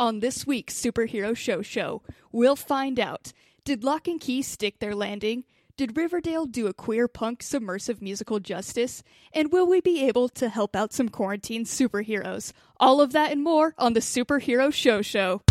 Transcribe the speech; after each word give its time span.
On 0.00 0.20
this 0.20 0.46
week's 0.46 0.80
Superhero 0.80 1.36
Show 1.36 1.60
Show, 1.60 2.02
we'll 2.30 2.54
find 2.54 3.00
out 3.00 3.32
Did 3.64 3.82
Locke 3.82 4.06
and 4.06 4.20
Key 4.20 4.42
stick 4.42 4.78
their 4.78 4.94
landing? 4.94 5.42
Did 5.76 5.96
Riverdale 5.96 6.46
do 6.46 6.68
a 6.68 6.72
queer 6.72 7.08
punk 7.08 7.42
submersive 7.42 8.00
musical 8.00 8.38
justice? 8.38 9.02
And 9.32 9.50
will 9.50 9.66
we 9.66 9.80
be 9.80 10.06
able 10.06 10.28
to 10.28 10.50
help 10.50 10.76
out 10.76 10.92
some 10.92 11.08
quarantine 11.08 11.64
superheroes? 11.64 12.52
All 12.78 13.00
of 13.00 13.10
that 13.10 13.32
and 13.32 13.42
more 13.42 13.74
on 13.76 13.94
the 13.94 14.00
Superhero 14.00 14.72
Show 14.72 15.02
Show. 15.02 15.42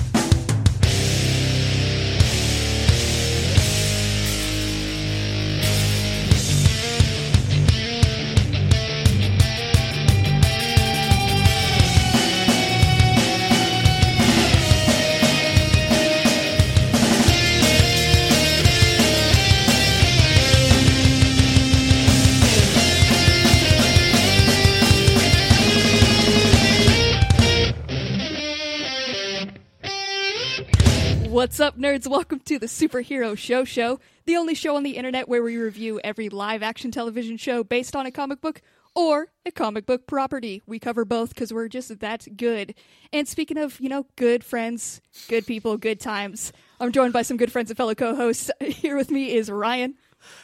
What's 31.48 31.62
up, 31.62 31.78
nerds? 31.78 32.06
Welcome 32.06 32.42
to 32.42 32.60
the 32.60 32.66
Superhero 32.66 33.38
Show 33.38 33.64
Show, 33.64 34.02
the 34.26 34.36
only 34.36 34.54
show 34.54 34.76
on 34.76 34.84
the 34.84 34.98
internet 34.98 35.30
where 35.30 35.42
we 35.42 35.56
review 35.56 35.98
every 36.04 36.28
live 36.28 36.62
action 36.62 36.92
television 36.92 37.38
show 37.38 37.64
based 37.64 37.96
on 37.96 38.06
a 38.06 38.12
comic 38.12 38.42
book 38.42 38.62
or 38.94 39.30
a 39.46 39.52
comic 39.52 39.86
book 39.86 40.08
property. 40.08 40.62
We 40.66 40.78
cover 40.78 41.06
both 41.06 41.30
because 41.30 41.54
we're 41.54 41.70
just 41.70 42.00
that 42.02 42.28
good. 42.36 42.76
And 43.14 43.30
speaking 43.30 43.58
of, 43.58 43.80
you 43.80 43.88
know, 43.88 44.08
good 44.18 44.44
friends, 44.44 45.00
good 45.30 45.48
people, 45.48 45.78
good 45.78 46.02
times, 46.02 46.52
I'm 46.82 46.92
joined 46.92 47.14
by 47.14 47.22
some 47.22 47.38
good 47.38 47.54
friends 47.54 47.72
and 47.72 47.78
fellow 47.78 47.96
co 47.96 48.14
hosts. 48.14 48.52
Here 48.60 48.98
with 48.98 49.10
me 49.10 49.34
is 49.34 49.50
Ryan. 49.50 49.96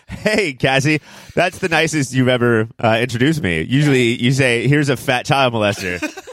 Hey, 0.07 0.53
Cassie, 0.53 1.01
that's 1.35 1.57
the 1.57 1.67
nicest 1.67 2.13
you've 2.13 2.29
ever 2.29 2.69
uh, 2.81 2.99
introduced 3.01 3.43
me. 3.43 3.61
Usually 3.63 4.23
you 4.23 4.31
say, 4.31 4.69
here's 4.69 4.87
a 4.87 4.95
fat 4.95 5.25
child 5.25 5.53
molester. 5.53 5.99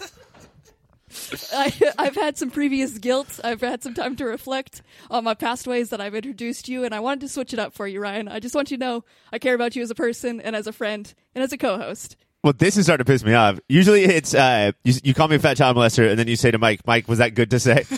I, 1.52 1.72
I've 1.98 2.14
had 2.14 2.36
some 2.38 2.50
previous 2.50 2.98
guilt. 2.98 3.40
I've 3.44 3.60
had 3.60 3.82
some 3.82 3.94
time 3.94 4.16
to 4.16 4.24
reflect 4.24 4.82
on 5.10 5.24
my 5.24 5.34
past 5.34 5.66
ways 5.66 5.90
that 5.90 6.00
I've 6.00 6.14
introduced 6.14 6.68
you, 6.68 6.84
and 6.84 6.94
I 6.94 7.00
wanted 7.00 7.20
to 7.20 7.28
switch 7.28 7.52
it 7.52 7.58
up 7.58 7.72
for 7.72 7.86
you, 7.86 8.00
Ryan. 8.00 8.28
I 8.28 8.40
just 8.40 8.54
want 8.54 8.70
you 8.70 8.76
to 8.76 8.84
know 8.84 9.04
I 9.32 9.38
care 9.38 9.54
about 9.54 9.76
you 9.76 9.82
as 9.82 9.90
a 9.90 9.94
person 9.94 10.40
and 10.40 10.56
as 10.56 10.66
a 10.66 10.72
friend 10.72 11.12
and 11.34 11.44
as 11.44 11.52
a 11.52 11.58
co 11.58 11.76
host. 11.78 12.16
well, 12.42 12.52
this 12.56 12.76
is 12.76 12.86
starting 12.86 13.04
to 13.04 13.10
piss 13.10 13.24
me 13.24 13.34
off. 13.34 13.60
Usually 13.68 14.04
it's, 14.04 14.34
uh, 14.34 14.72
you, 14.84 14.94
you 15.04 15.14
call 15.14 15.28
me 15.28 15.36
a 15.36 15.38
fat 15.38 15.56
child 15.56 15.76
molester, 15.76 16.08
and 16.08 16.18
then 16.18 16.26
you 16.28 16.36
say 16.36 16.50
to 16.50 16.58
Mike, 16.58 16.80
Mike, 16.86 17.06
was 17.08 17.18
that 17.18 17.34
good 17.34 17.50
to 17.50 17.60
say? 17.60 17.84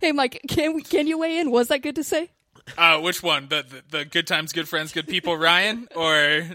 Hey, 0.00 0.12
Mike, 0.12 0.40
can 0.46 0.74
we, 0.74 0.82
can 0.82 1.08
you 1.08 1.18
weigh 1.18 1.38
in? 1.38 1.50
Was 1.50 1.68
that 1.68 1.82
good 1.82 1.96
to 1.96 2.04
say? 2.04 2.30
Uh, 2.76 3.00
which 3.00 3.20
one? 3.20 3.48
The, 3.48 3.64
the 3.90 3.98
the 3.98 4.04
good 4.04 4.28
times, 4.28 4.52
good 4.52 4.68
friends, 4.68 4.92
good 4.92 5.08
people, 5.08 5.36
Ryan, 5.36 5.88
or 5.96 6.50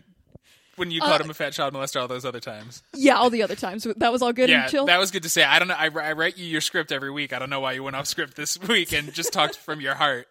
when 0.75 0.91
you 0.91 0.99
called 1.01 1.21
Uh, 1.21 1.23
him 1.25 1.29
a 1.29 1.33
fat 1.33 1.53
child 1.53 1.73
molester 1.73 2.01
all 2.01 2.07
those 2.07 2.25
other 2.25 2.39
times? 2.39 2.83
Yeah, 2.95 3.15
all 3.15 3.29
the 3.29 3.43
other 3.43 3.55
times. 3.55 3.87
That 3.97 4.11
was 4.11 4.21
all 4.21 4.33
good 4.33 4.49
Yeah, 4.49 4.63
and 4.63 4.71
chill. 4.71 4.85
that 4.87 4.99
was 4.99 5.11
good 5.11 5.23
to 5.23 5.29
say. 5.29 5.43
I 5.43 5.59
don't 5.59 5.67
know. 5.67 5.75
I, 5.77 5.85
I 5.87 6.13
write 6.13 6.37
you 6.37 6.45
your 6.45 6.61
script 6.61 6.91
every 6.91 7.11
week. 7.11 7.33
I 7.33 7.39
don't 7.39 7.49
know 7.49 7.59
why 7.59 7.73
you 7.73 7.83
went 7.83 7.95
off 7.95 8.07
script 8.07 8.35
this 8.35 8.59
week 8.67 8.91
and 8.93 9.13
just 9.13 9.33
talked 9.33 9.57
from 9.57 9.81
your 9.81 9.95
heart. 9.95 10.27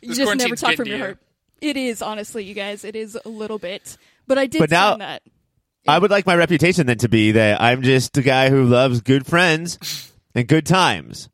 you 0.00 0.08
this 0.08 0.18
just 0.18 0.36
never 0.36 0.56
talk 0.56 0.76
from 0.76 0.86
your 0.88 0.96
you. 0.96 1.02
heart. 1.02 1.18
It 1.60 1.76
is, 1.76 2.02
honestly, 2.02 2.44
you 2.44 2.54
guys. 2.54 2.84
It 2.84 2.94
is 2.96 3.18
a 3.24 3.28
little 3.28 3.58
bit. 3.58 3.96
But 4.26 4.38
I 4.38 4.46
did 4.46 4.60
But 4.60 4.70
now- 4.70 4.90
find 4.90 5.00
that. 5.02 5.22
I 5.86 5.98
would 5.98 6.10
like 6.10 6.26
my 6.26 6.34
reputation 6.36 6.86
then 6.86 6.98
to 6.98 7.08
be 7.08 7.32
that 7.32 7.62
I'm 7.62 7.80
just 7.82 8.16
a 8.18 8.22
guy 8.22 8.50
who 8.50 8.64
loves 8.64 9.00
good 9.00 9.24
friends 9.26 10.12
and 10.34 10.46
good 10.46 10.66
times. 10.66 11.30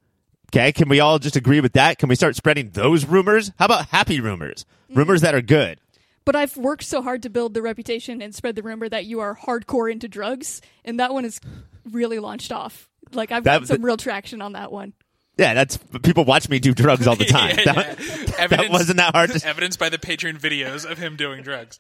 Okay, 0.53 0.71
can 0.71 0.89
we 0.89 1.01
all 1.01 1.19
just 1.19 1.35
agree 1.35 1.61
with 1.61 1.73
that? 1.73 1.99
Can 1.99 2.09
we 2.09 2.15
start 2.15 2.37
spreading 2.37 2.71
those 2.71 3.05
rumors? 3.05 3.51
How 3.59 3.65
about 3.65 3.89
happy 3.89 4.21
rumors? 4.21 4.65
Rumors 4.95 5.23
that 5.23 5.35
are 5.35 5.43
good. 5.43 5.81
But 6.25 6.37
I've 6.37 6.57
worked 6.57 6.85
so 6.85 7.03
hard 7.03 7.23
to 7.25 7.31
build 7.31 7.53
the 7.55 7.61
reputation 7.63 8.23
and 8.23 8.35
spread 8.35 8.57
the 8.57 8.63
rumor 8.63 8.89
that 8.89 9.05
you 9.05 9.21
are 9.21 9.37
hardcore 9.37 9.93
into 9.93 10.09
drugs, 10.09 10.63
and 10.85 10.99
that 11.01 11.13
one 11.13 11.25
is 11.25 11.39
really 11.91 12.19
launched 12.19 12.51
off. 12.53 12.89
Like 13.13 13.31
I've 13.33 13.45
That- 13.45 13.61
got 13.61 13.69
some 13.69 13.85
real 13.85 13.97
traction 13.97 14.41
on 14.41 14.53
that 14.53 14.73
one. 14.73 14.95
Yeah, 15.37 15.53
that's 15.53 15.79
people 16.05 16.25
watch 16.25 16.49
me 16.49 16.61
do 16.61 16.73
drugs 16.73 17.09
all 17.09 17.17
the 17.17 17.25
time. 17.41 17.57
Yeah, 17.59 17.65
that, 17.73 17.77
yeah. 17.77 17.95
that 18.27 18.39
Evidence- 18.39 18.71
wasn't 18.71 18.97
that 18.99 19.15
hard 19.15 19.31
to 19.33 19.47
Evidence 19.47 19.77
by 19.77 19.89
the 19.89 19.99
Patreon 19.99 20.39
videos 20.39 20.89
of 20.89 20.97
him 20.97 21.17
doing 21.17 21.43
drugs. 21.43 21.79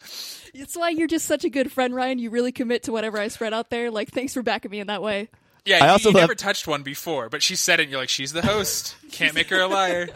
It's 0.53 0.77
why 0.77 0.89
you're 0.91 1.07
just 1.09 1.25
such 1.27 1.45
a 1.45 1.49
good 1.51 1.71
friend, 1.73 1.95
Ryan. 1.95 2.19
You 2.19 2.31
really 2.31 2.51
commit 2.53 2.83
to 2.85 2.93
whatever 2.93 3.17
I 3.19 3.29
spread 3.29 3.55
out 3.55 3.71
there. 3.71 3.91
Like, 3.93 4.11
thanks 4.11 4.35
for 4.35 4.43
backing 4.43 4.73
me 4.73 4.81
in 4.81 4.89
that 4.89 5.03
way. 5.03 5.29
Yeah, 5.65 5.79
I 5.83 5.87
you, 5.87 5.93
also 5.93 6.09
you 6.11 6.15
love- 6.17 6.23
never 6.25 6.35
touched 6.35 6.67
one 6.67 6.83
before, 6.83 7.29
but 7.29 7.43
she 7.45 7.55
said 7.57 7.79
it. 7.79 7.85
and 7.85 7.93
You're 7.93 8.01
like, 8.01 8.09
she's 8.09 8.33
the 8.33 8.43
host. 8.43 8.97
Can't 9.13 9.35
make 9.37 9.49
her 9.51 9.61
a 9.61 9.69
liar. 9.69 10.09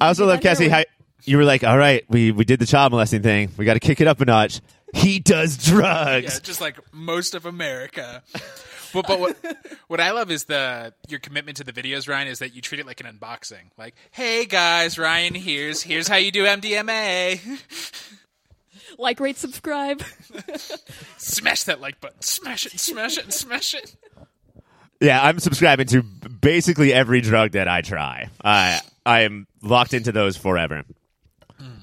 I 0.00 0.08
also 0.08 0.26
love 0.26 0.40
Cassie. 0.42 0.68
heroin. 0.68 0.84
How 0.86 0.97
you 1.24 1.36
were 1.36 1.44
like, 1.44 1.64
all 1.64 1.78
right, 1.78 2.04
we 2.08 2.32
we 2.32 2.44
did 2.44 2.60
the 2.60 2.66
child 2.66 2.92
molesting 2.92 3.22
thing. 3.22 3.50
We 3.56 3.64
got 3.64 3.74
to 3.74 3.80
kick 3.80 4.00
it 4.00 4.06
up 4.06 4.20
a 4.20 4.24
notch. 4.24 4.60
He 4.94 5.18
does 5.18 5.56
drugs. 5.56 6.34
Yeah, 6.34 6.40
just 6.40 6.60
like 6.60 6.78
most 6.92 7.34
of 7.34 7.44
America. 7.44 8.22
But, 8.92 9.06
but 9.06 9.20
what, 9.20 9.36
what 9.88 10.00
I 10.00 10.12
love 10.12 10.30
is 10.30 10.44
the 10.44 10.94
your 11.08 11.20
commitment 11.20 11.58
to 11.58 11.64
the 11.64 11.72
videos, 11.72 12.08
Ryan, 12.08 12.28
is 12.28 12.38
that 12.38 12.54
you 12.54 12.62
treat 12.62 12.80
it 12.80 12.86
like 12.86 13.00
an 13.00 13.06
unboxing. 13.06 13.70
Like, 13.76 13.94
hey 14.10 14.46
guys, 14.46 14.98
Ryan 14.98 15.34
here's 15.34 15.82
here's 15.82 16.08
how 16.08 16.16
you 16.16 16.32
do 16.32 16.44
MDMA. 16.44 17.40
Like, 18.96 19.20
rate, 19.20 19.36
subscribe. 19.36 20.02
smash 21.18 21.64
that 21.64 21.80
like 21.80 22.00
button. 22.00 22.20
Smash 22.20 22.66
it, 22.66 22.80
smash 22.80 23.16
it, 23.16 23.32
smash 23.32 23.74
it. 23.74 23.94
Yeah, 25.00 25.22
I'm 25.22 25.38
subscribing 25.38 25.86
to 25.88 26.02
basically 26.02 26.92
every 26.92 27.20
drug 27.20 27.52
that 27.52 27.68
I 27.68 27.82
try. 27.82 28.28
I 28.42 28.80
I 29.06 29.20
am 29.20 29.46
locked 29.62 29.94
into 29.94 30.10
those 30.10 30.36
forever. 30.36 30.84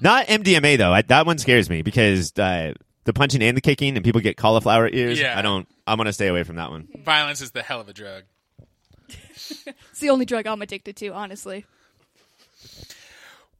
Not 0.00 0.26
MDMA 0.26 0.78
though. 0.78 0.92
I, 0.92 1.02
that 1.02 1.26
one 1.26 1.38
scares 1.38 1.68
me 1.68 1.82
because 1.82 2.32
uh, 2.38 2.74
the 3.04 3.12
punching 3.12 3.42
and 3.42 3.56
the 3.56 3.60
kicking, 3.60 3.96
and 3.96 4.04
people 4.04 4.20
get 4.20 4.36
cauliflower 4.36 4.88
ears. 4.92 5.20
Yeah. 5.20 5.38
I 5.38 5.42
don't. 5.42 5.66
I'm 5.86 5.96
gonna 5.96 6.12
stay 6.12 6.28
away 6.28 6.42
from 6.42 6.56
that 6.56 6.70
one. 6.70 6.88
Violence 7.04 7.40
is 7.40 7.52
the 7.52 7.62
hell 7.62 7.80
of 7.80 7.88
a 7.88 7.92
drug. 7.92 8.24
It's 9.90 10.00
the 10.00 10.10
only 10.10 10.26
drug 10.26 10.46
I'm 10.46 10.60
addicted 10.60 10.96
to, 10.96 11.08
honestly. 11.14 11.64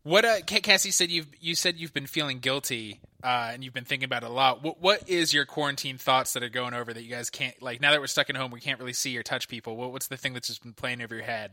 What 0.02 0.24
uh, 0.24 0.40
Cassie 0.46 0.90
said 0.90 1.10
you've 1.10 1.28
you 1.40 1.54
said 1.54 1.78
you've 1.78 1.92
been 1.92 2.06
feeling 2.06 2.38
guilty 2.38 3.00
uh, 3.24 3.50
and 3.52 3.64
you've 3.64 3.74
been 3.74 3.84
thinking 3.84 4.04
about 4.04 4.22
it 4.22 4.30
a 4.30 4.32
lot. 4.32 4.62
What 4.62 4.80
what 4.80 5.08
is 5.08 5.34
your 5.34 5.44
quarantine 5.46 5.98
thoughts 5.98 6.34
that 6.34 6.42
are 6.42 6.48
going 6.48 6.74
over 6.74 6.92
that 6.92 7.02
you 7.02 7.10
guys 7.10 7.28
can't 7.28 7.60
like 7.60 7.80
now 7.80 7.90
that 7.90 8.00
we're 8.00 8.06
stuck 8.06 8.30
at 8.30 8.36
home 8.36 8.50
we 8.52 8.60
can't 8.60 8.78
really 8.78 8.92
see 8.92 9.16
or 9.18 9.22
touch 9.22 9.48
people. 9.48 9.76
What, 9.76 9.92
what's 9.92 10.06
the 10.06 10.16
thing 10.16 10.32
that's 10.32 10.46
just 10.46 10.62
been 10.62 10.74
playing 10.74 11.02
over 11.02 11.14
your 11.14 11.24
head? 11.24 11.52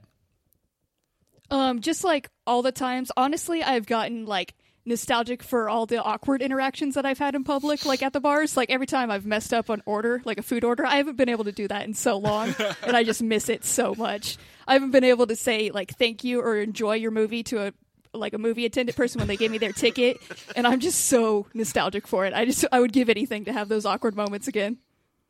Um, 1.53 1.81
just 1.81 2.03
like 2.03 2.31
all 2.47 2.63
the 2.63 2.71
times, 2.71 3.11
honestly, 3.15 3.61
I've 3.61 3.85
gotten 3.85 4.25
like 4.25 4.55
nostalgic 4.85 5.43
for 5.43 5.69
all 5.69 5.85
the 5.85 6.01
awkward 6.03 6.41
interactions 6.41 6.95
that 6.95 7.05
I've 7.05 7.19
had 7.19 7.35
in 7.35 7.43
public, 7.43 7.85
like 7.85 8.01
at 8.01 8.11
the 8.11 8.19
bars. 8.19 8.57
Like 8.57 8.71
every 8.71 8.87
time 8.87 9.11
I've 9.11 9.27
messed 9.27 9.53
up 9.53 9.69
an 9.69 9.83
order, 9.85 10.23
like 10.25 10.39
a 10.39 10.41
food 10.41 10.63
order, 10.63 10.83
I 10.83 10.95
haven't 10.95 11.15
been 11.15 11.29
able 11.29 11.43
to 11.43 11.51
do 11.51 11.67
that 11.67 11.85
in 11.85 11.93
so 11.93 12.17
long, 12.17 12.55
and 12.83 12.97
I 12.97 13.03
just 13.03 13.21
miss 13.21 13.49
it 13.49 13.65
so 13.65 13.93
much. 13.93 14.37
I 14.67 14.73
haven't 14.73 14.89
been 14.89 15.03
able 15.03 15.27
to 15.27 15.35
say 15.35 15.69
like 15.69 15.91
thank 15.91 16.23
you 16.23 16.41
or 16.41 16.57
enjoy 16.57 16.95
your 16.95 17.11
movie 17.11 17.43
to 17.43 17.67
a 17.67 17.73
like 18.15 18.33
a 18.33 18.39
movie 18.39 18.65
attendant 18.65 18.97
person 18.97 19.19
when 19.19 19.27
they 19.27 19.37
gave 19.37 19.51
me 19.51 19.59
their 19.59 19.73
ticket, 19.73 20.17
and 20.55 20.65
I'm 20.65 20.79
just 20.79 21.05
so 21.05 21.45
nostalgic 21.53 22.07
for 22.07 22.25
it. 22.25 22.33
I 22.33 22.45
just 22.45 22.65
I 22.71 22.79
would 22.79 22.93
give 22.93 23.09
anything 23.09 23.45
to 23.45 23.53
have 23.53 23.69
those 23.69 23.85
awkward 23.85 24.15
moments 24.15 24.47
again. 24.47 24.79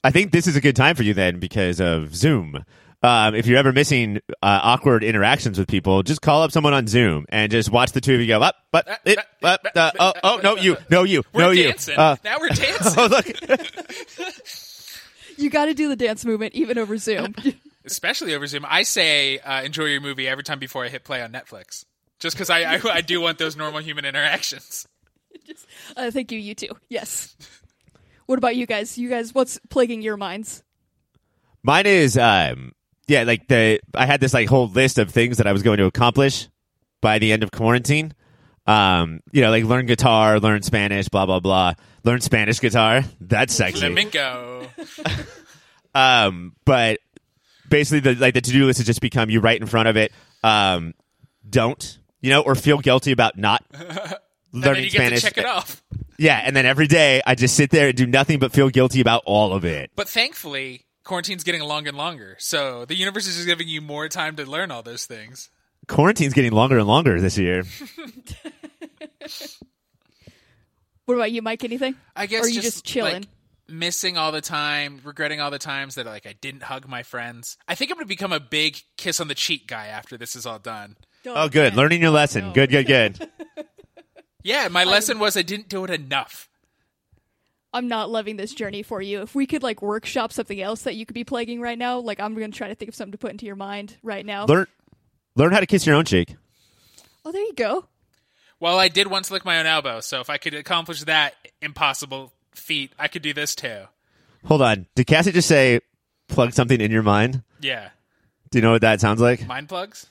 I 0.05 0.11
think 0.11 0.31
this 0.31 0.47
is 0.47 0.55
a 0.55 0.61
good 0.61 0.77
time 0.77 0.95
for 0.95 1.03
you 1.03 1.13
then 1.13 1.39
because 1.39 1.81
of 1.81 2.15
Zoom. 2.15 2.63
Um, 3.03 3.35
if 3.35 3.47
you're 3.47 3.57
ever 3.57 3.73
missing 3.73 4.17
uh, 4.41 4.59
awkward 4.63 5.03
interactions 5.03 5.59
with 5.59 5.67
people, 5.67 6.03
just 6.03 6.21
call 6.21 6.41
up 6.41 6.51
someone 6.51 6.73
on 6.73 6.87
Zoom 6.87 7.25
and 7.27 7.51
just 7.51 7.69
watch 7.69 7.91
the 7.91 7.99
two 7.99 8.15
of 8.15 8.21
you 8.21 8.27
go 8.27 8.41
up, 8.41 8.55
but 8.71 8.87
it, 9.05 9.19
up, 9.43 9.65
uh, 9.75 9.91
oh, 9.99 10.13
oh, 10.23 10.39
no, 10.41 10.55
you, 10.55 10.77
no, 10.89 11.03
you, 11.03 11.23
We're 11.33 11.41
no, 11.41 11.51
you. 11.51 11.63
dancing. 11.63 11.97
Uh, 11.97 12.15
now 12.23 12.39
we're 12.39 12.47
dancing. 12.49 12.93
oh, 12.97 13.07
look. 13.07 13.27
You 15.37 15.49
got 15.49 15.65
to 15.65 15.73
do 15.73 15.89
the 15.89 15.95
dance 15.95 16.25
movement 16.25 16.53
even 16.53 16.77
over 16.77 16.97
Zoom. 16.97 17.35
Especially 17.85 18.33
over 18.33 18.47
Zoom. 18.47 18.65
I 18.67 18.83
say 18.83 19.39
uh, 19.39 19.63
enjoy 19.63 19.85
your 19.85 20.01
movie 20.01 20.27
every 20.27 20.43
time 20.43 20.59
before 20.59 20.85
I 20.85 20.89
hit 20.89 21.03
play 21.03 21.21
on 21.21 21.31
Netflix. 21.31 21.85
Just 22.19 22.35
because 22.37 22.49
I, 22.49 22.75
I 22.75 22.79
I 22.89 23.01
do 23.01 23.19
want 23.19 23.37
those 23.37 23.57
normal 23.57 23.81
human 23.81 24.05
interactions. 24.05 24.87
uh, 25.97 26.09
thank 26.11 26.31
you, 26.31 26.39
you 26.39 26.55
too. 26.55 26.69
Yes. 26.87 27.35
What 28.25 28.37
about 28.37 28.55
you 28.55 28.65
guys? 28.65 28.97
You 28.97 29.09
guys, 29.09 29.33
what's 29.33 29.59
plaguing 29.69 30.01
your 30.01 30.15
minds? 30.15 30.63
Mine 31.63 31.85
is, 31.85 32.17
um, 32.17 32.71
yeah, 33.07 33.23
like 33.23 33.47
the 33.47 33.79
I 33.93 34.05
had 34.05 34.19
this 34.19 34.33
like 34.33 34.47
whole 34.49 34.67
list 34.67 34.97
of 34.97 35.09
things 35.11 35.37
that 35.37 35.47
I 35.47 35.51
was 35.51 35.63
going 35.63 35.77
to 35.77 35.85
accomplish 35.85 36.47
by 37.01 37.19
the 37.19 37.31
end 37.31 37.43
of 37.43 37.51
quarantine. 37.51 38.13
Um, 38.65 39.19
you 39.31 39.41
know, 39.41 39.49
like 39.49 39.65
learn 39.65 39.85
guitar, 39.85 40.39
learn 40.39 40.61
Spanish, 40.63 41.09
blah 41.09 41.25
blah 41.25 41.39
blah. 41.39 41.73
Learn 42.03 42.21
Spanish 42.21 42.59
guitar. 42.59 43.03
That's 43.21 43.53
sexy. 43.53 43.81
Flamenco. 43.81 44.67
Um, 45.95 46.55
but 46.65 46.99
basically, 47.69 47.99
the 47.99 48.19
like 48.19 48.33
the 48.33 48.41
to 48.41 48.51
do 48.51 48.65
list 48.65 48.79
has 48.79 48.87
just 48.87 49.01
become 49.01 49.29
you 49.29 49.39
right 49.39 49.59
in 49.59 49.67
front 49.67 49.87
of 49.87 49.97
it. 49.97 50.11
Um, 50.43 50.93
don't 51.47 51.99
you 52.21 52.29
know, 52.29 52.41
or 52.41 52.55
feel 52.55 52.79
guilty 52.79 53.11
about 53.11 53.37
not 53.37 53.63
learning 54.53 54.89
Spanish. 54.89 55.21
to 55.21 55.27
check 55.27 55.37
it 55.37 55.45
off. 55.45 55.83
Yeah, 56.17 56.41
and 56.43 56.55
then 56.55 56.65
every 56.65 56.87
day 56.87 57.21
I 57.25 57.35
just 57.35 57.55
sit 57.55 57.69
there 57.69 57.89
and 57.89 57.97
do 57.97 58.07
nothing 58.07 58.39
but 58.39 58.51
feel 58.51 58.69
guilty 58.69 59.01
about 59.01 59.23
all 59.25 59.53
of 59.53 59.65
it. 59.65 59.91
But 59.95 60.07
thankfully, 60.07 60.85
quarantine's 61.03 61.43
getting 61.43 61.61
longer 61.61 61.89
and 61.89 61.97
longer. 61.97 62.35
So 62.39 62.85
the 62.85 62.95
universe 62.95 63.27
is 63.27 63.35
just 63.35 63.47
giving 63.47 63.67
you 63.67 63.81
more 63.81 64.07
time 64.09 64.35
to 64.37 64.45
learn 64.45 64.71
all 64.71 64.83
those 64.83 65.05
things. 65.05 65.49
Quarantine's 65.87 66.33
getting 66.33 66.51
longer 66.53 66.77
and 66.77 66.87
longer 66.87 67.19
this 67.19 67.37
year. 67.37 67.63
What 71.05 71.15
about 71.15 71.31
you, 71.33 71.41
Mike? 71.41 71.63
Anything? 71.65 71.95
I 72.15 72.27
guess 72.27 72.43
Or 72.43 72.45
are 72.45 72.47
you 72.47 72.61
just, 72.61 72.75
just 72.77 72.85
chilling? 72.85 73.13
like, 73.13 73.27
missing 73.67 74.17
all 74.17 74.31
the 74.31 74.39
time, 74.41 75.01
regretting 75.03 75.41
all 75.41 75.51
the 75.51 75.59
times 75.59 75.95
that 75.95 76.05
like 76.05 76.25
I 76.25 76.33
didn't 76.33 76.63
hug 76.63 76.87
my 76.87 77.03
friends. 77.03 77.57
I 77.67 77.75
think 77.75 77.91
I'm 77.91 77.97
gonna 77.97 78.05
become 78.05 78.31
a 78.31 78.39
big 78.39 78.77
kiss 78.97 79.19
on 79.19 79.27
the 79.27 79.35
cheek 79.35 79.67
guy 79.67 79.87
after 79.87 80.17
this 80.17 80.35
is 80.35 80.45
all 80.45 80.59
done. 80.59 80.95
Oh, 81.25 81.49
good. 81.49 81.75
Learning 81.75 82.01
your 82.01 82.11
lesson. 82.11 82.47
No. 82.47 82.53
Good, 82.53 82.69
good, 82.69 82.87
good. 82.87 83.29
Yeah, 84.45 84.67
my 84.67 84.83
lesson 84.83 85.19
was 85.19 85.37
I 85.37 85.41
didn't 85.41 85.69
do 85.69 85.85
it 85.85 85.89
enough. 85.89 86.49
I'm 87.73 87.87
not 87.87 88.09
loving 88.09 88.37
this 88.37 88.53
journey 88.53 88.83
for 88.83 89.01
you. 89.01 89.21
If 89.21 89.33
we 89.33 89.45
could 89.47 89.63
like 89.63 89.81
workshop 89.81 90.31
something 90.31 90.61
else 90.61 90.83
that 90.83 90.95
you 90.95 91.05
could 91.05 91.15
be 91.15 91.23
plaguing 91.23 91.59
right 91.59 91.77
now, 91.77 91.99
like 91.99 92.19
I'm 92.19 92.33
gonna 92.35 92.49
try 92.49 92.67
to 92.67 92.75
think 92.75 92.89
of 92.89 92.95
something 92.95 93.13
to 93.13 93.17
put 93.17 93.31
into 93.31 93.45
your 93.45 93.55
mind 93.55 93.97
right 94.03 94.25
now. 94.25 94.45
learn, 94.45 94.67
learn 95.35 95.51
how 95.51 95.59
to 95.59 95.65
kiss 95.65 95.85
your 95.85 95.95
own 95.95 96.05
cheek. 96.05 96.35
oh, 97.25 97.31
there 97.31 97.41
you 97.41 97.53
go. 97.53 97.85
Well, 98.59 98.77
I 98.79 98.87
did 98.87 99.07
once 99.07 99.29
lick 99.31 99.43
my 99.43 99.59
own 99.59 99.65
elbow, 99.65 99.99
so 99.99 100.19
if 100.21 100.29
I 100.29 100.37
could 100.37 100.53
accomplish 100.53 101.01
that 101.03 101.33
impossible 101.61 102.31
feat, 102.53 102.93
I 102.97 103.07
could 103.09 103.21
do 103.21 103.33
this 103.33 103.55
too. 103.55 103.83
Hold 104.45 104.61
on. 104.61 104.85
Did 104.95 105.07
Cassie 105.07 105.31
just 105.31 105.47
say 105.47 105.81
plug 106.29 106.53
something 106.53 106.79
in 106.79 106.91
your 106.91 107.03
mind? 107.03 107.43
Yeah, 107.59 107.89
Do 108.51 108.57
you 108.59 108.61
know 108.61 108.71
what 108.73 108.81
that 108.81 109.01
sounds 109.01 109.19
like? 109.19 109.45
mind 109.47 109.67
plugs. 109.69 110.05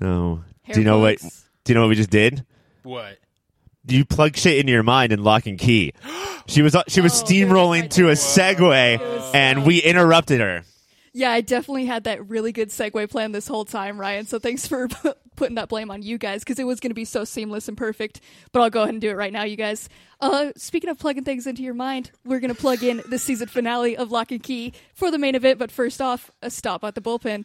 No. 0.00 0.42
Hair 0.62 0.74
do 0.74 0.80
you 0.80 0.84
know 0.86 0.98
what? 1.00 1.18
Do 1.20 1.72
you 1.72 1.74
know 1.74 1.82
what 1.82 1.88
we 1.90 1.94
just 1.94 2.10
did? 2.10 2.44
What? 2.82 3.18
You 3.86 4.04
plug 4.04 4.36
shit 4.36 4.58
into 4.58 4.72
your 4.72 4.82
mind 4.82 5.12
and 5.12 5.22
lock 5.22 5.46
and 5.46 5.58
key. 5.58 5.92
She 6.46 6.62
was 6.62 6.76
she 6.88 7.00
was 7.00 7.22
Oh, 7.22 7.24
steamrolling 7.24 7.90
to 7.90 8.08
a 8.08 8.12
segue, 8.12 9.34
and 9.34 9.66
we 9.66 9.78
interrupted 9.82 10.40
her. 10.40 10.62
Yeah, 11.16 11.30
I 11.30 11.42
definitely 11.42 11.84
had 11.86 12.04
that 12.04 12.28
really 12.28 12.50
good 12.50 12.70
segue 12.70 13.08
plan 13.08 13.30
this 13.30 13.46
whole 13.46 13.64
time, 13.64 14.00
Ryan. 14.00 14.26
So 14.26 14.40
thanks 14.40 14.66
for 14.66 14.88
putting 15.36 15.54
that 15.54 15.68
blame 15.68 15.90
on 15.92 16.02
you 16.02 16.18
guys 16.18 16.40
because 16.42 16.58
it 16.58 16.64
was 16.64 16.80
going 16.80 16.90
to 16.90 16.94
be 16.94 17.04
so 17.04 17.24
seamless 17.24 17.68
and 17.68 17.76
perfect. 17.76 18.20
But 18.50 18.62
I'll 18.62 18.70
go 18.70 18.82
ahead 18.82 18.94
and 18.94 19.00
do 19.00 19.10
it 19.10 19.14
right 19.16 19.32
now, 19.32 19.44
you 19.44 19.54
guys. 19.56 19.88
Uh, 20.20 20.50
speaking 20.56 20.90
of 20.90 20.98
plugging 20.98 21.22
things 21.22 21.46
into 21.46 21.62
your 21.62 21.74
mind, 21.74 22.10
we're 22.24 22.40
going 22.40 22.52
to 22.52 22.60
plug 22.60 22.82
in 22.82 23.00
the 23.08 23.18
season 23.20 23.46
finale 23.46 23.96
of 23.96 24.10
Locke 24.10 24.32
and 24.32 24.42
Key 24.42 24.72
for 24.92 25.12
the 25.12 25.18
main 25.18 25.36
event. 25.36 25.58
But 25.60 25.70
first 25.70 26.00
off, 26.00 26.32
a 26.42 26.50
stop 26.50 26.82
at 26.82 26.96
the 26.96 27.00
bullpen. 27.00 27.44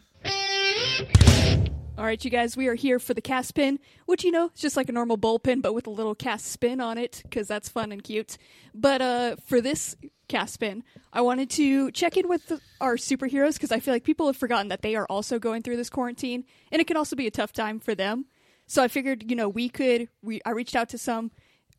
All 2.00 2.06
right, 2.06 2.24
you 2.24 2.30
guys, 2.30 2.56
we 2.56 2.66
are 2.66 2.74
here 2.74 2.98
for 2.98 3.12
the 3.12 3.20
cast 3.20 3.54
pin, 3.54 3.78
which 4.06 4.24
you 4.24 4.30
know 4.30 4.46
is 4.54 4.60
just 4.62 4.74
like 4.74 4.88
a 4.88 4.92
normal 4.92 5.18
bullpen, 5.18 5.60
but 5.60 5.74
with 5.74 5.86
a 5.86 5.90
little 5.90 6.14
cast 6.14 6.46
spin 6.46 6.80
on 6.80 6.96
it 6.96 7.20
because 7.24 7.46
that's 7.46 7.68
fun 7.68 7.92
and 7.92 8.02
cute. 8.02 8.38
But 8.74 9.02
uh, 9.02 9.36
for 9.44 9.60
this 9.60 9.96
cast 10.26 10.54
spin, 10.54 10.82
I 11.12 11.20
wanted 11.20 11.50
to 11.50 11.90
check 11.90 12.16
in 12.16 12.26
with 12.26 12.46
the, 12.46 12.58
our 12.80 12.96
superheroes 12.96 13.52
because 13.52 13.70
I 13.70 13.80
feel 13.80 13.92
like 13.92 14.04
people 14.04 14.28
have 14.28 14.38
forgotten 14.38 14.68
that 14.68 14.80
they 14.80 14.96
are 14.96 15.04
also 15.10 15.38
going 15.38 15.60
through 15.60 15.76
this 15.76 15.90
quarantine, 15.90 16.44
and 16.72 16.80
it 16.80 16.86
can 16.86 16.96
also 16.96 17.16
be 17.16 17.26
a 17.26 17.30
tough 17.30 17.52
time 17.52 17.78
for 17.78 17.94
them. 17.94 18.24
So 18.66 18.82
I 18.82 18.88
figured, 18.88 19.28
you 19.28 19.36
know, 19.36 19.50
we 19.50 19.68
could. 19.68 20.08
I 20.46 20.52
reached 20.52 20.76
out 20.76 20.88
to 20.90 20.98
some, 20.98 21.30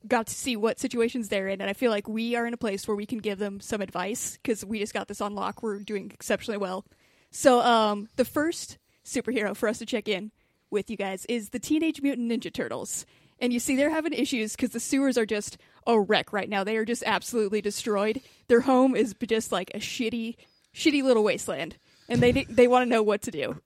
got 0.07 0.27
to 0.27 0.35
see 0.35 0.56
what 0.56 0.79
situations 0.79 1.29
they're 1.29 1.47
in, 1.47 1.62
and 1.62 1.69
I 1.69 1.74
feel 1.74 1.89
like 1.89 2.07
we 2.07 2.35
are 2.35 2.45
in 2.45 2.53
a 2.53 2.57
place 2.57 2.88
where 2.88 2.95
we 2.95 3.07
can 3.07 3.17
give 3.17 3.39
them 3.39 3.59
some 3.59 3.81
advice 3.81 4.38
because 4.39 4.63
we 4.63 4.77
just 4.77 4.94
got 4.94 5.07
this 5.07 5.19
on 5.19 5.33
lock. 5.33 5.63
We're 5.63 5.79
doing 5.79 6.12
exceptionally 6.13 6.59
well. 6.59 6.85
So 7.31 7.59
um, 7.62 8.07
the 8.17 8.25
first 8.25 8.77
superhero 9.06 9.56
for 9.56 9.69
us 9.69 9.80
to 9.80 9.86
check 9.86 10.07
in 10.07 10.31
with 10.69 10.89
you 10.89 10.98
guys 10.98 11.25
is 11.25 11.50
the 11.50 11.59
Teenage 11.59 12.01
Mutant 12.01 12.31
Ninja 12.31 12.51
Turtles. 12.51 13.06
And 13.39 13.51
you 13.51 13.59
see, 13.59 13.75
they're 13.75 13.89
having 13.89 14.13
issues 14.13 14.56
because 14.56 14.69
the 14.69 14.80
sewers 14.80 15.18
are 15.18 15.25
just 15.25 15.57
a 15.88 16.00
wreck 16.00 16.31
right 16.31 16.48
now. 16.48 16.63
They 16.63 16.77
are 16.77 16.86
just 16.86 17.03
absolutely 17.06 17.62
destroyed. 17.62 18.21
Their 18.48 18.62
home 18.62 18.95
is 18.95 19.15
just 19.27 19.51
like 19.51 19.71
a 19.74 19.80
shitty, 19.80 20.36
shitty 20.75 21.03
little 21.03 21.24
wasteland, 21.24 21.77
and 22.07 22.21
they 22.21 22.31
they 22.31 22.68
want 22.68 22.83
to 22.86 22.89
know 22.89 23.01
what 23.01 23.24
to 23.24 23.31
do. 23.31 23.59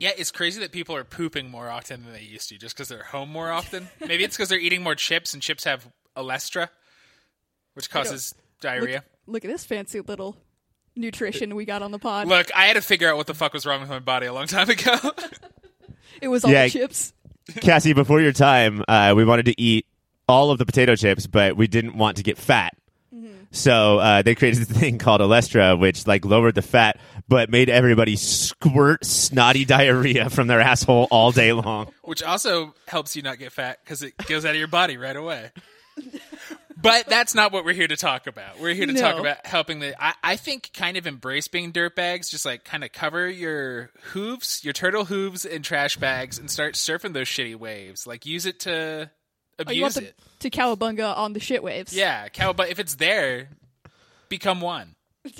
Yeah, 0.00 0.10
it's 0.16 0.30
crazy 0.30 0.60
that 0.60 0.72
people 0.72 0.96
are 0.96 1.04
pooping 1.04 1.50
more 1.50 1.68
often 1.68 2.02
than 2.02 2.12
they 2.14 2.22
used 2.22 2.48
to 2.48 2.58
just 2.58 2.74
because 2.74 2.88
they're 2.88 3.04
home 3.04 3.30
more 3.30 3.50
often. 3.50 3.88
Maybe 4.00 4.24
it's 4.24 4.36
because 4.36 4.48
they're 4.48 4.58
eating 4.58 4.82
more 4.82 4.94
chips 4.94 5.34
and 5.34 5.42
chips 5.42 5.64
have 5.64 5.86
Olestra, 6.16 6.70
which 7.74 7.90
causes 7.90 8.34
diarrhea. 8.60 9.04
Look 9.26 9.44
at 9.44 9.50
this 9.50 9.64
fancy 9.64 10.00
little 10.00 10.36
nutrition 10.96 11.54
we 11.54 11.64
got 11.64 11.82
on 11.82 11.90
the 11.92 11.98
pod. 11.98 12.26
Look, 12.28 12.48
I 12.54 12.66
had 12.66 12.74
to 12.74 12.82
figure 12.82 13.08
out 13.08 13.16
what 13.16 13.26
the 13.26 13.34
fuck 13.34 13.52
was 13.52 13.64
wrong 13.66 13.80
with 13.80 13.90
my 13.90 13.98
body 14.00 14.26
a 14.26 14.32
long 14.32 14.46
time 14.46 14.68
ago. 14.70 14.96
It 16.20 16.28
was 16.28 16.44
all 16.44 16.50
Yeah. 16.50 16.64
the 16.64 16.70
chips. 16.70 17.14
Cassie, 17.62 17.94
before 17.94 18.20
your 18.20 18.32
time, 18.32 18.84
uh, 18.86 19.14
we 19.16 19.24
wanted 19.24 19.46
to 19.46 19.58
eat 19.58 19.86
all 20.28 20.50
of 20.50 20.58
the 20.58 20.66
potato 20.66 20.94
chips, 20.94 21.26
but 21.26 21.56
we 21.56 21.66
didn't 21.66 21.96
want 21.96 22.18
to 22.18 22.22
get 22.22 22.36
fat. 22.36 22.76
So 23.52 23.98
uh, 23.98 24.20
they 24.22 24.34
created 24.34 24.60
this 24.60 24.78
thing 24.78 24.98
called 24.98 25.20
Olestra, 25.22 25.78
which 25.78 26.06
like 26.06 26.24
lowered 26.26 26.54
the 26.56 26.62
fat, 26.62 27.00
but 27.26 27.48
made 27.50 27.70
everybody 27.70 28.16
squirt 28.16 29.04
snotty 29.04 29.64
diarrhea 29.64 30.28
from 30.30 30.46
their 30.46 30.60
asshole 30.60 31.08
all 31.10 31.32
day 31.32 31.52
long. 31.52 31.90
which 32.02 32.22
also 32.22 32.74
helps 32.86 33.16
you 33.16 33.22
not 33.22 33.38
get 33.38 33.50
fat 33.50 33.78
because 33.82 34.02
it 34.02 34.14
goes 34.28 34.44
out 34.44 34.50
of 34.50 34.56
your 34.56 34.68
body 34.68 34.96
right 34.98 35.16
away. 35.16 35.50
But 36.82 37.06
that's 37.06 37.34
not 37.34 37.52
what 37.52 37.64
we're 37.64 37.74
here 37.74 37.88
to 37.88 37.96
talk 37.96 38.26
about. 38.26 38.58
We're 38.60 38.74
here 38.74 38.86
to 38.86 38.94
talk 38.94 39.18
about 39.18 39.44
helping 39.46 39.80
the. 39.80 39.94
I, 40.02 40.14
I 40.22 40.36
think 40.36 40.70
kind 40.72 40.96
of 40.96 41.06
embrace 41.06 41.48
being 41.48 41.72
dirtbags. 41.72 42.30
Just 42.30 42.44
like 42.46 42.64
kind 42.64 42.84
of 42.84 42.92
cover 42.92 43.28
your 43.28 43.90
hooves, 44.12 44.60
your 44.64 44.72
turtle 44.72 45.04
hooves, 45.04 45.44
in 45.44 45.62
trash 45.62 45.96
bags, 45.96 46.38
and 46.38 46.50
start 46.50 46.74
surfing 46.74 47.12
those 47.12 47.28
shitty 47.28 47.56
waves. 47.56 48.06
Like 48.06 48.24
use 48.26 48.46
it 48.46 48.60
to 48.60 49.10
Oh, 49.66 49.70
you 49.72 49.82
want 49.82 49.94
abuse 49.94 49.94
them 49.94 50.04
it. 50.04 50.14
to 50.40 50.50
cowabunga 50.50 51.16
on 51.16 51.32
the 51.34 51.40
shit 51.40 51.62
waves? 51.62 51.94
Yeah, 51.94 52.28
cow. 52.28 52.52
But 52.54 52.70
if 52.70 52.78
it's 52.78 52.94
there, 52.94 53.48
become 54.30 54.60
one. 54.62 54.94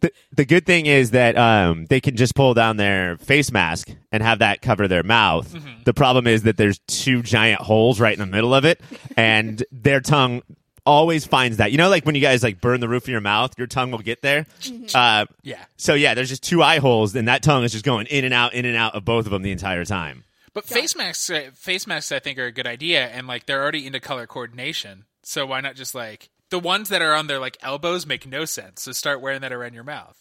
The, 0.00 0.12
the 0.32 0.44
good 0.44 0.66
thing 0.66 0.86
is 0.86 1.12
that 1.12 1.36
um, 1.36 1.86
they 1.86 2.00
can 2.00 2.16
just 2.16 2.34
pull 2.34 2.54
down 2.54 2.76
their 2.76 3.16
face 3.18 3.50
mask 3.52 3.90
and 4.12 4.22
have 4.22 4.40
that 4.40 4.62
cover 4.62 4.88
their 4.88 5.02
mouth. 5.02 5.54
The 5.84 5.94
problem 5.94 6.26
is 6.26 6.42
that 6.42 6.56
there's 6.56 6.78
two 6.86 7.22
giant 7.22 7.60
holes 7.60 8.00
right 8.00 8.12
in 8.12 8.18
the 8.20 8.26
middle 8.26 8.54
of 8.54 8.64
it, 8.64 8.80
and 9.16 9.62
their 9.72 10.00
tongue 10.00 10.42
always 10.84 11.24
finds 11.26 11.56
that. 11.56 11.72
You 11.72 11.78
know, 11.78 11.88
like 11.88 12.04
when 12.06 12.14
you 12.14 12.20
guys 12.20 12.42
like 12.42 12.60
burn 12.60 12.80
the 12.80 12.88
roof 12.88 13.04
of 13.04 13.08
your 13.08 13.20
mouth, 13.20 13.52
your 13.58 13.66
tongue 13.66 13.90
will 13.90 13.98
get 13.98 14.22
there. 14.22 14.46
Uh, 14.94 15.26
Yeah. 15.42 15.64
so 15.76 15.94
yeah, 15.94 16.14
there's 16.14 16.28
just 16.28 16.42
two 16.44 16.62
eye 16.62 16.78
holes, 16.78 17.14
and 17.16 17.26
that 17.28 17.42
tongue 17.42 17.64
is 17.64 17.72
just 17.72 17.84
going 17.84 18.06
in 18.06 18.24
and 18.24 18.32
out, 18.34 18.54
in 18.54 18.64
and 18.64 18.76
out 18.76 18.94
of 18.94 19.04
both 19.04 19.26
of 19.26 19.32
them 19.32 19.42
the 19.42 19.50
entire 19.52 19.84
time. 19.84 20.24
But 20.52 20.64
face 20.64 20.96
masks, 20.96 21.28
uh, 21.28 21.50
face 21.54 21.86
masks, 21.86 22.12
I 22.12 22.18
think 22.18 22.38
are 22.38 22.46
a 22.46 22.52
good 22.52 22.66
idea, 22.66 23.06
and 23.08 23.26
like 23.26 23.46
they're 23.46 23.60
already 23.62 23.86
into 23.86 24.00
color 24.00 24.26
coordination. 24.26 25.04
So 25.22 25.44
why 25.44 25.60
not 25.60 25.74
just 25.74 25.94
like 25.94 26.30
the 26.50 26.58
ones 26.58 26.88
that 26.90 27.02
are 27.02 27.14
on 27.14 27.26
their 27.26 27.38
like 27.38 27.56
elbows 27.62 28.06
make 28.06 28.26
no 28.26 28.44
sense. 28.44 28.82
So 28.82 28.92
start 28.92 29.20
wearing 29.20 29.40
that 29.40 29.52
around 29.52 29.74
your 29.74 29.84
mouth. 29.84 30.16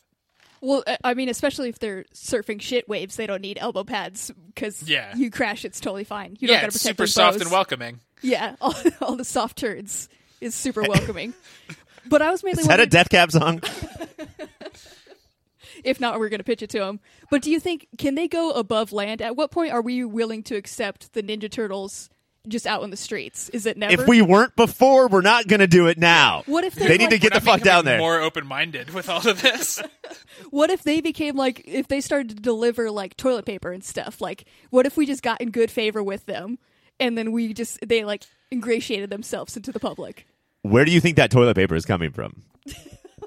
Well, 0.61 0.83
I- 0.87 0.97
I 1.03 1.13
mean, 1.13 1.29
especially 1.29 1.69
if 1.69 1.79
they're 1.79 2.05
surfing 2.13 2.61
shit 2.61 2.87
waves, 2.89 3.15
they 3.17 3.27
don't 3.27 3.41
need 3.41 3.57
elbow 3.59 3.83
pads 3.83 4.31
because 4.47 4.81
Yeah. 4.83 5.15
you 5.15 5.29
crash, 5.29 5.65
it's 5.65 5.79
totally 5.79 6.05
fine. 6.05 6.37
You 6.39 6.47
don't 6.47 6.55
yeah, 6.55 6.61
gotta 6.61 6.67
it's 6.67 6.77
protect 6.83 6.93
super 6.97 7.03
your 7.03 7.07
soft 7.07 7.33
bows. 7.35 7.41
and 7.43 7.51
welcoming. 7.51 7.99
Yeah, 8.21 8.55
all, 8.61 8.73
all 9.01 9.15
the 9.15 9.25
soft 9.25 9.57
turds 9.57 10.09
is 10.41 10.55
super 10.55 10.81
welcoming. 10.81 11.33
but 12.07 12.21
I 12.21 12.31
was 12.31 12.43
mainly 12.43 12.61
Is 12.61 12.67
that 12.67 12.79
a 12.79 12.87
Death 12.87 13.09
Cab 13.09 13.31
song? 13.31 13.61
if 15.83 15.99
not, 15.99 16.19
we're 16.19 16.29
going 16.29 16.39
to 16.39 16.43
pitch 16.45 16.63
it 16.63 16.69
to 16.71 16.79
them. 16.79 16.99
But 17.29 17.41
do 17.41 17.51
you 17.51 17.59
think 17.59 17.87
can 17.97 18.15
they 18.15 18.27
go 18.27 18.51
above 18.51 18.91
land? 18.91 19.21
At 19.21 19.35
what 19.35 19.51
point 19.51 19.71
are 19.73 19.81
we 19.81 20.03
willing 20.03 20.41
to 20.43 20.55
accept 20.55 21.13
the 21.13 21.21
Ninja 21.21 21.51
Turtles 21.51 22.09
just 22.47 22.67
out 22.67 22.83
in 22.83 22.89
the 22.89 22.97
streets? 22.97 23.49
Is 23.49 23.65
it 23.65 23.77
never? 23.77 24.01
if 24.01 24.07
we 24.07 24.21
weren't 24.21 24.55
before, 24.55 25.07
we're 25.07 25.21
not 25.21 25.47
going 25.47 25.59
to 25.59 25.67
do 25.67 25.87
it 25.87 25.97
now. 25.97 26.43
What 26.45 26.63
if 26.63 26.75
they 26.75 26.87
they're 26.87 26.97
need 26.97 27.09
to 27.11 27.17
get 27.17 27.33
the 27.33 27.41
fuck 27.41 27.61
down 27.61 27.85
there? 27.85 27.97
More 27.97 28.19
open 28.21 28.45
minded 28.45 28.93
with 28.93 29.09
all 29.09 29.27
of 29.27 29.41
this. 29.41 29.81
What 30.49 30.69
if 30.69 30.83
they 30.83 30.99
became 30.99 31.37
like 31.37 31.63
if 31.65 31.87
they 31.87 32.01
started 32.01 32.29
to 32.29 32.35
deliver 32.35 32.91
like 32.91 33.15
toilet 33.15 33.45
paper 33.45 33.71
and 33.71 33.83
stuff? 33.83 34.19
Like, 34.19 34.45
what 34.69 34.85
if 34.85 34.97
we 34.97 35.05
just 35.05 35.23
got 35.23 35.39
in 35.39 35.49
good 35.49 35.71
favor 35.71 36.03
with 36.03 36.25
them, 36.25 36.59
and 36.99 37.17
then 37.17 37.31
we 37.31 37.53
just 37.53 37.79
they 37.85 38.03
like 38.03 38.23
ingratiated 38.51 39.09
themselves 39.09 39.55
into 39.55 39.71
the 39.71 39.79
public? 39.79 40.27
Where 40.61 40.83
do 40.83 40.91
you 40.91 40.99
think 40.99 41.15
that 41.15 41.31
toilet 41.31 41.55
paper 41.55 41.75
is 41.75 41.85
coming 41.85 42.11
from? 42.11 42.43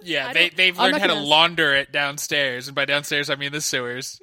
yeah, 0.02 0.28
I 0.28 0.32
they 0.34 0.48
they've 0.50 0.78
learned 0.78 0.98
how 0.98 1.06
to 1.06 1.14
gonna- 1.14 1.26
launder 1.26 1.74
it 1.74 1.92
downstairs, 1.92 2.68
and 2.68 2.74
by 2.74 2.84
downstairs 2.84 3.30
I 3.30 3.36
mean 3.36 3.52
the 3.52 3.60
sewers. 3.60 4.20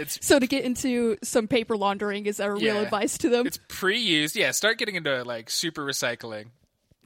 It's 0.00 0.18
So 0.26 0.38
to 0.38 0.46
get 0.46 0.64
into 0.64 1.16
some 1.22 1.46
paper 1.46 1.76
laundering 1.76 2.26
is 2.26 2.40
our 2.40 2.56
real 2.56 2.78
advice 2.78 3.18
to 3.18 3.28
them. 3.28 3.46
it's 3.46 3.58
pre-used. 3.68 4.34
Yeah, 4.34 4.50
start 4.52 4.78
getting 4.78 4.94
into 4.96 5.22
like 5.24 5.50
super 5.50 5.84
recycling. 5.84 6.46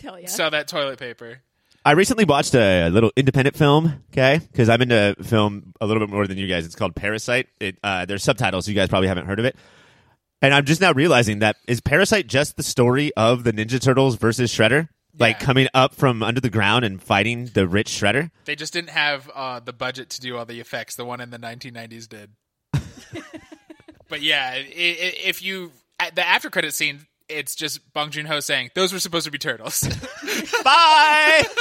Hell 0.02 0.18
yeah. 0.18 0.28
Sell 0.28 0.50
that 0.50 0.68
toilet 0.68 0.98
paper. 0.98 1.40
I 1.84 1.92
recently 1.92 2.24
watched 2.24 2.54
a 2.54 2.88
little 2.88 3.12
independent 3.14 3.56
film, 3.56 4.02
okay? 4.10 4.38
Because 4.38 4.70
I'm 4.70 4.80
into 4.80 5.14
film 5.22 5.74
a 5.82 5.86
little 5.86 6.00
bit 6.00 6.08
more 6.08 6.26
than 6.26 6.38
you 6.38 6.46
guys. 6.46 6.64
It's 6.64 6.74
called 6.74 6.94
Parasite. 6.94 7.48
It, 7.60 7.78
uh, 7.82 8.06
there's 8.06 8.22
subtitles, 8.24 8.64
so 8.64 8.70
you 8.70 8.74
guys 8.74 8.88
probably 8.88 9.08
haven't 9.08 9.26
heard 9.26 9.38
of 9.38 9.44
it. 9.44 9.56
And 10.40 10.54
I'm 10.54 10.64
just 10.64 10.80
now 10.80 10.92
realizing 10.92 11.40
that 11.40 11.56
is 11.68 11.80
Parasite 11.80 12.26
just 12.26 12.56
the 12.56 12.62
story 12.62 13.12
of 13.16 13.44
the 13.44 13.52
Ninja 13.52 13.80
Turtles 13.80 14.16
versus 14.16 14.52
Shredder? 14.52 14.88
Like 15.18 15.38
coming 15.38 15.68
up 15.74 15.94
from 15.94 16.22
under 16.22 16.40
the 16.40 16.50
ground 16.50 16.84
and 16.84 17.00
fighting 17.00 17.46
the 17.46 17.68
rich 17.68 17.88
Shredder? 17.88 18.30
They 18.46 18.56
just 18.56 18.72
didn't 18.72 18.90
have 18.90 19.30
uh, 19.34 19.60
the 19.60 19.72
budget 19.72 20.10
to 20.10 20.20
do 20.20 20.36
all 20.36 20.44
the 20.44 20.60
effects 20.60 20.96
the 20.96 21.04
one 21.04 21.20
in 21.20 21.30
the 21.30 21.38
1990s 21.38 22.08
did. 22.08 22.30
But 24.08 24.23
yeah, 24.23 24.50
i- 24.54 24.58
i- 24.58 25.18
if 25.25 25.42
you 25.42 25.73
at 25.99 26.14
the 26.14 26.26
after 26.26 26.50
credit 26.50 26.75
scene, 26.75 27.06
it's 27.28 27.54
just 27.54 27.92
Bong 27.92 28.11
Joon 28.11 28.26
Ho 28.26 28.40
saying 28.40 28.70
those 28.75 28.92
were 28.92 28.99
supposed 28.99 29.25
to 29.25 29.30
be 29.30 29.38
turtles. 29.38 29.82
Bye! 30.64 31.42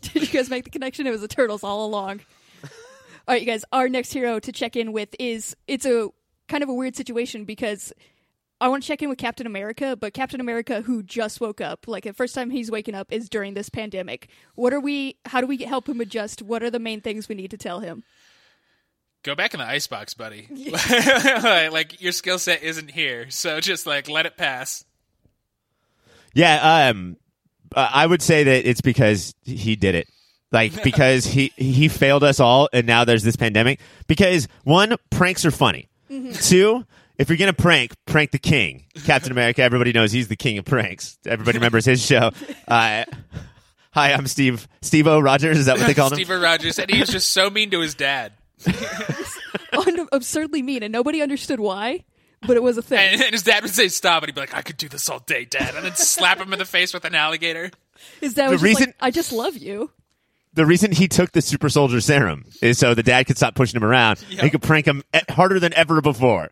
Did 0.00 0.22
you 0.22 0.28
guys 0.28 0.48
make 0.48 0.64
the 0.64 0.70
connection? 0.70 1.06
It 1.06 1.10
was 1.10 1.20
the 1.20 1.28
turtles 1.28 1.62
all 1.62 1.84
along. 1.86 2.20
All 2.62 3.34
right, 3.34 3.40
you 3.42 3.46
guys. 3.46 3.64
Our 3.72 3.88
next 3.88 4.12
hero 4.12 4.38
to 4.40 4.52
check 4.52 4.76
in 4.76 4.92
with 4.92 5.14
is 5.18 5.54
it's 5.66 5.84
a 5.84 6.08
kind 6.48 6.62
of 6.62 6.68
a 6.70 6.74
weird 6.74 6.96
situation 6.96 7.44
because 7.44 7.92
I 8.60 8.68
want 8.68 8.82
to 8.82 8.86
check 8.86 9.02
in 9.02 9.10
with 9.10 9.18
Captain 9.18 9.46
America, 9.46 9.96
but 9.96 10.14
Captain 10.14 10.40
America 10.40 10.80
who 10.80 11.02
just 11.02 11.40
woke 11.40 11.60
up, 11.60 11.86
like 11.86 12.04
the 12.04 12.14
first 12.14 12.34
time 12.34 12.48
he's 12.48 12.70
waking 12.70 12.94
up 12.94 13.12
is 13.12 13.28
during 13.28 13.52
this 13.52 13.68
pandemic. 13.68 14.30
What 14.54 14.72
are 14.72 14.80
we? 14.80 15.16
How 15.26 15.42
do 15.42 15.46
we 15.46 15.58
help 15.58 15.86
him 15.88 16.00
adjust? 16.00 16.40
What 16.40 16.62
are 16.62 16.70
the 16.70 16.78
main 16.78 17.02
things 17.02 17.28
we 17.28 17.34
need 17.34 17.50
to 17.50 17.58
tell 17.58 17.80
him? 17.80 18.02
Go 19.24 19.34
back 19.34 19.52
in 19.52 19.58
the 19.58 19.66
icebox, 19.66 20.14
buddy. 20.14 20.48
like, 20.72 21.72
like, 21.72 22.00
your 22.00 22.12
skill 22.12 22.38
set 22.38 22.62
isn't 22.62 22.90
here, 22.90 23.30
so 23.30 23.60
just 23.60 23.86
like 23.86 24.08
let 24.08 24.26
it 24.26 24.36
pass. 24.36 24.84
Yeah, 26.34 26.90
um, 26.90 27.16
uh, 27.74 27.90
I 27.92 28.06
would 28.06 28.22
say 28.22 28.44
that 28.44 28.68
it's 28.68 28.80
because 28.80 29.34
he 29.42 29.76
did 29.76 29.94
it. 29.94 30.08
Like 30.50 30.82
because 30.84 31.26
he 31.26 31.52
he 31.56 31.88
failed 31.88 32.24
us 32.24 32.40
all, 32.40 32.68
and 32.72 32.86
now 32.86 33.04
there's 33.04 33.22
this 33.22 33.36
pandemic. 33.36 33.80
Because 34.06 34.48
one, 34.64 34.96
pranks 35.10 35.44
are 35.44 35.50
funny. 35.50 35.88
Two, 36.08 36.86
if 37.18 37.28
you're 37.28 37.36
gonna 37.36 37.52
prank, 37.52 37.92
prank 38.06 38.30
the 38.30 38.38
king, 38.38 38.84
Captain 39.04 39.32
America. 39.32 39.62
Everybody 39.62 39.92
knows 39.92 40.12
he's 40.12 40.28
the 40.28 40.36
king 40.36 40.58
of 40.58 40.64
pranks. 40.64 41.18
Everybody 41.26 41.58
remembers 41.58 41.84
his 41.84 42.04
show. 42.04 42.30
Uh, 42.66 43.04
hi, 43.90 44.12
I'm 44.12 44.26
Steve 44.26 44.66
Steve 44.80 45.06
O. 45.06 45.20
Rogers. 45.20 45.58
Is 45.58 45.66
that 45.66 45.76
what 45.76 45.86
they 45.86 45.94
call 45.94 46.08
him? 46.08 46.14
Steve 46.14 46.30
Rogers, 46.30 46.78
and 46.78 46.90
he 46.90 47.00
was 47.00 47.10
just 47.10 47.30
so 47.30 47.50
mean 47.50 47.70
to 47.70 47.80
his 47.80 47.94
dad. 47.94 48.32
Un- 49.72 50.08
absurdly 50.12 50.62
mean, 50.62 50.82
and 50.82 50.92
nobody 50.92 51.22
understood 51.22 51.60
why, 51.60 52.04
but 52.46 52.56
it 52.56 52.62
was 52.62 52.76
a 52.78 52.82
thing. 52.82 53.12
And, 53.14 53.22
and 53.22 53.32
his 53.32 53.42
dad 53.42 53.62
would 53.62 53.72
say 53.74 53.88
stop, 53.88 54.22
and 54.22 54.28
he'd 54.28 54.34
be 54.34 54.40
like, 54.40 54.54
"I 54.54 54.62
could 54.62 54.76
do 54.76 54.88
this 54.88 55.08
all 55.08 55.20
day, 55.20 55.44
Dad," 55.44 55.74
and 55.74 55.84
then 55.84 55.94
slap 55.94 56.38
him 56.38 56.52
in 56.52 56.58
the 56.58 56.64
face 56.64 56.92
with 56.94 57.04
an 57.04 57.14
alligator. 57.14 57.70
His 58.20 58.34
dad 58.34 58.50
was 58.50 58.60
the 58.60 58.68
just 58.68 58.78
reason- 58.78 58.86
like, 58.90 58.96
"I 59.00 59.10
just 59.10 59.32
love 59.32 59.56
you." 59.56 59.90
the 60.54 60.64
reason 60.66 60.90
he 60.90 61.06
took 61.06 61.30
the 61.32 61.42
super 61.42 61.68
soldier 61.68 62.00
serum 62.00 62.44
is 62.60 62.78
so 62.78 62.92
the 62.92 63.02
dad 63.02 63.26
could 63.26 63.36
stop 63.36 63.54
pushing 63.54 63.76
him 63.76 63.84
around. 63.84 64.24
and 64.30 64.40
He 64.40 64.50
could 64.50 64.62
prank 64.62 64.86
him 64.86 65.04
harder 65.28 65.60
than 65.60 65.72
ever 65.74 66.00
before. 66.00 66.50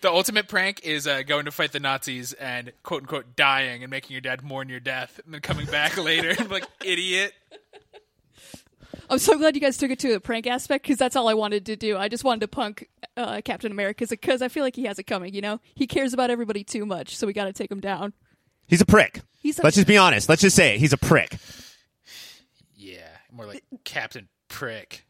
The 0.00 0.10
ultimate 0.10 0.48
prank 0.48 0.80
is 0.82 1.06
uh, 1.06 1.22
going 1.22 1.44
to 1.44 1.52
fight 1.52 1.70
the 1.72 1.78
Nazis 1.78 2.32
and 2.32 2.72
quote 2.82 3.02
unquote 3.02 3.36
dying 3.36 3.82
and 3.84 3.90
making 3.90 4.12
your 4.14 4.22
dad 4.22 4.42
mourn 4.42 4.68
your 4.68 4.80
death, 4.80 5.20
and 5.24 5.32
then 5.32 5.40
coming 5.40 5.66
back 5.66 5.96
later 6.02 6.30
and 6.30 6.48
be 6.48 6.54
like 6.54 6.64
idiot. 6.84 7.32
I'm 9.10 9.18
so 9.18 9.36
glad 9.38 9.54
you 9.54 9.60
guys 9.60 9.76
took 9.76 9.90
it 9.90 9.98
to 10.00 10.12
the 10.12 10.20
prank 10.20 10.46
aspect 10.46 10.84
because 10.84 10.98
that's 10.98 11.16
all 11.16 11.28
I 11.28 11.34
wanted 11.34 11.66
to 11.66 11.76
do. 11.76 11.96
I 11.96 12.08
just 12.08 12.24
wanted 12.24 12.40
to 12.40 12.48
punk 12.48 12.88
uh, 13.16 13.40
Captain 13.44 13.70
America 13.72 14.06
because 14.08 14.42
I 14.42 14.48
feel 14.48 14.62
like 14.64 14.76
he 14.76 14.84
has 14.84 14.98
it 14.98 15.04
coming. 15.04 15.32
You 15.34 15.40
know, 15.42 15.60
he 15.74 15.86
cares 15.86 16.12
about 16.12 16.30
everybody 16.30 16.64
too 16.64 16.84
much, 16.86 17.16
so 17.16 17.26
we 17.26 17.32
got 17.32 17.44
to 17.44 17.52
take 17.52 17.70
him 17.70 17.80
down. 17.80 18.12
He's 18.66 18.80
a 18.80 18.86
prick. 18.86 19.20
He's 19.40 19.58
a- 19.58 19.62
Let's 19.62 19.76
just 19.76 19.86
be 19.88 19.96
honest. 19.96 20.28
Let's 20.28 20.42
just 20.42 20.56
say 20.56 20.74
it. 20.74 20.80
He's 20.80 20.92
a 20.92 20.96
prick. 20.98 21.36
Yeah, 22.74 23.08
more 23.32 23.46
like 23.46 23.64
Captain 23.84 24.28
Prick. 24.48 25.04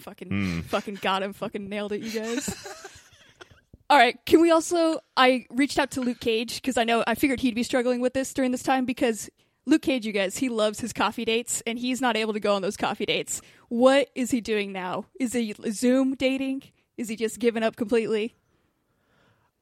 Fucking, 0.00 0.62
fucking 0.62 0.94
got 1.00 1.22
him. 1.22 1.32
Fucking 1.32 1.68
nailed 1.68 1.92
it, 1.92 2.00
you 2.02 2.10
guys. 2.20 2.48
All 3.90 3.96
right. 3.98 4.18
Can 4.26 4.40
we 4.40 4.50
also? 4.50 5.00
I 5.16 5.46
reached 5.50 5.78
out 5.78 5.90
to 5.92 6.00
Luke 6.00 6.20
Cage 6.20 6.56
because 6.56 6.76
I 6.76 6.84
know 6.84 7.02
I 7.06 7.14
figured 7.14 7.40
he'd 7.40 7.54
be 7.54 7.62
struggling 7.62 8.00
with 8.00 8.12
this 8.14 8.32
during 8.34 8.52
this 8.52 8.62
time 8.62 8.84
because 8.84 9.28
Luke 9.68 9.82
Cage, 9.82 10.06
you 10.06 10.12
guys, 10.12 10.38
he 10.38 10.48
loves 10.48 10.80
his 10.80 10.94
coffee 10.94 11.26
dates 11.26 11.62
and 11.66 11.78
he's 11.78 12.00
not 12.00 12.16
able 12.16 12.32
to 12.32 12.40
go 12.40 12.54
on 12.54 12.62
those 12.62 12.76
coffee 12.76 13.04
dates. 13.04 13.42
What 13.68 14.08
is 14.14 14.30
he 14.30 14.40
doing 14.40 14.72
now? 14.72 15.04
Is 15.20 15.34
he 15.34 15.54
Zoom 15.70 16.14
dating? 16.14 16.62
Is 16.96 17.10
he 17.10 17.16
just 17.16 17.38
giving 17.38 17.62
up 17.62 17.76
completely? 17.76 18.34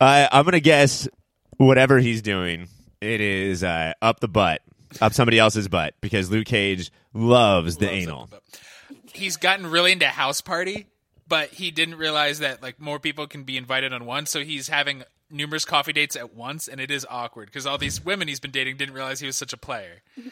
Uh, 0.01 0.29
I'm 0.31 0.45
gonna 0.45 0.61
guess 0.61 1.09
whatever 1.57 1.99
he's 1.99 2.23
doing, 2.23 2.69
it 3.01 3.21
is 3.21 3.65
uh, 3.65 3.95
up 4.01 4.21
the 4.21 4.29
butt, 4.29 4.63
up 5.01 5.13
somebody 5.13 5.41
else's 5.41 5.67
butt, 5.67 5.95
because 6.01 6.31
Luke 6.31 6.47
Cage 6.47 6.93
loves 7.13 7.79
the 7.79 7.91
anal. 7.91 8.31
He's 9.13 9.37
gotten 9.37 9.67
really 9.67 9.91
into 9.91 10.07
house 10.07 10.41
party, 10.41 10.87
but 11.27 11.49
he 11.49 11.73
didn't 11.73 11.97
realize 11.97 12.39
that 12.39 12.63
like 12.63 12.79
more 12.79 13.01
people 13.01 13.27
can 13.27 13.43
be 13.43 13.57
invited 13.57 13.93
on 13.93 14.05
one, 14.07 14.27
so 14.27 14.45
he's 14.45 14.69
having 14.69 15.03
numerous 15.31 15.65
coffee 15.65 15.93
dates 15.93 16.17
at 16.17 16.35
once, 16.35 16.69
and 16.69 16.81
it 16.81 16.91
is 16.91 17.07
awkward 17.09 17.47
because 17.47 17.67
all 17.67 17.79
these 17.79 18.05
women 18.05 18.29
he's 18.29 18.41
been 18.41 18.51
dating 18.51 18.77
didn't 18.77 18.95
realize 18.95 19.21
he 19.21 19.27
was 19.27 19.37
such 19.37 19.53
a 19.53 19.59
player. 19.59 20.03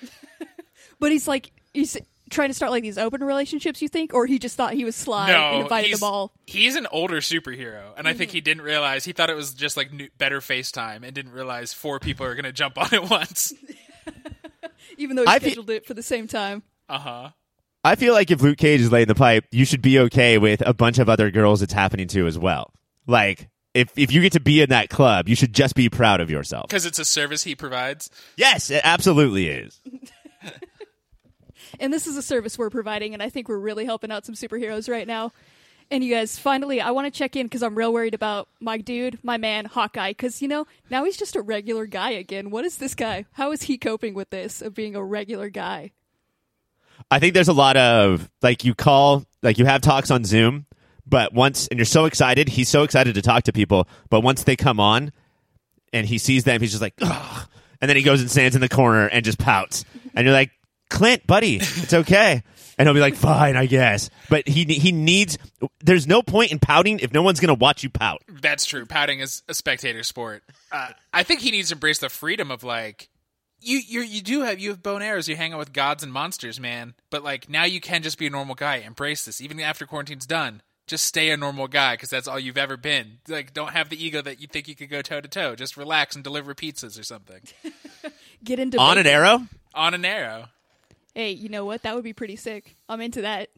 But 0.98 1.12
he's 1.12 1.28
like 1.28 1.52
he's 1.72 1.96
trying 2.30 2.48
to 2.48 2.54
start 2.54 2.72
like 2.72 2.82
these 2.82 2.98
open 2.98 3.22
relationships. 3.22 3.82
You 3.82 3.88
think, 3.88 4.14
or 4.14 4.26
he 4.26 4.38
just 4.38 4.56
thought 4.56 4.74
he 4.74 4.84
was 4.84 4.96
sly 4.96 5.30
and 5.30 5.62
invited 5.62 5.88
he's, 5.88 6.00
them 6.00 6.08
all? 6.08 6.32
he's 6.46 6.76
an 6.76 6.86
older 6.90 7.16
superhero, 7.16 7.92
and 7.96 8.08
I 8.08 8.14
think 8.14 8.30
he 8.30 8.40
didn't 8.40 8.62
realize. 8.62 9.04
He 9.04 9.12
thought 9.12 9.30
it 9.30 9.36
was 9.36 9.54
just 9.54 9.76
like 9.76 9.92
new, 9.92 10.08
better 10.18 10.40
FaceTime, 10.40 11.02
and 11.02 11.12
didn't 11.12 11.32
realize 11.32 11.72
four 11.72 11.98
people 12.00 12.26
are 12.26 12.34
going 12.34 12.44
to 12.44 12.52
jump 12.52 12.78
on 12.78 12.88
at 12.92 13.10
once. 13.10 13.52
Even 14.98 15.16
though 15.16 15.22
he 15.22 15.28
I 15.28 15.38
fe- 15.38 15.46
scheduled 15.46 15.70
it 15.70 15.86
for 15.86 15.94
the 15.94 16.02
same 16.02 16.28
time. 16.28 16.62
Uh 16.88 16.98
huh. 16.98 17.30
I 17.82 17.96
feel 17.96 18.14
like 18.14 18.30
if 18.30 18.40
Luke 18.40 18.56
Cage 18.56 18.80
is 18.80 18.90
laying 18.90 19.08
the 19.08 19.14
pipe, 19.14 19.44
you 19.50 19.66
should 19.66 19.82
be 19.82 19.98
okay 20.00 20.38
with 20.38 20.62
a 20.66 20.72
bunch 20.72 20.98
of 20.98 21.08
other 21.10 21.30
girls 21.30 21.60
it's 21.60 21.72
happening 21.72 22.08
to 22.08 22.26
as 22.26 22.38
well. 22.38 22.72
Like 23.06 23.50
if 23.74 23.92
if 23.98 24.12
you 24.12 24.20
get 24.20 24.32
to 24.32 24.40
be 24.40 24.62
in 24.62 24.70
that 24.70 24.88
club, 24.88 25.28
you 25.28 25.36
should 25.36 25.52
just 25.52 25.74
be 25.74 25.90
proud 25.90 26.20
of 26.20 26.30
yourself. 26.30 26.68
Because 26.68 26.86
it's 26.86 26.98
a 26.98 27.04
service 27.04 27.42
he 27.42 27.54
provides. 27.54 28.08
Yes, 28.36 28.70
it 28.70 28.80
absolutely 28.84 29.48
is. 29.48 29.80
And 31.80 31.92
this 31.92 32.06
is 32.06 32.16
a 32.16 32.22
service 32.22 32.58
we're 32.58 32.70
providing, 32.70 33.14
and 33.14 33.22
I 33.22 33.28
think 33.28 33.48
we're 33.48 33.58
really 33.58 33.84
helping 33.84 34.10
out 34.10 34.24
some 34.24 34.34
superheroes 34.34 34.88
right 34.88 35.06
now. 35.06 35.32
And 35.90 36.02
you 36.02 36.14
guys, 36.14 36.38
finally, 36.38 36.80
I 36.80 36.92
want 36.92 37.06
to 37.06 37.10
check 37.16 37.36
in 37.36 37.46
because 37.46 37.62
I'm 37.62 37.76
real 37.76 37.92
worried 37.92 38.14
about 38.14 38.48
my 38.58 38.78
dude, 38.78 39.18
my 39.22 39.36
man, 39.36 39.66
Hawkeye. 39.66 40.10
Because 40.10 40.40
you 40.40 40.48
know 40.48 40.66
now 40.88 41.04
he's 41.04 41.16
just 41.16 41.36
a 41.36 41.42
regular 41.42 41.86
guy 41.86 42.10
again. 42.10 42.50
What 42.50 42.64
is 42.64 42.78
this 42.78 42.94
guy? 42.94 43.26
How 43.32 43.52
is 43.52 43.62
he 43.62 43.76
coping 43.76 44.14
with 44.14 44.30
this 44.30 44.62
of 44.62 44.74
being 44.74 44.96
a 44.96 45.04
regular 45.04 45.50
guy? 45.50 45.92
I 47.10 47.18
think 47.18 47.34
there's 47.34 47.48
a 47.48 47.52
lot 47.52 47.76
of 47.76 48.30
like 48.40 48.64
you 48.64 48.74
call 48.74 49.24
like 49.42 49.58
you 49.58 49.66
have 49.66 49.82
talks 49.82 50.10
on 50.10 50.24
Zoom, 50.24 50.66
but 51.06 51.32
once 51.32 51.68
and 51.68 51.78
you're 51.78 51.84
so 51.84 52.04
excited, 52.06 52.48
he's 52.48 52.68
so 52.68 52.82
excited 52.82 53.14
to 53.14 53.22
talk 53.22 53.44
to 53.44 53.52
people, 53.52 53.88
but 54.10 54.20
once 54.20 54.44
they 54.44 54.56
come 54.56 54.80
on 54.80 55.12
and 55.92 56.06
he 56.06 56.18
sees 56.18 56.44
them, 56.44 56.60
he's 56.60 56.70
just 56.70 56.82
like, 56.82 56.94
Ugh. 57.00 57.48
and 57.80 57.88
then 57.88 57.96
he 57.96 58.02
goes 58.02 58.20
and 58.20 58.30
stands 58.30 58.54
in 58.54 58.60
the 58.60 58.68
corner 58.68 59.06
and 59.06 59.24
just 59.24 59.38
pouts, 59.38 59.84
and 60.14 60.24
you're 60.26 60.34
like, 60.34 60.50
Clint, 60.90 61.26
buddy, 61.26 61.56
it's 61.56 61.94
okay, 61.94 62.42
and 62.78 62.86
he'll 62.86 62.94
be 62.94 63.00
like, 63.00 63.14
fine, 63.14 63.56
I 63.56 63.66
guess, 63.66 64.10
but 64.28 64.46
he 64.46 64.64
he 64.64 64.92
needs. 64.92 65.38
There's 65.80 66.06
no 66.06 66.22
point 66.22 66.52
in 66.52 66.58
pouting 66.58 67.00
if 67.00 67.12
no 67.12 67.22
one's 67.22 67.40
gonna 67.40 67.54
watch 67.54 67.82
you 67.82 67.90
pout. 67.90 68.22
That's 68.28 68.64
true. 68.64 68.86
Pouting 68.86 69.20
is 69.20 69.42
a 69.48 69.54
spectator 69.54 70.02
sport. 70.02 70.42
Uh, 70.70 70.90
I 71.12 71.22
think 71.22 71.40
he 71.40 71.50
needs 71.50 71.68
to 71.68 71.74
embrace 71.74 71.98
the 71.98 72.08
freedom 72.08 72.50
of 72.50 72.62
like 72.64 73.08
you 73.60 73.78
you 73.78 74.00
you 74.02 74.22
do 74.22 74.42
have 74.42 74.58
you 74.60 74.70
have 74.70 74.82
bone 74.82 75.02
arrows. 75.02 75.28
You 75.28 75.36
hang 75.36 75.52
out 75.52 75.58
with 75.58 75.72
gods 75.72 76.02
and 76.02 76.12
monsters, 76.12 76.60
man. 76.60 76.94
But 77.10 77.24
like 77.24 77.48
now 77.48 77.64
you 77.64 77.80
can 77.80 78.02
just 78.02 78.18
be 78.18 78.26
a 78.26 78.30
normal 78.30 78.54
guy. 78.54 78.76
Embrace 78.76 79.24
this, 79.24 79.40
even 79.40 79.58
after 79.60 79.86
quarantine's 79.86 80.26
done. 80.26 80.62
Just 80.86 81.06
stay 81.06 81.30
a 81.30 81.36
normal 81.36 81.66
guy 81.66 81.94
because 81.94 82.10
that's 82.10 82.28
all 82.28 82.38
you've 82.38 82.58
ever 82.58 82.76
been. 82.76 83.18
Like, 83.26 83.54
don't 83.54 83.72
have 83.72 83.88
the 83.88 84.04
ego 84.04 84.20
that 84.20 84.40
you 84.40 84.46
think 84.46 84.68
you 84.68 84.74
could 84.74 84.90
go 84.90 85.00
toe 85.00 85.20
to 85.20 85.28
toe. 85.28 85.54
Just 85.54 85.76
relax 85.78 86.14
and 86.14 86.22
deliver 86.22 86.54
pizzas 86.54 87.00
or 87.00 87.02
something 87.02 87.40
Get 88.44 88.58
into 88.58 88.78
On 88.78 88.98
an 88.98 89.06
arrow, 89.06 89.46
on 89.74 89.94
an 89.94 90.04
arrow. 90.04 90.46
Hey, 91.14 91.30
you 91.30 91.48
know 91.48 91.64
what? 91.64 91.82
That 91.82 91.94
would 91.94 92.04
be 92.04 92.12
pretty 92.12 92.36
sick. 92.36 92.76
I'm 92.88 93.00
into 93.00 93.22
that. 93.22 93.48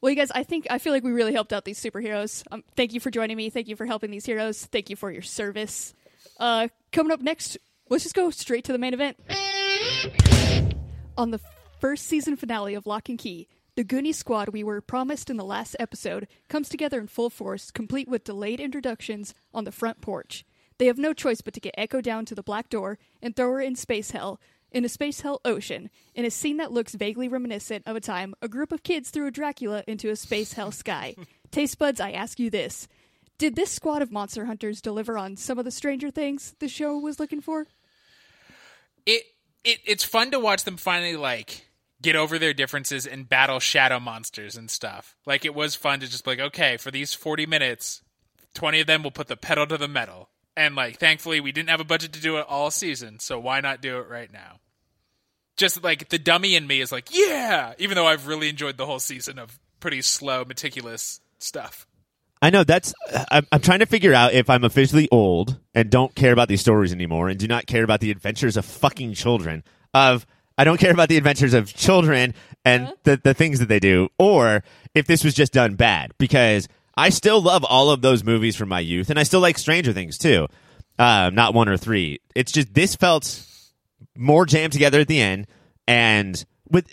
Well, 0.00 0.10
you 0.10 0.16
guys, 0.16 0.30
I 0.30 0.42
think 0.44 0.66
I 0.70 0.78
feel 0.78 0.92
like 0.92 1.02
we 1.02 1.12
really 1.12 1.32
helped 1.32 1.52
out 1.52 1.64
these 1.64 1.82
superheroes. 1.82 2.44
Um, 2.52 2.62
thank 2.76 2.92
you 2.92 3.00
for 3.00 3.10
joining 3.10 3.36
me. 3.36 3.48
Thank 3.50 3.68
you 3.68 3.74
for 3.74 3.86
helping 3.86 4.10
these 4.10 4.26
heroes. 4.26 4.66
Thank 4.66 4.90
you 4.90 4.96
for 4.96 5.10
your 5.10 5.22
service. 5.22 5.94
Uh, 6.38 6.68
coming 6.92 7.10
up 7.10 7.22
next, 7.22 7.56
let's 7.88 8.04
just 8.04 8.14
go 8.14 8.30
straight 8.30 8.64
to 8.64 8.72
the 8.72 8.78
main 8.78 8.92
event. 8.92 9.16
On 11.16 11.30
the 11.30 11.40
first 11.80 12.06
season 12.06 12.36
finale 12.36 12.74
of 12.74 12.86
Locke 12.86 13.08
and 13.08 13.18
Key, 13.18 13.48
the 13.76 13.84
Goonie 13.84 14.14
squad 14.14 14.50
we 14.50 14.62
were 14.62 14.80
promised 14.80 15.30
in 15.30 15.36
the 15.36 15.44
last 15.44 15.74
episode 15.80 16.28
comes 16.48 16.68
together 16.68 17.00
in 17.00 17.08
full 17.08 17.30
force, 17.30 17.70
complete 17.70 18.08
with 18.08 18.24
delayed 18.24 18.60
introductions 18.60 19.34
on 19.52 19.64
the 19.64 19.72
front 19.72 20.00
porch. 20.00 20.44
They 20.78 20.86
have 20.86 20.98
no 20.98 21.12
choice 21.12 21.40
but 21.40 21.54
to 21.54 21.60
get 21.60 21.74
Echo 21.76 22.00
down 22.00 22.24
to 22.26 22.34
the 22.34 22.42
black 22.42 22.68
door 22.68 22.98
and 23.20 23.34
throw 23.34 23.52
her 23.52 23.60
in 23.60 23.74
space 23.74 24.12
hell, 24.12 24.40
in 24.70 24.84
a 24.84 24.88
space 24.88 25.22
hell 25.22 25.40
ocean, 25.44 25.90
in 26.14 26.24
a 26.24 26.30
scene 26.30 26.56
that 26.58 26.72
looks 26.72 26.94
vaguely 26.94 27.28
reminiscent 27.28 27.84
of 27.86 27.96
a 27.96 28.00
time 28.00 28.34
a 28.40 28.48
group 28.48 28.70
of 28.70 28.82
kids 28.82 29.10
threw 29.10 29.26
a 29.26 29.30
Dracula 29.30 29.82
into 29.86 30.10
a 30.10 30.16
space 30.16 30.52
hell 30.52 30.70
sky. 30.70 31.16
Taste 31.50 31.78
buds, 31.78 32.00
I 32.00 32.12
ask 32.12 32.38
you 32.38 32.50
this. 32.50 32.86
Did 33.38 33.56
this 33.56 33.70
squad 33.70 34.02
of 34.02 34.12
monster 34.12 34.44
hunters 34.44 34.80
deliver 34.80 35.18
on 35.18 35.36
some 35.36 35.58
of 35.58 35.64
the 35.64 35.70
stranger 35.70 36.10
things 36.10 36.54
the 36.60 36.68
show 36.68 36.96
was 36.98 37.18
looking 37.18 37.40
for? 37.40 37.66
it 39.06 39.24
it 39.64 39.78
it's 39.84 40.04
fun 40.04 40.30
to 40.30 40.38
watch 40.38 40.64
them 40.64 40.76
finally 40.76 41.16
like 41.16 41.66
get 42.04 42.14
over 42.14 42.38
their 42.38 42.54
differences 42.54 43.06
and 43.06 43.28
battle 43.28 43.58
shadow 43.58 43.98
monsters 43.98 44.56
and 44.56 44.70
stuff. 44.70 45.16
Like 45.26 45.44
it 45.44 45.54
was 45.54 45.74
fun 45.74 45.98
to 46.00 46.06
just 46.06 46.24
be 46.24 46.32
like, 46.32 46.40
okay, 46.40 46.76
for 46.76 46.92
these 46.92 47.14
forty 47.14 47.46
minutes, 47.46 48.02
twenty 48.52 48.80
of 48.80 48.86
them 48.86 49.02
will 49.02 49.10
put 49.10 49.26
the 49.26 49.36
pedal 49.36 49.66
to 49.66 49.76
the 49.76 49.88
metal. 49.88 50.28
And 50.56 50.76
like 50.76 50.98
thankfully 50.98 51.40
we 51.40 51.50
didn't 51.50 51.70
have 51.70 51.80
a 51.80 51.84
budget 51.84 52.12
to 52.12 52.20
do 52.20 52.36
it 52.36 52.46
all 52.48 52.70
season, 52.70 53.18
so 53.18 53.40
why 53.40 53.60
not 53.60 53.80
do 53.80 53.98
it 53.98 54.08
right 54.08 54.32
now? 54.32 54.60
Just 55.56 55.82
like 55.82 56.10
the 56.10 56.18
dummy 56.18 56.54
in 56.54 56.66
me 56.66 56.80
is 56.80 56.92
like, 56.92 57.08
yeah, 57.10 57.72
even 57.78 57.96
though 57.96 58.06
I've 58.06 58.26
really 58.26 58.48
enjoyed 58.48 58.76
the 58.76 58.86
whole 58.86 59.00
season 59.00 59.38
of 59.38 59.58
pretty 59.80 60.02
slow, 60.02 60.44
meticulous 60.44 61.20
stuff. 61.38 61.86
I 62.42 62.50
know 62.50 62.62
that's. 62.62 62.92
I'm, 63.30 63.46
I'm 63.50 63.60
trying 63.60 63.78
to 63.78 63.86
figure 63.86 64.12
out 64.12 64.34
if 64.34 64.50
I'm 64.50 64.64
officially 64.64 65.08
old 65.10 65.58
and 65.74 65.88
don't 65.88 66.14
care 66.14 66.32
about 66.32 66.48
these 66.48 66.60
stories 66.60 66.92
anymore 66.92 67.28
and 67.30 67.38
do 67.38 67.46
not 67.46 67.66
care 67.66 67.82
about 67.82 68.00
the 68.00 68.10
adventures 68.10 68.58
of 68.58 68.66
fucking 68.66 69.14
children. 69.14 69.64
Of 69.94 70.26
I 70.56 70.64
don't 70.64 70.78
care 70.78 70.92
about 70.92 71.08
the 71.08 71.16
adventures 71.16 71.54
of 71.54 71.72
children 71.74 72.34
and 72.64 72.92
the, 73.02 73.20
the 73.22 73.34
things 73.34 73.58
that 73.58 73.68
they 73.68 73.80
do, 73.80 74.08
or 74.18 74.62
if 74.94 75.06
this 75.06 75.24
was 75.24 75.34
just 75.34 75.52
done 75.52 75.74
bad, 75.74 76.12
because 76.18 76.68
I 76.96 77.08
still 77.10 77.42
love 77.42 77.64
all 77.64 77.90
of 77.90 78.02
those 78.02 78.22
movies 78.24 78.54
from 78.56 78.68
my 78.68 78.80
youth, 78.80 79.10
and 79.10 79.18
I 79.18 79.24
still 79.24 79.40
like 79.40 79.58
Stranger 79.58 79.92
Things 79.92 80.16
too. 80.16 80.46
Uh, 80.98 81.30
not 81.32 81.54
one 81.54 81.68
or 81.68 81.76
three. 81.76 82.20
It's 82.36 82.52
just 82.52 82.72
this 82.72 82.94
felt 82.94 83.44
more 84.16 84.46
jammed 84.46 84.72
together 84.72 85.00
at 85.00 85.08
the 85.08 85.20
end, 85.20 85.46
and 85.88 86.42
with 86.70 86.86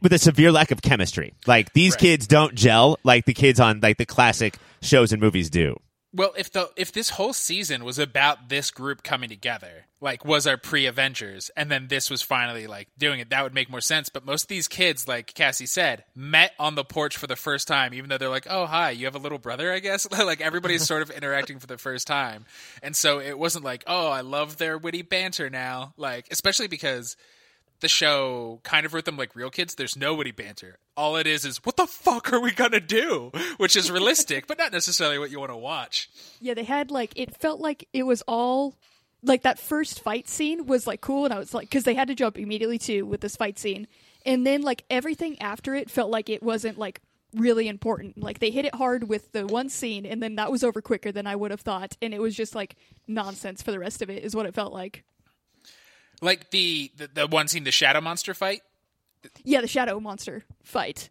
with 0.00 0.12
a 0.14 0.18
severe 0.18 0.50
lack 0.50 0.70
of 0.70 0.80
chemistry. 0.80 1.34
Like 1.46 1.72
these 1.74 1.92
Right. 1.92 2.00
kids 2.00 2.26
don't 2.26 2.54
gel 2.54 2.98
like 3.04 3.26
the 3.26 3.34
kids 3.34 3.60
on 3.60 3.80
like 3.80 3.98
the 3.98 4.06
classic 4.06 4.56
shows 4.80 5.12
and 5.12 5.20
movies 5.20 5.50
do. 5.50 5.76
Well, 6.14 6.32
if 6.38 6.50
the 6.50 6.70
if 6.76 6.92
this 6.92 7.10
whole 7.10 7.34
season 7.34 7.84
was 7.84 7.98
about 7.98 8.48
this 8.48 8.70
group 8.70 9.02
coming 9.02 9.28
together, 9.28 9.84
like 10.06 10.24
was 10.24 10.46
our 10.46 10.56
pre 10.56 10.86
Avengers, 10.86 11.50
and 11.56 11.68
then 11.68 11.88
this 11.88 12.08
was 12.08 12.22
finally 12.22 12.68
like 12.68 12.86
doing 12.96 13.18
it, 13.18 13.30
that 13.30 13.42
would 13.42 13.52
make 13.52 13.68
more 13.68 13.80
sense. 13.80 14.08
But 14.08 14.24
most 14.24 14.44
of 14.44 14.48
these 14.48 14.68
kids, 14.68 15.08
like 15.08 15.34
Cassie 15.34 15.66
said, 15.66 16.04
met 16.14 16.52
on 16.60 16.76
the 16.76 16.84
porch 16.84 17.16
for 17.16 17.26
the 17.26 17.34
first 17.34 17.66
time, 17.66 17.92
even 17.92 18.08
though 18.08 18.16
they're 18.16 18.28
like, 18.28 18.46
"Oh, 18.48 18.66
hi, 18.66 18.90
you 18.90 19.06
have 19.06 19.16
a 19.16 19.18
little 19.18 19.38
brother," 19.38 19.72
I 19.72 19.80
guess. 19.80 20.08
like 20.16 20.40
everybody's 20.40 20.86
sort 20.86 21.02
of 21.02 21.10
interacting 21.10 21.58
for 21.58 21.66
the 21.66 21.76
first 21.76 22.06
time, 22.06 22.44
and 22.84 22.94
so 22.94 23.18
it 23.18 23.36
wasn't 23.36 23.64
like, 23.64 23.82
"Oh, 23.88 24.06
I 24.08 24.20
love 24.20 24.58
their 24.58 24.78
witty 24.78 25.02
banter 25.02 25.50
now." 25.50 25.92
Like, 25.96 26.28
especially 26.30 26.68
because 26.68 27.16
the 27.80 27.88
show 27.88 28.60
kind 28.62 28.86
of 28.86 28.94
wrote 28.94 29.06
them 29.06 29.16
like 29.16 29.34
real 29.34 29.50
kids. 29.50 29.74
There's 29.74 29.96
no 29.96 30.14
witty 30.14 30.30
banter. 30.30 30.78
All 30.96 31.16
it 31.16 31.26
is 31.26 31.44
is, 31.44 31.58
"What 31.64 31.76
the 31.76 31.88
fuck 31.88 32.32
are 32.32 32.40
we 32.40 32.52
gonna 32.52 32.78
do?" 32.78 33.32
Which 33.56 33.74
is 33.74 33.90
realistic, 33.90 34.46
but 34.46 34.56
not 34.56 34.70
necessarily 34.70 35.18
what 35.18 35.32
you 35.32 35.40
want 35.40 35.50
to 35.50 35.56
watch. 35.56 36.08
Yeah, 36.40 36.54
they 36.54 36.62
had 36.62 36.92
like 36.92 37.10
it 37.16 37.36
felt 37.36 37.58
like 37.58 37.88
it 37.92 38.04
was 38.04 38.22
all 38.28 38.76
like 39.26 39.42
that 39.42 39.58
first 39.58 40.00
fight 40.00 40.28
scene 40.28 40.66
was 40.66 40.86
like 40.86 41.00
cool, 41.00 41.24
and 41.24 41.34
I 41.34 41.38
was 41.38 41.52
like, 41.52 41.68
because 41.68 41.84
they 41.84 41.94
had 41.94 42.08
to 42.08 42.14
jump 42.14 42.38
immediately 42.38 42.78
to 42.80 43.02
with 43.02 43.20
this 43.20 43.36
fight 43.36 43.58
scene, 43.58 43.86
and 44.24 44.46
then 44.46 44.62
like 44.62 44.84
everything 44.88 45.40
after 45.40 45.74
it 45.74 45.90
felt 45.90 46.10
like 46.10 46.30
it 46.30 46.42
wasn't 46.42 46.78
like 46.78 47.00
really 47.34 47.68
important. 47.68 48.18
Like 48.22 48.38
they 48.38 48.50
hit 48.50 48.64
it 48.64 48.74
hard 48.74 49.08
with 49.08 49.32
the 49.32 49.46
one 49.46 49.68
scene, 49.68 50.06
and 50.06 50.22
then 50.22 50.36
that 50.36 50.50
was 50.50 50.64
over 50.64 50.80
quicker 50.80 51.12
than 51.12 51.26
I 51.26 51.36
would 51.36 51.50
have 51.50 51.60
thought, 51.60 51.96
and 52.00 52.14
it 52.14 52.20
was 52.20 52.34
just 52.34 52.54
like 52.54 52.76
nonsense 53.06 53.62
for 53.62 53.72
the 53.72 53.78
rest 53.78 54.00
of 54.00 54.10
it. 54.10 54.24
Is 54.24 54.34
what 54.34 54.46
it 54.46 54.54
felt 54.54 54.72
like. 54.72 55.04
Like 56.22 56.50
the, 56.50 56.92
the 56.96 57.08
the 57.12 57.26
one 57.26 57.48
scene, 57.48 57.64
the 57.64 57.72
shadow 57.72 58.00
monster 58.00 58.32
fight. 58.32 58.62
Yeah, 59.42 59.60
the 59.60 59.68
shadow 59.68 59.98
monster 60.00 60.44
fight. 60.62 61.10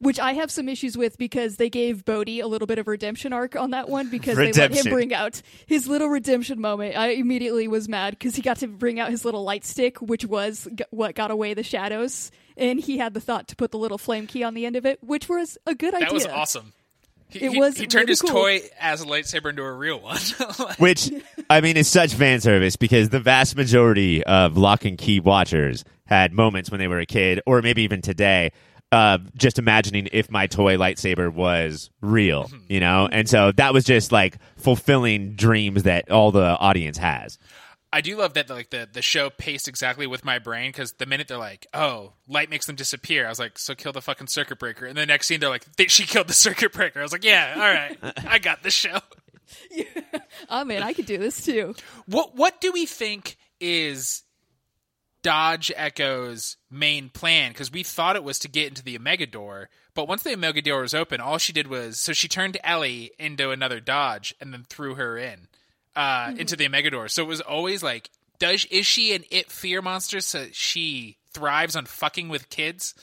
Which 0.00 0.20
I 0.20 0.34
have 0.34 0.48
some 0.48 0.68
issues 0.68 0.96
with 0.96 1.18
because 1.18 1.56
they 1.56 1.68
gave 1.68 2.04
Bode 2.04 2.28
a 2.28 2.44
little 2.44 2.66
bit 2.66 2.78
of 2.78 2.86
redemption 2.86 3.32
arc 3.32 3.56
on 3.56 3.72
that 3.72 3.88
one 3.88 4.08
because 4.10 4.36
they 4.36 4.52
let 4.52 4.72
him 4.72 4.92
bring 4.92 5.12
out 5.12 5.42
his 5.66 5.88
little 5.88 6.08
redemption 6.08 6.60
moment. 6.60 6.96
I 6.96 7.08
immediately 7.08 7.66
was 7.66 7.88
mad 7.88 8.12
because 8.12 8.36
he 8.36 8.42
got 8.42 8.58
to 8.58 8.68
bring 8.68 9.00
out 9.00 9.10
his 9.10 9.24
little 9.24 9.42
light 9.42 9.64
stick, 9.64 9.98
which 10.00 10.24
was 10.24 10.68
g- 10.72 10.84
what 10.90 11.16
got 11.16 11.32
away 11.32 11.52
the 11.54 11.64
shadows, 11.64 12.30
and 12.56 12.78
he 12.78 12.98
had 12.98 13.12
the 13.12 13.20
thought 13.20 13.48
to 13.48 13.56
put 13.56 13.72
the 13.72 13.78
little 13.78 13.98
flame 13.98 14.28
key 14.28 14.44
on 14.44 14.54
the 14.54 14.66
end 14.66 14.76
of 14.76 14.86
it, 14.86 15.02
which 15.02 15.28
was 15.28 15.58
a 15.66 15.74
good 15.74 15.92
idea. 15.94 16.06
That 16.06 16.14
was 16.14 16.26
awesome. 16.26 16.72
He, 17.28 17.40
It 17.44 17.50
he- 17.52 17.58
was 17.58 17.76
he 17.76 17.86
turned 17.88 18.02
really 18.02 18.12
his 18.12 18.22
cool. 18.22 18.30
toy 18.30 18.60
as 18.80 19.02
a 19.02 19.04
lightsaber 19.04 19.50
into 19.50 19.64
a 19.64 19.72
real 19.72 20.00
one. 20.00 20.16
Like, 20.60 20.78
Which 20.78 21.10
I 21.50 21.60
mean 21.60 21.76
is 21.76 21.88
such 21.88 22.14
fan 22.14 22.40
service 22.40 22.76
because 22.76 23.08
the 23.08 23.18
vast 23.20 23.56
majority 23.56 24.22
of 24.22 24.56
Locke 24.56 24.84
and 24.84 24.96
Key 24.96 25.18
watchers 25.18 25.84
had 26.06 26.32
moments 26.32 26.70
when 26.70 26.78
they 26.78 26.86
were 26.86 27.00
a 27.00 27.04
kid, 27.06 27.40
or 27.46 27.62
maybe 27.62 27.82
even 27.82 28.00
today, 28.00 28.52
uh, 28.92 29.18
just 29.36 29.58
imagining 29.58 30.08
if 30.12 30.30
my 30.30 30.46
toy 30.46 30.76
lightsaber 30.76 31.32
was 31.32 31.90
real, 32.00 32.44
Mm-hmm. 32.44 32.56
you 32.72 32.80
know? 32.80 33.08
And 33.10 33.28
so 33.28 33.52
that 33.52 33.72
was 33.74 33.84
just 33.84 34.12
like 34.12 34.38
fulfilling 34.56 35.34
dreams 35.34 35.82
that 35.84 36.10
all 36.10 36.30
the 36.32 36.56
audience 36.58 36.98
has. 36.98 37.38
I 37.90 38.02
do 38.02 38.16
love 38.18 38.34
that 38.34 38.50
like 38.50 38.68
the 38.68 38.86
the 38.92 39.00
show 39.00 39.30
paced 39.30 39.66
exactly 39.66 40.06
with 40.06 40.22
my 40.22 40.38
brain 40.38 40.70
because 40.70 40.92
the 40.92 41.06
minute 41.06 41.26
they're 41.28 41.38
like, 41.38 41.66
"Oh, 41.72 42.12
light 42.28 42.50
makes 42.50 42.66
them 42.66 42.76
disappear," 42.76 43.24
I 43.24 43.30
was 43.30 43.38
like, 43.38 43.58
"So 43.58 43.74
kill 43.74 43.92
the 43.92 44.02
fucking 44.02 44.26
circuit 44.26 44.58
breaker." 44.58 44.84
And 44.84 44.94
the 44.96 45.06
next 45.06 45.26
scene, 45.26 45.40
they're 45.40 45.48
like, 45.48 45.64
they, 45.76 45.86
"She 45.86 46.04
killed 46.04 46.26
the 46.28 46.34
circuit 46.34 46.74
breaker." 46.74 47.00
I 47.00 47.02
was 47.02 47.12
like, 47.12 47.24
"Yeah, 47.24 47.54
all 47.56 47.60
right, 47.62 47.96
I 48.28 48.38
got 48.40 48.62
the 48.62 48.70
show." 48.70 48.98
Oh 50.50 50.64
man, 50.64 50.82
I 50.82 50.92
could 50.92 51.06
do 51.06 51.16
this 51.18 51.44
too. 51.44 51.74
What 52.06 52.36
what 52.36 52.60
do 52.60 52.72
we 52.72 52.84
think 52.86 53.36
is 53.60 54.22
Dodge 55.22 55.72
Echo's 55.76 56.56
main 56.70 57.08
plan? 57.08 57.52
Because 57.52 57.72
we 57.72 57.82
thought 57.82 58.16
it 58.16 58.24
was 58.24 58.38
to 58.40 58.48
get 58.48 58.68
into 58.68 58.82
the 58.82 58.96
Omega 58.96 59.26
Door, 59.26 59.70
but 59.94 60.08
once 60.08 60.22
the 60.22 60.34
Omega 60.34 60.62
Door 60.62 60.82
was 60.82 60.94
open, 60.94 61.20
all 61.20 61.38
she 61.38 61.52
did 61.52 61.66
was 61.66 61.98
so 61.98 62.12
she 62.12 62.28
turned 62.28 62.56
Ellie 62.62 63.10
into 63.18 63.50
another 63.50 63.80
Dodge 63.80 64.34
and 64.40 64.52
then 64.52 64.64
threw 64.68 64.94
her 64.94 65.18
in 65.18 65.48
uh, 65.96 66.32
into 66.36 66.54
the 66.54 66.66
Omega 66.66 66.90
Door. 66.90 67.08
So 67.08 67.22
it 67.22 67.28
was 67.28 67.40
always 67.40 67.82
like, 67.82 68.10
does 68.38 68.64
is 68.66 68.86
she 68.86 69.14
an 69.14 69.24
it 69.30 69.50
fear 69.50 69.82
monster? 69.82 70.20
So 70.20 70.46
she 70.52 71.18
thrives 71.32 71.74
on 71.74 71.86
fucking 71.86 72.28
with 72.28 72.48
kids. 72.48 72.94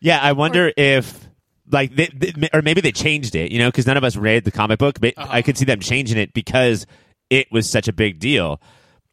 Yeah, 0.00 0.20
I 0.20 0.32
wonder 0.32 0.72
if 0.76 1.26
like 1.70 1.94
they, 1.94 2.08
they, 2.08 2.48
or 2.52 2.62
maybe 2.62 2.80
they 2.80 2.92
changed 2.92 3.34
it, 3.34 3.50
you 3.50 3.58
know, 3.58 3.68
because 3.68 3.86
none 3.86 3.96
of 3.96 4.04
us 4.04 4.16
read 4.16 4.44
the 4.44 4.50
comic 4.50 4.78
book. 4.78 5.00
But 5.00 5.14
I 5.16 5.42
could 5.42 5.56
see 5.56 5.64
them 5.64 5.80
changing 5.80 6.18
it 6.18 6.34
because 6.34 6.86
it 7.30 7.50
was 7.50 7.68
such 7.68 7.88
a 7.88 7.92
big 7.92 8.18
deal. 8.18 8.60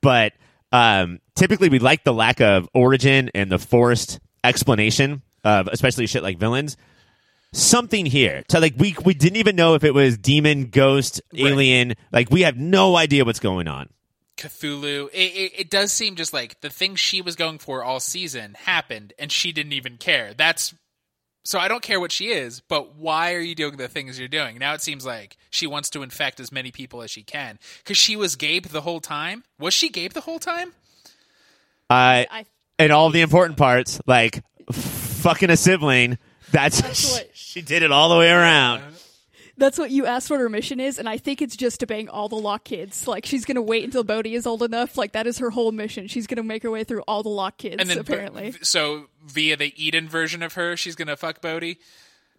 But 0.01 0.34
um, 0.75 1.19
typically, 1.35 1.69
we 1.69 1.79
like 1.79 2.03
the 2.03 2.13
lack 2.13 2.41
of 2.41 2.67
origin 2.73 3.31
and 3.33 3.49
the 3.49 3.57
forced 3.57 4.19
explanation 4.43 5.21
of 5.43 5.67
especially 5.67 6.05
shit 6.05 6.21
like 6.21 6.38
villains. 6.38 6.75
Something 7.53 8.05
here, 8.05 8.43
so 8.49 8.59
like 8.59 8.73
we 8.77 8.93
we 9.05 9.13
didn't 9.13 9.38
even 9.38 9.55
know 9.55 9.75
if 9.75 9.85
it 9.85 9.93
was 9.93 10.17
demon, 10.17 10.65
ghost, 10.65 11.21
alien. 11.33 11.93
Like 12.11 12.29
we 12.29 12.41
have 12.41 12.57
no 12.57 12.97
idea 12.97 13.23
what's 13.23 13.39
going 13.39 13.69
on. 13.69 13.88
Cthulhu. 14.35 15.07
It, 15.13 15.17
it, 15.17 15.51
it 15.59 15.69
does 15.69 15.93
seem 15.93 16.15
just 16.15 16.33
like 16.33 16.59
the 16.59 16.69
thing 16.69 16.95
she 16.95 17.21
was 17.21 17.38
going 17.38 17.59
for 17.59 17.81
all 17.81 18.01
season 18.01 18.57
happened, 18.65 19.13
and 19.17 19.31
she 19.31 19.53
didn't 19.53 19.71
even 19.71 19.95
care. 19.95 20.33
That's 20.33 20.73
so 21.45 21.58
I 21.60 21.67
don't 21.69 21.81
care 21.81 21.99
what 21.99 22.12
she 22.12 22.27
is, 22.29 22.60
but 22.60 22.95
why 22.95 23.34
are 23.34 23.39
you 23.39 23.55
doing 23.55 23.77
the 23.77 23.88
things 23.88 24.19
you're 24.19 24.27
doing? 24.27 24.58
Now 24.58 24.73
it 24.73 24.81
seems 24.81 25.05
like 25.05 25.38
she 25.49 25.67
wants 25.67 25.89
to 25.91 26.03
infect 26.03 26.39
as 26.41 26.51
many 26.51 26.71
people 26.71 27.01
as 27.01 27.10
she 27.12 27.23
can 27.23 27.60
because 27.84 27.97
she 27.97 28.15
was 28.17 28.36
Gabe 28.36 28.65
the 28.65 28.81
whole 28.81 28.99
time. 28.99 29.43
Was 29.60 29.73
she 29.73 29.89
Gabe 29.89 30.12
the 30.12 30.21
whole 30.21 30.39
time? 30.39 30.73
Uh, 31.89 32.25
I 32.29 32.45
and 32.77 32.91
all 32.91 33.10
the 33.12 33.21
important 33.21 33.58
parts, 33.58 34.01
like 34.05 34.43
fucking 34.71 35.49
a 35.49 35.55
sibling. 35.58 36.17
That's, 36.51 36.81
That's 36.81 37.12
what- 37.13 37.29
she 37.34 37.62
did 37.62 37.84
it 37.84 37.91
all 37.91 38.10
the 38.10 38.17
way 38.17 38.29
around. 38.31 38.81
That's 39.58 39.78
what 39.78 39.89
you 39.89 40.06
asked 40.06 40.30
what 40.30 40.39
her 40.41 40.50
mission 40.50 40.82
is, 40.82 41.00
and 41.00 41.08
I 41.08 41.18
think 41.18 41.41
it's 41.41 41.56
just 41.56 41.80
to 41.80 41.88
bang 41.88 42.10
all 42.10 42.28
the 42.28 42.36
Locke 42.36 42.65
kids. 42.65 43.08
Like 43.08 43.26
she's 43.26 43.46
gonna 43.46 43.62
wait 43.62 43.86
until 43.86 44.04
Bode 44.04 44.28
is 44.28 44.46
old 44.46 44.62
enough. 44.63 44.98
Like 44.98 45.13
that 45.13 45.28
is 45.28 45.38
her 45.38 45.50
whole 45.50 45.72
mission. 45.72 46.08
She's 46.08 46.28
gonna 46.28 46.44
make 46.44 46.63
her 46.63 46.72
way 46.72 46.84
through 46.84 47.04
all 47.08 47.24
the 47.24 47.30
Locke 47.30 47.58
kids. 47.58 47.78
And 47.80 47.89
then 47.89 47.98
apparently, 47.98 48.54
so 48.62 49.08
via 49.24 49.56
the 49.56 49.74
Eden 49.82 50.10
version 50.10 50.44
of 50.44 50.54
her, 50.54 50.76
she's 50.76 50.96
gonna 50.96 51.15
fuck 51.15 51.41
Bode. 51.41 51.78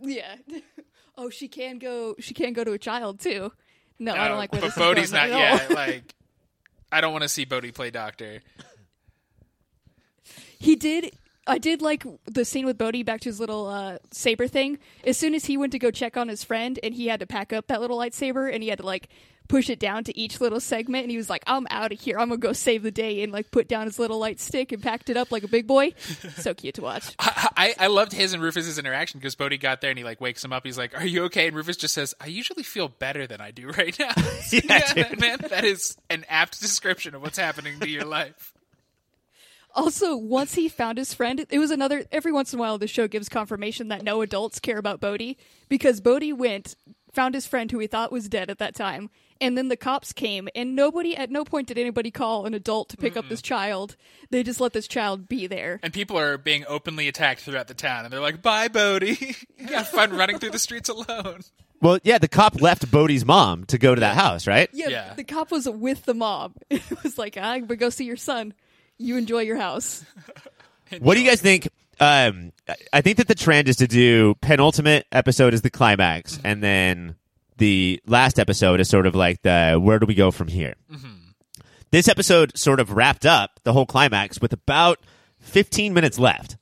yeah. 0.01 0.37
oh, 1.17 1.31
she 1.31 1.49
can 1.49 1.79
go. 1.79 2.17
She 2.19 2.35
can 2.35 2.53
go 2.53 2.65
to 2.65 2.73
a 2.73 2.79
child 2.79 3.21
too. 3.21 3.51
No, 3.99 4.15
I 4.15 4.29
don't 4.29 4.37
like 4.37 4.53
where 4.53 4.61
but 4.61 4.69
this 4.69 4.77
Bode's 4.77 5.13
not 5.13 5.29
going 5.29 5.43
at 5.43 5.53
all. 5.53 5.69
yet. 5.69 5.71
Like 5.71 6.15
I 6.93 7.01
don't 7.01 7.13
want 7.13 7.23
to 7.23 7.29
see 7.29 7.47
Bode 7.47 7.73
play 7.75 7.91
doctor. 7.91 8.43
He 10.59 10.77
did. 10.77 11.17
I 11.47 11.59
did 11.59 11.83
like 11.83 12.05
the 12.25 12.45
scene 12.45 12.67
with 12.67 12.79
Bode 12.79 13.05
back 13.05 13.21
to 13.21 13.29
his 13.29 13.39
little 13.41 13.67
uh, 13.67 13.99
saber 14.11 14.49
thing. 14.49 14.79
As 15.05 15.17
soon 15.17 15.35
as 15.35 15.45
he 15.45 15.57
went 15.57 15.73
to 15.73 15.79
go 15.79 15.91
check 15.91 16.17
on 16.17 16.29
his 16.29 16.43
friend, 16.43 16.79
and 16.83 16.95
he 16.95 17.07
had 17.07 17.21
to 17.21 17.27
pack 17.27 17.53
up 17.53 17.69
that 17.69 17.81
little 17.81 17.99
lightsaber, 17.99 18.53
and 18.53 18.63
he 18.63 18.69
had 18.69 18.79
to 18.79 18.87
like 18.87 19.09
push 19.49 19.71
it 19.71 19.79
down 19.79 20.05
to 20.05 20.17
each 20.19 20.41
little 20.41 20.61
segment, 20.61 21.05
and 21.05 21.11
he 21.11 21.17
was 21.17 21.31
like, 21.31 21.43
"I'm 21.47 21.67
out 21.71 21.93
of 21.93 22.01
here. 22.01 22.19
I'm 22.19 22.29
gonna 22.29 22.39
go 22.39 22.53
save 22.53 22.83
the 22.83 22.91
day," 22.91 23.23
and 23.23 23.33
like 23.33 23.51
put 23.51 23.69
down 23.69 23.87
his 23.87 23.99
little 23.99 24.19
light 24.19 24.41
stick 24.41 24.73
and 24.73 24.83
packed 24.83 25.11
it 25.11 25.17
up 25.17 25.31
like 25.31 25.45
a 25.45 25.49
big 25.49 25.67
boy. 25.67 25.93
so 26.37 26.55
cute 26.55 26.75
to 26.77 26.83
watch. 26.83 27.15
I, 27.19 27.49
I 27.57 27.75
I 27.85 27.87
loved 27.87 28.13
his 28.13 28.33
and 28.33 28.43
Rufus's 28.43 28.79
interaction 28.79 29.21
because 29.21 29.35
Bode 29.35 29.59
got 29.61 29.81
there 29.81 29.91
and 29.91 29.99
he 29.99 30.05
like 30.05 30.21
wakes 30.21 30.45
him 30.45 30.53
up. 30.53 30.65
He's 30.67 30.79
like, 30.79 30.99
"Are 30.99 31.07
you 31.07 31.25
okay?" 31.25 31.47
And 31.47 31.57
Rufus 31.57 31.77
just 31.77 31.95
says, 31.95 32.15
"I 32.21 32.27
usually 32.27 32.63
feel 32.63 32.89
better 32.89 33.27
than 33.27 33.41
I 33.41 33.51
do 33.51 33.69
right 33.69 33.97
now." 33.99 34.13
Yeah, 34.53 35.15
man, 35.19 35.39
that 35.51 35.65
is 35.65 35.97
an 36.09 36.25
apt 36.29 36.61
description 36.61 37.15
of 37.15 37.23
what's 37.23 37.39
happening 37.39 37.79
to 37.81 37.89
your 37.89 38.05
life. 38.05 38.53
Also, 39.77 40.17
once 40.17 40.55
he 40.55 40.69
found 40.69 40.97
his 40.99 41.13
friend, 41.15 41.45
it 41.51 41.59
was 41.59 41.71
another. 41.71 42.05
Every 42.11 42.33
once 42.33 42.53
in 42.53 42.59
a 42.59 42.61
while, 42.63 42.79
the 42.79 42.87
show 42.89 43.07
gives 43.07 43.29
confirmation 43.29 43.89
that 43.89 44.03
no 44.03 44.23
adults 44.23 44.59
care 44.59 44.79
about 44.79 45.01
Bode 45.01 45.37
because 45.69 46.01
Bode 46.01 46.33
went, 46.33 46.75
found 47.13 47.35
his 47.35 47.47
friend 47.47 47.71
who 47.71 47.79
he 47.79 47.87
thought 47.87 48.11
was 48.11 48.29
dead 48.29 48.49
at 48.51 48.59
that 48.59 48.75
time, 48.75 49.11
and 49.41 49.57
then 49.57 49.69
the 49.69 49.77
cops 49.77 50.15
came, 50.15 50.49
and 50.55 50.75
nobody, 50.75 51.15
at 51.15 51.31
no 51.31 51.45
point 51.45 51.69
did 51.69 51.77
anybody 51.77 52.11
call 52.11 52.47
an 52.47 52.55
adult 52.55 52.89
to 52.89 52.97
pick 52.97 53.19
up 53.19 53.29
this 53.29 53.43
child. 53.43 53.97
They 54.31 54.43
just 54.43 54.61
let 54.63 54.73
this 54.73 54.89
child 54.89 55.29
be 55.29 55.47
there. 55.47 55.79
And 55.83 55.93
people 55.93 56.19
are 56.19 56.39
being 56.39 56.65
openly 56.67 57.07
attacked 57.07 57.43
throughout 57.43 57.69
the 57.69 57.75
town, 57.75 58.05
and 58.05 58.13
they're 58.13 58.21
like, 58.21 58.41
"Bye, 58.41 58.69
Bode. 58.69 59.03
you 59.21 59.35
got 59.69 59.87
fun 59.89 60.17
running 60.17 60.39
through 60.39 60.51
the 60.53 60.59
streets 60.59 60.89
alone." 60.89 61.41
Well, 61.83 61.99
yeah, 62.03 62.17
the 62.17 62.29
cop 62.29 62.63
left 62.63 62.91
Bode's 62.91 63.27
mom 63.27 63.65
to 63.67 63.77
go 63.77 63.95
to 63.95 64.01
that 64.01 64.15
house, 64.15 64.47
right? 64.47 64.71
Yeah, 64.73 64.89
Yeah. 64.89 65.15
the 65.15 65.25
cop 65.25 65.51
was 65.51 65.69
with 65.69 66.07
the 66.07 66.15
mob. 66.15 66.55
It 66.71 66.83
was 67.03 67.19
like, 67.19 67.37
ah, 67.39 67.51
I'm 67.53 67.67
go 67.67 67.91
see 67.91 68.07
your 68.07 68.17
son. 68.17 68.55
You 68.99 69.17
enjoy 69.17 69.41
your 69.41 69.57
house. 69.57 70.05
What 71.01 71.15
do 71.15 71.21
you 71.21 71.29
guys 71.29 71.41
think? 71.41 71.69
Um, 71.99 72.53
I- 72.69 72.77
I 72.93 73.01
think 73.01 73.17
that 73.17 73.27
the 73.27 73.35
trend 73.35 73.69
is 73.69 73.77
to 73.79 73.89
do 73.89 74.37
penultimate 74.41 75.05
episode 75.11 75.53
is 75.53 75.63
the 75.63 75.71
climax, 75.71 76.39
and 76.45 76.63
then 76.63 77.17
the 77.59 78.01
last 78.07 78.39
episode 78.39 78.79
is 78.79 78.89
sort 78.89 79.05
of 79.07 79.17
like 79.17 79.43
the 79.43 79.81
where 79.83 79.99
do 79.99 80.07
we 80.07 80.15
go 80.15 80.31
from 80.31 80.47
here. 80.47 80.75
This 81.91 82.07
episode 82.09 82.57
sort 82.57 82.79
of 82.79 82.93
wrapped 82.93 83.27
up 83.27 83.59
the 83.65 83.73
whole 83.73 83.85
climax 83.87 84.41
with 84.41 84.53
about 84.53 85.01
15 85.41 85.93
minutes 85.93 86.19
left. 86.21 86.57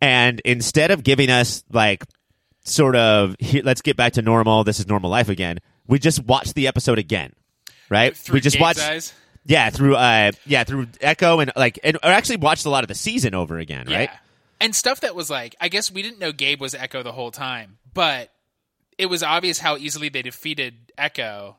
And 0.00 0.40
instead 0.44 0.90
of 0.90 1.04
giving 1.04 1.30
us 1.30 1.62
like 1.72 2.04
sort 2.64 2.96
of 2.96 3.36
here, 3.38 3.62
let's 3.64 3.82
get 3.82 3.96
back 3.96 4.14
to 4.14 4.22
normal, 4.22 4.64
this 4.64 4.80
is 4.80 4.88
normal 4.88 5.10
life 5.10 5.28
again, 5.28 5.58
we 5.86 5.98
just 6.00 6.24
watched 6.24 6.54
the 6.56 6.66
episode 6.66 6.98
again. 6.98 7.32
Right? 7.88 8.16
Through 8.16 8.34
we 8.34 8.40
just 8.40 8.56
Gabe's 8.56 8.60
watched 8.62 8.80
eyes? 8.80 9.14
Yeah, 9.46 9.70
through 9.70 9.96
uh 9.96 10.32
yeah, 10.46 10.64
through 10.64 10.88
Echo 11.00 11.40
and 11.40 11.52
like 11.56 11.78
and 11.84 11.96
or 11.96 12.10
actually 12.10 12.36
watched 12.36 12.64
a 12.64 12.70
lot 12.70 12.84
of 12.84 12.88
the 12.88 12.94
season 12.94 13.34
over 13.34 13.58
again, 13.58 13.86
right? 13.86 14.10
Yeah. 14.10 14.18
And 14.60 14.74
stuff 14.74 15.00
that 15.00 15.14
was 15.14 15.28
like, 15.28 15.54
I 15.60 15.68
guess 15.68 15.90
we 15.90 16.02
didn't 16.02 16.18
know 16.18 16.32
Gabe 16.32 16.60
was 16.60 16.74
Echo 16.74 17.02
the 17.02 17.12
whole 17.12 17.30
time, 17.30 17.78
but 17.92 18.30
it 18.96 19.06
was 19.06 19.22
obvious 19.22 19.58
how 19.58 19.76
easily 19.76 20.08
they 20.08 20.22
defeated 20.22 20.92
Echo. 20.96 21.56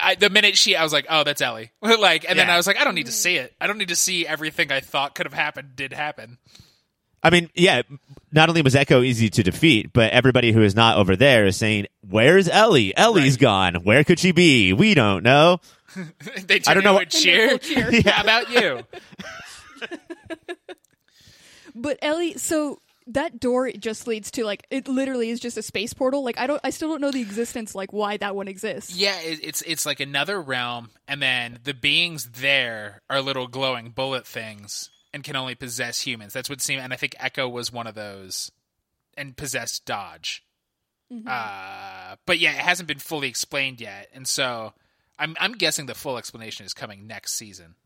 I, 0.00 0.14
the 0.16 0.30
minute 0.30 0.56
she, 0.56 0.74
I 0.74 0.82
was 0.82 0.92
like, 0.92 1.06
oh, 1.08 1.24
that's 1.24 1.40
Ellie. 1.40 1.70
like, 1.80 2.28
and 2.28 2.38
then 2.38 2.50
I 2.50 2.56
was 2.56 2.66
like, 2.66 2.78
I 2.78 2.84
don't 2.84 2.94
need 2.94 3.06
to 3.06 3.12
see 3.12 3.36
it. 3.36 3.54
I 3.60 3.66
don't 3.66 3.78
need 3.78 3.88
to 3.88 3.96
see 3.96 4.26
everything 4.26 4.72
I 4.72 4.80
thought 4.80 5.14
could 5.14 5.26
have 5.26 5.34
happened 5.34 5.76
did 5.76 5.92
happen. 5.92 6.38
I 7.24 7.30
mean, 7.30 7.48
yeah, 7.54 7.82
not 8.32 8.48
only 8.50 8.60
was 8.62 8.76
Echo 8.76 9.02
easy 9.02 9.30
to 9.30 9.42
defeat, 9.42 9.92
but 9.94 10.12
everybody 10.12 10.52
who 10.52 10.60
is 10.62 10.76
not 10.76 10.98
over 10.98 11.16
there 11.16 11.46
is 11.46 11.56
saying, 11.56 11.86
"Where's 12.06 12.48
Ellie? 12.48 12.94
Ellie's 12.96 13.34
Right. 13.34 13.40
gone. 13.40 13.74
Where 13.76 14.04
could 14.04 14.18
she 14.20 14.30
be? 14.32 14.72
We 14.74 14.92
don't 14.94 15.22
know." 15.22 15.60
they 16.46 16.60
I 16.66 16.74
don't 16.74 16.84
know 16.84 16.92
what- 16.94 17.08
cheer. 17.10 17.52
And 17.52 17.60
they 17.60 17.74
full 17.74 17.92
cheer. 17.92 18.02
How 18.12 18.22
about 18.22 18.50
you? 18.50 18.82
But 21.74 21.98
Ellie, 22.02 22.34
so 22.38 22.78
that 23.08 23.40
door 23.40 23.70
just 23.72 24.06
leads 24.06 24.30
to 24.32 24.44
like 24.44 24.64
it 24.70 24.86
literally 24.86 25.30
is 25.30 25.40
just 25.40 25.56
a 25.58 25.62
space 25.62 25.92
portal. 25.92 26.22
Like 26.24 26.38
I 26.38 26.46
don't, 26.46 26.60
I 26.62 26.70
still 26.70 26.88
don't 26.88 27.00
know 27.00 27.10
the 27.10 27.20
existence, 27.20 27.74
like 27.74 27.92
why 27.92 28.16
that 28.18 28.36
one 28.36 28.46
exists. 28.46 28.94
Yeah, 28.94 29.18
it, 29.20 29.40
it's 29.42 29.62
it's 29.62 29.84
like 29.84 29.98
another 30.00 30.40
realm, 30.40 30.90
and 31.08 31.20
then 31.20 31.58
the 31.64 31.74
beings 31.74 32.30
there 32.30 33.02
are 33.10 33.20
little 33.20 33.48
glowing 33.48 33.90
bullet 33.90 34.24
things 34.26 34.90
and 35.14 35.24
can 35.24 35.34
only 35.36 35.54
possess 35.54 36.00
humans. 36.02 36.34
That's 36.34 36.50
what 36.50 36.60
seemed, 36.60 36.82
and 36.82 36.92
I 36.92 36.96
think 36.96 37.14
Echo 37.18 37.48
was 37.48 37.72
one 37.72 37.86
of 37.86 37.94
those, 37.94 38.50
and 39.16 39.34
possessed 39.34 39.86
Dodge. 39.86 40.44
Uh, 41.26 42.16
but 42.26 42.38
yeah, 42.40 42.50
it 42.50 42.56
hasn't 42.56 42.88
been 42.88 42.98
fully 42.98 43.28
explained 43.28 43.80
yet, 43.80 44.08
and 44.12 44.26
so 44.26 44.72
I'm 45.18 45.36
I'm 45.38 45.52
guessing 45.52 45.86
the 45.86 45.94
full 45.94 46.18
explanation 46.18 46.66
is 46.66 46.74
coming 46.74 47.06
next 47.06 47.32
season. 47.34 47.76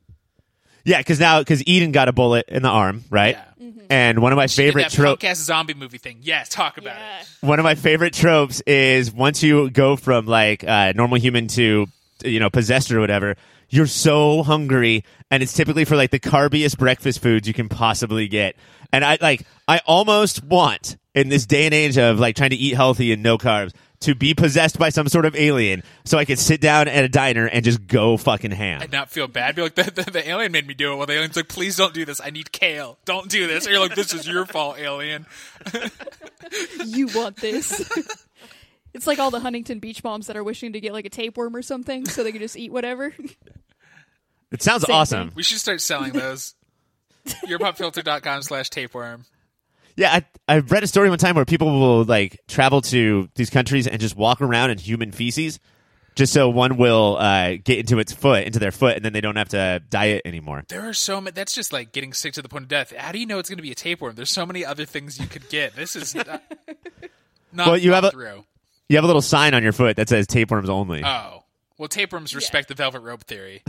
Yeah, 0.84 0.98
because 0.98 1.20
now 1.20 1.40
because 1.40 1.62
Eden 1.66 1.92
got 1.92 2.08
a 2.08 2.12
bullet 2.12 2.46
in 2.48 2.62
the 2.62 2.70
arm, 2.70 3.04
right? 3.10 3.36
Yeah. 3.58 3.70
And 3.90 4.22
one 4.22 4.32
of 4.32 4.36
my 4.36 4.46
She 4.46 4.62
favorite 4.62 4.88
tropes. 4.90 5.22
punk 5.22 5.36
zombie 5.36 5.74
movie 5.74 5.98
thing. 5.98 6.20
Yes, 6.22 6.48
talk 6.48 6.78
about 6.78 6.96
Yeah. 6.96 7.20
it. 7.20 7.26
One 7.46 7.58
of 7.58 7.64
my 7.64 7.74
favorite 7.74 8.14
tropes 8.14 8.62
is 8.66 9.12
once 9.12 9.42
you 9.42 9.68
go 9.70 9.96
from 9.96 10.24
like 10.26 10.64
uh, 10.64 10.92
normal 10.94 11.18
human 11.18 11.48
to 11.48 11.86
you 12.24 12.40
know 12.40 12.48
possessed 12.48 12.90
or 12.90 13.00
whatever, 13.00 13.36
you're 13.68 13.86
so 13.86 14.42
hungry, 14.42 15.04
and 15.30 15.42
it's 15.42 15.52
typically 15.52 15.84
for 15.84 15.96
like 15.96 16.10
the 16.10 16.20
carbiest 16.20 16.78
breakfast 16.78 17.20
foods 17.20 17.46
you 17.46 17.54
can 17.54 17.68
possibly 17.68 18.28
get. 18.28 18.56
And 18.92 19.04
I 19.04 19.18
like 19.20 19.46
I 19.66 19.80
almost 19.86 20.42
want 20.42 20.96
in 21.14 21.28
this 21.28 21.46
day 21.46 21.66
and 21.66 21.74
age 21.74 21.98
of 21.98 22.18
like 22.18 22.36
trying 22.36 22.50
to 22.50 22.56
eat 22.56 22.74
healthy 22.74 23.12
and 23.12 23.22
no 23.22 23.36
carbs 23.38 23.72
to 24.00 24.14
be 24.14 24.32
possessed 24.32 24.78
by 24.78 24.90
some 24.90 25.08
sort 25.08 25.24
of 25.26 25.34
alien 25.34 25.82
so 26.04 26.18
I 26.18 26.24
could 26.24 26.38
sit 26.38 26.60
down 26.60 26.86
at 26.86 27.04
a 27.04 27.08
diner 27.08 27.46
and 27.46 27.64
just 27.64 27.84
go 27.88 28.16
fucking 28.16 28.52
ham. 28.52 28.80
and 28.80 28.92
not 28.92 29.10
feel 29.10 29.26
bad. 29.26 29.56
Be 29.56 29.62
like, 29.62 29.74
the, 29.74 29.82
the, 29.82 30.08
the 30.08 30.28
alien 30.28 30.52
made 30.52 30.68
me 30.68 30.74
do 30.74 30.92
it. 30.92 30.96
Well, 30.96 31.06
the 31.06 31.14
alien's 31.14 31.34
like, 31.34 31.48
please 31.48 31.76
don't 31.76 31.92
do 31.92 32.04
this. 32.04 32.20
I 32.22 32.30
need 32.30 32.52
kale. 32.52 32.96
Don't 33.04 33.28
do 33.28 33.48
this. 33.48 33.66
Or 33.66 33.70
you're 33.72 33.80
like, 33.80 33.96
this 33.96 34.14
is 34.14 34.26
your 34.26 34.46
fault, 34.46 34.78
alien. 34.78 35.26
You 36.86 37.08
want 37.08 37.36
this? 37.36 37.90
it's 38.94 39.06
like 39.06 39.18
all 39.18 39.30
the 39.30 39.40
Huntington 39.40 39.78
Beach 39.78 40.02
moms 40.04 40.26
that 40.26 40.36
are 40.36 40.44
wishing 40.44 40.72
to 40.72 40.80
get 40.80 40.92
like 40.92 41.04
a 41.06 41.10
tapeworm 41.10 41.54
or 41.56 41.62
something, 41.62 42.06
so 42.06 42.22
they 42.24 42.32
can 42.32 42.40
just 42.40 42.56
eat 42.56 42.72
whatever. 42.72 43.14
It 44.50 44.62
sounds 44.62 44.84
Same 44.86 44.96
awesome. 44.96 45.28
thing. 45.28 45.36
We 45.36 45.42
should 45.42 45.58
start 45.58 45.80
selling 45.82 46.12
those. 46.14 46.54
Yourpopfilter.com 47.46 48.42
slash 48.42 48.70
tapeworm. 48.70 49.26
Yeah, 49.96 50.14
I, 50.48 50.54
I 50.54 50.58
read 50.60 50.82
a 50.82 50.86
story 50.86 51.10
one 51.10 51.18
time 51.18 51.34
where 51.34 51.44
people 51.44 51.78
will 51.78 52.04
like 52.04 52.40
travel 52.48 52.80
to 52.82 53.28
these 53.34 53.50
countries 53.50 53.86
and 53.86 54.00
just 54.00 54.16
walk 54.16 54.40
around 54.40 54.70
in 54.70 54.78
human 54.78 55.12
feces, 55.12 55.58
just 56.14 56.32
so 56.32 56.48
one 56.48 56.78
will 56.78 57.18
uh, 57.18 57.56
get 57.62 57.78
into 57.78 57.98
its 57.98 58.12
foot, 58.12 58.44
into 58.44 58.58
their 58.58 58.70
foot, 58.72 58.96
and 58.96 59.04
then 59.04 59.12
they 59.12 59.20
don't 59.20 59.36
have 59.36 59.50
to 59.50 59.82
diet 59.90 60.22
anymore. 60.24 60.62
There 60.68 60.88
are 60.88 60.94
so 60.94 61.20
many. 61.20 61.34
That's 61.34 61.52
just 61.52 61.72
like 61.72 61.92
getting 61.92 62.14
sick 62.14 62.32
to 62.34 62.40
the 62.42 62.48
point 62.48 62.62
of 62.62 62.68
death. 62.68 62.94
How 62.96 63.12
do 63.12 63.18
you 63.18 63.26
know 63.26 63.38
it's 63.38 63.50
going 63.50 63.58
to 63.58 63.62
be 63.62 63.72
a 63.72 63.74
tapeworm? 63.74 64.14
There's 64.14 64.30
so 64.30 64.46
many 64.46 64.64
other 64.64 64.86
things 64.86 65.20
you 65.20 65.26
could 65.26 65.48
get. 65.50 65.76
This 65.76 65.94
is 65.94 66.14
not, 66.14 66.26
not 67.52 67.66
Well, 67.66 67.76
you 67.76 67.90
thought 67.90 68.04
have 68.04 68.04
a- 68.04 68.10
through. 68.12 68.44
You 68.88 68.96
have 68.96 69.04
a 69.04 69.06
little 69.06 69.22
sign 69.22 69.54
on 69.54 69.62
your 69.62 69.72
foot 69.72 69.96
that 69.96 70.08
says 70.08 70.26
tapeworms 70.26 70.70
only. 70.70 71.02
Oh. 71.04 71.44
Well, 71.76 71.88
tapeworms 71.88 72.34
respect 72.34 72.68
the 72.68 72.74
velvet 72.74 73.00
rope 73.00 73.24
theory. 73.24 73.62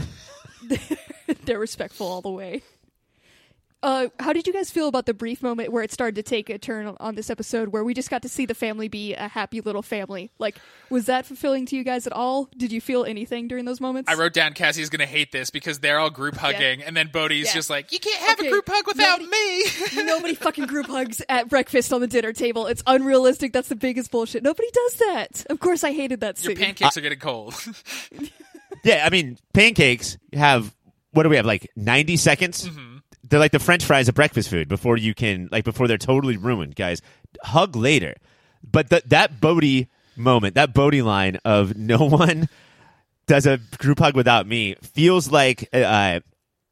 They're 1.44 1.58
respectful 1.58 2.06
all 2.08 2.22
the 2.22 2.30
way. 2.30 2.62
Uh, 3.82 4.08
how 4.18 4.34
did 4.34 4.46
you 4.46 4.52
guys 4.52 4.70
feel 4.70 4.88
about 4.88 5.06
the 5.06 5.14
brief 5.14 5.42
moment 5.42 5.72
where 5.72 5.82
it 5.82 5.90
started 5.90 6.14
to 6.16 6.22
take 6.22 6.50
a 6.50 6.58
turn 6.58 6.86
on- 6.86 6.96
on 7.00 7.14
this 7.14 7.30
episode, 7.30 7.68
where 7.68 7.82
we 7.82 7.94
just 7.94 8.10
got 8.10 8.20
to 8.20 8.28
see 8.28 8.44
the 8.44 8.54
family 8.54 8.88
be 8.88 9.14
a 9.14 9.26
happy 9.28 9.62
little 9.62 9.80
family? 9.80 10.30
Like, 10.38 10.56
was 10.90 11.06
that 11.06 11.24
fulfilling 11.24 11.64
to 11.66 11.76
you 11.76 11.82
guys 11.82 12.06
at 12.06 12.12
all? 12.12 12.50
Did 12.56 12.72
you 12.72 12.80
feel 12.82 13.04
anything 13.04 13.48
during 13.48 13.64
those 13.64 13.80
moments? 13.80 14.10
I 14.10 14.14
wrote 14.16 14.34
down 14.34 14.52
Cassie's 14.52 14.90
going 14.90 15.00
to 15.00 15.06
hate 15.06 15.32
this 15.32 15.48
because 15.48 15.78
they're 15.78 15.98
all 15.98 16.10
group 16.10 16.36
hugging, 16.36 16.82
and 16.82 16.94
then 16.94 17.08
Bode's 17.10 17.34
Yeah. 17.46 17.54
just 17.54 17.70
like, 17.70 17.90
you 17.90 17.98
can't 18.00 18.20
have 18.22 18.38
Okay, 18.38 18.48
a 18.48 18.50
group 18.50 18.68
hug 18.68 18.86
without 18.86 19.18
nobody- 19.20 19.30
me. 19.96 20.04
Nobody 20.04 20.34
fucking 20.34 20.66
group 20.66 20.86
hugs 20.86 21.22
at 21.30 21.48
breakfast 21.48 21.90
on 21.92 22.02
the 22.02 22.06
dinner 22.06 22.34
table. 22.34 22.66
It's 22.66 22.82
unrealistic. 22.86 23.54
That's 23.54 23.68
the 23.68 23.76
biggest 23.76 24.10
bullshit. 24.10 24.42
Nobody 24.42 24.68
does 24.74 24.94
that. 24.96 25.46
Of 25.48 25.58
course, 25.60 25.84
I 25.84 25.92
hated 25.92 26.20
that 26.20 26.36
scene. 26.36 26.50
Your 26.50 26.56
scene. 26.56 26.64
pancakes 26.66 26.96
are 26.98 27.00
getting 27.00 27.18
cold. 27.18 27.54
Yeah, 28.84 29.02
I 29.04 29.10
mean, 29.10 29.36
pancakes 29.52 30.16
have 30.32 30.74
what 31.12 31.24
do 31.24 31.28
we 31.28 31.36
have 31.36 31.44
like 31.44 31.68
ninety 31.76 32.16
seconds? 32.16 32.66
They're 33.30 33.40
like 33.40 33.52
the 33.52 33.58
French 33.58 33.84
fries 33.84 34.08
of 34.08 34.14
breakfast 34.14 34.50
food 34.50 34.68
before 34.68 34.96
you 34.96 35.14
can 35.14 35.48
like 35.50 35.64
before 35.64 35.88
they're 35.88 35.96
totally 35.98 36.36
ruined, 36.36 36.76
guys. 36.76 37.00
Hug 37.42 37.74
later, 37.76 38.14
but 38.68 38.90
th- 38.90 39.04
that 39.06 39.40
Bode 39.40 39.86
moment, 40.16 40.56
that 40.56 40.74
Bode 40.74 40.94
line 40.96 41.38
of 41.44 41.76
no 41.76 41.98
one 42.08 42.48
does 43.26 43.46
a 43.46 43.58
group 43.78 44.00
hug 44.00 44.16
without 44.16 44.46
me 44.46 44.74
feels 44.82 45.30
like 45.30 45.68
uh, 45.72 46.20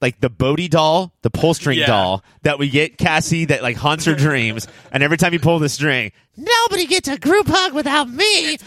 like 0.00 0.20
the 0.20 0.28
Bode 0.28 0.68
doll, 0.70 1.12
the 1.22 1.30
pull 1.30 1.54
string 1.54 1.78
Yeah. 1.78 1.86
doll 1.86 2.24
that 2.42 2.58
we 2.58 2.68
get 2.68 2.98
Cassie 2.98 3.44
that 3.46 3.62
like 3.62 3.76
haunts 3.76 4.04
her 4.06 4.14
dreams, 4.14 4.66
and 4.90 5.02
every 5.02 5.16
time 5.16 5.32
you 5.32 5.38
pull 5.38 5.58
the 5.60 5.68
string, 5.68 6.10
nobody 6.36 6.86
gets 6.86 7.08
a 7.08 7.18
group 7.18 7.46
hug 7.48 7.72
without 7.72 8.10
me. 8.10 8.58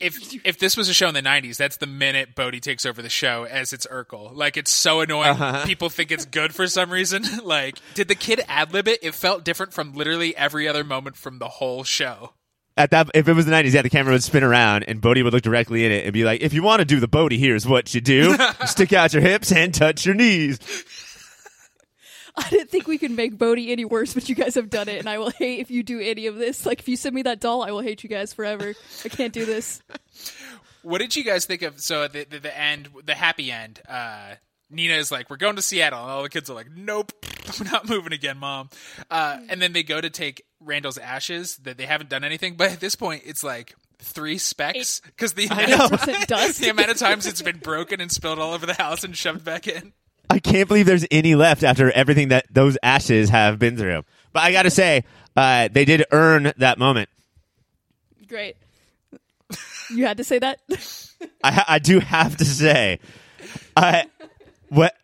If 0.00 0.44
if 0.44 0.58
this 0.58 0.76
was 0.76 0.88
a 0.88 0.94
show 0.94 1.08
in 1.08 1.14
the 1.14 1.22
'90s, 1.22 1.56
that's 1.56 1.76
the 1.76 1.86
minute 1.86 2.34
Bode 2.34 2.60
takes 2.62 2.84
over 2.86 3.02
the 3.02 3.08
show 3.08 3.44
as 3.44 3.72
it's 3.72 3.86
Urkel. 3.86 4.34
Like 4.34 4.56
it's 4.56 4.72
so 4.72 5.00
annoying. 5.00 5.30
Uh-huh. 5.30 5.64
People 5.66 5.88
think 5.90 6.10
it's 6.10 6.24
good 6.24 6.54
for 6.54 6.66
some 6.66 6.90
reason. 6.90 7.24
like, 7.44 7.78
did 7.94 8.08
the 8.08 8.14
kid 8.14 8.42
ad 8.48 8.72
lib 8.72 8.88
it? 8.88 9.00
It 9.02 9.14
felt 9.14 9.44
different 9.44 9.72
from 9.72 9.92
literally 9.94 10.36
every 10.36 10.66
other 10.68 10.84
moment 10.84 11.16
from 11.16 11.38
the 11.38 11.48
whole 11.48 11.84
show. 11.84 12.32
at 12.76 12.90
that 12.90 13.10
if 13.14 13.26
it 13.26 13.32
was 13.32 13.46
the 13.46 13.52
90s 13.52 13.72
yeah 13.72 13.80
the 13.82 13.88
camera 13.88 14.12
would 14.12 14.22
spin 14.22 14.44
around 14.44 14.82
and 14.84 15.00
bode 15.00 15.16
would 15.22 15.32
look 15.32 15.42
directly 15.42 15.86
in 15.86 15.92
it 15.92 16.04
and 16.04 16.12
be 16.12 16.24
like 16.24 16.42
if 16.42 16.52
you 16.52 16.62
want 16.62 16.78
to 16.80 16.84
do 16.84 17.00
the 17.00 17.08
bode 17.08 17.32
here's 17.32 17.66
what 17.66 17.94
you 17.94 18.02
do 18.02 18.36
stick 18.66 18.92
out 18.92 19.14
your 19.14 19.22
hips 19.22 19.50
and 19.50 19.72
touch 19.72 20.04
your 20.04 20.14
knees 20.14 20.58
I 22.46 22.48
didn't 22.50 22.70
think 22.70 22.86
we 22.86 22.98
could 22.98 23.10
make 23.10 23.38
Bode 23.38 23.58
any 23.58 23.84
worse, 23.84 24.12
but 24.12 24.28
you 24.28 24.34
guys 24.34 24.54
have 24.56 24.68
done 24.68 24.88
it, 24.88 24.98
and 24.98 25.08
I 25.08 25.18
will 25.18 25.30
hate 25.30 25.60
if 25.60 25.70
you 25.70 25.82
do 25.82 26.00
any 26.00 26.26
of 26.26 26.36
this. 26.36 26.66
Like, 26.66 26.80
if 26.80 26.88
you 26.88 26.96
send 26.96 27.14
me 27.14 27.22
that 27.22 27.40
doll, 27.40 27.62
I 27.62 27.70
will 27.70 27.80
hate 27.80 28.02
you 28.02 28.10
guys 28.10 28.32
forever. 28.32 28.74
I 29.04 29.08
can't 29.08 29.32
do 29.32 29.44
this. 29.44 29.82
What 30.82 30.98
did 30.98 31.16
you 31.16 31.24
guys 31.24 31.46
think 31.46 31.62
of? 31.62 31.80
So 31.80 32.04
at 32.04 32.12
the 32.12 32.22
the, 32.22 32.38
the 32.38 32.56
end, 32.56 32.90
the 33.04 33.16
happy 33.16 33.50
end. 33.50 33.80
Uh, 33.88 34.36
Nina 34.70 34.94
is 34.94 35.10
like, 35.10 35.28
"We're 35.28 35.36
going 35.36 35.56
to 35.56 35.62
Seattle," 35.62 36.00
and 36.00 36.08
all 36.08 36.22
the 36.22 36.28
kids 36.28 36.48
are 36.48 36.54
like, 36.54 36.70
"Nope, 36.70 37.10
we're 37.58 37.68
not 37.68 37.88
moving 37.88 38.12
again, 38.12 38.38
mom." 38.38 38.70
Uh, 39.10 39.38
and 39.48 39.60
then 39.60 39.72
they 39.72 39.82
go 39.82 40.00
to 40.00 40.10
take 40.10 40.44
Rendell's 40.60 40.96
ashes. 40.96 41.56
That 41.64 41.76
they 41.76 41.86
haven't 41.86 42.08
done 42.08 42.22
anything, 42.22 42.54
but 42.54 42.70
at 42.70 42.78
this 42.78 42.94
point, 42.94 43.22
it's 43.26 43.42
like 43.42 43.74
three 43.98 44.38
specks 44.38 45.00
because 45.00 45.32
the 45.32 45.46
amount, 45.46 46.28
dust. 46.28 46.60
the 46.60 46.68
amount 46.68 46.90
of 46.90 46.98
times 46.98 47.26
it's 47.26 47.42
been 47.42 47.58
broken 47.58 48.00
and 48.00 48.12
spilled 48.12 48.38
all 48.38 48.52
over 48.52 48.64
the 48.66 48.74
house 48.74 49.02
and 49.02 49.16
shoved 49.16 49.44
back 49.44 49.66
in. 49.66 49.92
I 50.30 50.38
can't 50.38 50.68
believe 50.68 50.86
there's 50.86 51.06
any 51.10 51.34
left 51.34 51.62
after 51.62 51.90
everything 51.92 52.28
that 52.28 52.46
those 52.50 52.76
ashes 52.82 53.30
have 53.30 53.58
been 53.58 53.76
through 53.76 54.04
but 54.32 54.42
i 54.42 54.52
gotta 54.52 54.70
say 54.70 55.04
uh, 55.36 55.68
they 55.70 55.84
did 55.84 56.04
earn 56.12 56.52
that 56.56 56.78
moment 56.78 57.08
Great. 58.28 58.56
You 59.90 60.04
had 60.06 60.16
to 60.16 60.24
say 60.24 60.38
that. 60.40 60.58
I, 61.44 61.52
ha- 61.52 61.64
I 61.68 61.78
do 61.78 62.00
have 62.00 62.36
to 62.38 62.44
say, 62.44 62.98
what 64.68 64.94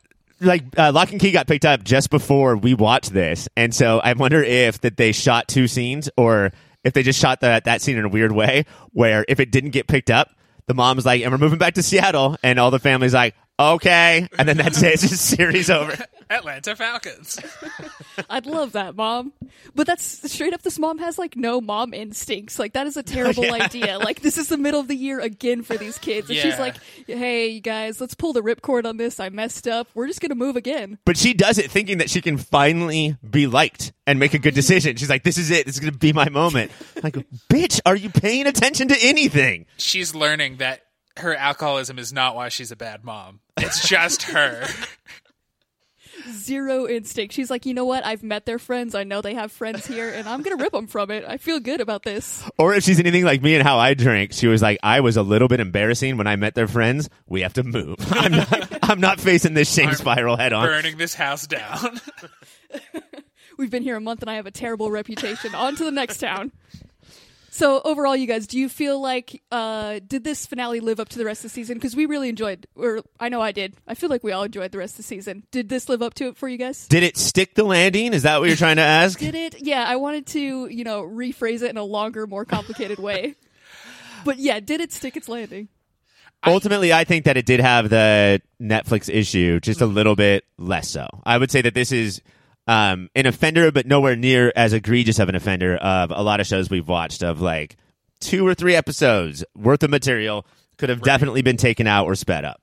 like 0.40 0.64
uh, 0.76 0.90
Locke 0.92 1.12
and 1.12 1.20
Key 1.20 1.30
got 1.30 1.46
picked 1.46 1.64
up 1.64 1.84
just 1.84 2.10
before 2.10 2.56
we 2.56 2.74
watched 2.74 3.12
this, 3.12 3.48
and 3.56 3.72
so 3.72 4.00
I 4.00 4.14
wonder 4.14 4.42
if 4.42 4.80
that 4.80 4.96
they 4.96 5.12
shot 5.12 5.46
two 5.46 5.68
scenes 5.68 6.10
or 6.16 6.50
if 6.82 6.94
they 6.94 7.04
just 7.04 7.20
shot 7.20 7.40
that 7.42 7.64
that 7.64 7.80
scene 7.80 7.96
in 7.96 8.04
a 8.04 8.08
weird 8.08 8.32
way, 8.32 8.64
where 8.90 9.24
if 9.28 9.38
it 9.38 9.52
didn't 9.52 9.70
get 9.70 9.86
picked 9.86 10.10
up, 10.10 10.30
the 10.66 10.74
mom's 10.74 11.06
like, 11.06 11.22
"And 11.22 11.30
we're 11.30 11.38
moving 11.38 11.58
back 11.58 11.74
to 11.74 11.82
Seattle," 11.82 12.36
and 12.42 12.58
all 12.58 12.72
the 12.72 12.80
family's 12.80 13.14
like, 13.14 13.36
okay, 13.58 14.28
and 14.38 14.48
then 14.48 14.56
that's 14.56 14.82
it. 14.82 14.92
It's 14.94 15.08
just 15.08 15.24
series 15.24 15.70
over. 15.70 15.96
Atlanta 16.30 16.74
Falcons. 16.76 17.38
I'd 18.30 18.46
love 18.46 18.72
that, 18.72 18.94
mom. 18.96 19.32
But 19.74 19.86
that's 19.86 20.30
straight 20.32 20.52
up. 20.54 20.62
This 20.62 20.78
mom 20.78 20.98
has 20.98 21.18
like 21.18 21.36
no 21.36 21.60
mom 21.60 21.92
instincts. 21.94 22.58
Like 22.58 22.72
that 22.74 22.86
is 22.86 22.96
a 22.96 23.02
terrible 23.02 23.44
Yeah. 23.46 23.52
idea. 23.54 23.98
Like 23.98 24.20
this 24.20 24.38
is 24.38 24.48
the 24.48 24.56
middle 24.56 24.80
of 24.80 24.88
the 24.88 24.94
year 24.96 25.20
again 25.20 25.62
for 25.62 25.76
these 25.76 25.98
kids, 25.98 26.28
and 26.30 26.38
she's 26.38 26.58
like, 26.58 26.76
"Hey, 27.06 27.48
you 27.48 27.60
guys, 27.60 28.00
let's 28.00 28.14
pull 28.14 28.32
the 28.32 28.42
ripcord 28.42 28.86
on 28.86 28.96
this. 28.96 29.20
I 29.20 29.28
messed 29.28 29.68
up. 29.68 29.88
We're 29.94 30.06
just 30.06 30.20
gonna 30.20 30.34
move 30.34 30.56
again." 30.56 30.98
But 31.04 31.16
she 31.16 31.34
does 31.34 31.58
it 31.58 31.70
thinking 31.70 31.98
that 31.98 32.10
she 32.10 32.20
can 32.20 32.38
finally 32.38 33.16
be 33.28 33.46
liked 33.46 33.92
and 34.06 34.18
make 34.18 34.34
a 34.34 34.38
good 34.38 34.54
decision. 34.54 34.96
She's 34.96 35.10
like, 35.10 35.22
"This 35.24 35.38
is 35.38 35.50
it. 35.50 35.66
This 35.66 35.74
is 35.76 35.80
going 35.80 35.92
to 35.92 35.98
be 35.98 36.12
my 36.12 36.28
moment." 36.28 36.70
Like, 37.02 37.14
bitch, 37.48 37.80
are 37.86 37.96
you 37.96 38.10
paying 38.10 38.46
attention 38.46 38.88
to 38.88 38.96
anything? 39.02 39.66
She's 39.76 40.14
learning 40.14 40.56
that 40.58 40.80
her 41.18 41.34
alcoholism 41.34 41.98
is 41.98 42.12
not 42.12 42.34
why 42.34 42.48
she's 42.48 42.72
a 42.72 42.76
bad 42.76 43.04
mom. 43.04 43.40
It's 43.56 43.88
just 43.88 44.24
her. 44.24 44.66
Zero 46.30 46.86
instinct. 46.86 47.34
She's 47.34 47.50
like, 47.50 47.66
"You 47.66 47.74
know 47.74 47.84
what? 47.84 48.04
I've 48.06 48.22
met 48.22 48.46
their 48.46 48.58
friends. 48.58 48.94
I 48.94 49.02
know 49.02 49.22
they 49.22 49.34
have 49.34 49.50
friends 49.50 49.86
here, 49.86 50.08
and 50.08 50.28
I'm 50.28 50.42
gonna 50.42 50.56
rip 50.56 50.72
them 50.72 50.86
from 50.86 51.10
it. 51.10 51.24
I 51.26 51.36
feel 51.36 51.58
good 51.58 51.80
about 51.80 52.04
this." 52.04 52.48
Or 52.58 52.74
if 52.74 52.84
she's 52.84 53.00
anything 53.00 53.24
like 53.24 53.42
me 53.42 53.54
and 53.54 53.66
how 53.66 53.78
I 53.78 53.94
drink, 53.94 54.32
she 54.32 54.46
was 54.46 54.62
like, 54.62 54.78
"I 54.82 55.00
was 55.00 55.16
a 55.16 55.22
little 55.22 55.48
bit 55.48 55.58
embarrassing 55.58 56.16
when 56.16 56.26
I 56.26 56.36
met 56.36 56.54
their 56.54 56.68
friends. 56.68 57.08
We 57.26 57.42
have 57.42 57.54
to 57.54 57.64
move. 57.64 57.96
I'm 58.10 58.32
not. 58.32 58.78
I'm 58.82 59.00
not 59.00 59.20
facing 59.20 59.54
this 59.54 59.72
shame 59.72 59.92
spiral 59.94 60.36
head 60.36 60.52
on." 60.52 60.66
Burning 60.66 60.96
this 60.96 61.14
house 61.14 61.46
down. 61.46 62.00
We've 63.58 63.70
been 63.70 63.82
here 63.82 63.96
a 63.96 64.00
month 64.00 64.22
and 64.22 64.30
I 64.30 64.34
have 64.34 64.46
a 64.46 64.50
terrible 64.50 64.90
reputation. 64.90 65.54
On 65.54 65.76
to 65.76 65.84
the 65.84 65.90
next 65.90 66.18
town. 66.18 66.52
So 67.54 67.82
overall, 67.84 68.16
you 68.16 68.26
guys, 68.26 68.46
do 68.46 68.58
you 68.58 68.66
feel 68.66 68.98
like 68.98 69.42
uh, 69.52 70.00
did 70.06 70.24
this 70.24 70.46
finale 70.46 70.80
live 70.80 70.98
up 70.98 71.10
to 71.10 71.18
the 71.18 71.26
rest 71.26 71.40
of 71.40 71.50
the 71.50 71.54
season? 71.54 71.76
Because 71.76 71.94
we 71.94 72.06
really 72.06 72.30
enjoyed, 72.30 72.66
or 72.74 73.02
I 73.20 73.28
know 73.28 73.42
I 73.42 73.52
did. 73.52 73.74
I 73.86 73.94
feel 73.94 74.08
like 74.08 74.24
we 74.24 74.32
all 74.32 74.44
enjoyed 74.44 74.72
the 74.72 74.78
rest 74.78 74.94
of 74.94 74.96
the 74.96 75.02
season. 75.02 75.42
Did 75.50 75.68
this 75.68 75.86
live 75.90 76.00
up 76.00 76.14
to 76.14 76.28
it 76.28 76.38
for 76.38 76.48
you 76.48 76.56
guys? 76.56 76.88
Did 76.88 77.02
it 77.02 77.18
stick 77.18 77.54
the 77.54 77.64
landing? 77.64 78.14
Is 78.14 78.22
that 78.22 78.40
what 78.40 78.48
you're 78.48 78.56
trying 78.56 78.76
to 78.76 78.82
ask? 78.82 79.18
Did 79.18 79.34
it? 79.34 79.56
Yeah, 79.60 79.84
I 79.86 79.96
wanted 79.96 80.28
to, 80.28 80.66
you 80.66 80.82
know, 80.82 81.02
rephrase 81.02 81.60
it 81.60 81.68
in 81.68 81.76
a 81.76 81.84
longer, 81.84 82.26
more 82.26 82.46
complicated 82.46 82.98
way. 82.98 83.34
But 84.24 84.38
yeah, 84.38 84.58
did 84.60 84.80
it 84.80 84.90
stick 84.90 85.18
its 85.18 85.28
landing? 85.28 85.68
Ultimately, 86.46 86.90
I 86.90 87.04
think 87.04 87.26
that 87.26 87.36
it 87.36 87.44
did 87.44 87.60
have 87.60 87.90
the 87.90 88.40
Netflix 88.62 89.12
issue, 89.12 89.60
just 89.60 89.82
a 89.82 89.86
little 89.86 90.16
bit 90.16 90.44
less 90.56 90.88
so. 90.88 91.06
I 91.26 91.36
would 91.36 91.50
say 91.50 91.60
that 91.60 91.74
this 91.74 91.92
is 91.92 92.22
um, 92.66 93.08
an 93.14 93.26
offender, 93.26 93.70
but 93.72 93.86
nowhere 93.86 94.16
near 94.16 94.52
as 94.54 94.72
egregious 94.72 95.18
of 95.18 95.28
an 95.28 95.34
offender 95.34 95.76
of 95.76 96.10
a 96.10 96.22
lot 96.22 96.40
of 96.40 96.46
shows 96.46 96.70
we've 96.70 96.88
watched 96.88 97.22
of 97.22 97.40
like 97.40 97.76
two 98.20 98.46
or 98.46 98.54
three 98.54 98.74
episodes 98.74 99.44
worth 99.56 99.82
of 99.82 99.90
material 99.90 100.46
could 100.78 100.88
have 100.88 101.02
definitely 101.02 101.42
been 101.42 101.56
taken 101.56 101.86
out 101.86 102.06
or 102.06 102.14
sped 102.14 102.44
up. 102.44 102.60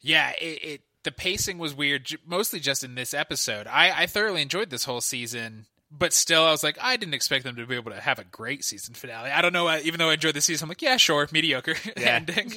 yeah, 0.00 0.30
it, 0.40 0.64
it 0.64 0.80
the 1.04 1.12
pacing 1.12 1.58
was 1.58 1.74
weird, 1.74 2.08
mostly 2.26 2.60
just 2.60 2.84
in 2.84 2.94
this 2.94 3.12
episode. 3.14 3.66
I, 3.66 4.02
I 4.02 4.06
thoroughly 4.06 4.42
enjoyed 4.42 4.70
this 4.70 4.84
whole 4.84 5.00
season, 5.00 5.66
but 5.90 6.12
still, 6.12 6.44
I 6.44 6.50
was 6.52 6.62
like, 6.62 6.78
I 6.80 6.96
didn't 6.96 7.14
expect 7.14 7.44
them 7.44 7.56
to 7.56 7.66
be 7.66 7.74
able 7.74 7.90
to 7.92 8.00
have 8.00 8.18
a 8.20 8.24
great 8.24 8.64
season 8.64 8.94
finale. 8.94 9.30
I 9.30 9.42
don't 9.42 9.52
know. 9.52 9.66
uh, 9.68 9.80
Even 9.82 9.98
though 9.98 10.10
I 10.10 10.14
enjoyed 10.14 10.34
the 10.34 10.40
season, 10.40 10.66
I'm 10.66 10.68
like, 10.68 10.82
yeah, 10.82 10.96
sure, 10.96 11.26
mediocre 11.32 11.74
ending. 11.96 12.52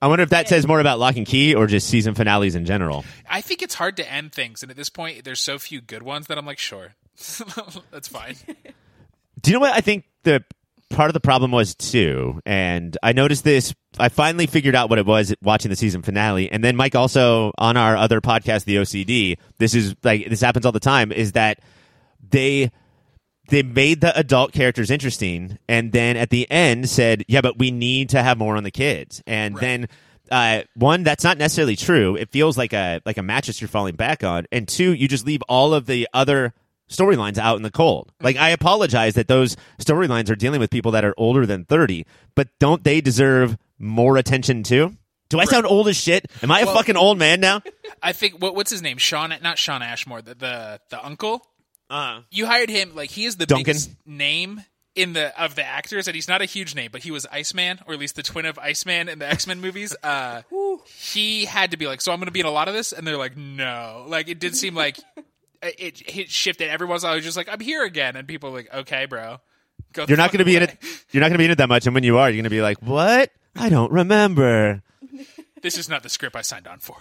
I 0.00 0.06
wonder 0.06 0.22
if 0.22 0.30
that 0.30 0.48
says 0.48 0.66
more 0.66 0.80
about 0.80 0.98
Locke 0.98 1.16
and 1.16 1.26
Key 1.26 1.54
or 1.54 1.66
just 1.66 1.88
season 1.88 2.14
finales 2.14 2.54
in 2.54 2.64
general. 2.64 3.04
I 3.28 3.40
think 3.40 3.62
it's 3.62 3.74
hard 3.74 3.96
to 3.96 4.10
end 4.10 4.32
things, 4.32 4.62
and 4.62 4.70
at 4.70 4.76
this 4.76 4.90
point, 4.90 5.24
there's 5.24 5.40
so 5.40 5.58
few 5.58 5.80
good 5.80 6.02
ones 6.02 6.28
that 6.28 6.38
I'm 6.38 6.46
like, 6.46 6.58
sure, 6.58 6.94
that's 7.90 8.08
fine. 8.08 8.36
Do 9.40 9.50
you 9.50 9.54
know 9.54 9.60
what 9.60 9.72
I 9.72 9.80
think 9.80 10.04
the 10.22 10.44
part 10.90 11.10
of 11.10 11.14
the 11.14 11.20
problem 11.20 11.50
was 11.50 11.74
too? 11.74 12.40
And 12.46 12.96
I 13.02 13.12
noticed 13.12 13.44
this. 13.44 13.74
I 13.98 14.08
finally 14.08 14.46
figured 14.46 14.74
out 14.74 14.88
what 14.88 14.98
it 14.98 15.06
was 15.06 15.34
watching 15.42 15.70
the 15.70 15.76
season 15.76 16.02
finale, 16.02 16.50
and 16.50 16.62
then 16.62 16.76
Mike 16.76 16.94
also 16.94 17.52
on 17.58 17.76
our 17.76 17.96
other 17.96 18.20
podcast, 18.20 18.64
the 18.64 18.76
OCD. 18.76 19.36
This 19.58 19.74
is 19.74 19.96
like 20.04 20.28
this 20.28 20.40
happens 20.40 20.64
all 20.64 20.72
the 20.72 20.80
time. 20.80 21.10
Is 21.10 21.32
that 21.32 21.60
they 22.30 22.70
they 23.48 23.62
made 23.62 24.00
the 24.00 24.16
adult 24.18 24.52
characters 24.52 24.90
interesting, 24.90 25.58
and 25.68 25.92
then 25.92 26.16
at 26.16 26.30
the 26.30 26.50
end 26.50 26.88
said, 26.88 27.24
"Yeah, 27.28 27.40
but 27.40 27.58
we 27.58 27.70
need 27.70 28.10
to 28.10 28.22
have 28.22 28.38
more 28.38 28.56
on 28.56 28.64
the 28.64 28.70
kids." 28.70 29.22
And 29.26 29.56
then 29.56 29.88
uh, 30.30 30.62
one, 30.74 31.02
that's 31.02 31.24
not 31.24 31.38
necessarily 31.38 31.76
true. 31.76 32.16
It 32.16 32.30
feels 32.30 32.58
like 32.58 32.72
a 32.72 33.00
like 33.04 33.18
a 33.18 33.22
mattress 33.22 33.60
you're 33.60 33.68
falling 33.68 33.96
back 33.96 34.22
on, 34.24 34.46
and 34.52 34.68
two, 34.68 34.92
you 34.92 35.08
just 35.08 35.26
leave 35.26 35.42
all 35.48 35.74
of 35.74 35.86
the 35.86 36.08
other 36.12 36.54
storylines 36.88 37.38
out 37.38 37.56
in 37.56 37.62
the 37.62 37.70
cold. 37.70 38.12
Like 38.20 38.36
I 38.36 38.50
apologize 38.50 39.14
that 39.14 39.28
those 39.28 39.56
storylines 39.78 40.30
are 40.30 40.36
dealing 40.36 40.60
with 40.60 40.70
people 40.70 40.92
that 40.92 41.04
are 41.04 41.14
older 41.16 41.46
than 41.46 41.64
thirty, 41.64 42.06
but 42.34 42.48
don't 42.58 42.84
they 42.84 43.00
deserve 43.00 43.56
more 43.78 44.16
attention 44.16 44.62
too? 44.62 44.96
Do 45.28 45.38
I 45.38 45.44
sound 45.44 45.66
old 45.66 45.88
as 45.88 45.96
shit? 45.96 46.30
Am 46.42 46.50
I 46.50 46.60
a 46.60 46.66
fucking 46.66 46.96
old 46.96 47.18
man 47.18 47.40
now? 47.40 47.60
I 48.02 48.12
think 48.12 48.40
what 48.40 48.54
what's 48.54 48.70
his 48.70 48.82
name? 48.82 48.96
Sean, 48.98 49.34
not 49.42 49.58
Shawn 49.58 49.82
Ashmore, 49.82 50.22
the 50.22 50.34
the, 50.34 50.80
the 50.90 51.04
uncle. 51.04 51.46
Uh, 51.90 52.20
You 52.30 52.46
hired 52.46 52.70
him 52.70 52.94
like 52.94 53.10
he 53.10 53.24
is 53.24 53.36
the 53.36 53.46
Duncan? 53.46 53.64
biggest 53.64 53.90
name 54.06 54.62
in 54.94 55.12
the 55.12 55.38
of 55.40 55.54
the 55.54 55.64
actors, 55.64 56.06
and 56.08 56.14
he's 56.14 56.28
not 56.28 56.42
a 56.42 56.44
huge 56.44 56.74
name, 56.74 56.90
but 56.92 57.02
he 57.02 57.10
was 57.10 57.24
Iceman, 57.30 57.78
or 57.86 57.94
at 57.94 58.00
least 58.00 58.16
the 58.16 58.22
twin 58.22 58.46
of 58.46 58.58
Iceman 58.58 59.08
in 59.08 59.18
the 59.20 59.28
X 59.28 59.46
Men 59.46 59.60
movies. 59.60 59.94
Uh, 60.02 60.42
he 60.86 61.44
had 61.44 61.70
to 61.70 61.76
be 61.76 61.86
like, 61.86 62.00
so 62.00 62.12
I'm 62.12 62.18
going 62.18 62.26
to 62.26 62.32
be 62.32 62.40
in 62.40 62.46
a 62.46 62.50
lot 62.50 62.68
of 62.68 62.74
this, 62.74 62.92
and 62.92 63.06
they're 63.06 63.16
like, 63.16 63.36
no. 63.36 64.04
Like 64.08 64.28
it 64.28 64.38
did 64.40 64.56
seem 64.56 64.74
like 64.74 64.98
it, 65.62 66.02
it 66.06 66.30
shifted. 66.30 66.68
Everyone's 66.68 67.04
always 67.04 67.24
just 67.24 67.36
like, 67.36 67.48
I'm 67.48 67.60
here 67.60 67.84
again, 67.84 68.16
and 68.16 68.26
people 68.26 68.50
are 68.50 68.54
like, 68.54 68.74
okay, 68.74 69.06
bro, 69.06 69.38
go. 69.92 70.04
you're 70.08 70.16
not 70.18 70.30
going 70.32 70.40
to 70.40 70.44
be 70.44 70.56
in 70.56 70.62
it. 70.64 70.70
it. 70.82 71.04
You're 71.12 71.20
not 71.20 71.28
going 71.28 71.34
to 71.34 71.38
be 71.38 71.44
in 71.46 71.50
it 71.52 71.58
that 71.58 71.68
much, 71.68 71.86
and 71.86 71.94
when 71.94 72.02
you 72.04 72.18
are, 72.18 72.28
you're 72.28 72.36
going 72.36 72.44
to 72.44 72.50
be 72.50 72.60
like, 72.62 72.78
"What? 72.82 73.30
I 73.56 73.68
don't 73.68 73.92
remember." 73.92 74.82
This 75.60 75.76
is 75.76 75.88
not 75.88 76.04
the 76.04 76.08
script 76.08 76.36
I 76.36 76.42
signed 76.42 76.68
on 76.68 76.78
for. 76.78 76.94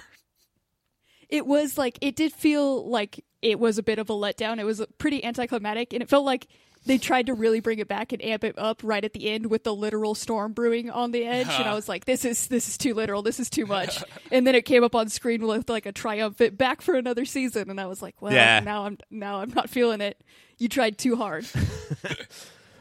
It 1.30 1.45
was 1.45 1.78
like 1.78 2.00
it 2.02 2.15
did 2.15 2.34
feel 2.34 2.89
like 2.89 3.23
it 3.41 3.60
was 3.60 3.78
a 3.78 3.84
bit 3.84 4.00
of 4.00 4.10
a 4.10 4.13
letdown. 4.13 4.60
It 4.60 4.65
was 4.65 4.84
pretty 4.97 5.23
anticlimactic, 5.23 5.93
and 5.93 6.02
it 6.02 6.10
felt 6.10 6.26
like 6.26 6.47
they 6.86 6.97
tried 6.97 7.26
to 7.26 7.34
really 7.34 7.60
bring 7.60 7.80
it 7.80 7.88
back 7.88 8.13
and 8.13 8.23
amp 8.23 8.43
it 8.43 8.58
up 8.58 8.82
right 8.84 9.04
at 9.04 9.13
the 9.13 9.30
end 9.30 9.47
with 9.47 9.63
the 9.63 9.76
literal 9.76 10.15
storm 10.15 10.54
brewing 10.54 10.89
on 10.89 11.12
the 11.12 11.26
edge. 11.26 11.47
And 11.47 11.63
I 11.63 11.67
uh-huh. 11.67 11.76
was 11.76 11.89
like, 11.89 12.06
"This 12.06 12.26
is 12.26 12.47
this 12.47 12.67
is 12.67 12.78
too 12.78 12.93
literal. 12.93 13.21
This 13.21 13.39
is 13.39 13.50
too 13.50 13.65
much." 13.65 14.04
and 14.32 14.47
then 14.47 14.56
it 14.56 14.65
came 14.65 14.84
up 14.84 14.95
on 14.95 15.10
screen 15.10 15.45
with 15.45 15.69
like 15.69 15.86
a 15.86 15.91
triumphant 15.91 16.58
back 16.58 16.82
for 16.82 16.95
another 16.95 17.26
season, 17.26 17.69
and 17.69 17.80
I 17.80 17.88
was 17.88 18.02
like, 18.02 18.21
"Well, 18.21 18.34
Yeah. 18.34 18.62
now 18.62 18.86
I'm 18.86 18.97
now 19.10 19.41
I'm 19.41 19.52
not 19.54 19.69
feeling 19.69 20.02
it. 20.02 20.21
You 20.58 20.69
tried 20.69 20.97
too 20.97 21.15
hard." 21.15 21.45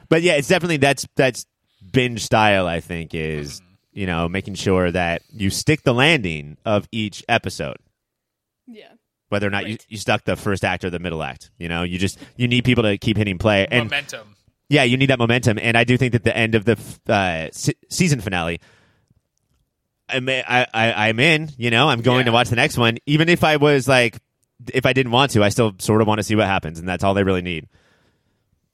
But 0.09 0.23
yeah, 0.23 0.35
it's 0.35 0.49
definitely 0.49 0.77
that's 0.79 1.07
that's 1.17 1.47
binge 1.93 2.23
style. 2.23 2.67
I 2.67 2.81
think 2.81 3.15
is 3.15 3.61
mm-hmm. 3.61 4.01
you 4.01 4.07
know 4.07 4.29
making 4.29 4.55
sure 4.55 4.91
that 4.91 5.23
you 5.33 5.51
stick 5.51 5.83
the 5.83 5.95
landing 5.95 6.57
of 6.65 6.89
each 6.93 7.25
episode, 7.29 7.79
yeah. 8.67 8.93
Whether 9.29 9.47
or 9.47 9.51
not 9.51 9.65
you, 9.65 9.73
Right. 9.73 9.87
you 9.89 9.97
stuck 9.99 10.25
the 10.25 10.37
first 10.37 10.65
act 10.65 10.85
or 10.85 10.91
the 10.91 10.99
middle 11.01 11.23
act. 11.23 11.51
You 11.59 11.69
know, 11.69 11.83
you 11.83 11.99
just 11.99 12.19
you 12.37 12.47
need 12.47 12.65
people 12.65 12.85
to 12.85 12.97
keep 12.99 13.17
hitting 13.17 13.39
play, 13.39 13.67
and 13.71 13.85
Momentum. 13.91 14.37
yeah, 14.69 14.85
you 14.85 14.97
need 14.97 15.11
that 15.11 15.19
momentum. 15.19 15.59
And 15.61 15.77
I 15.77 15.85
do 15.85 15.97
think 15.97 16.13
that 16.13 16.23
the 16.25 16.37
end 16.37 16.55
of 16.55 16.65
the 16.65 16.79
uh, 17.13 17.49
se- 17.53 17.75
season 17.89 18.21
finale. 18.21 18.61
I'm, 20.09 20.29
I, 20.29 20.67
I, 20.73 21.09
I'm 21.09 21.19
in, 21.19 21.51
you 21.59 21.69
know, 21.71 21.89
I'm 21.89 22.01
going 22.01 22.19
Yeah. 22.21 22.25
to 22.27 22.33
watch 22.33 22.49
the 22.49 22.55
next 22.55 22.79
one. 22.79 22.99
Even 23.07 23.29
if 23.29 23.43
I 23.43 23.57
was 23.57 23.89
like, 23.89 24.17
if 24.73 24.87
I 24.87 24.93
didn't 24.93 25.11
want 25.11 25.33
to, 25.33 25.43
I 25.43 25.49
still 25.49 25.75
sort 25.79 26.01
of 26.01 26.07
want 26.07 26.21
to 26.21 26.23
see 26.23 26.37
what 26.37 26.47
happens. 26.47 26.79
And 26.79 26.89
that's 26.89 27.03
all 27.03 27.13
they 27.13 27.25
really 27.25 27.43
need. 27.43 27.67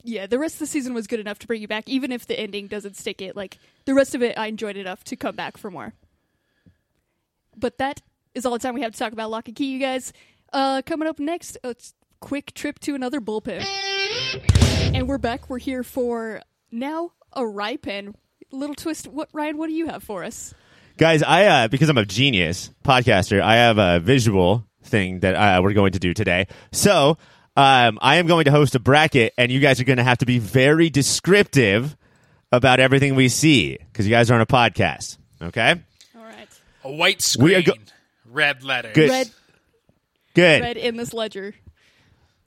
Yeah, 0.03 0.27
the 0.27 0.37
rest 0.37 0.55
of 0.55 0.59
the 0.59 0.65
season 0.67 0.93
was 0.93 1.07
good 1.07 1.19
enough 1.19 1.39
to 1.39 1.47
bring 1.47 1.59
you 1.61 1.67
back, 1.67 1.89
even 1.89 2.11
if 2.11 2.27
the 2.27 2.39
ending 2.39 2.67
doesn't 2.67 2.95
stick 2.97 3.19
it. 3.19 3.35
Like 3.35 3.57
the 3.85 3.95
rest 3.95 4.13
of 4.13 4.21
it, 4.21 4.37
I 4.37 4.45
enjoyed 4.45 4.77
enough 4.77 5.03
to 5.05 5.15
come 5.15 5.35
back 5.35 5.57
for 5.57 5.71
more. 5.71 5.93
But 7.57 7.79
that 7.79 8.01
is 8.35 8.45
all 8.45 8.53
the 8.53 8.59
time 8.59 8.75
we 8.75 8.81
have 8.81 8.91
to 8.93 8.99
talk 8.99 9.13
about 9.13 9.31
Locke 9.31 9.47
and 9.47 9.55
Key, 9.55 9.71
you 9.73 9.79
guys. 9.79 10.13
Uh, 10.53 10.81
coming 10.85 11.07
up 11.07 11.19
next, 11.19 11.57
a 11.63 11.75
quick 12.19 12.53
trip 12.53 12.77
to 12.79 12.93
another 12.93 13.19
bullpen, 13.19 13.65
and 14.93 15.07
we're 15.07 15.17
back. 15.17 15.49
We're 15.49 15.57
here 15.57 15.83
for 15.83 16.41
now 16.71 17.11
a 17.33 17.45
rye 17.45 17.77
pen. 17.77 18.13
Little 18.51 18.75
twist. 18.75 19.07
What 19.07 19.29
Ryan? 19.33 19.57
What 19.57 19.67
do 19.67 19.73
you 19.73 19.87
have 19.87 20.03
for 20.03 20.23
us? 20.23 20.53
Guys, 20.97 21.23
I 21.23 21.45
uh, 21.45 21.67
because 21.69 21.89
I'm 21.89 21.97
a 21.97 22.05
genius 22.05 22.69
podcaster, 22.85 23.41
I 23.41 23.55
have 23.55 23.79
a 23.79 23.99
visual 23.99 24.63
thing 24.83 25.21
that 25.21 25.33
uh, 25.35 25.61
we're 25.63 25.73
going 25.73 25.93
to 25.93 25.99
do 25.99 26.13
today. 26.13 26.45
So 26.71 27.17
um, 27.57 27.97
I 27.99 28.17
am 28.17 28.27
going 28.27 28.45
to 28.45 28.51
host 28.51 28.75
a 28.75 28.79
bracket, 28.79 29.33
and 29.39 29.51
you 29.51 29.59
guys 29.59 29.79
are 29.81 29.85
going 29.85 29.97
to 29.97 30.03
have 30.03 30.19
to 30.19 30.27
be 30.27 30.37
very 30.37 30.91
descriptive 30.91 31.97
about 32.51 32.79
everything 32.79 33.15
we 33.15 33.27
see 33.27 33.79
because 33.91 34.05
you 34.05 34.11
guys 34.11 34.29
are 34.29 34.35
on 34.35 34.41
a 34.41 34.45
podcast. 34.45 35.17
Okay, 35.41 35.81
All 36.15 36.23
right, 36.23 36.47
A 36.83 36.91
white 36.91 37.35
We 37.39 37.55
are 37.55 37.61
screen. 37.63 37.75
go- 37.75 37.83
red 38.31 38.63
letters. 38.63 38.93
Good. 38.93 39.09
red, 39.09 39.31
good. 40.33 40.61
red 40.61 40.77
in 40.77 40.97
this 40.97 41.13
ledger. 41.13 41.53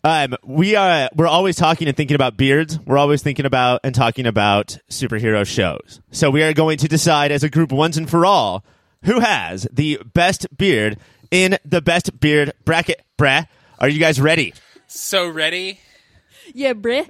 Um, 0.05 0.37
we 0.45 0.77
are 0.77 1.11
we're 1.17 1.27
always 1.27 1.57
talking 1.57 1.89
and 1.89 1.97
thinking 1.97 2.15
about 2.15 2.37
beards. 2.37 2.79
We're 2.79 2.99
always 2.99 3.23
thinking 3.23 3.45
about 3.45 3.81
and 3.83 3.95
talking 3.95 4.27
about 4.27 4.79
superhero 4.89 5.45
shows. 5.45 6.01
So 6.13 6.31
we 6.31 6.45
are 6.45 6.53
going 6.53 6.79
to 6.79 6.89
decide 6.89 7.33
as 7.33 7.43
a 7.43 7.49
group 7.49 7.73
once 7.73 7.97
and 7.97 8.09
for 8.09 8.25
all 8.25 8.65
who 9.03 9.21
has 9.21 9.67
the 9.73 10.01
best 10.15 10.47
beard 10.57 10.99
in 11.31 11.59
the 11.65 11.83
best 11.83 12.21
beard 12.21 12.53
bracket. 12.65 13.03
Brah, 13.19 13.47
are 13.81 13.89
you 13.89 13.99
guys 13.99 14.21
ready? 14.21 14.55
So 14.87 15.29
ready? 15.29 15.81
Yeah, 16.55 16.75
bruh. 16.75 17.09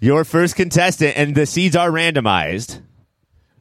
Your 0.00 0.24
first 0.24 0.56
contestant, 0.56 1.16
and 1.16 1.34
the 1.34 1.46
seeds 1.46 1.76
are 1.76 1.90
randomized. 1.90 2.80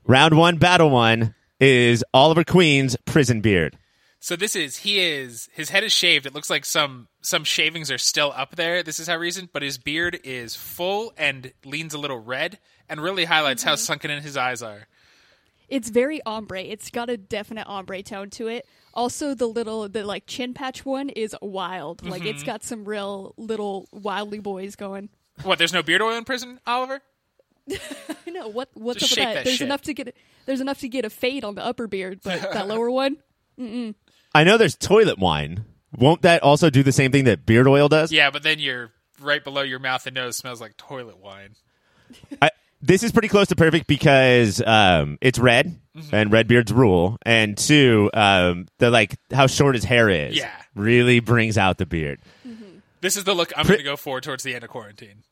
Round 0.05 0.37
one, 0.37 0.57
battle 0.57 0.89
one. 0.89 1.33
is 1.59 2.03
Oliver 2.13 2.43
Queen's 2.43 2.95
prison 3.05 3.41
beard. 3.41 3.77
So 4.25 4.35
this 4.35 4.55
is 4.55 4.77
he 4.77 4.99
is 4.99 5.49
his 5.53 5.69
head 5.69 5.83
is 5.83 5.93
shaved. 5.93 6.25
It 6.25 6.33
looks 6.33 6.49
like 6.49 6.65
some 6.65 7.09
some 7.21 7.43
shavings 7.43 7.91
are 7.91 7.99
still 7.99 8.33
up 8.35 8.55
there. 8.55 8.81
This 8.81 8.99
is 8.99 9.07
how 9.07 9.17
recent, 9.17 9.53
but 9.53 9.61
his 9.61 9.77
beard 9.77 10.19
is 10.23 10.55
full 10.55 11.13
and 11.15 11.53
leans 11.63 11.93
a 11.93 11.99
little 11.99 12.17
red, 12.17 12.57
and 12.89 12.99
really 12.99 13.25
highlights 13.25 13.61
how 13.61 13.73
mm-hmm. 13.73 13.81
sunken 13.81 14.09
in 14.09 14.23
his 14.23 14.35
eyes 14.35 14.63
are. 14.63 14.87
It's 15.69 15.89
very 15.89 16.23
ombre. 16.25 16.59
It's 16.63 16.89
got 16.89 17.11
a 17.11 17.17
definite 17.17 17.67
ombre 17.67 18.01
tone 18.01 18.31
to 18.31 18.47
it. 18.47 18.65
Also, 18.95 19.35
the 19.35 19.45
little, 19.45 19.87
the 19.87 20.03
like 20.03 20.25
chin 20.25 20.55
patch 20.55 20.83
one 20.83 21.09
is 21.09 21.35
wild. 21.39 22.03
Like 22.03 22.25
it's 22.25 22.39
mm-hmm. 22.39 22.47
got 22.47 22.63
some 22.63 22.83
real 22.83 23.35
little 23.37 23.87
wildly 23.91 24.39
boys 24.39 24.75
going. 24.75 25.09
What? 25.43 25.59
There's 25.59 25.71
no 25.71 25.83
beard 25.83 26.01
oil 26.01 26.17
in 26.17 26.23
prison, 26.23 26.59
Oliver? 26.65 26.99
Know 28.25 28.47
what 28.47 28.69
what's 28.73 29.01
Just 29.01 29.11
up 29.13 29.17
with 29.19 29.25
that. 29.27 29.33
that 29.35 29.45
There's 29.45 29.57
shit. 29.57 29.67
enough 29.67 29.83
to 29.83 29.93
get. 29.93 30.15
There's 30.47 30.61
enough 30.61 30.79
to 30.79 30.89
get 30.89 31.05
a 31.05 31.11
fade 31.11 31.45
on 31.45 31.53
the 31.53 31.63
upper 31.63 31.87
beard, 31.87 32.21
but 32.23 32.41
that 32.53 32.67
lower 32.67 32.89
one. 32.89 33.17
I 34.35 34.43
know 34.43 34.57
there's 34.57 34.75
toilet 34.75 35.17
wine. 35.17 35.65
Won't 35.97 36.21
that 36.23 36.43
also 36.43 36.69
do 36.69 36.83
the 36.83 36.91
same 36.91 37.11
thing 37.11 37.23
that 37.23 37.45
beard 37.45 37.67
oil 37.67 37.87
does? 37.89 38.11
Yeah, 38.11 38.29
but 38.29 38.43
then 38.43 38.59
you're 38.59 38.91
right 39.21 39.43
below 39.43 39.61
your 39.61 39.79
mouth 39.79 40.05
and 40.05 40.13
nose 40.15 40.35
smells 40.37 40.59
like 40.61 40.75
toilet 40.77 41.17
wine. 41.19 41.55
I, 42.41 42.51
this 42.81 43.01
is 43.01 43.11
pretty 43.11 43.29
close 43.29 43.47
to 43.47 43.55
perfect 43.55 43.87
because 43.87 44.61
um, 44.61 45.17
it's 45.21 45.39
red 45.39 45.79
and 46.11 46.31
red 46.31 46.47
beards 46.47 46.71
rule, 46.73 47.17
and 47.25 47.57
two, 47.57 48.11
um, 48.13 48.67
the 48.79 48.91
like 48.91 49.15
how 49.31 49.47
short 49.47 49.75
his 49.75 49.85
hair 49.85 50.09
is. 50.09 50.35
Yeah. 50.35 50.51
really 50.75 51.21
brings 51.21 51.57
out 51.57 51.77
the 51.77 51.85
beard 51.85 52.19
This 52.99 53.15
is 53.15 53.23
the 53.23 53.33
look 53.33 53.53
I'm 53.55 53.65
Pri- 53.65 53.75
going 53.75 53.85
to 53.85 53.91
go 53.91 53.95
for 53.95 54.19
towards 54.19 54.43
the 54.43 54.53
end 54.53 54.65
of 54.65 54.69
quarantine. 54.69 55.23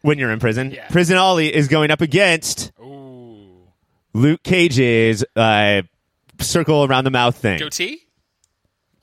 when 0.00 0.18
you're 0.18 0.30
in 0.30 0.40
prison. 0.40 0.70
Yeah. 0.70 0.88
Prison 0.88 1.18
Ollie 1.18 1.54
is 1.54 1.68
going 1.68 1.90
up 1.90 2.00
against 2.00 2.72
Ooh, 2.80 3.68
Luke 4.14 4.42
Cage's 4.42 5.22
uh, 5.36 5.82
circle 6.40 6.84
around 6.84 7.04
the 7.04 7.10
mouth 7.10 7.36
thing. 7.36 7.58
goatee. 7.58 8.00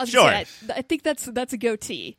I 0.01 0.03
was 0.03 0.09
Sure. 0.09 0.29
say, 0.29 0.45
I, 0.69 0.77
I 0.77 0.81
think 0.81 1.03
that's 1.03 1.25
that's 1.25 1.53
a 1.53 1.57
goatee, 1.57 2.17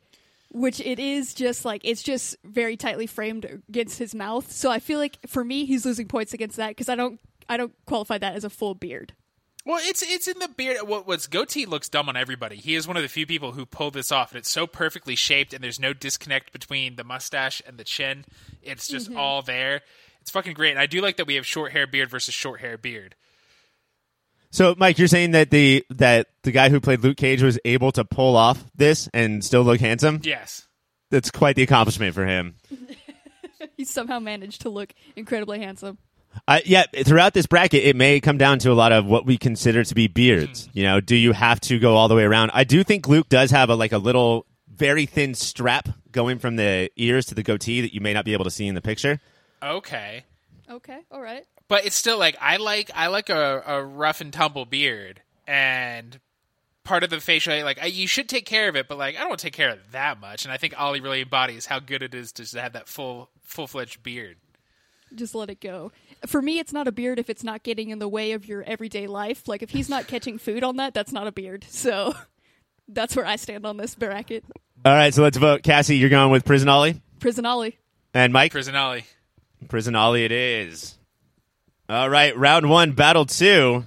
which 0.51 0.79
it 0.79 0.99
is 0.99 1.33
just 1.33 1.65
like 1.65 1.81
it's 1.83 2.03
just 2.03 2.35
very 2.43 2.77
tightly 2.77 3.07
framed 3.07 3.45
against 3.69 3.99
his 3.99 4.15
mouth. 4.15 4.51
So 4.51 4.71
I 4.71 4.79
feel 4.79 4.99
like 4.99 5.17
for 5.27 5.43
me, 5.43 5.65
he's 5.65 5.85
losing 5.85 6.07
points 6.07 6.33
against 6.33 6.57
that 6.57 6.69
because 6.69 6.89
I 6.89 6.95
don't 6.95 7.19
I 7.49 7.57
don't 7.57 7.73
qualify 7.85 8.17
that 8.17 8.35
as 8.35 8.43
a 8.43 8.49
full 8.49 8.75
beard. 8.75 9.13
Well, 9.65 9.79
it's 9.81 10.01
it's 10.01 10.27
in 10.27 10.39
the 10.39 10.49
beard. 10.49 10.77
What 10.87 11.07
what's 11.07 11.27
goatee 11.27 11.65
looks 11.65 11.87
dumb 11.87 12.09
on 12.09 12.17
everybody. 12.17 12.57
He 12.57 12.75
is 12.75 12.87
one 12.87 12.97
of 12.97 13.03
the 13.03 13.09
few 13.09 13.25
people 13.25 13.53
who 13.53 13.65
pull 13.65 13.91
this 13.91 14.11
off, 14.11 14.31
and 14.31 14.39
it's 14.39 14.51
so 14.51 14.67
perfectly 14.67 15.15
shaped, 15.15 15.53
and 15.53 15.63
there's 15.63 15.79
no 15.79 15.93
disconnect 15.93 16.51
between 16.51 16.97
the 16.97 17.03
mustache 17.05 17.61
and 17.65 17.77
the 17.77 17.85
chin. 17.85 18.25
It's 18.61 18.87
just 18.87 19.09
mm-hmm. 19.09 19.19
all 19.19 19.41
there. 19.41 19.81
It's 20.19 20.31
fucking 20.31 20.53
great. 20.53 20.71
And 20.71 20.79
I 20.79 20.85
do 20.85 21.01
like 21.01 21.17
that 21.17 21.27
we 21.27 21.35
have 21.35 21.45
short 21.45 21.71
hair 21.71 21.87
beard 21.87 22.09
versus 22.09 22.33
short 22.33 22.59
hair 22.59 22.77
beard. 22.77 23.15
So, 24.53 24.75
Mike, 24.77 24.99
you're 24.99 25.07
saying 25.07 25.31
that 25.31 25.49
the 25.49 25.83
that 25.89 26.27
the 26.43 26.51
guy 26.51 26.69
who 26.69 26.79
played 26.79 26.99
Luke 26.99 27.17
Cage 27.17 27.41
was 27.41 27.57
able 27.65 27.91
to 27.93 28.05
pull 28.05 28.37
off 28.37 28.63
this 28.75 29.09
and 29.11 29.43
still 29.43 29.63
look 29.63 29.79
handsome? 29.79 30.21
Yes. 30.21 30.67
That's 31.09 31.31
quite 31.31 31.55
the 31.55 31.63
accomplishment 31.63 32.15
for 32.15 32.25
him. 32.25 32.55
He 33.77 33.85
somehow 33.85 34.19
managed 34.19 34.61
to 34.63 34.69
look 34.69 34.93
incredibly 35.15 35.59
handsome. 35.59 35.97
Uh, 36.47 36.59
yeah, 36.65 36.83
throughout 37.05 37.33
this 37.33 37.45
bracket, 37.45 37.83
it 37.85 37.95
may 37.95 38.19
come 38.19 38.37
down 38.37 38.59
to 38.59 38.71
a 38.71 38.73
lot 38.73 38.91
of 38.91 39.05
what 39.05 39.25
we 39.25 39.37
consider 39.37 39.85
to 39.85 39.95
be 39.95 40.07
beards. 40.07 40.67
You 40.73 40.83
know, 40.83 40.99
do 40.99 41.15
you 41.15 41.31
have 41.31 41.61
to 41.61 41.79
go 41.79 41.95
all 41.95 42.09
the 42.09 42.15
way 42.15 42.23
around? 42.23 42.51
I 42.53 42.65
do 42.65 42.83
think 42.83 43.07
Luke 43.07 43.29
does 43.29 43.51
have 43.51 43.69
a 43.69 43.75
like 43.75 43.93
a 43.93 43.97
little, 43.97 44.45
very 44.67 45.05
thin 45.05 45.33
strap 45.33 45.87
going 46.11 46.39
from 46.39 46.57
the 46.57 46.91
ears 46.97 47.25
to 47.27 47.35
the 47.35 47.43
goatee 47.43 47.79
that 47.81 47.93
you 47.93 48.01
may 48.01 48.13
not 48.13 48.25
be 48.25 48.33
able 48.33 48.43
to 48.43 48.51
see 48.51 48.67
in 48.67 48.75
the 48.75 48.81
picture. 48.81 49.21
Okay. 49.63 50.25
Okay, 50.69 50.99
all 51.09 51.21
right. 51.21 51.45
But 51.73 51.87
it's 51.87 51.95
still 51.95 52.19
like 52.19 52.37
I 52.39 52.57
like 52.57 52.91
I 52.93 53.07
like 53.07 53.31
a, 53.31 53.63
a 53.65 53.83
rough 53.83 54.21
and 54.21 54.31
tumble 54.31 54.65
beard, 54.65 55.23
and 55.47 56.19
part 56.83 57.03
of 57.03 57.09
the 57.09 57.19
facial 57.19 57.63
like 57.63 57.81
I, 57.81 57.87
you 57.87 58.05
should 58.05 58.29
take 58.29 58.45
care 58.45 58.69
of 58.69 58.75
it, 58.75 58.87
but 58.87 58.99
like 58.99 59.19
I 59.19 59.21
don't 59.23 59.39
take 59.39 59.53
care 59.53 59.69
of 59.69 59.79
it 59.79 59.91
that 59.91 60.19
much. 60.19 60.45
And 60.45 60.51
I 60.51 60.57
think 60.57 60.79
Ollie 60.79 61.01
really 61.01 61.23
embodies 61.23 61.65
how 61.65 61.79
good 61.79 62.03
it 62.03 62.13
is 62.13 62.31
to 62.33 62.43
just 62.43 62.53
have 62.53 62.73
that 62.73 62.87
full 62.87 63.31
full 63.41 63.65
fledged 63.65 64.03
beard. 64.03 64.37
Just 65.15 65.33
let 65.33 65.49
it 65.49 65.61
go. 65.61 65.91
For 66.27 66.43
me, 66.43 66.59
it's 66.59 66.73
not 66.73 66.87
a 66.87 66.91
beard 66.91 67.17
if 67.17 67.27
it's 67.27 67.43
not 67.43 67.63
getting 67.63 67.89
in 67.89 67.97
the 67.97 68.07
way 68.07 68.33
of 68.33 68.47
your 68.47 68.61
everyday 68.61 69.07
life. 69.07 69.47
Like 69.47 69.63
if 69.63 69.71
he's 69.71 69.89
not 69.89 70.05
catching 70.05 70.37
food 70.37 70.63
on 70.63 70.75
that, 70.75 70.93
that's 70.93 71.11
not 71.11 71.25
a 71.25 71.31
beard. 71.31 71.65
So 71.69 72.13
that's 72.87 73.15
where 73.15 73.25
I 73.25 73.35
stand 73.35 73.65
on 73.65 73.77
this 73.77 73.95
bracket. 73.95 74.45
All 74.85 74.93
right, 74.93 75.11
so 75.11 75.23
let's 75.23 75.37
vote. 75.37 75.63
Cassie, 75.63 75.97
you're 75.97 76.11
going 76.11 76.29
with 76.29 76.45
Prison 76.45 76.69
Ollie, 76.69 77.01
Prison 77.19 77.47
Ollie. 77.47 77.79
and 78.13 78.31
Mike. 78.31 78.51
Prison 78.51 78.75
Ollie. 78.75 79.05
Prison 79.69 79.95
Ollie, 79.95 80.23
it 80.23 80.31
is. 80.31 80.99
All 81.93 82.09
right, 82.09 82.35
round 82.35 82.67
one, 82.67 82.93
battle 82.93 83.27
two. 83.27 83.85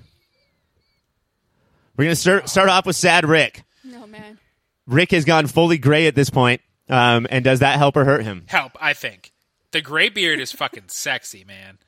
We're 1.97 2.05
gonna 2.05 2.15
start 2.15 2.49
start 2.49 2.69
off 2.69 2.87
with 2.87 2.95
Sad 2.95 3.27
Rick. 3.27 3.65
Oh 3.97 4.07
man. 4.07 4.39
Rick 4.87 5.11
has 5.11 5.25
gone 5.25 5.49
fully 5.49 5.77
gray 5.77 6.07
at 6.07 6.15
this 6.15 6.31
point, 6.31 6.61
um, 6.89 7.27
and 7.31 7.45
does 7.45 7.59
that 7.59 7.79
help 7.79 7.97
or 7.97 8.05
hurt 8.05 8.23
him? 8.23 8.45
Help, 8.47 8.77
I 8.81 8.93
think. 8.93 9.33
The 9.73 9.81
gray 9.81 10.09
beard 10.09 10.39
is 10.39 10.53
fucking 10.53 10.85
sexy, 10.87 11.43
man. 11.43 11.79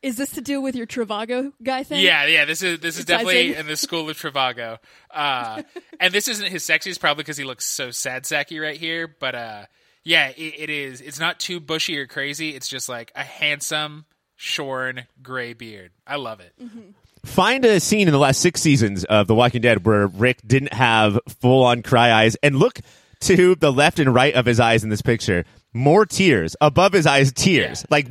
Is 0.00 0.16
this 0.16 0.30
to 0.30 0.40
do 0.40 0.62
with 0.62 0.74
your 0.74 0.86
Trivago 0.86 1.52
guy 1.62 1.82
thing? 1.82 2.00
Yeah, 2.00 2.24
yeah. 2.24 2.46
This 2.46 2.62
is 2.62 2.80
this 2.80 2.94
is 2.94 3.02
It 3.02 3.08
definitely 3.08 3.52
in. 3.52 3.60
in 3.60 3.66
the 3.66 3.76
school 3.76 4.08
of 4.08 4.16
Trivago. 4.16 4.78
Uh, 5.10 5.62
and 6.00 6.14
this 6.14 6.26
isn't 6.26 6.48
his 6.48 6.62
sexiest, 6.64 7.00
probably 7.00 7.22
because 7.22 7.36
he 7.36 7.44
looks 7.44 7.66
so 7.66 7.90
sad 7.90 8.24
sacky 8.24 8.62
right 8.62 8.78
here. 8.78 9.06
But 9.06 9.34
uh, 9.34 9.66
yeah, 10.04 10.28
it, 10.28 10.54
it 10.56 10.70
is. 10.70 11.02
It's 11.02 11.20
not 11.20 11.38
too 11.38 11.60
bushy 11.60 11.98
or 11.98 12.06
crazy. 12.06 12.54
It's 12.56 12.66
just 12.66 12.88
like 12.88 13.12
a 13.14 13.22
handsome, 13.22 14.06
shorn 14.40 15.04
gray 15.22 15.52
beard. 15.52 15.90
I 16.06 16.16
love 16.16 16.40
it. 16.40 16.52
Mm-hmm. 16.60 16.80
Find 17.24 17.64
a 17.66 17.78
scene 17.80 18.08
in 18.08 18.12
the 18.12 18.18
last 18.18 18.40
six 18.40 18.62
seasons 18.62 19.04
of 19.04 19.26
The 19.26 19.34
Walking 19.34 19.60
Dead 19.60 19.84
where 19.84 20.06
Rick 20.06 20.38
didn't 20.46 20.72
have 20.72 21.18
full 21.28 21.64
on 21.64 21.82
cry 21.82 22.10
eyes, 22.12 22.34
and 22.42 22.56
look 22.56 22.80
to 23.20 23.54
the 23.54 23.70
left 23.70 23.98
and 23.98 24.14
right 24.14 24.34
of 24.34 24.46
his 24.46 24.58
eyes 24.58 24.82
in 24.82 24.88
this 24.88 25.02
picture. 25.02 25.44
More 25.74 26.06
tears 26.06 26.56
above 26.62 26.94
his 26.94 27.06
eyes, 27.06 27.30
tears. 27.32 27.82
Yeah. 27.82 27.86
Like, 27.90 28.06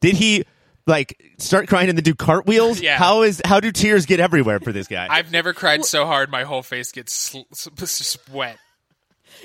did 0.00 0.14
he 0.14 0.44
like 0.86 1.20
start 1.38 1.66
crying 1.66 1.88
and 1.88 1.98
then 1.98 2.04
do 2.04 2.14
cartwheels? 2.14 2.80
Yeah. 2.80 2.96
How 2.96 3.22
is 3.22 3.42
how 3.44 3.58
do 3.58 3.72
tears 3.72 4.06
get 4.06 4.20
everywhere 4.20 4.60
for 4.60 4.70
this 4.72 4.86
guy? 4.86 5.08
I've 5.10 5.32
never 5.32 5.52
cried 5.52 5.84
so 5.84 6.06
hard 6.06 6.30
my 6.30 6.44
whole 6.44 6.62
face 6.62 6.92
gets 6.92 7.12
sl- 7.12 7.40
s- 7.52 8.16
wet. 8.32 8.58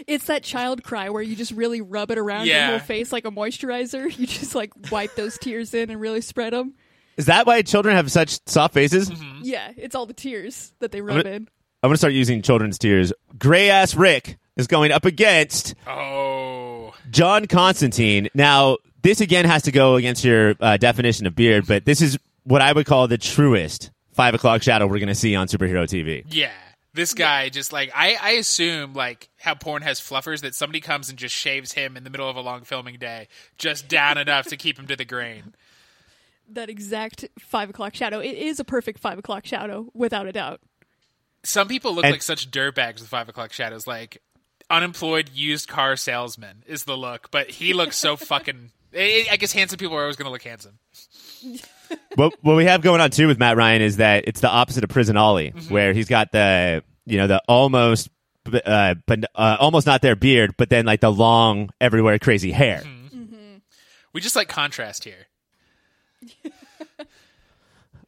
It's 0.07 0.25
that 0.25 0.43
child 0.43 0.83
cry 0.83 1.09
where 1.09 1.21
you 1.21 1.35
just 1.35 1.51
really 1.51 1.81
rub 1.81 2.11
it 2.11 2.17
around 2.17 2.47
Yeah. 2.47 2.69
your 2.69 2.77
whole 2.79 2.85
face 2.87 3.11
like 3.11 3.25
a 3.25 3.31
moisturizer. 3.31 4.05
You 4.19 4.27
just 4.27 4.55
like 4.55 4.71
wipe 4.91 5.15
those 5.15 5.37
tears 5.37 5.73
in 5.73 5.89
and 5.89 5.99
really 6.01 6.21
spread 6.21 6.53
them. 6.53 6.73
Is 7.17 7.25
that 7.25 7.45
why 7.45 7.61
children 7.61 7.95
have 7.95 8.11
such 8.11 8.39
soft 8.47 8.73
faces? 8.73 9.09
Mm-hmm. 9.09 9.39
Yeah, 9.43 9.71
it's 9.77 9.93
all 9.95 10.05
the 10.05 10.13
tears 10.13 10.73
that 10.79 10.91
they 10.91 11.01
rub 11.01 11.23
gonna- 11.23 11.35
in. 11.35 11.47
I'm 11.81 11.87
gonna 11.89 11.97
start 11.97 12.13
using 12.13 12.41
children's 12.41 12.77
tears. 12.77 13.13
Gray 13.37 13.69
ass 13.69 13.95
Rick 13.95 14.37
is 14.57 14.67
going 14.67 14.91
up 14.91 15.05
against 15.05 15.75
Oh, 15.87 16.93
John 17.09 17.45
Constantine. 17.47 18.27
Now, 18.33 18.77
this 19.01 19.21
again 19.21 19.45
has 19.45 19.63
to 19.63 19.71
go 19.71 19.95
against 19.95 20.23
your 20.25 20.55
uh, 20.59 20.75
definition 20.77 21.25
of 21.25 21.35
beard, 21.35 21.65
but 21.67 21.85
this 21.85 22.01
is 22.01 22.17
what 22.43 22.61
I 22.61 22.71
would 22.73 22.85
call 22.85 23.07
the 23.07 23.17
truest 23.17 23.91
five 24.13 24.33
o'clock 24.33 24.61
shadow 24.61 24.87
we're 24.87 24.99
going 24.99 25.07
to 25.07 25.15
see 25.15 25.35
on 25.35 25.47
superhero 25.47 25.83
TV. 25.85 26.25
yeah. 26.29 26.51
This 26.93 27.13
guy 27.13 27.49
just 27.49 27.71
like 27.71 27.91
I, 27.93 28.17
I 28.19 28.31
assume 28.31 28.93
like 28.93 29.29
how 29.39 29.53
porn 29.55 29.83
has 29.83 29.99
fluffers 30.01 30.41
that 30.41 30.55
somebody 30.55 30.79
comes 30.81 31.09
and 31.09 31.19
just 31.19 31.35
shaves 31.35 31.73
him 31.73 31.95
in 31.95 32.03
the 32.03 32.09
middle 32.09 32.27
of 32.29 32.35
a 32.35 32.41
long 32.41 32.63
filming 32.63 32.97
day, 32.97 33.27
just 33.57 33.87
down 33.87 34.17
enough 34.17 34.47
to 34.47 34.57
keep 34.57 34.79
him 34.79 34.87
to 34.87 34.95
the 34.95 35.05
grain. 35.05 35.53
That 36.51 36.67
exact 36.69 37.25
five 37.37 37.69
o'clock 37.69 37.93
shadow. 37.93 38.19
It 38.19 38.35
is 38.35 38.59
a 38.59 38.63
perfect 38.63 38.99
five 38.99 39.19
o'clock 39.19 39.45
shadow, 39.45 39.89
without 39.93 40.25
a 40.25 40.31
doubt. 40.31 40.61
Some 41.43 41.67
people 41.67 41.93
look 41.93 42.05
And- 42.05 42.11
like 42.11 42.23
such 42.23 42.49
dirtbags 42.49 42.99
with 43.01 43.07
five 43.07 43.29
o'clock 43.29 43.53
shadows, 43.53 43.85
like 43.85 44.21
unemployed 44.71 45.29
used 45.33 45.67
car 45.67 45.95
salesman 45.95 46.63
is 46.67 46.85
the 46.85 46.97
look, 46.97 47.29
but 47.29 47.51
he 47.51 47.73
looks 47.73 47.97
so 47.97 48.15
fucking. 48.17 48.71
I 48.95 49.27
I 49.29 49.37
guess 49.37 49.51
handsome 49.51 49.77
people 49.77 49.95
are 49.95 50.01
always 50.01 50.15
going 50.15 50.25
to 50.25 50.31
look 50.31 50.41
handsome. 50.41 50.79
what 52.15 52.33
what 52.41 52.55
we 52.55 52.65
have 52.65 52.81
going 52.81 53.01
on 53.01 53.11
too 53.11 53.27
with 53.27 53.39
Matt 53.39 53.57
Ryan 53.57 53.81
is 53.81 53.97
that 53.97 54.25
it's 54.27 54.41
the 54.41 54.49
opposite 54.49 54.83
of 54.83 54.89
Prison 54.89 55.17
Ollie, 55.17 55.49
where 55.69 55.93
he's 55.93 56.07
got 56.07 56.31
the 56.31 56.83
you 57.05 57.17
know 57.17 57.27
the 57.27 57.41
almost 57.47 58.09
uh, 58.65 58.95
but 59.05 59.25
uh, 59.35 59.57
almost 59.59 59.85
not 59.85 60.01
their 60.01 60.15
beard, 60.15 60.55
but 60.57 60.69
then 60.69 60.85
like 60.85 61.01
the 61.01 61.11
long 61.11 61.69
everywhere 61.79 62.17
crazy 62.19 62.51
hair. 62.51 62.83
We 64.13 64.21
just 64.21 64.35
like 64.35 64.49
contrast 64.49 65.03
here. 65.03 65.27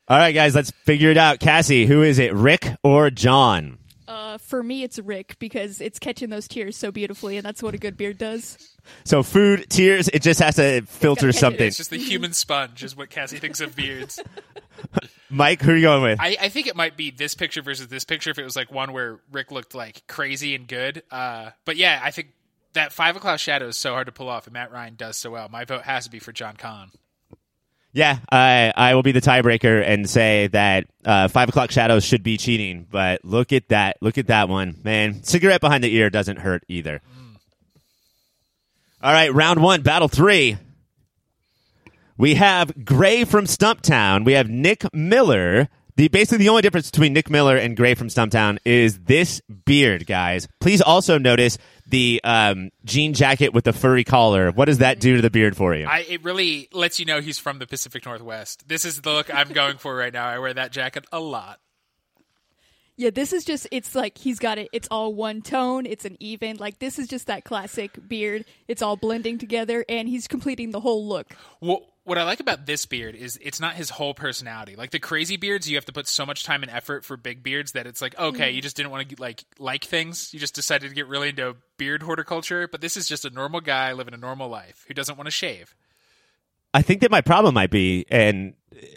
All 0.08 0.18
right, 0.18 0.34
guys, 0.34 0.56
let's 0.56 0.72
figure 0.72 1.10
it 1.12 1.18
out. 1.18 1.40
Cassie, 1.40 1.86
who 1.86 2.02
is 2.02 2.20
it, 2.20 2.34
Rick 2.34 2.68
or 2.84 3.10
John? 3.10 3.78
Uh, 4.12 4.38
for 4.38 4.62
me, 4.62 4.84
it's 4.84 5.00
Rick 5.00 5.38
because 5.40 5.80
it's 5.80 5.98
catching 5.98 6.30
those 6.30 6.46
tears 6.46 6.76
so 6.76 6.92
beautifully, 6.92 7.38
and 7.38 7.46
that's 7.46 7.64
what 7.64 7.74
a 7.74 7.78
good 7.78 7.96
beard 7.96 8.18
does. 8.18 8.76
So 9.06 9.24
food, 9.24 9.70
tears, 9.70 10.10
it 10.10 10.22
just 10.22 10.42
has 10.42 10.56
to 10.56 10.82
filter 10.82 11.28
catch 11.28 11.36
something. 11.36 11.68
It's 11.68 11.78
just 11.78 11.92
the 11.92 11.98
human 11.98 12.34
sponge, 12.34 12.84
is 12.84 12.94
what 12.94 13.10
Cassie 13.10 13.38
thinks 13.38 13.62
of 13.62 13.74
beards. 13.74 14.20
Mike, 15.30 15.62
who 15.62 15.72
are 15.72 15.76
you 15.78 15.84
going 15.84 16.04
with? 16.04 16.20
I, 16.20 16.36
I 16.42 16.50
think 16.50 16.68
it 16.68 16.76
might 16.76 16.98
be 16.98 17.10
this 17.10 17.36
picture 17.36 17.62
versus 17.62 17.88
this 17.88 18.04
picture 18.04 18.32
if 18.32 18.38
it 18.38 18.44
was 18.44 18.58
like 18.58 18.70
one 18.70 18.92
where 18.92 19.22
Rick 19.32 19.50
looked 19.50 19.74
like 19.74 20.06
crazy 20.08 20.56
and 20.56 20.68
good. 20.68 21.04
Uh, 21.10 21.52
but 21.64 21.78
yeah, 21.78 22.02
I 22.04 22.12
think 22.12 22.34
that 22.74 22.92
five 22.92 23.16
o'clock 23.16 23.40
shadow 23.40 23.68
is 23.68 23.78
so 23.78 23.94
hard 23.94 24.08
to 24.08 24.12
pull 24.12 24.28
off, 24.28 24.46
and 24.46 24.54
Matt 24.54 24.74
Ryan 24.74 24.96
does 24.96 25.16
so 25.16 25.32
well. 25.32 25.48
My 25.48 25.64
vote 25.64 25.84
has 25.84 26.04
to 26.04 26.12
be 26.12 26.20
for 26.20 26.34
John 26.34 26.58
Kahn. 26.58 26.92
Yeah, 27.94 28.20
I 28.32 28.72
I 28.76 28.96
will 28.96 29.04
be 29.04 29.12
the 29.12 29.22
tiebreaker 29.22 29.84
and 29.86 30.10
say 30.10 30.48
that 30.48 30.86
uh, 31.04 31.28
five 31.28 31.50
o'clock 31.50 31.72
shadows 31.72 32.06
should 32.06 32.24
be 32.24 32.38
cheating. 32.38 32.88
But 32.90 33.26
look 33.26 33.52
at 33.52 33.68
that! 33.68 33.98
Look 34.02 34.18
at 34.18 34.28
that 34.28 34.48
one, 34.48 34.80
man. 34.84 35.24
Cigarette 35.24 35.60
behind 35.60 35.84
the 35.84 35.94
ear 35.94 36.10
doesn't 36.10 36.38
hurt 36.38 36.64
either. 36.70 37.02
All 39.04 39.12
right, 39.12 39.34
round 39.34 39.62
one, 39.62 39.82
battle 39.82 40.08
three. 40.08 40.58
We 42.18 42.36
have 42.36 42.86
Gray 42.86 43.26
from 43.26 43.46
Stumptown. 43.46 44.26
We 44.26 44.34
have 44.34 44.48
Nick 44.48 44.86
Miller. 44.94 45.70
The 45.96 46.08
basically 46.08 46.40
the 46.40 46.50
only 46.50 46.62
difference 46.62 46.90
between 46.90 47.14
Nick 47.14 47.30
Miller 47.30 47.58
and 47.58 47.76
Gray 47.76 47.96
from 47.96 48.08
Stumptown 48.08 48.58
is 48.66 49.00
this 49.00 49.42
beard, 49.66 50.08
guys. 50.08 50.48
Please 50.60 50.82
also 50.82 51.18
notice 51.18 51.58
the 51.88 52.22
um, 52.24 52.72
jean 52.86 53.14
jacket 53.14 53.54
with 53.54 53.66
the 53.66 53.74
furry 53.74 54.04
collar. 54.04 54.52
What 54.52 54.66
does 54.66 54.80
that 54.80 55.00
do 55.00 55.18
to 55.18 55.22
the 55.22 55.30
beard 55.30 55.58
for 55.58 55.76
you? 55.76 55.86
I, 55.86 56.00
it 56.08 56.24
really 56.24 56.70
lets 56.72 57.00
you 57.00 57.06
know 57.06 57.20
he's 57.22 57.38
from 57.38 57.60
the 57.60 57.68
Pacific 57.68 58.06
Northwest. 58.06 58.68
This 58.68 58.86
is 58.86 59.02
the 59.02 59.12
look 59.12 59.34
I'm 59.34 59.50
going 59.50 59.78
for 59.78 59.96
right 59.96 60.14
now. 60.14 60.26
I 60.26 60.40
wear 60.40 60.54
that 60.54 60.72
jacket 60.72 61.06
a 61.12 61.20
lot. 61.20 61.60
Yeah, 62.98 63.10
this 63.10 63.34
is 63.34 63.44
just 63.44 63.68
it's 63.72 63.96
like 63.96 64.18
he's 64.18 64.38
got 64.38 64.60
it 64.60 64.70
it's 64.72 64.88
all 64.92 65.14
one 65.14 65.42
tone, 65.42 65.86
it's 65.86 66.06
an 66.06 66.18
even. 66.20 66.58
Like 66.58 66.80
this 66.80 67.00
is 67.00 67.08
just 67.08 67.28
that 67.28 67.44
classic 67.44 67.98
beard. 68.08 68.46
It's 68.68 68.82
all 68.82 68.96
blending 68.96 69.38
together 69.40 69.84
and 69.90 70.08
he's 70.08 70.28
completing 70.28 70.72
the 70.72 70.80
whole 70.80 71.08
look. 71.08 71.36
Well, 71.62 71.91
what 72.04 72.18
I 72.18 72.24
like 72.24 72.40
about 72.40 72.66
this 72.66 72.86
beard 72.86 73.16
is 73.16 73.38
it's 73.42 73.60
not 73.60 73.76
his 73.76 73.92
whole 73.92 74.14
personality. 74.14 74.76
Like 74.76 74.90
the 74.90 75.00
crazy 75.00 75.38
beards, 75.38 75.70
you 75.70 75.78
have 75.78 75.86
to 75.86 75.94
put 75.94 76.08
so 76.08 76.26
much 76.26 76.44
time 76.44 76.64
and 76.64 76.72
effort 76.72 77.06
for 77.06 77.16
big 77.16 77.44
beards 77.44 77.74
that 77.74 77.86
it's 77.86 78.02
like, 78.02 78.18
okay, 78.18 78.48
mm-hmm. 78.48 78.56
you 78.56 78.62
just 78.62 78.76
didn't 78.76 78.92
want 78.92 79.08
to 79.08 79.22
like 79.22 79.44
like 79.60 79.86
things. 79.86 80.34
You 80.34 80.40
just 80.40 80.56
decided 80.56 80.90
to 80.90 80.96
get 80.96 81.08
really 81.08 81.30
into 81.30 81.56
beard 81.78 82.02
horticulture. 82.02 82.68
But 82.68 82.82
this 82.82 82.98
is 82.98 83.08
just 83.08 83.24
a 83.26 83.30
normal 83.30 83.62
guy 83.62 83.94
living 83.94 84.14
a 84.14 84.18
normal 84.18 84.50
life 84.50 84.84
who 84.88 84.94
doesn't 84.94 85.18
want 85.18 85.28
to 85.28 85.32
shave. 85.32 85.76
I 86.74 86.82
think 86.82 87.02
that 87.02 87.12
my 87.12 87.22
problem 87.22 87.54
might 87.54 87.70
be, 87.70 88.06
and 88.10 88.56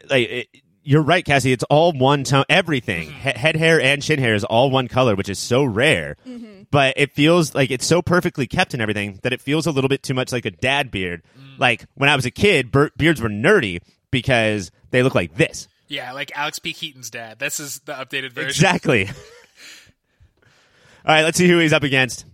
like 0.09 0.29
it, 0.31 0.49
you're 0.83 1.03
right, 1.03 1.25
Cassie. 1.25 1.53
It's 1.53 1.65
all 1.65 1.93
one 1.93 2.25
tone. 2.25 2.45
Everything, 2.49 3.09
mm-hmm. 3.09 3.29
he- 3.29 3.39
head 3.39 3.57
hair 3.57 3.81
and 3.81 4.03
chin 4.03 4.19
hair, 4.19 4.35
is 4.35 4.45
all 4.45 4.71
one 4.71 4.89
color, 4.89 5.15
which 5.15 5.29
is 5.29 5.39
so 5.39 5.65
rare. 5.65 6.17
Mm-hmm. 6.27 6.54
But 6.71 6.95
it 6.97 7.13
feels 7.13 7.55
like 7.55 7.71
it's 7.71 7.87
so 7.87 8.03
perfectly 8.03 8.47
kept 8.47 8.73
and 8.75 8.83
everything 8.83 9.21
that 9.23 9.33
it 9.33 9.41
feels 9.41 9.67
a 9.67 9.71
little 9.71 9.89
bit 9.89 10.03
too 10.03 10.15
much 10.15 10.33
like 10.33 10.45
a 10.45 10.51
dad 10.51 10.91
beard. 10.91 11.23
Like 11.59 11.85
when 11.95 12.09
I 12.09 12.17
was 12.17 12.27
a 12.27 12.31
kid, 12.31 12.71
ber- 12.73 12.91
beards 12.97 13.21
were 13.21 13.29
nerdy 13.29 13.81
because 14.11 14.71
they 14.91 15.03
look 15.03 15.15
like 15.15 15.37
this. 15.37 15.69
Yeah, 15.89 16.13
like 16.13 16.33
Alex 16.35 16.59
P. 16.59 16.73
Keaton's 16.73 17.11
dad. 17.11 17.39
This 17.39 17.61
is 17.61 17.81
the 17.81 17.93
updated 17.93 18.33
version. 18.33 18.49
Exactly. 18.49 19.07
all 19.09 19.13
right, 21.07 21.23
let's 21.23 21.39
see 21.39 21.49
who 21.49 21.59
he's 21.59 21.73
up 21.73 21.83
against. 21.83 22.25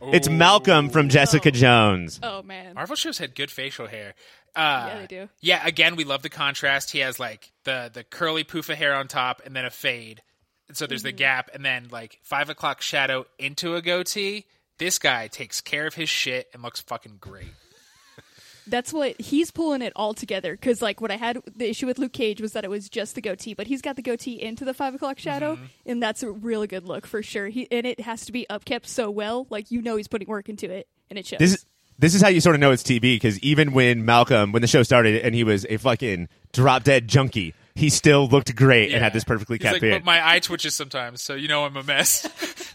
It's 0.00 0.28
Malcolm 0.28 0.90
from 0.90 1.08
Jessica 1.08 1.50
Jones. 1.50 2.20
Oh 2.22 2.42
man. 2.42 2.74
Marvel 2.74 2.94
shows 2.94 3.18
had 3.18 3.34
good 3.34 3.50
facial 3.50 3.88
hair. 3.88 4.14
Uh, 4.54 4.86
Yeah, 4.88 5.00
they 5.00 5.06
do. 5.06 5.28
Yeah, 5.40 5.66
again, 5.66 5.96
we 5.96 6.04
love 6.04 6.22
the 6.22 6.28
contrast. 6.28 6.92
He 6.92 7.00
has 7.00 7.18
like 7.18 7.50
the 7.64 7.90
the 7.92 8.04
curly 8.04 8.44
poof 8.44 8.68
of 8.68 8.78
hair 8.78 8.94
on 8.94 9.08
top, 9.08 9.42
and 9.44 9.56
then 9.56 9.64
a 9.64 9.70
fade. 9.70 10.22
And 10.68 10.76
so 10.76 10.86
there's 10.86 11.02
the 11.02 11.08
Mm-hmm. 11.10 11.16
gap, 11.16 11.50
and 11.54 11.64
then 11.64 11.88
like 11.90 12.18
five 12.22 12.50
o'clock 12.50 12.82
shadow 12.82 13.26
into 13.38 13.74
a 13.74 13.82
goatee. 13.82 14.44
This 14.78 14.98
guy 14.98 15.26
takes 15.28 15.60
care 15.60 15.86
of 15.86 15.94
his 15.94 16.08
shit 16.08 16.48
and 16.52 16.62
looks 16.62 16.80
fucking 16.80 17.16
great. 17.20 17.48
That's 18.66 18.92
what 18.92 19.18
he's 19.18 19.50
pulling 19.50 19.80
it 19.80 19.94
all 19.96 20.12
together. 20.12 20.52
Because 20.52 20.82
like 20.82 21.00
what 21.00 21.10
I 21.10 21.16
had 21.16 21.38
the 21.56 21.70
issue 21.70 21.86
with 21.86 21.98
Luke 21.98 22.12
Cage 22.12 22.40
was 22.42 22.52
that 22.52 22.64
it 22.64 22.70
was 22.70 22.90
just 22.90 23.14
the 23.14 23.22
goatee, 23.22 23.54
but 23.54 23.66
he's 23.66 23.80
got 23.80 23.96
the 23.96 24.02
goatee 24.02 24.40
into 24.40 24.64
the 24.66 24.74
five 24.74 24.94
o'clock 24.94 25.18
shadow, 25.18 25.54
Mm-hmm. 25.56 25.64
and 25.86 26.02
that's 26.02 26.22
a 26.22 26.30
really 26.30 26.66
good 26.66 26.84
look 26.86 27.06
for 27.06 27.22
sure. 27.22 27.48
He 27.48 27.66
and 27.72 27.86
it 27.86 28.00
has 28.00 28.26
to 28.26 28.32
be 28.32 28.46
upkept 28.50 28.86
so 28.86 29.10
well, 29.10 29.46
like 29.48 29.70
you 29.70 29.80
know 29.80 29.96
he's 29.96 30.06
putting 30.08 30.28
work 30.28 30.50
into 30.50 30.70
it, 30.70 30.86
and 31.08 31.18
it 31.18 31.26
shows. 31.26 31.38
This 31.38 31.54
is 31.54 31.66
this 31.98 32.14
is 32.14 32.20
how 32.20 32.28
you 32.28 32.40
sort 32.42 32.54
of 32.56 32.60
know 32.60 32.70
it's 32.70 32.82
TV 32.82 33.00
because 33.16 33.38
even 33.40 33.72
when 33.72 34.04
Malcolm, 34.04 34.52
when 34.52 34.60
the 34.60 34.68
show 34.68 34.82
started, 34.82 35.22
and 35.22 35.34
he 35.34 35.44
was 35.44 35.64
a 35.70 35.78
fucking 35.78 36.28
drop 36.52 36.84
dead 36.84 37.08
junkie, 37.08 37.54
he 37.78 37.88
still 37.90 38.26
looked 38.28 38.54
great 38.56 38.92
and 38.92 39.02
had 39.02 39.12
this 39.12 39.24
perfectly 39.24 39.56
He's 39.56 39.62
kept 39.62 39.74
like, 39.74 39.80
beard. 39.80 40.02
but 40.02 40.04
my 40.04 40.26
eye 40.34 40.40
twitches 40.40 40.74
sometimes, 40.74 41.22
so 41.22 41.34
you 41.34 41.48
know 41.48 41.64
I'm 41.64 41.76
a 41.76 41.82
mess. 41.82 42.26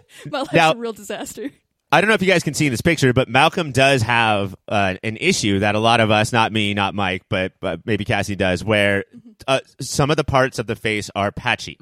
My 0.30 0.38
life's 0.40 0.52
Now- 0.52 0.72
a 0.72 0.76
real 0.76 0.92
disaster. 0.92 1.50
I 1.92 2.00
don't 2.00 2.08
know 2.08 2.14
if 2.14 2.22
you 2.22 2.28
guys 2.28 2.42
can 2.42 2.54
see 2.54 2.66
in 2.66 2.72
this 2.72 2.80
picture, 2.80 3.12
but 3.12 3.28
Malcolm 3.28 3.70
does 3.70 4.02
have 4.02 4.56
uh, 4.66 4.94
an 5.04 5.16
issue 5.18 5.60
that 5.60 5.76
a 5.76 5.78
lot 5.78 6.00
of 6.00 6.10
us, 6.10 6.32
not 6.32 6.50
me, 6.50 6.74
not 6.74 6.92
Mike, 6.92 7.22
but, 7.28 7.52
but 7.60 7.86
maybe 7.86 8.04
Cassie 8.04 8.34
does, 8.34 8.64
where 8.64 9.04
uh, 9.46 9.60
some 9.80 10.10
of 10.10 10.16
the 10.16 10.24
parts 10.24 10.58
of 10.58 10.66
the 10.66 10.74
face 10.74 11.08
are 11.14 11.30
patchy. 11.30 11.78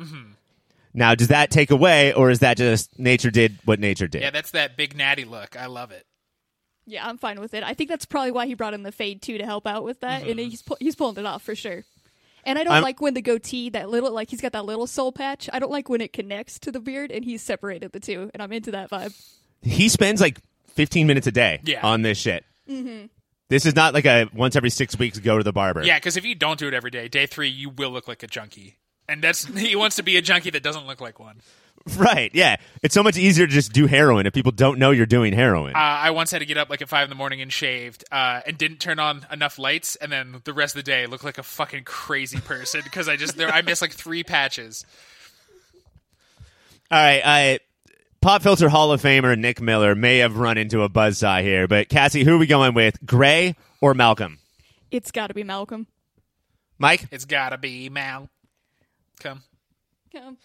Now, 0.92 1.14
does 1.14 1.28
that 1.28 1.50
take 1.50 1.70
away, 1.70 2.12
or 2.12 2.28
is 2.30 2.40
that 2.40 2.58
just 2.58 2.98
nature 2.98 3.30
did 3.30 3.56
what 3.64 3.80
nature 3.80 4.06
did? 4.06 4.20
yeah, 4.20 4.30
that's 4.30 4.50
that 4.50 4.76
big 4.76 4.94
natty 4.94 5.24
look. 5.24 5.56
I 5.58 5.66
love 5.66 5.92
it. 5.92 6.04
Yeah, 6.84 7.06
I'm 7.08 7.16
fine 7.16 7.40
with 7.40 7.54
it. 7.54 7.62
I 7.62 7.72
think 7.72 7.88
that's 7.88 8.04
probably 8.04 8.32
why 8.32 8.46
he 8.46 8.52
brought 8.54 8.74
in 8.74 8.82
the 8.82 8.92
fade 8.92 9.22
too 9.22 9.38
to 9.38 9.46
help 9.46 9.66
out 9.66 9.82
with 9.84 10.00
that, 10.00 10.24
and 10.26 10.38
he's 10.38 10.60
pu- 10.60 10.76
he's 10.78 10.96
pulling 10.96 11.16
it 11.16 11.24
off 11.24 11.42
for 11.42 11.54
sure. 11.54 11.84
And 12.44 12.58
I 12.58 12.64
don't 12.64 12.74
I'm- 12.74 12.82
like 12.82 13.00
when 13.00 13.14
the 13.14 13.22
goatee, 13.22 13.70
that 13.70 13.88
little 13.90 14.12
like 14.12 14.30
he's 14.30 14.40
got 14.40 14.52
that 14.52 14.64
little 14.64 14.86
soul 14.86 15.12
patch. 15.12 15.48
I 15.52 15.58
don't 15.58 15.70
like 15.72 15.88
when 15.88 16.00
it 16.00 16.12
connects 16.12 16.58
to 16.60 16.72
the 16.72 16.80
beard 16.80 17.10
and 17.10 17.24
he's 17.24 17.42
separated 17.42 17.92
the 17.92 18.00
two, 18.00 18.30
and 18.34 18.42
I'm 18.42 18.52
into 18.52 18.70
that 18.72 18.90
vibe. 18.90 19.14
he 19.62 19.88
spends 19.88 20.20
like 20.20 20.38
15 20.68 21.06
minutes 21.06 21.26
a 21.26 21.32
day 21.32 21.60
Yeah. 21.64 21.86
on 21.86 22.02
this 22.02 22.18
shit. 22.18 22.44
Mm-hmm. 22.68 23.06
This 23.48 23.66
is 23.66 23.76
not 23.76 23.92
like 23.94 24.06
a 24.06 24.28
once 24.34 24.56
every 24.56 24.70
six 24.70 24.98
weeks 24.98 25.18
go 25.18 25.36
to 25.38 25.44
the 25.44 25.52
barber. 25.52 25.82
Yeah, 25.84 25.98
because 25.98 26.16
if 26.16 26.24
you 26.24 26.34
don't 26.34 26.58
do 26.58 26.66
it 26.68 26.74
every 26.74 26.90
day, 26.90 27.08
day 27.08 27.26
three 27.26 27.48
you 27.48 27.68
will 27.70 27.90
look 27.90 28.08
like 28.08 28.22
a 28.22 28.26
junkie, 28.26 28.78
and 29.08 29.22
that's 29.22 29.44
he 29.56 29.76
wants 29.76 29.96
to 29.96 30.02
be 30.02 30.16
a 30.16 30.22
junkie 30.22 30.50
that 30.50 30.62
doesn't 30.62 30.86
look 30.86 31.00
like 31.00 31.20
one. 31.20 31.42
Right, 31.96 32.30
yeah. 32.34 32.56
It's 32.82 32.94
so 32.94 33.02
much 33.02 33.16
easier 33.16 33.46
to 33.46 33.52
just 33.52 33.72
do 33.72 33.86
heroin 33.86 34.26
if 34.26 34.32
people 34.32 34.52
don't 34.52 34.78
know 34.78 34.92
you're 34.92 35.06
doing 35.06 35.32
heroin. 35.32 35.74
Uh, 35.74 35.78
I 35.78 36.10
once 36.10 36.30
had 36.30 36.38
to 36.38 36.46
get 36.46 36.56
up 36.56 36.70
like 36.70 36.80
at 36.80 36.88
five 36.88 37.04
in 37.04 37.10
the 37.10 37.16
morning 37.16 37.40
and 37.40 37.52
shaved, 37.52 38.04
uh, 38.12 38.40
and 38.46 38.56
didn't 38.56 38.78
turn 38.78 38.98
on 38.98 39.26
enough 39.32 39.58
lights, 39.58 39.96
and 39.96 40.10
then 40.12 40.40
the 40.44 40.52
rest 40.52 40.76
of 40.76 40.84
the 40.84 40.90
day 40.90 41.06
looked 41.06 41.24
like 41.24 41.38
a 41.38 41.42
fucking 41.42 41.84
crazy 41.84 42.38
person 42.38 42.82
because 42.84 43.08
I 43.08 43.16
just 43.16 43.36
there 43.36 43.48
I 43.48 43.62
missed 43.62 43.82
like 43.82 43.92
three 43.92 44.22
patches. 44.22 44.86
All 46.90 46.98
right, 46.98 47.22
I 47.24 47.58
Pop 48.20 48.42
Filter 48.42 48.68
Hall 48.68 48.92
of 48.92 49.02
Famer 49.02 49.36
Nick 49.36 49.60
Miller 49.60 49.94
may 49.94 50.18
have 50.18 50.36
run 50.36 50.58
into 50.58 50.82
a 50.82 50.88
buzzsaw 50.88 51.42
here, 51.42 51.66
but 51.66 51.88
Cassie, 51.88 52.22
who 52.22 52.34
are 52.34 52.38
we 52.38 52.46
going 52.46 52.74
with? 52.74 53.04
Gray 53.04 53.56
or 53.80 53.94
Malcolm? 53.94 54.38
It's 54.92 55.10
got 55.10 55.28
to 55.28 55.34
be 55.34 55.42
Malcolm. 55.42 55.88
Mike? 56.82 57.06
It's 57.12 57.24
gotta 57.24 57.58
be 57.58 57.88
Mal. 57.88 58.28
Come. 59.20 59.42
Come. 60.12 60.36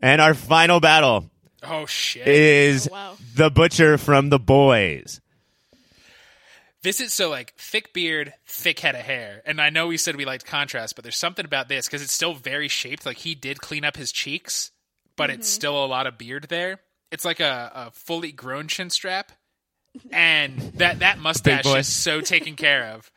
And 0.00 0.20
our 0.20 0.34
final 0.34 0.80
battle 0.80 1.30
Oh 1.62 1.86
shit. 1.86 2.26
is 2.26 2.88
Oh, 2.88 2.92
wow. 2.92 3.16
the 3.34 3.50
butcher 3.50 3.98
from 3.98 4.30
the 4.30 4.38
boys. 4.38 5.20
This 6.82 7.00
is 7.02 7.12
so 7.12 7.28
like 7.28 7.54
thick 7.56 7.92
beard, 7.92 8.32
thick 8.46 8.78
head 8.80 8.94
of 8.94 9.02
hair. 9.02 9.42
And 9.44 9.60
I 9.60 9.68
know 9.68 9.86
we 9.88 9.98
said 9.98 10.16
we 10.16 10.24
liked 10.24 10.46
contrast, 10.46 10.94
but 10.96 11.02
there's 11.04 11.16
something 11.18 11.44
about 11.44 11.68
this 11.68 11.86
because 11.86 12.00
it's 12.02 12.12
still 12.12 12.32
very 12.32 12.68
shaped. 12.68 13.04
Like 13.04 13.18
he 13.18 13.34
did 13.34 13.60
clean 13.60 13.84
up 13.84 13.96
his 13.96 14.10
cheeks, 14.12 14.70
but 15.16 15.28
it's 15.28 15.46
mm-hmm. 15.48 15.54
still 15.54 15.84
a 15.84 15.86
lot 15.86 16.06
of 16.06 16.16
beard 16.16 16.46
there. 16.48 16.80
It's 17.10 17.24
like 17.24 17.40
a, 17.40 17.70
a 17.74 17.90
fully 17.90 18.32
grown 18.32 18.66
chin 18.68 18.88
strap. 18.88 19.32
And 20.10 20.58
that, 20.76 21.00
that 21.00 21.18
mustache 21.20 21.64
boy. 21.64 21.78
is 21.80 21.88
so 21.88 22.22
taken 22.22 22.56
care 22.56 22.92
of. 22.94 23.10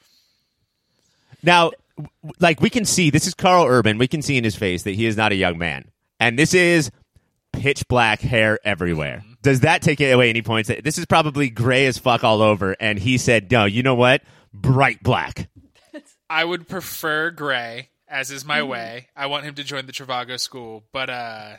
Now, 1.41 1.71
w- 1.95 2.34
like 2.39 2.59
we 2.59 2.69
can 2.69 2.84
see, 2.84 3.09
this 3.11 3.27
is 3.27 3.34
Karl 3.34 3.65
Urban. 3.65 3.97
We 3.97 4.07
can 4.07 4.21
see 4.21 4.36
in 4.38 4.43
his 4.43 4.55
face 4.57 4.84
that 4.84 4.95
he 4.95 5.05
is 5.05 5.15
not 5.15 5.31
a 5.31 5.36
young 5.36 5.57
man, 5.57 5.86
and 6.24 6.39
this 6.39 6.53
is 6.53 6.89
pitch 7.51 7.88
black 7.88 8.21
hair 8.21 8.59
everywhere. 8.63 9.24
Does 9.41 9.59
that 9.59 9.82
take 9.82 9.99
away 9.99 10.30
any 10.30 10.41
points? 10.41 10.71
This 10.84 10.97
is 10.97 11.05
probably 11.05 11.49
gray 11.49 11.86
as 11.86 11.97
fuck 11.97 12.24
all 12.24 12.41
over, 12.41 12.76
and 12.80 12.97
he 12.97 13.17
said, 13.17 13.51
"No, 13.51 13.65
you 13.65 13.84
know 13.84 13.95
what? 13.95 14.21
Bright 14.53 15.03
black." 15.03 15.49
I 16.30 16.45
would 16.45 16.67
prefer 16.67 17.30
Gray, 17.30 17.89
as 18.07 18.32
is 18.32 18.45
my 18.45 18.63
way. 18.63 19.09
I 19.15 19.28
want 19.28 19.43
him 19.43 19.55
to 19.55 19.63
join 19.63 19.86
the 19.86 19.91
Trivago 19.91 20.39
school, 20.39 20.84
but 20.91 21.09
uh, 21.09 21.57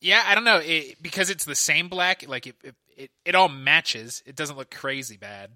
yeah, 0.00 0.22
I 0.26 0.34
don't 0.34 0.44
know 0.44 0.60
it, 0.64 1.00
because 1.02 1.30
it's 1.30 1.44
the 1.44 1.54
same 1.54 1.88
black. 1.88 2.26
Like 2.26 2.46
it, 2.46 2.56
it, 2.64 2.74
it, 2.96 3.10
it 3.24 3.34
all 3.34 3.48
matches. 3.48 4.22
It 4.26 4.34
doesn't 4.34 4.56
look 4.56 4.70
crazy 4.70 5.18
bad. 5.18 5.50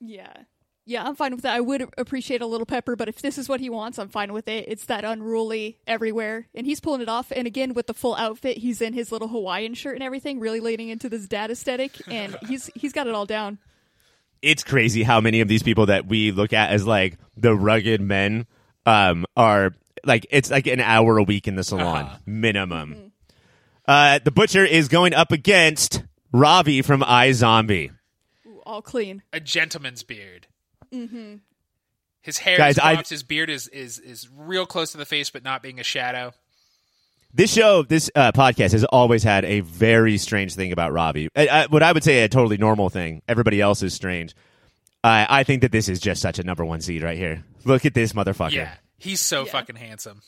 Yeah. 0.00 0.32
Yeah, 0.86 1.04
I'm 1.04 1.14
fine 1.14 1.32
with 1.32 1.42
that. 1.42 1.54
I 1.54 1.60
would 1.60 1.88
appreciate 1.98 2.40
a 2.40 2.46
little 2.46 2.66
pepper, 2.66 2.96
but 2.96 3.08
if 3.08 3.22
this 3.22 3.38
is 3.38 3.48
what 3.48 3.60
he 3.60 3.70
wants, 3.70 3.98
I'm 3.98 4.08
fine 4.08 4.32
with 4.32 4.48
it. 4.48 4.64
It's 4.66 4.86
that 4.86 5.04
unruly 5.04 5.78
everywhere, 5.86 6.48
and 6.54 6.66
he's 6.66 6.80
pulling 6.80 7.00
it 7.00 7.08
off. 7.08 7.30
And 7.34 7.46
again, 7.46 7.74
with 7.74 7.86
the 7.86 7.94
full 7.94 8.16
outfit, 8.16 8.56
he's 8.58 8.80
in 8.80 8.92
his 8.92 9.12
little 9.12 9.28
Hawaiian 9.28 9.74
shirt 9.74 9.94
and 9.94 10.02
everything, 10.02 10.40
really 10.40 10.60
leaning 10.60 10.88
into 10.88 11.08
this 11.08 11.28
dad 11.28 11.50
aesthetic, 11.50 11.92
and 12.08 12.36
he's 12.48 12.70
he's 12.74 12.92
got 12.92 13.06
it 13.06 13.14
all 13.14 13.26
down. 13.26 13.58
It's 14.42 14.64
crazy 14.64 15.02
how 15.02 15.20
many 15.20 15.42
of 15.42 15.48
these 15.48 15.62
people 15.62 15.86
that 15.86 16.06
we 16.06 16.32
look 16.32 16.52
at 16.52 16.70
as 16.70 16.86
like 16.86 17.18
the 17.36 17.54
rugged 17.54 18.00
men 18.00 18.46
um, 18.86 19.26
are 19.36 19.74
like 20.04 20.26
it's 20.30 20.50
like 20.50 20.66
an 20.66 20.80
hour 20.80 21.18
a 21.18 21.22
week 21.22 21.46
in 21.46 21.56
the 21.56 21.64
salon 21.64 22.08
minimum. 22.26 23.12
Uh, 23.86 24.18
the 24.22 24.30
butcher 24.30 24.64
is 24.64 24.88
going 24.88 25.14
up 25.14 25.32
against 25.32 26.04
Ravi 26.32 26.80
from 26.82 27.02
iZombie. 27.02 27.90
Ooh, 28.46 28.62
all 28.64 28.82
clean. 28.82 29.22
a 29.32 29.40
gentleman's 29.40 30.02
beard. 30.02 30.46
Mm-hmm. 30.92 31.36
His 32.22 32.38
hair 32.38 32.56
Guys, 32.58 32.76
is 32.76 32.82
cropped. 32.82 33.08
His 33.10 33.22
beard 33.22 33.48
is, 33.50 33.68
is 33.68 33.98
is 33.98 34.28
real 34.36 34.66
close 34.66 34.92
to 34.92 34.98
the 34.98 35.06
face, 35.06 35.30
but 35.30 35.42
not 35.42 35.62
being 35.62 35.80
a 35.80 35.84
shadow. 35.84 36.32
This 37.32 37.52
show, 37.52 37.82
this 37.84 38.10
uh, 38.16 38.32
podcast 38.32 38.72
has 38.72 38.84
always 38.84 39.22
had 39.22 39.44
a 39.44 39.60
very 39.60 40.18
strange 40.18 40.54
thing 40.54 40.72
about 40.72 40.92
Robbie. 40.92 41.28
Uh, 41.36 41.46
uh, 41.48 41.66
what 41.68 41.82
I 41.82 41.92
would 41.92 42.02
say 42.02 42.24
a 42.24 42.28
totally 42.28 42.56
normal 42.56 42.90
thing. 42.90 43.22
Everybody 43.28 43.60
else 43.60 43.82
is 43.82 43.94
strange. 43.94 44.34
I 45.04 45.26
I 45.30 45.44
think 45.44 45.62
that 45.62 45.72
this 45.72 45.88
is 45.88 46.00
just 46.00 46.20
such 46.20 46.38
a 46.38 46.42
number 46.42 46.64
one 46.64 46.80
seed 46.80 47.02
right 47.02 47.16
here. 47.16 47.44
Look 47.64 47.86
at 47.86 47.94
this 47.94 48.12
motherfucker. 48.12 48.52
Yeah, 48.52 48.74
he's 48.98 49.20
so 49.20 49.44
Yeah. 49.46 49.52
fucking 49.52 49.76
handsome. 49.76 50.20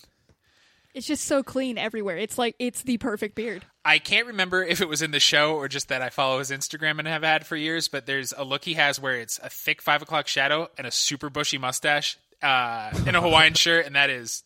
It's 0.95 1.07
just 1.07 1.25
so 1.25 1.43
clean 1.43 1.79
everywhere. 1.79 2.19
It's 2.19 2.37
like 2.37 2.55
it's 2.59 2.83
the 2.83 2.99
perfect 2.99 3.35
beard. 3.35 3.65
I 3.85 3.99
can't 3.99 4.27
remember 4.27 4.63
if 4.63 4.81
it 4.81 4.89
was 4.89 5.01
in 5.01 5.11
the 5.11 5.21
show 5.21 5.55
or 5.55 5.67
just 5.69 5.89
that 5.89 6.03
I 6.03 6.11
follow 6.11 6.39
his 6.39 6.51
Instagram 6.51 6.99
and 6.99 7.09
have 7.09 7.23
had 7.23 7.47
for 7.47 7.57
years, 7.57 7.89
but 7.89 8.05
there's 8.07 8.33
a 8.37 8.45
look 8.45 8.65
he 8.65 8.75
has 8.75 9.01
where 9.01 9.17
it's 9.17 9.39
a 9.43 9.49
thick 9.49 9.81
five 9.81 10.03
o'clock 10.03 10.29
shadow 10.29 10.69
and 10.77 10.87
a 10.87 10.91
super 10.91 11.31
bushy 11.31 11.57
mustache 11.57 12.19
uh, 12.43 12.91
in 13.07 13.15
a 13.15 13.21
Hawaiian 13.21 13.55
shirt, 13.55 13.87
and 13.87 13.97
that 13.97 14.11
is 14.11 14.45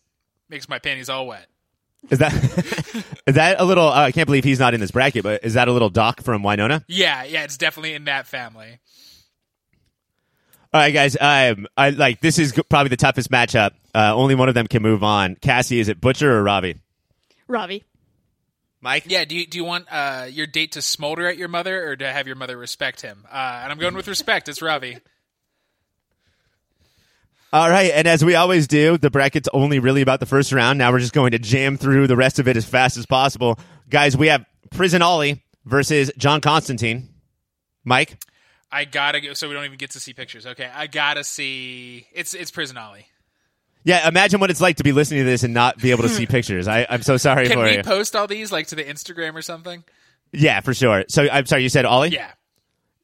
makes 0.49 0.69
my 0.69 0.79
panties 0.79 1.09
all 1.09 1.27
wet. 1.27 1.47
Is 2.11 2.21
that 2.21 2.33
is 3.27 3.35
that 3.35 3.61
a 3.61 3.65
little? 3.65 3.89
Uh, 3.89 4.03
I 4.03 4.13
can't 4.13 4.27
believe 4.27 4.45
he's 4.45 4.61
not 4.61 4.75
in 4.75 4.81
this 4.81 4.93
bracket, 4.93 5.25
but 5.25 5.45
is 5.45 5.55
that 5.55 5.67
a 5.67 5.73
little 5.73 5.91
Doc 5.91 6.23
from 6.23 6.43
Wynonna? 6.43 6.85
Yeah, 6.87 7.25
yeah, 7.25 7.43
it's 7.43 7.57
definitely 7.57 7.95
in 7.95 8.05
that 8.05 8.27
family. 8.27 8.79
All 10.77 10.83
right, 10.83 10.93
guys. 10.93 11.17
Um, 11.19 11.67
I 11.75 11.89
like 11.89 12.21
this 12.21 12.39
is 12.39 12.53
probably 12.69 12.91
the 12.91 12.99
toughest 12.99 13.31
matchup. 13.31 13.71
Uh, 13.95 14.13
only 14.15 14.35
one 14.35 14.51
of 14.51 14.55
them 14.55 14.67
can 14.67 14.83
move 14.83 15.03
on. 15.03 15.35
Cassie, 15.37 15.81
is 15.81 15.89
it 15.89 16.03
Butcher 16.03 16.31
or 16.31 16.43
Robbie? 16.43 16.77
Ravi. 17.49 17.83
Mike. 18.83 19.05
Yeah, 19.07 19.25
do 19.25 19.35
you 19.37 19.47
do 19.47 19.57
you 19.57 19.65
want 19.65 19.87
uh, 19.91 20.27
your 20.29 20.47
date 20.47 20.73
to 20.73 20.83
smolder 20.83 21.29
at 21.29 21.39
your 21.39 21.49
mother 21.49 21.89
or 21.89 21.97
to 21.97 22.13
have 22.13 22.27
your 22.27 22.37
mother 22.37 22.59
respect 22.59 23.01
him? 23.01 23.25
Uh, 23.27 23.61
and 23.63 23.73
I'm 23.73 23.79
going 23.79 23.95
with 23.95 24.07
respect. 24.07 24.51
It's 24.51 24.61
Ravi. 24.61 24.99
All 27.55 27.71
right, 27.71 27.91
and 27.95 28.07
as 28.07 28.23
we 28.23 28.35
always 28.35 28.67
do, 28.67 28.99
the 28.99 29.09
bracket's 29.09 29.49
only 29.55 29.79
really 29.79 30.03
about 30.03 30.21
the 30.21 30.27
first 30.27 30.53
round. 30.53 30.79
Now 30.79 30.93
we're 30.93 30.99
just 30.99 31.15
going 31.15 31.31
to 31.31 31.39
jam 31.39 31.79
through 31.79 32.07
the 32.07 32.17
rest 32.17 32.39
of 32.39 32.49
it 32.49 32.57
as 32.59 32.67
fast 32.67 32.99
as 32.99 33.07
possible, 33.07 33.59
guys. 33.89 34.15
We 34.15 34.27
have 34.27 34.45
Prison 34.73 35.01
Ollie 35.01 35.43
versus 35.65 36.13
John 36.19 36.43
Constantine. 36.43 37.09
Mike. 37.83 38.19
I 38.71 38.85
gotta 38.85 39.21
go. 39.21 39.33
So 39.35 39.49
we 39.49 39.55
don't 39.55 39.65
even 39.65 39.79
get 39.79 39.91
to 39.93 40.01
see 40.01 40.13
pictures. 40.13 40.47
Okay, 40.47 40.69
I 40.73 40.87
gotta 40.87 41.25
see. 41.25 42.07
It's 42.13 42.35
it's 42.35 42.51
Prison 42.51 42.77
Ollie. 42.77 43.07
Yeah, 43.85 44.09
imagine 44.09 44.41
what 44.41 44.51
it's 44.51 44.61
like 44.61 44.77
to 44.79 44.83
be 44.85 44.91
listening 44.91 45.21
to 45.21 45.25
this 45.31 45.45
and 45.45 45.55
not 45.55 45.79
be 45.79 45.93
able 45.93 46.03
to 46.03 46.09
see 46.09 46.27
pictures. 46.27 46.67
I, 46.67 46.87
I'm 46.91 47.03
so 47.03 47.17
sorry 47.17 47.47
Can 47.47 47.57
for 47.59 47.65
we 47.65 47.77
you. 47.77 47.83
post 47.85 48.17
all 48.17 48.27
these 48.27 48.51
like 48.51 48.67
to 48.69 48.75
the 48.75 48.83
Instagram 48.83 49.35
or 49.35 49.43
something? 49.43 49.85
yeah, 50.33 50.59
for 50.61 50.75
sure. 50.75 51.05
So 51.09 51.29
I'm 51.31 51.47
sorry, 51.47 51.63
you 51.63 51.69
said 51.69 51.85
Ollie? 51.85 52.09
Yeah. 52.11 52.33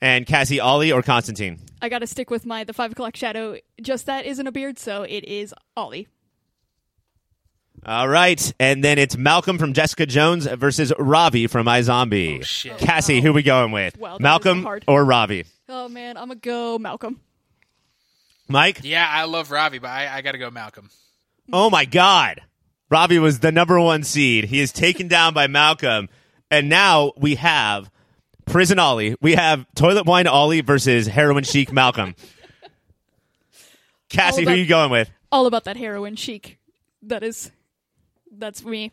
And 0.00 0.26
Cassie, 0.26 0.58
Ollie 0.58 0.90
or 0.90 1.00
Constantine? 1.02 1.60
I 1.80 1.88
got 1.88 2.00
to 2.00 2.08
stick 2.08 2.28
with 2.30 2.44
my 2.44 2.64
the 2.64 2.72
five 2.72 2.90
o'clock 2.90 3.14
shadow. 3.14 3.56
Just 3.80 4.06
that 4.06 4.26
isn't 4.26 4.44
a 4.44 4.50
beard, 4.50 4.76
so 4.80 5.04
it 5.04 5.22
is 5.24 5.54
Ollie. 5.76 6.08
All 7.84 8.08
right, 8.08 8.52
and 8.60 8.84
then 8.84 8.98
it's 8.98 9.16
Malcolm 9.16 9.58
from 9.58 9.72
Jessica 9.72 10.06
Jones 10.06 10.46
versus 10.46 10.92
Ravi 10.98 11.48
from 11.48 11.66
iZombie. 11.66 12.38
Oh, 12.38 12.42
shit. 12.42 12.78
Cassie, 12.78 13.20
who 13.20 13.32
we 13.32 13.42
going 13.42 13.72
with? 13.72 13.98
Well, 13.98 14.18
Malcolm 14.20 14.68
or 14.86 15.04
Ravi? 15.04 15.46
Oh 15.74 15.88
man, 15.88 16.18
I'm 16.18 16.28
gonna 16.28 16.34
go 16.40 16.78
Malcolm. 16.78 17.18
Mike? 18.46 18.80
Yeah, 18.82 19.08
I 19.08 19.24
love 19.24 19.50
Ravi, 19.50 19.78
but 19.78 19.88
I, 19.88 20.18
I 20.18 20.20
gotta 20.20 20.36
go 20.36 20.50
Malcolm. 20.50 20.90
Oh 21.50 21.70
my 21.70 21.86
God. 21.86 22.42
Ravi 22.90 23.18
was 23.18 23.38
the 23.40 23.50
number 23.50 23.80
one 23.80 24.02
seed. 24.02 24.44
He 24.44 24.60
is 24.60 24.70
taken 24.70 25.08
down 25.08 25.32
by 25.32 25.46
Malcolm. 25.46 26.10
And 26.50 26.68
now 26.68 27.12
we 27.16 27.36
have 27.36 27.90
Prison 28.44 28.78
Ollie. 28.78 29.16
We 29.22 29.34
have 29.34 29.64
Toilet 29.74 30.04
Wine 30.04 30.26
Ollie 30.26 30.60
versus 30.60 31.06
Heroin 31.06 31.44
Chic 31.44 31.72
Malcolm. 31.72 32.14
Cassie, 34.10 34.42
All 34.44 34.48
who 34.48 34.54
are 34.54 34.58
you 34.58 34.66
going 34.66 34.90
with? 34.90 35.10
All 35.30 35.46
about 35.46 35.64
that 35.64 35.78
heroin 35.78 36.16
chic. 36.16 36.58
That 37.04 37.22
is, 37.22 37.50
that's 38.30 38.62
me. 38.62 38.92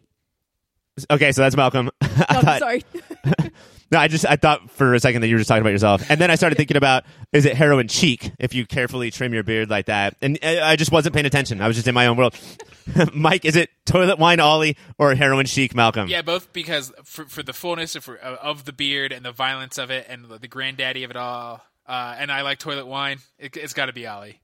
Okay, 1.12 1.34
so 1.34 1.42
that's 1.42 1.58
Malcolm. 1.58 1.90
I 2.02 2.26
I'm 2.30 2.42
thought- 2.46 2.60
sorry. 2.60 2.84
No, 3.92 3.98
I 3.98 4.08
just 4.08 4.26
I 4.26 4.36
thought 4.36 4.70
for 4.70 4.94
a 4.94 5.00
second 5.00 5.22
that 5.22 5.28
you 5.28 5.36
were 5.36 5.40
just 5.40 5.48
talking 5.48 5.62
about 5.62 5.72
yourself, 5.72 6.10
and 6.10 6.22
then 6.22 6.30
I 6.30 6.36
started 6.36 6.56
thinking 6.56 6.78
about 6.78 7.06
is 7.34 7.46
it 7.46 7.56
heroin 7.56 7.88
cheek 7.88 8.32
if 8.38 8.54
you 8.54 8.66
carefully 8.68 9.10
trim 9.10 9.34
your 9.34 9.44
beard 9.44 9.70
like 9.70 9.88
that, 9.88 10.16
and 10.22 10.38
I 10.44 10.72
I 10.72 10.76
just 10.76 10.92
wasn't 10.92 11.14
paying 11.14 11.26
attention. 11.26 11.60
I 11.62 11.68
was 11.68 11.76
just 11.76 11.88
in 11.88 11.96
my 11.96 12.06
own 12.08 12.18
world. 12.18 12.38
Mike, 13.14 13.46
is 13.46 13.56
it 13.56 13.70
toilet 13.86 14.20
wine 14.20 14.40
Ollie 14.40 14.78
or 14.98 15.16
heroin 15.16 15.46
chic 15.46 15.74
Malcolm? 15.74 16.08
Yeah, 16.08 16.22
both 16.22 16.54
because 16.54 16.92
for 17.04 17.26
for 17.26 17.42
the 17.42 17.54
fullness 17.54 17.96
of, 17.96 18.08
of 18.10 18.66
the 18.66 18.74
beard 18.74 19.12
and 19.12 19.26
the 19.26 19.32
violence 19.32 19.78
of 19.78 19.90
it 19.90 20.06
and 20.08 20.26
the 20.26 20.48
granddaddy 20.48 21.04
of 21.04 21.12
it 21.12 21.18
all. 21.18 21.62
Uh, 21.88 22.16
and 22.20 22.32
I 22.32 22.42
like 22.44 22.60
toilet 22.60 22.86
wine. 22.86 23.18
It, 23.40 23.58
it's 23.58 23.74
got 23.74 23.88
to 23.88 23.94
be 23.94 24.06
Ollie. 24.06 24.40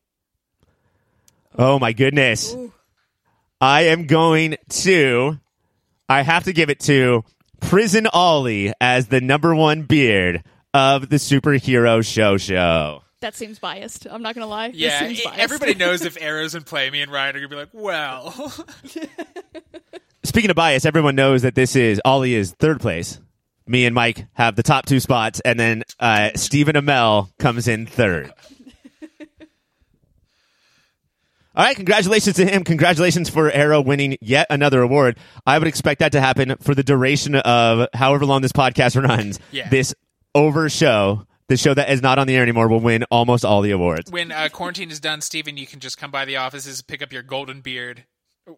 Oh 1.57 1.77
my 1.77 1.93
goodness. 1.93 2.55
I 3.61 3.83
am 3.83 4.07
going 4.07 4.57
to 4.69 5.39
I 6.09 6.21
have 6.21 6.43
to 6.45 6.53
give 6.53 6.69
it 6.69 6.79
to 6.81 7.23
Prison 7.59 8.07
Ollie 8.07 8.73
as 8.81 9.07
the 9.07 9.21
number 9.21 9.55
one 9.55 9.83
beard 9.83 10.43
of 10.73 11.09
the 11.09 11.15
superhero 11.17 12.05
show 12.05 12.37
show. 12.37 13.01
that 13.21 13.35
seems 13.35 13.59
biased. 13.59 14.05
I'm 14.09 14.21
not 14.21 14.35
gonna 14.35 14.47
lie. 14.47 14.71
Yeah, 14.73 14.99
this 15.07 15.17
seems 15.17 15.23
biased. 15.25 15.39
everybody 15.39 15.73
knows 15.79 16.03
if 16.03 16.17
Arrow's 16.21 16.53
and 16.55 16.65
play, 16.65 16.89
me 16.89 17.01
and 17.01 17.11
Ryan 17.11 17.35
are 17.35 17.39
gonna 17.39 17.49
be 17.49 17.55
like, 17.55 17.69
well, 17.73 18.53
Speaking 20.23 20.49
of 20.49 20.55
bias, 20.55 20.85
everyone 20.85 21.15
knows 21.15 21.43
that 21.43 21.53
this 21.55 21.75
is 21.75 22.01
Ollie 22.03 22.33
is 22.33 22.51
third 22.53 22.79
place. 22.81 23.19
Me 23.67 23.85
and 23.85 23.93
Mike 23.95 24.25
have 24.33 24.55
the 24.55 24.63
top 24.63 24.85
two 24.85 24.99
spots, 24.99 25.39
and 25.45 25.59
then 25.59 25.83
uh, 25.99 26.29
Stephen 26.35 26.75
Amell 26.75 27.29
comes 27.39 27.67
in 27.67 27.85
third. 27.85 28.31
All 31.55 31.63
right, 31.63 31.75
congratulations 31.75 32.35
to 32.35 32.45
him. 32.45 32.63
Congratulations 32.63 33.29
for 33.29 33.49
Arrow 33.49 33.79
winning 33.81 34.17
yet 34.21 34.47
another 34.49 34.81
award. 34.81 35.17
I 35.45 35.57
would 35.57 35.67
expect 35.67 35.99
that 35.99 36.11
to 36.11 36.21
happen 36.21 36.55
for 36.61 36.75
the 36.75 36.83
duration 36.83 37.35
of 37.35 37.87
however 37.93 38.25
long 38.25 38.41
this 38.41 38.51
podcast 38.51 39.01
runs. 39.01 39.39
Yeah. 39.51 39.69
This 39.69 39.95
over 40.33 40.67
show, 40.69 41.25
the 41.47 41.55
show 41.55 41.73
that 41.73 41.89
is 41.89 42.01
not 42.01 42.19
on 42.19 42.27
the 42.27 42.35
air 42.35 42.41
anymore, 42.43 42.67
will 42.67 42.81
win 42.81 43.05
almost 43.09 43.45
all 43.45 43.61
the 43.61 43.71
awards. 43.71 44.11
when 44.11 44.31
uh, 44.33 44.49
quarantine 44.51 44.91
is 44.91 44.99
done, 44.99 45.21
Stephen, 45.21 45.55
you 45.55 45.65
can 45.65 45.79
just 45.79 45.97
come 45.97 46.11
by 46.11 46.25
the 46.25 46.35
offices, 46.35 46.81
pick 46.81 47.01
up 47.01 47.13
your 47.13 47.23
golden 47.23 47.61
beard. 47.61 48.03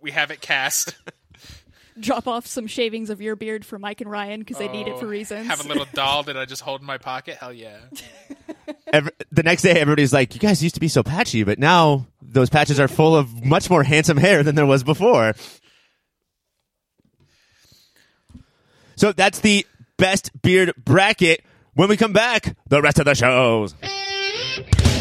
We 0.02 0.10
have 0.12 0.32
it 0.32 0.42
cast. 0.42 0.96
Drop 2.00 2.28
off 2.28 2.46
some 2.46 2.68
shavings 2.68 3.10
of 3.10 3.22
your 3.22 3.36
beard 3.36 3.66
for 3.66 3.80
Mike 3.80 4.02
and 4.02 4.10
Ryan 4.12 4.40
because 4.42 4.58
they 4.60 4.68
need 4.68 4.88
it 4.88 5.00
for 5.00 5.06
Oh, 5.06 5.10
reasons. 5.10 5.48
Have 5.48 5.66
a 5.66 5.68
little 5.68 5.88
doll 5.94 6.22
that 6.24 6.38
I 6.38 6.46
just 6.46 6.62
hold 6.62 6.82
in 6.82 6.86
my 6.86 7.00
pocket. 7.00 7.38
Hell 7.38 7.52
yeah. 7.54 7.78
Every, 8.94 9.12
the 9.32 9.42
next 9.44 9.64
day, 9.64 9.72
everybody's 9.72 10.14
like, 10.14 10.34
"You 10.36 10.40
guys 10.40 10.62
used 10.64 10.76
to 10.76 10.82
be 10.82 10.88
so 10.90 11.02
patchy, 11.04 11.44
but 11.44 11.58
now 11.60 12.06
those 12.40 12.50
patches 12.50 12.80
are 12.80 12.88
full 12.88 13.16
of 13.16 13.44
much 13.44 13.70
more 13.70 13.84
handsome 13.84 14.18
hair 14.18 14.44
than 14.44 14.56
there 14.56 14.66
was 14.66 14.84
before." 14.84 15.34
So 18.96 19.12
that's 19.12 19.40
the 19.42 19.66
best 19.98 20.32
beard 20.42 20.74
bracket. 20.78 21.44
When 21.74 21.90
we 21.90 21.98
come 21.98 22.14
back, 22.14 22.56
the 22.68 22.82
rest 22.82 22.98
of 22.98 23.06
the 23.06 23.14
shows. 23.14 23.76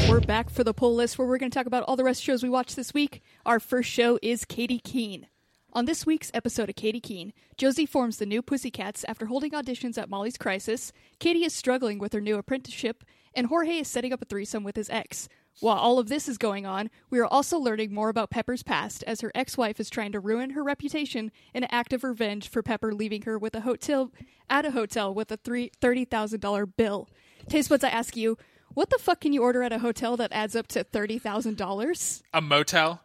We're 0.08 0.20
back 0.20 0.50
for 0.50 0.62
the 0.62 0.74
poll 0.74 0.94
list 0.94 1.18
where 1.18 1.26
we're 1.26 1.38
going 1.38 1.50
to 1.50 1.58
talk 1.58 1.66
about 1.66 1.82
all 1.84 1.96
the 1.96 2.04
rest 2.04 2.20
of 2.20 2.24
shows 2.24 2.42
we 2.42 2.48
watched 2.48 2.76
this 2.76 2.94
week. 2.94 3.22
Our 3.44 3.58
first 3.58 3.90
show 3.90 4.18
is 4.22 4.44
Katy 4.44 4.78
Keene. 4.78 5.26
On 5.72 5.84
this 5.84 6.06
week's 6.06 6.30
episode 6.32 6.68
of 6.70 6.76
Katy 6.76 7.00
Keene, 7.00 7.32
Josie 7.56 7.86
forms 7.86 8.18
the 8.18 8.24
new 8.24 8.40
Pussycats 8.40 9.04
after 9.08 9.26
holding 9.26 9.50
auditions 9.50 9.98
at 9.98 10.08
Molly's 10.08 10.38
Crisis. 10.38 10.92
Katy 11.18 11.44
is 11.44 11.52
struggling 11.52 11.98
with 11.98 12.12
her 12.12 12.20
new 12.20 12.36
apprenticeship, 12.36 13.04
and 13.34 13.48
Jorge 13.48 13.78
is 13.78 13.88
setting 13.88 14.12
up 14.12 14.22
a 14.22 14.24
threesome 14.24 14.64
with 14.64 14.76
his 14.76 14.88
ex. 14.90 15.28
While 15.60 15.78
all 15.78 15.98
of 15.98 16.08
this 16.08 16.28
is 16.28 16.36
going 16.36 16.66
on, 16.66 16.90
we 17.08 17.18
are 17.18 17.26
also 17.26 17.58
learning 17.58 17.94
more 17.94 18.10
about 18.10 18.28
Pepper's 18.28 18.62
past 18.62 19.02
as 19.06 19.22
her 19.22 19.32
ex-wife 19.34 19.80
is 19.80 19.88
trying 19.88 20.12
to 20.12 20.20
ruin 20.20 20.50
her 20.50 20.62
reputation 20.62 21.32
in 21.54 21.64
an 21.64 21.70
act 21.72 21.94
of 21.94 22.04
revenge 22.04 22.48
for 22.48 22.62
Pepper 22.62 22.92
leaving 22.92 23.22
her 23.22 23.38
with 23.38 23.54
a 23.54 23.62
hotel 23.62 24.12
at 24.50 24.66
a 24.66 24.72
hotel 24.72 25.14
with 25.14 25.32
a 25.32 25.38
three 25.38 25.72
thirty 25.80 26.04
thousand 26.04 26.40
dollar 26.40 26.66
bill. 26.66 27.08
Taste 27.48 27.70
buds, 27.70 27.84
I 27.84 27.88
ask 27.88 28.16
you, 28.16 28.36
what 28.74 28.90
the 28.90 28.98
fuck 28.98 29.22
can 29.22 29.32
you 29.32 29.42
order 29.42 29.62
at 29.62 29.72
a 29.72 29.78
hotel 29.78 30.16
that 30.18 30.30
adds 30.32 30.54
up 30.54 30.66
to 30.68 30.84
thirty 30.84 31.18
thousand 31.18 31.56
dollars? 31.56 32.22
A 32.34 32.42
motel. 32.42 33.00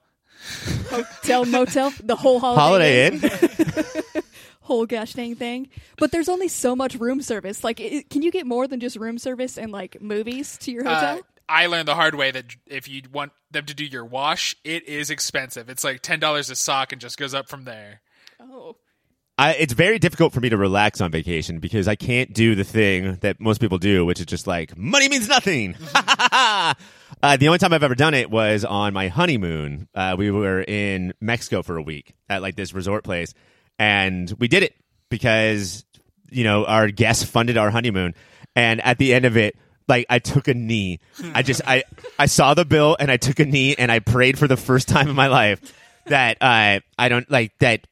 Hotel, 0.89 1.45
motel, 1.45 1.93
the 2.03 2.15
whole 2.15 2.39
holiday, 2.39 3.11
Holiday 3.11 3.29
Inn, 3.29 4.03
Inn. 4.15 4.23
whole 4.61 4.85
gosh 4.85 5.13
dang 5.13 5.35
thing. 5.35 5.69
But 5.97 6.11
there's 6.11 6.27
only 6.27 6.47
so 6.47 6.75
much 6.75 6.95
room 6.95 7.21
service. 7.21 7.63
Like, 7.63 7.79
it, 7.79 8.09
can 8.09 8.21
you 8.23 8.31
get 8.31 8.45
more 8.45 8.67
than 8.67 8.79
just 8.79 8.95
room 8.97 9.17
service 9.17 9.57
and 9.57 9.71
like 9.71 10.01
movies 10.01 10.57
to 10.59 10.71
your 10.71 10.83
hotel? 10.83 11.19
Uh, 11.19 11.21
I 11.51 11.65
learned 11.65 11.87
the 11.87 11.95
hard 11.95 12.15
way 12.15 12.31
that 12.31 12.45
if 12.65 12.87
you 12.87 13.01
want 13.11 13.33
them 13.51 13.65
to 13.65 13.73
do 13.73 13.83
your 13.83 14.05
wash, 14.05 14.55
it 14.63 14.87
is 14.87 15.09
expensive. 15.09 15.69
It's 15.69 15.83
like 15.83 16.01
ten 16.01 16.19
dollars 16.19 16.49
a 16.49 16.55
sock 16.55 16.91
and 16.93 17.01
just 17.01 17.17
goes 17.17 17.33
up 17.33 17.49
from 17.49 17.65
there. 17.65 18.01
oh, 18.39 18.77
I, 19.37 19.53
it's 19.53 19.73
very 19.73 19.97
difficult 19.97 20.33
for 20.33 20.39
me 20.39 20.49
to 20.49 20.57
relax 20.57 21.01
on 21.01 21.09
vacation 21.11 21.59
because 21.59 21.87
I 21.87 21.95
can't 21.95 22.31
do 22.31 22.53
the 22.53 22.63
thing 22.63 23.15
that 23.21 23.39
most 23.39 23.59
people 23.59 23.79
do, 23.79 24.05
which 24.05 24.19
is 24.19 24.27
just 24.27 24.45
like 24.45 24.77
money 24.77 25.09
means 25.09 25.27
nothing. 25.27 25.75
uh, 25.95 26.73
the 27.37 27.47
only 27.47 27.57
time 27.57 27.73
I've 27.73 27.81
ever 27.81 27.95
done 27.95 28.13
it 28.13 28.29
was 28.29 28.63
on 28.63 28.93
my 28.93 29.07
honeymoon. 29.07 29.87
Uh, 29.95 30.15
we 30.17 30.29
were 30.29 30.61
in 30.61 31.13
Mexico 31.19 31.63
for 31.63 31.77
a 31.77 31.81
week 31.81 32.13
at 32.29 32.41
like 32.41 32.55
this 32.55 32.73
resort 32.73 33.03
place, 33.03 33.33
and 33.79 34.31
we 34.37 34.47
did 34.47 34.63
it 34.63 34.75
because 35.09 35.85
you 36.29 36.43
know 36.43 36.65
our 36.65 36.89
guests 36.91 37.23
funded 37.23 37.57
our 37.57 37.71
honeymoon, 37.71 38.13
and 38.55 38.79
at 38.81 38.99
the 38.99 39.13
end 39.13 39.25
of 39.25 39.37
it. 39.37 39.55
Like 39.91 40.05
I 40.09 40.19
took 40.19 40.47
a 40.47 40.53
knee. 40.53 41.01
I 41.33 41.43
just 41.43 41.61
I 41.67 41.83
I 42.17 42.25
saw 42.27 42.53
the 42.53 42.63
bill 42.63 42.95
and 42.97 43.11
I 43.11 43.17
took 43.17 43.39
a 43.39 43.45
knee 43.45 43.75
and 43.75 43.91
I 43.91 43.99
prayed 43.99 44.39
for 44.39 44.47
the 44.47 44.55
first 44.55 44.87
time 44.87 45.09
in 45.09 45.15
my 45.15 45.27
life 45.27 45.59
that 46.05 46.37
uh, 46.39 46.79
I 46.97 47.09
don't 47.09 47.29
like 47.29 47.57
that 47.59 47.85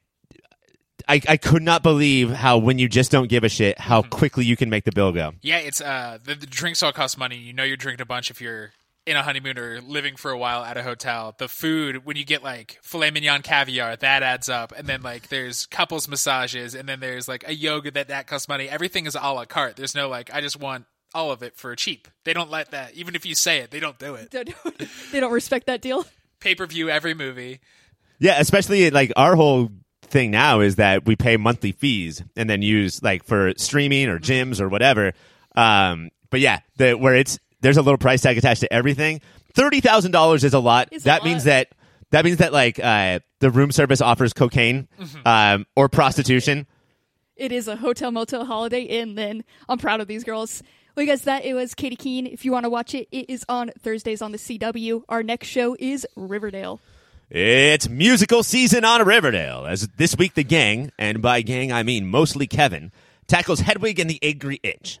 I, 1.06 1.20
I 1.28 1.36
could 1.36 1.62
not 1.62 1.82
believe 1.82 2.30
how 2.30 2.56
when 2.56 2.78
you 2.78 2.88
just 2.88 3.10
don't 3.10 3.28
give 3.28 3.44
a 3.44 3.48
shit 3.48 3.78
how 3.78 4.00
quickly 4.02 4.44
you 4.46 4.56
can 4.56 4.70
make 4.70 4.84
the 4.84 4.92
bill 4.92 5.12
go. 5.12 5.32
Yeah, 5.42 5.58
it's 5.58 5.80
uh 5.80 6.18
the, 6.24 6.34
the 6.34 6.46
drinks 6.46 6.82
all 6.82 6.92
cost 6.92 7.18
money. 7.18 7.36
You 7.36 7.52
know 7.52 7.64
you're 7.64 7.76
drinking 7.76 8.00
a 8.02 8.06
bunch 8.06 8.30
if 8.30 8.40
you're 8.40 8.72
in 9.06 9.16
a 9.16 9.22
honeymoon 9.22 9.58
or 9.58 9.80
living 9.80 10.16
for 10.16 10.30
a 10.30 10.38
while 10.38 10.62
at 10.62 10.76
a 10.76 10.82
hotel, 10.82 11.34
the 11.38 11.48
food 11.48 12.04
when 12.04 12.16
you 12.16 12.24
get 12.24 12.42
like 12.42 12.78
filet 12.82 13.10
mignon 13.10 13.42
caviar, 13.42 13.96
that 13.96 14.22
adds 14.22 14.48
up, 14.48 14.72
and 14.76 14.86
then 14.86 15.02
like 15.02 15.28
there's 15.28 15.66
couples 15.66 16.06
massages, 16.06 16.74
and 16.74 16.88
then 16.88 17.00
there's 17.00 17.26
like 17.28 17.44
a 17.46 17.54
yoga 17.54 17.90
that 17.90 18.08
that 18.08 18.26
costs 18.26 18.48
money. 18.48 18.68
Everything 18.68 19.06
is 19.06 19.16
a 19.16 19.32
la 19.32 19.44
carte. 19.44 19.76
There's 19.76 19.94
no 19.94 20.08
like 20.08 20.32
I 20.32 20.40
just 20.40 20.58
want 20.60 20.86
all 21.14 21.30
of 21.32 21.42
it 21.42 21.56
for 21.56 21.74
cheap. 21.76 22.08
They 22.24 22.32
don't 22.32 22.50
let 22.50 22.70
that. 22.72 22.94
Even 22.94 23.14
if 23.14 23.24
you 23.26 23.34
say 23.34 23.58
it, 23.58 23.70
they 23.70 23.80
don't 23.80 23.98
do 23.98 24.14
it. 24.14 24.30
they 25.12 25.20
don't 25.20 25.32
respect 25.40 25.66
that 25.66 25.80
deal. 25.80 26.04
Pay 26.40 26.54
per 26.54 26.66
view 26.66 26.88
every 26.88 27.14
movie. 27.14 27.60
Yeah, 28.18 28.36
especially 28.38 28.90
like 28.90 29.12
our 29.16 29.34
whole 29.36 29.70
thing 30.02 30.30
now 30.30 30.60
is 30.60 30.76
that 30.76 31.06
we 31.06 31.16
pay 31.16 31.36
monthly 31.36 31.72
fees 31.72 32.22
and 32.36 32.50
then 32.50 32.62
use 32.62 33.02
like 33.02 33.24
for 33.24 33.52
streaming 33.56 34.08
or 34.08 34.18
gyms 34.18 34.60
or 34.60 34.68
whatever. 34.68 35.12
Um, 35.56 36.10
but 36.30 36.40
yeah, 36.40 36.60
the 36.76 36.94
where 36.94 37.14
it's 37.14 37.38
there's 37.60 37.76
a 37.76 37.82
little 37.82 37.98
price 37.98 38.22
tag 38.22 38.38
attached 38.38 38.60
to 38.62 38.72
everything. 38.72 39.20
Thirty 39.54 39.80
thousand 39.80 40.12
dollars 40.12 40.44
is 40.44 40.54
a 40.54 40.58
lot. 40.60 40.88
It's 40.92 41.04
a 41.04 41.06
that 41.06 41.20
lot. 41.22 41.28
means 41.28 41.44
that 41.44 41.68
that 42.10 42.24
means 42.24 42.38
that 42.38 42.52
like 42.52 42.78
uh, 42.78 43.20
the 43.40 43.50
room 43.50 43.70
service 43.72 44.00
offers 44.00 44.32
cocaine 44.32 44.88
Mm-hmm. 45.00 45.20
um, 45.26 45.66
or 45.76 45.88
prostitution. 45.88 46.66
It 47.36 47.52
is 47.52 47.68
a 47.68 47.76
hotel 47.76 48.10
motel 48.10 48.44
holiday 48.44 48.82
inn. 48.82 49.14
Then 49.14 49.44
I'm 49.68 49.78
proud 49.78 50.00
of 50.00 50.08
these 50.08 50.24
girls. 50.24 50.62
Well, 50.94 51.06
you 51.06 51.12
guys, 51.12 51.22
that 51.22 51.44
it 51.44 51.54
was 51.54 51.74
Katy 51.74 51.96
Keene. 51.96 52.26
If 52.26 52.44
you 52.44 52.52
want 52.52 52.64
to 52.64 52.70
watch 52.70 52.94
it, 52.94 53.08
it 53.12 53.30
is 53.30 53.44
on 53.48 53.70
Thursdays 53.78 54.20
on 54.20 54.32
the 54.32 54.38
CW. 54.38 55.04
Our 55.08 55.22
next 55.22 55.46
show 55.46 55.76
is 55.78 56.06
Riverdale. 56.16 56.80
It's 57.30 57.88
musical 57.88 58.42
season 58.42 58.84
on 58.84 59.06
Riverdale, 59.06 59.64
as 59.64 59.86
this 59.96 60.16
week 60.16 60.34
the 60.34 60.42
gang, 60.42 60.90
and 60.98 61.22
by 61.22 61.42
gang 61.42 61.70
I 61.72 61.84
mean 61.84 62.08
mostly 62.08 62.48
Kevin, 62.48 62.90
tackles 63.28 63.60
Hedwig 63.60 64.00
and 64.00 64.10
the 64.10 64.18
Angry 64.20 64.58
Inch. 64.64 64.98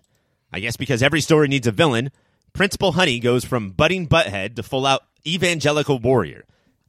I 0.52 0.60
guess 0.60 0.76
because 0.76 1.02
every 1.02 1.20
story 1.20 1.48
needs 1.48 1.66
a 1.66 1.72
villain, 1.72 2.12
Principal 2.52 2.92
Honey 2.92 3.18
goes 3.18 3.44
from 3.44 3.70
budding 3.70 4.06
butthead 4.06 4.54
to 4.56 4.62
full 4.62 4.86
out 4.86 5.02
evangelical 5.26 5.98
warrior, 5.98 6.44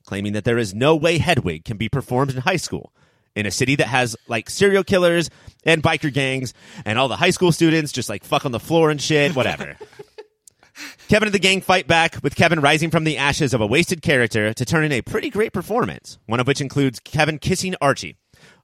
claiming 0.05 0.33
that 0.33 0.43
there 0.43 0.59
is 0.59 0.75
no 0.75 0.95
way 0.95 1.17
Hedwig 1.17 1.65
can 1.65 1.77
be 1.77 1.89
performed 1.89 2.35
in 2.35 2.41
high 2.41 2.57
school. 2.57 2.91
In 3.35 3.45
a 3.45 3.51
city 3.51 3.75
that 3.75 3.87
has 3.87 4.17
like 4.27 4.49
serial 4.49 4.83
killers 4.83 5.29
and 5.63 5.81
biker 5.81 6.11
gangs, 6.11 6.53
and 6.85 6.99
all 6.99 7.07
the 7.07 7.15
high 7.15 7.29
school 7.29 7.51
students 7.51 7.91
just 7.91 8.09
like 8.09 8.23
fuck 8.23 8.45
on 8.45 8.51
the 8.51 8.59
floor 8.59 8.89
and 8.89 9.01
shit, 9.01 9.35
whatever. 9.35 9.77
Kevin 11.07 11.27
and 11.27 11.33
the 11.33 11.39
gang 11.39 11.61
fight 11.61 11.87
back, 11.87 12.17
with 12.23 12.35
Kevin 12.35 12.59
rising 12.59 12.89
from 12.89 13.03
the 13.03 13.17
ashes 13.17 13.53
of 13.53 13.61
a 13.61 13.67
wasted 13.67 14.01
character 14.01 14.53
to 14.53 14.65
turn 14.65 14.83
in 14.83 14.91
a 14.91 15.01
pretty 15.01 15.29
great 15.29 15.53
performance, 15.53 16.17
one 16.25 16.39
of 16.39 16.47
which 16.47 16.61
includes 16.61 16.99
Kevin 16.99 17.39
kissing 17.39 17.75
Archie. 17.81 18.15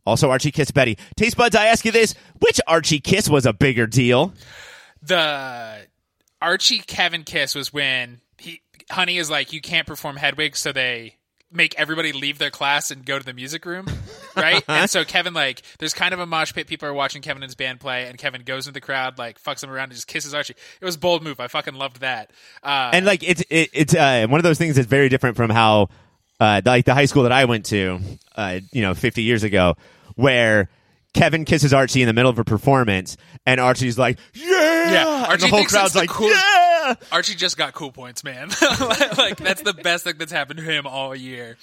Also, 0.06 0.30
Archie 0.30 0.52
kissed 0.52 0.74
Betty. 0.74 0.98
Taste 1.18 1.36
buds, 1.38 1.56
I 1.56 1.66
ask 1.68 1.84
you 1.86 1.92
this 1.92 2.16
which 2.40 2.60
Archie 2.66 3.00
kiss 3.00 3.30
was 3.30 3.46
a 3.46 3.54
bigger 3.54 3.88
deal? 3.88 4.34
the 5.02 5.88
Archie 6.42 6.80
Kevin 6.80 7.24
kiss 7.24 7.56
was 7.56 7.72
when 7.74 8.22
he 8.38 8.62
Honey 8.90 9.18
is 9.18 9.30
like 9.30 9.54
you 9.54 9.62
can't 9.62 9.86
perform 9.86 10.16
Hedwig, 10.16 10.56
so 10.56 10.72
they 10.72 11.17
make 11.52 11.74
everybody 11.78 12.12
leave 12.12 12.38
their 12.40 12.50
class 12.50 12.92
and 12.92 13.06
go 13.06 13.18
to 13.18 13.24
the 13.26 13.34
music 13.34 13.66
room, 13.66 13.86
right? 14.36 14.62
and 14.68 14.90
so 14.90 15.06
Kevin 15.06 15.34
like 15.34 15.62
there's 15.80 15.94
kind 15.94 16.14
of 16.14 16.20
a 16.20 16.26
mosh 16.26 16.54
pit. 16.54 16.68
People 16.68 16.90
are 16.90 16.94
watching 16.94 17.22
Kevin 17.22 17.42
and 17.42 17.50
his 17.50 17.56
band 17.56 17.80
play, 17.80 18.06
and 18.08 18.18
Kevin 18.18 18.42
goes 18.44 18.68
into 18.68 18.74
the 18.74 18.82
crowd, 18.82 19.18
like 19.18 19.42
fucks 19.42 19.64
him 19.64 19.70
around, 19.70 19.86
and 19.86 19.94
just 19.94 20.08
kisses 20.08 20.34
Archie. 20.34 20.56
It 20.82 20.86
was 20.86 20.96
a 20.96 21.00
bold 21.00 21.24
move. 21.24 21.40
I 21.40 21.48
fucking 21.48 21.76
loved 21.76 22.02
that. 22.02 22.32
Uh, 22.64 22.92
And 22.94 23.06
like, 23.06 23.24
it's, 23.24 23.42
it, 23.50 23.70
it's 23.74 23.96
uh, 23.96 24.28
one 24.28 24.40
of 24.40 24.44
those 24.44 24.58
things 24.58 24.76
that's 24.76 24.88
very 24.88 25.08
different 25.10 25.38
from 25.38 25.50
how, 25.50 25.90
uh, 26.40 26.62
like 26.66 26.86
the 26.86 26.94
high 26.94 27.06
school 27.06 27.24
that 27.24 27.32
I 27.32 27.46
went 27.46 27.66
to, 27.68 28.00
uh, 28.36 28.60
you 28.72 28.82
know, 28.82 28.94
50 28.94 29.24
years 29.24 29.44
ago, 29.44 29.76
where 30.16 30.70
Kevin 31.14 31.46
kisses 31.46 31.74
Archie 31.74 32.02
in 32.02 32.08
the 32.08 32.14
middle 32.14 32.30
of 32.30 32.38
a 32.40 32.44
performance, 32.44 33.16
and 33.46 33.60
Archie's 33.60 33.98
like, 33.98 34.20
yeah! 34.34 34.92
Yeah, 34.92 35.32
and 35.32 35.42
the 35.42 35.48
whole 35.48 35.64
crowd's 35.66 35.94
the 35.94 36.00
like, 36.00 36.10
coolest- 36.10 36.36
yeah! 36.40 36.77
Archie 37.12 37.36
just 37.36 37.58
got 37.58 37.74
cool 37.74 37.92
points, 37.92 38.24
man. 38.24 38.50
like 39.18 39.38
that's 39.38 39.62
the 39.62 39.74
best 39.74 40.04
thing 40.04 40.16
that's 40.18 40.32
happened 40.32 40.60
to 40.60 40.66
him 40.66 40.86
all 40.88 41.16
year. 41.16 41.58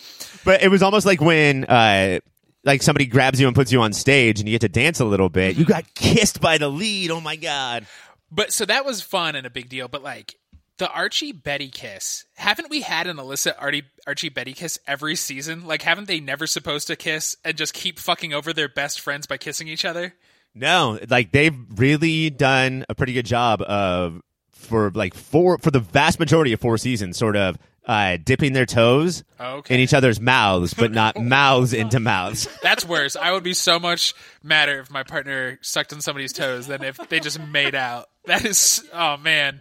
But 0.45 0.63
it 0.63 0.69
was 0.69 0.83
almost 0.83 1.07
like 1.07 1.21
when 1.21 1.65
uh 1.65 2.21
like 2.65 2.83
somebody 2.83 3.07
grabs 3.07 3.41
you 3.41 3.47
and 3.47 3.55
puts 3.55 3.73
you 3.73 3.81
on 3.83 3.93
stage 3.93 4.41
and 4.41 4.49
you 4.49 4.55
get 4.55 4.63
to 4.63 4.69
dance 4.69 5.01
a 5.01 5.05
little 5.05 5.29
bit. 5.29 5.57
You 5.57 5.65
got 5.65 5.95
kissed 5.95 6.41
by 6.41 6.59
the 6.59 6.69
lead. 6.69 7.11
Oh 7.11 7.21
my 7.21 7.37
god. 7.37 7.87
But 8.31 8.53
so 8.53 8.65
that 8.65 8.85
was 8.85 9.03
fun 9.03 9.37
and 9.37 9.47
a 9.47 9.51
big 9.51 9.69
deal. 9.69 9.89
But 9.89 10.03
like 10.03 10.37
the 10.79 10.91
Archie 10.91 11.33
Betty 11.33 11.69
kiss, 11.69 12.25
haven't 12.35 12.71
we 12.71 12.81
had 12.81 13.07
an 13.07 13.19
Alyssa 13.19 13.55
Archie, 13.59 13.85
Archie 14.07 14.29
Betty 14.29 14.53
kiss 14.55 14.79
every 14.87 15.15
season? 15.15 15.67
Like, 15.67 15.83
haven't 15.83 16.09
they 16.09 16.21
never 16.21 16.47
supposed 16.47 16.89
to 16.89 16.97
kiss 16.97 17.37
and 17.45 17.57
just 17.57 17.75
keep 17.75 17.99
fucking 17.99 18.33
over 18.33 18.53
their 18.53 18.69
best 18.69 19.01
friends 19.01 19.27
by 19.27 19.37
kissing 19.37 19.69
each 19.69 19.85
other? 19.85 20.15
No, 20.55 20.99
like 21.09 21.33
they've 21.33 21.57
really 21.77 22.31
done 22.31 22.85
a 22.89 22.95
pretty 22.95 23.13
good 23.13 23.27
job 23.27 23.61
of 23.63 24.21
for 24.65 24.91
like 24.91 25.15
four 25.15 25.59
for 25.59 25.71
the 25.71 25.81
vast 25.81 26.19
majority 26.19 26.53
of 26.53 26.61
four 26.61 26.77
seasons 26.79 27.17
sort 27.17 27.37
of 27.37 27.59
uh 27.87 28.17
dipping 28.25 28.53
their 28.55 28.65
toes 28.67 29.23
Okay. 29.39 29.75
in 29.75 29.81
each 29.81 29.93
other's 29.93 30.19
mouths 30.21 30.73
but 30.75 30.91
not 30.91 31.17
mouths 31.21 31.73
into 31.75 32.01
mouths. 32.01 32.49
That's 32.63 32.87
worse. 32.87 33.15
I 33.17 33.33
would 33.33 33.43
be 33.45 33.53
so 33.55 33.79
much 33.79 34.15
madder 34.43 34.81
if 34.81 34.91
my 34.91 35.03
partner 35.03 35.59
sucked 35.63 35.93
on 35.93 36.01
somebody's 36.01 36.33
toes 36.33 36.67
than 36.67 36.83
if 36.83 36.97
they 37.09 37.21
just 37.21 37.39
made 37.41 37.75
out. 37.75 38.09
That 38.27 38.45
is, 38.45 38.83
oh 38.93 39.19
man. 39.19 39.61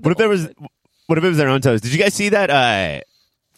What 0.00 0.12
if 0.12 0.18
there 0.18 0.28
was 0.28 0.48
what 1.06 1.18
if 1.18 1.24
it 1.24 1.28
was 1.28 1.36
their 1.38 1.48
own 1.48 1.60
toes? 1.60 1.80
Did 1.80 1.92
you 1.92 1.98
guys 1.98 2.12
see 2.14 2.30
that 2.30 2.50
uh 2.50 3.00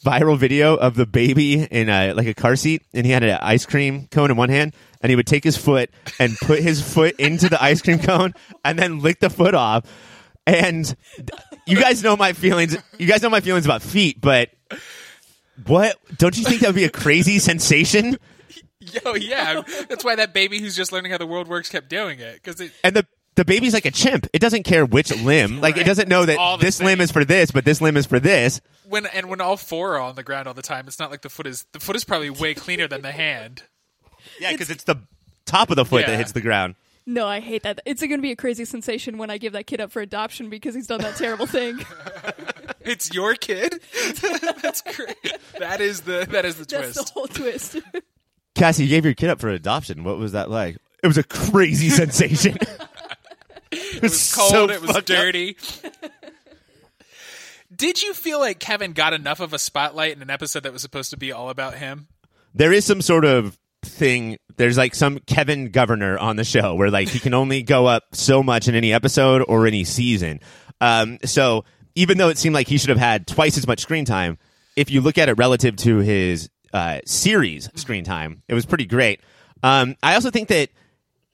viral 0.04 0.38
video 0.38 0.76
of 0.76 0.94
the 0.94 1.06
baby 1.06 1.62
in 1.62 1.88
a 1.88 2.12
like 2.12 2.26
a 2.26 2.34
car 2.34 2.56
seat 2.56 2.82
and 2.92 3.04
he 3.04 3.12
had 3.12 3.22
an 3.22 3.38
ice 3.42 3.66
cream 3.66 4.06
cone 4.10 4.30
in 4.30 4.36
one 4.36 4.48
hand 4.48 4.74
and 5.00 5.10
he 5.10 5.16
would 5.16 5.26
take 5.26 5.44
his 5.44 5.56
foot 5.56 5.90
and 6.18 6.36
put 6.38 6.60
his 6.60 6.80
foot 6.80 7.16
into 7.18 7.48
the 7.48 7.62
ice 7.62 7.82
cream 7.82 7.98
cone 7.98 8.34
and 8.64 8.78
then 8.78 9.00
lick 9.00 9.20
the 9.20 9.30
foot 9.30 9.54
off. 9.54 9.84
And 10.46 10.94
you 11.66 11.78
guys 11.78 12.02
know 12.02 12.16
my 12.16 12.32
feelings 12.32 12.76
you 12.98 13.06
guys 13.06 13.22
know 13.22 13.30
my 13.30 13.40
feelings 13.40 13.64
about 13.64 13.82
feet 13.82 14.20
but 14.20 14.50
what 15.66 15.96
don't 16.16 16.36
you 16.38 16.44
think 16.44 16.60
that 16.60 16.68
would 16.68 16.76
be 16.76 16.84
a 16.84 16.90
crazy 16.90 17.38
sensation? 17.38 18.16
Yo, 18.80 19.14
yeah. 19.14 19.62
That's 19.88 20.04
why 20.04 20.16
that 20.16 20.32
baby 20.32 20.60
who's 20.60 20.76
just 20.76 20.92
learning 20.92 21.12
how 21.12 21.18
the 21.18 21.26
world 21.26 21.48
works 21.48 21.68
kept 21.68 21.88
doing 21.88 22.20
it. 22.20 22.34
Because 22.34 22.60
it, 22.60 22.72
and 22.84 22.94
the 22.96 23.06
the 23.34 23.44
baby's 23.44 23.74
like 23.74 23.84
a 23.84 23.90
chimp. 23.90 24.26
It 24.32 24.38
doesn't 24.38 24.62
care 24.62 24.86
which 24.86 25.14
limb. 25.22 25.60
Like 25.60 25.76
it 25.76 25.84
doesn't 25.84 26.08
know 26.08 26.24
that 26.24 26.58
this 26.60 26.80
limb 26.80 27.00
is 27.00 27.10
for 27.10 27.24
this 27.24 27.50
but 27.50 27.64
this 27.64 27.80
limb 27.80 27.96
is 27.96 28.06
for 28.06 28.20
this 28.20 28.60
when 28.88 29.06
and 29.06 29.28
when 29.28 29.40
all 29.40 29.56
four 29.56 29.96
are 29.96 30.00
on 30.00 30.14
the 30.14 30.22
ground 30.22 30.48
all 30.48 30.54
the 30.54 30.62
time, 30.62 30.86
it's 30.86 30.98
not 30.98 31.10
like 31.10 31.22
the 31.22 31.28
foot 31.28 31.46
is 31.46 31.66
the 31.72 31.80
foot 31.80 31.96
is 31.96 32.04
probably 32.04 32.30
way 32.30 32.54
cleaner 32.54 32.88
than 32.88 33.02
the 33.02 33.12
hand. 33.12 33.62
yeah 34.40 34.50
because 34.52 34.68
it's 34.70 34.84
the 34.84 34.96
top 35.46 35.70
of 35.70 35.76
the 35.76 35.84
foot 35.84 36.04
that 36.06 36.16
hits 36.18 36.32
the 36.32 36.40
ground 36.40 36.74
No, 37.06 37.26
I 37.26 37.40
hate 37.40 37.62
that. 37.62 37.80
It's 37.86 38.02
going 38.02 38.18
to 38.18 38.18
be 38.18 38.32
a 38.32 38.36
crazy 38.36 38.64
sensation 38.64 39.16
when 39.16 39.30
I 39.30 39.38
give 39.38 39.52
that 39.54 39.66
kid 39.66 39.80
up 39.80 39.90
for 39.92 40.02
adoption 40.02 40.50
because 40.50 40.74
he's 40.74 40.86
done 40.88 41.00
that 41.00 41.16
terrible 41.16 41.46
thing. 41.46 41.78
It's 42.80 43.12
your 43.12 43.34
kid. 43.34 43.82
That's 44.62 44.80
great. 44.80 45.38
That 45.58 45.80
is 45.82 46.02
the 46.02 46.26
that 46.30 46.46
is 46.46 46.56
the 46.56 46.64
That's 46.64 46.94
twist. 46.94 46.94
the 46.94 47.12
whole 47.12 47.26
twist. 47.26 47.76
Cassie, 48.54 48.84
you 48.84 48.88
gave 48.88 49.04
your 49.04 49.12
kid 49.14 49.28
up 49.28 49.40
for 49.40 49.50
adoption. 49.50 50.04
What 50.04 50.16
was 50.16 50.32
that 50.32 50.48
like? 50.48 50.78
It 51.02 51.06
was 51.06 51.18
a 51.18 51.22
crazy 51.22 51.90
sensation. 51.90 52.56
It 53.70 54.02
was 54.02 54.34
cold. 54.34 54.70
it 54.70 54.80
was 54.80 54.96
dirty. 55.04 55.56
Did 57.78 58.02
you 58.02 58.12
feel 58.12 58.40
like 58.40 58.58
Kevin 58.58 58.92
got 58.92 59.12
enough 59.12 59.38
of 59.38 59.52
a 59.52 59.58
spotlight 59.58 60.14
in 60.14 60.20
an 60.20 60.30
episode 60.30 60.64
that 60.64 60.72
was 60.72 60.82
supposed 60.82 61.10
to 61.10 61.16
be 61.16 61.30
all 61.30 61.48
about 61.48 61.74
him? 61.74 62.08
There 62.52 62.72
is 62.72 62.84
some 62.84 63.00
sort 63.00 63.24
of 63.24 63.56
thing. 63.84 64.36
There's 64.56 64.76
like 64.76 64.96
some 64.96 65.20
Kevin 65.20 65.70
Governor 65.70 66.18
on 66.18 66.34
the 66.34 66.42
show 66.42 66.74
where 66.74 66.90
like 66.90 67.08
he 67.08 67.20
can 67.20 67.34
only 67.34 67.62
go 67.64 67.86
up 67.86 68.16
so 68.16 68.42
much 68.42 68.66
in 68.66 68.74
any 68.74 68.92
episode 68.92 69.44
or 69.46 69.64
any 69.64 69.84
season. 69.84 70.40
Um, 70.80 71.18
so 71.24 71.64
even 71.94 72.18
though 72.18 72.30
it 72.30 72.36
seemed 72.36 72.54
like 72.54 72.66
he 72.66 72.78
should 72.78 72.88
have 72.88 72.98
had 72.98 73.28
twice 73.28 73.56
as 73.56 73.68
much 73.68 73.80
screen 73.80 74.04
time, 74.04 74.38
if 74.74 74.90
you 74.90 75.00
look 75.00 75.16
at 75.16 75.28
it 75.28 75.38
relative 75.38 75.76
to 75.76 75.98
his 75.98 76.50
uh, 76.72 76.98
series 77.06 77.70
screen 77.76 78.02
time, 78.02 78.42
it 78.48 78.54
was 78.54 78.66
pretty 78.66 78.86
great. 78.86 79.20
Um, 79.62 79.94
I 80.02 80.14
also 80.14 80.32
think 80.32 80.48
that 80.48 80.70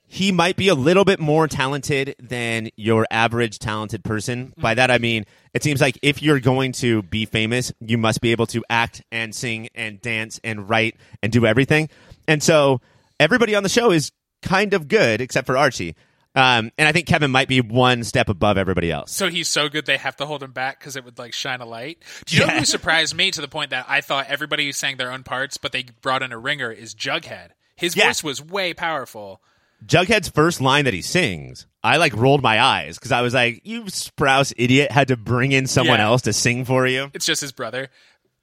he 0.06 0.30
might 0.32 0.56
be 0.56 0.68
a 0.68 0.74
little 0.74 1.04
bit 1.04 1.18
more 1.18 1.48
talented 1.48 2.14
than 2.18 2.70
your 2.76 3.06
average 3.10 3.58
talented 3.58 4.04
person. 4.04 4.52
By 4.56 4.74
that 4.74 4.90
I 4.90 4.98
mean, 4.98 5.24
it 5.54 5.62
seems 5.62 5.80
like 5.80 5.98
if 6.02 6.22
you're 6.22 6.40
going 6.40 6.72
to 6.72 7.02
be 7.02 7.24
famous, 7.24 7.72
you 7.80 7.98
must 7.98 8.20
be 8.20 8.30
able 8.32 8.46
to 8.48 8.62
act 8.70 9.02
and 9.10 9.34
sing 9.34 9.68
and 9.74 10.00
dance 10.00 10.40
and 10.44 10.68
write 10.68 10.96
and 11.22 11.32
do 11.32 11.46
everything. 11.46 11.88
And 12.28 12.42
so 12.42 12.80
everybody 13.18 13.54
on 13.54 13.62
the 13.62 13.68
show 13.68 13.90
is 13.90 14.12
kind 14.42 14.74
of 14.74 14.88
good 14.88 15.20
except 15.20 15.46
for 15.46 15.56
Archie. 15.56 15.96
Um, 16.36 16.72
and 16.76 16.88
I 16.88 16.92
think 16.92 17.06
Kevin 17.06 17.30
might 17.30 17.46
be 17.46 17.60
one 17.60 18.02
step 18.02 18.28
above 18.28 18.58
everybody 18.58 18.90
else. 18.90 19.12
So 19.12 19.28
he's 19.30 19.48
so 19.48 19.68
good 19.68 19.86
they 19.86 19.96
have 19.96 20.16
to 20.16 20.26
hold 20.26 20.42
him 20.42 20.50
back 20.50 20.80
because 20.80 20.96
it 20.96 21.04
would 21.04 21.16
like 21.18 21.32
shine 21.32 21.60
a 21.60 21.64
light. 21.66 21.98
Do 22.26 22.36
you 22.36 22.44
know 22.46 22.52
who 22.58 22.64
surprised 22.64 23.14
me 23.14 23.30
to 23.30 23.40
the 23.40 23.46
point 23.48 23.70
that 23.70 23.86
I 23.88 24.00
thought 24.00 24.26
everybody 24.28 24.70
sang 24.72 24.96
their 24.96 25.12
own 25.12 25.22
parts, 25.22 25.56
but 25.58 25.70
they 25.72 25.84
brought 26.02 26.22
in 26.24 26.32
a 26.32 26.38
ringer 26.38 26.72
is 26.72 26.92
Jughead. 26.94 27.50
His 27.76 27.96
Yeah. 27.96 28.06
voice 28.06 28.24
was 28.24 28.42
way 28.42 28.74
powerful. 28.74 29.40
Jughead's 29.86 30.28
first 30.28 30.60
line 30.60 30.84
that 30.86 30.94
he 30.94 31.02
sings, 31.02 31.66
I 31.82 31.96
like 31.98 32.14
rolled 32.14 32.42
my 32.42 32.60
eyes 32.60 32.96
because 32.98 33.12
I 33.12 33.20
was 33.22 33.34
like, 33.34 33.60
"You 33.64 33.84
Sprouse 33.84 34.52
idiot 34.56 34.90
had 34.90 35.08
to 35.08 35.16
bring 35.16 35.52
in 35.52 35.66
someone 35.66 35.98
Yeah. 35.98 36.06
else 36.06 36.22
to 36.22 36.32
sing 36.32 36.64
for 36.64 36.86
you." 36.86 37.10
It's 37.14 37.26
just 37.26 37.40
his 37.40 37.52
brother. 37.52 37.88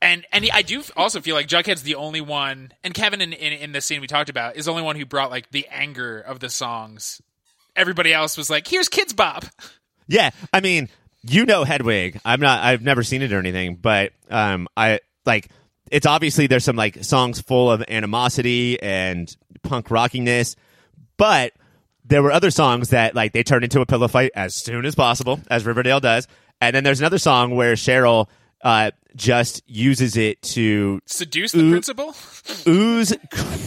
And 0.01 0.25
and 0.31 0.43
he, 0.43 0.51
I 0.51 0.61
do 0.63 0.83
also 0.97 1.21
feel 1.21 1.35
like 1.35 1.47
Jughead's 1.47 1.83
the 1.83 1.95
only 1.95 2.21
one, 2.21 2.71
and 2.83 2.93
Kevin 2.93 3.21
in, 3.21 3.33
in 3.33 3.53
in 3.53 3.71
the 3.71 3.81
scene 3.81 4.01
we 4.01 4.07
talked 4.07 4.29
about 4.29 4.55
is 4.55 4.65
the 4.65 4.71
only 4.71 4.83
one 4.83 4.95
who 4.95 5.05
brought 5.05 5.29
like 5.31 5.51
the 5.51 5.67
anger 5.71 6.19
of 6.19 6.39
the 6.39 6.49
songs. 6.49 7.21
Everybody 7.75 8.13
else 8.13 8.35
was 8.37 8.49
like, 8.49 8.67
"Here's 8.67 8.89
Kidz 8.89 9.15
Bop." 9.15 9.45
Yeah, 10.07 10.31
I 10.51 10.59
mean, 10.59 10.89
you 11.21 11.45
know 11.45 11.63
Hedwig. 11.63 12.19
I'm 12.25 12.41
not. 12.41 12.61
I've 12.63 12.81
never 12.81 13.03
seen 13.03 13.21
it 13.21 13.31
or 13.31 13.39
anything, 13.39 13.75
but 13.75 14.11
um, 14.29 14.67
I 14.75 14.99
like. 15.25 15.49
It's 15.89 16.05
obviously 16.05 16.47
there's 16.47 16.63
some 16.65 16.75
like 16.75 17.03
songs 17.03 17.39
full 17.41 17.71
of 17.71 17.83
animosity 17.87 18.81
and 18.81 19.33
punk 19.61 19.89
rockiness, 19.91 20.55
but 21.21 21.53
there 22.03 22.23
were 22.23 22.31
other 22.31 22.49
songs 22.49 22.89
that 22.89 23.13
like 23.13 23.31
they 23.31 23.43
turned 23.43 23.63
into 23.63 23.79
a 23.79 23.85
pillow 23.85 24.07
fight 24.07 24.31
as 24.33 24.55
soon 24.55 24.87
as 24.87 24.95
possible, 24.95 25.39
as 25.51 25.63
Riverdale 25.67 25.99
does. 25.99 26.27
And 26.59 26.75
then 26.75 26.83
there's 26.83 26.99
another 26.99 27.19
song 27.19 27.55
where 27.55 27.75
Cheryl 27.75 28.27
uh, 28.63 28.89
just 29.15 29.61
uses 29.67 30.17
it 30.17 30.41
to 30.41 30.99
Seduce 31.05 31.51
the 31.51 31.69
principal? 31.69 32.15
ooze 32.67 33.13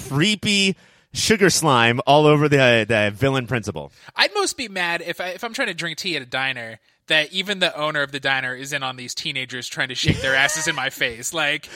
creepy 0.09 0.75
sugar 1.13 1.49
slime 1.49 2.01
all 2.09 2.27
over 2.27 2.49
the 2.49 2.85
the 2.89 3.13
villain 3.15 3.47
principal. 3.47 3.93
I'd 4.17 4.35
most 4.35 4.57
be 4.57 4.67
mad 4.67 5.01
if 5.07 5.21
I, 5.21 5.29
if 5.29 5.45
I'm 5.45 5.53
trying 5.55 5.69
to 5.69 5.75
drink 5.75 5.99
tea 5.99 6.17
at 6.17 6.23
a 6.23 6.27
diner 6.27 6.81
that 7.09 7.33
even 7.33 7.59
the 7.59 7.77
owner 7.77 8.03
of 8.03 8.13
the 8.13 8.21
diner 8.21 8.55
is 8.55 8.73
in 8.73 8.83
on 8.83 8.97
these 8.97 9.15
teenagers 9.15 9.69
trying 9.69 9.89
to 9.89 9.95
shake 9.95 10.21
their 10.21 10.35
asses 10.35 10.67
in 10.67 10.75
my 10.75 10.91
face. 10.91 11.35
Like, 11.35 11.69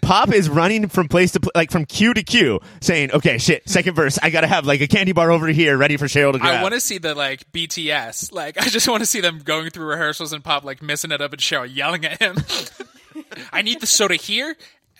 Pop 0.00 0.32
is 0.32 0.48
running 0.48 0.88
from 0.88 1.08
place 1.08 1.32
to 1.32 1.40
pl- 1.40 1.52
like 1.54 1.70
from 1.70 1.84
queue 1.84 2.14
to 2.14 2.22
queue, 2.22 2.60
saying, 2.80 3.12
"Okay, 3.12 3.38
shit, 3.38 3.68
second 3.68 3.94
verse. 3.94 4.18
I 4.22 4.30
gotta 4.30 4.46
have 4.46 4.66
like 4.66 4.80
a 4.80 4.86
candy 4.86 5.12
bar 5.12 5.30
over 5.30 5.48
here, 5.48 5.76
ready 5.76 5.96
for 5.96 6.06
Cheryl 6.06 6.32
to 6.32 6.38
grab." 6.38 6.54
I 6.54 6.62
want 6.62 6.74
to 6.74 6.80
see 6.80 6.98
the 6.98 7.14
like 7.14 7.50
BTS. 7.52 8.32
Like, 8.32 8.60
I 8.60 8.68
just 8.68 8.88
want 8.88 9.00
to 9.00 9.06
see 9.06 9.20
them 9.20 9.40
going 9.40 9.70
through 9.70 9.86
rehearsals 9.86 10.32
and 10.32 10.42
Pop 10.44 10.64
like 10.64 10.80
messing 10.82 11.10
it 11.10 11.20
up 11.20 11.32
and 11.32 11.40
Cheryl 11.40 11.68
yelling 11.72 12.04
at 12.04 12.20
him. 12.20 12.36
I 13.52 13.62
need 13.62 13.80
the 13.80 13.86
soda 13.86 14.14
here 14.14 14.56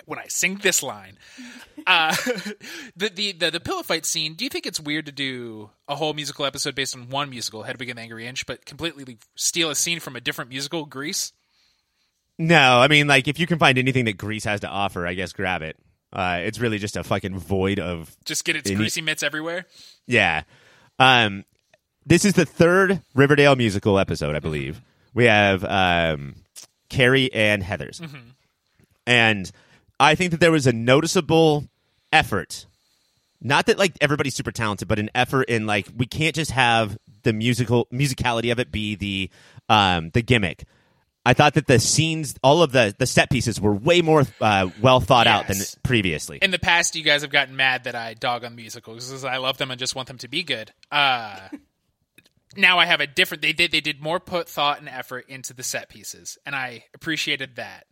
when 0.07 0.19
I 0.19 0.27
sing 0.29 0.57
this 0.57 0.83
line. 0.83 1.19
Uh, 1.89 2.15
the, 2.97 3.09
the 3.09 3.33
the 3.33 3.51
the 3.53 3.61
pillow 3.61 3.83
fight 3.83 4.05
scene. 4.05 4.35
Do 4.35 4.45
you 4.45 4.51
think 4.51 4.67
it's 4.67 4.79
weird 4.79 5.07
to 5.07 5.13
do 5.13 5.71
a 5.89 5.97
whole 5.97 6.13
musical 6.13 6.45
episode 6.45 6.75
based 6.75 6.95
on 6.95 7.09
one 7.09 7.31
musical, 7.31 7.63
Hedwig 7.63 7.89
and 7.89 7.99
the 7.99 8.03
Angry 8.03 8.27
Inch, 8.27 8.45
but 8.45 8.67
completely 8.67 9.17
steal 9.37 9.71
a 9.71 9.75
scene 9.75 9.99
from 9.99 10.15
a 10.15 10.21
different 10.21 10.51
musical, 10.51 10.85
Grease? 10.85 11.33
No, 12.39 12.79
I 12.81 12.89
mean 12.89 13.07
like 13.09 13.27
if 13.27 13.39
you 13.41 13.47
can 13.47 13.59
find 13.59 13.79
anything 13.79 14.05
that 14.05 14.19
Grease 14.19 14.45
has 14.45 14.61
to 14.61 14.69
offer, 14.69 15.07
I 15.07 15.15
guess 15.15 15.33
grab 15.33 15.63
it. 15.63 15.77
Uh, 16.13 16.41
it's 16.43 16.59
really 16.59 16.79
just 16.79 16.97
a 16.97 17.03
fucking 17.05 17.39
void 17.39 17.79
of 17.81 18.15
Just 18.25 18.45
get 18.45 18.55
its 18.57 18.69
Any- 18.71 18.77
greasy 18.77 19.01
mitts 19.03 19.23
everywhere. 19.23 19.67
yeah. 20.07 20.43
Um, 20.99 21.45
this 22.07 22.25
is 22.25 22.33
the 22.35 22.45
third 22.47 23.03
Riverdale 23.15 23.55
musical 23.57 23.99
episode, 23.99 24.35
I 24.35 24.41
believe. 24.41 24.81
We 25.15 25.25
have 25.25 25.65
um, 25.65 26.35
Carrie 26.89 27.33
and 27.33 27.63
Heathers, 27.63 28.01
and 29.07 29.51
I 30.01 30.15
think 30.15 30.31
that 30.33 30.41
there 30.41 30.51
was 30.53 30.67
a 30.67 30.73
noticeable 30.73 31.69
effort. 32.13 32.67
Not 33.41 33.67
that 33.67 33.79
like 33.79 33.93
everybody's 34.01 34.35
super 34.35 34.53
talented, 34.53 34.89
but 34.89 34.99
an 34.99 35.11
effort 35.15 35.43
in 35.45 35.67
like 35.67 35.89
we 35.97 36.07
can't 36.07 36.35
just 36.35 36.51
have 36.51 36.99
the 37.23 37.33
musical 37.33 37.87
musicality 37.93 38.51
of 38.51 38.59
it 38.59 38.73
be 38.73 38.97
the 38.97 39.31
um, 39.69 40.11
the 40.11 40.23
gimmick. 40.23 40.65
I 41.25 41.35
thought 41.35 41.55
that 41.55 41.67
the 41.67 41.79
scenes, 41.79 42.35
all 42.43 42.63
of 42.63 42.73
the 42.73 42.95
the 42.99 43.07
set 43.07 43.31
pieces, 43.31 43.61
were 43.61 43.75
way 43.75 44.01
more 44.01 44.25
uh, 44.41 44.71
well 44.81 44.99
thought 45.01 45.27
out 45.27 45.47
than 45.47 45.59
previously. 45.83 46.39
In 46.41 46.51
the 46.51 46.59
past, 46.59 46.97
you 46.97 47.05
guys 47.05 47.23
have 47.23 47.31
gotten 47.31 47.55
mad 47.55 47.85
that 47.85 47.95
I 47.95 48.15
dog 48.15 48.45
on 48.45 48.57
musicals 48.57 49.09
because 49.09 49.25
I 49.25 49.37
love 49.37 49.59
them 49.59 49.71
and 49.71 49.79
just 49.79 49.95
want 49.95 50.09
them 50.09 50.19
to 50.19 50.29
be 50.29 50.43
good. 50.43 50.73
Uh, 50.91 51.49
now 52.57 52.79
I 52.79 52.87
have 52.87 53.01
a 53.01 53.07
different. 53.07 53.43
They 53.43 53.53
did. 53.53 53.71
They 53.73 53.83
did 53.83 54.01
more 54.01 54.19
put 54.19 54.49
thought 54.49 54.79
and 54.79 54.89
effort 54.89 55.27
into 55.29 55.53
the 55.53 55.63
set 55.63 55.91
pieces, 55.91 56.39
and 56.47 56.57
I 56.57 56.87
appreciated 56.95 57.57
that. 57.57 57.85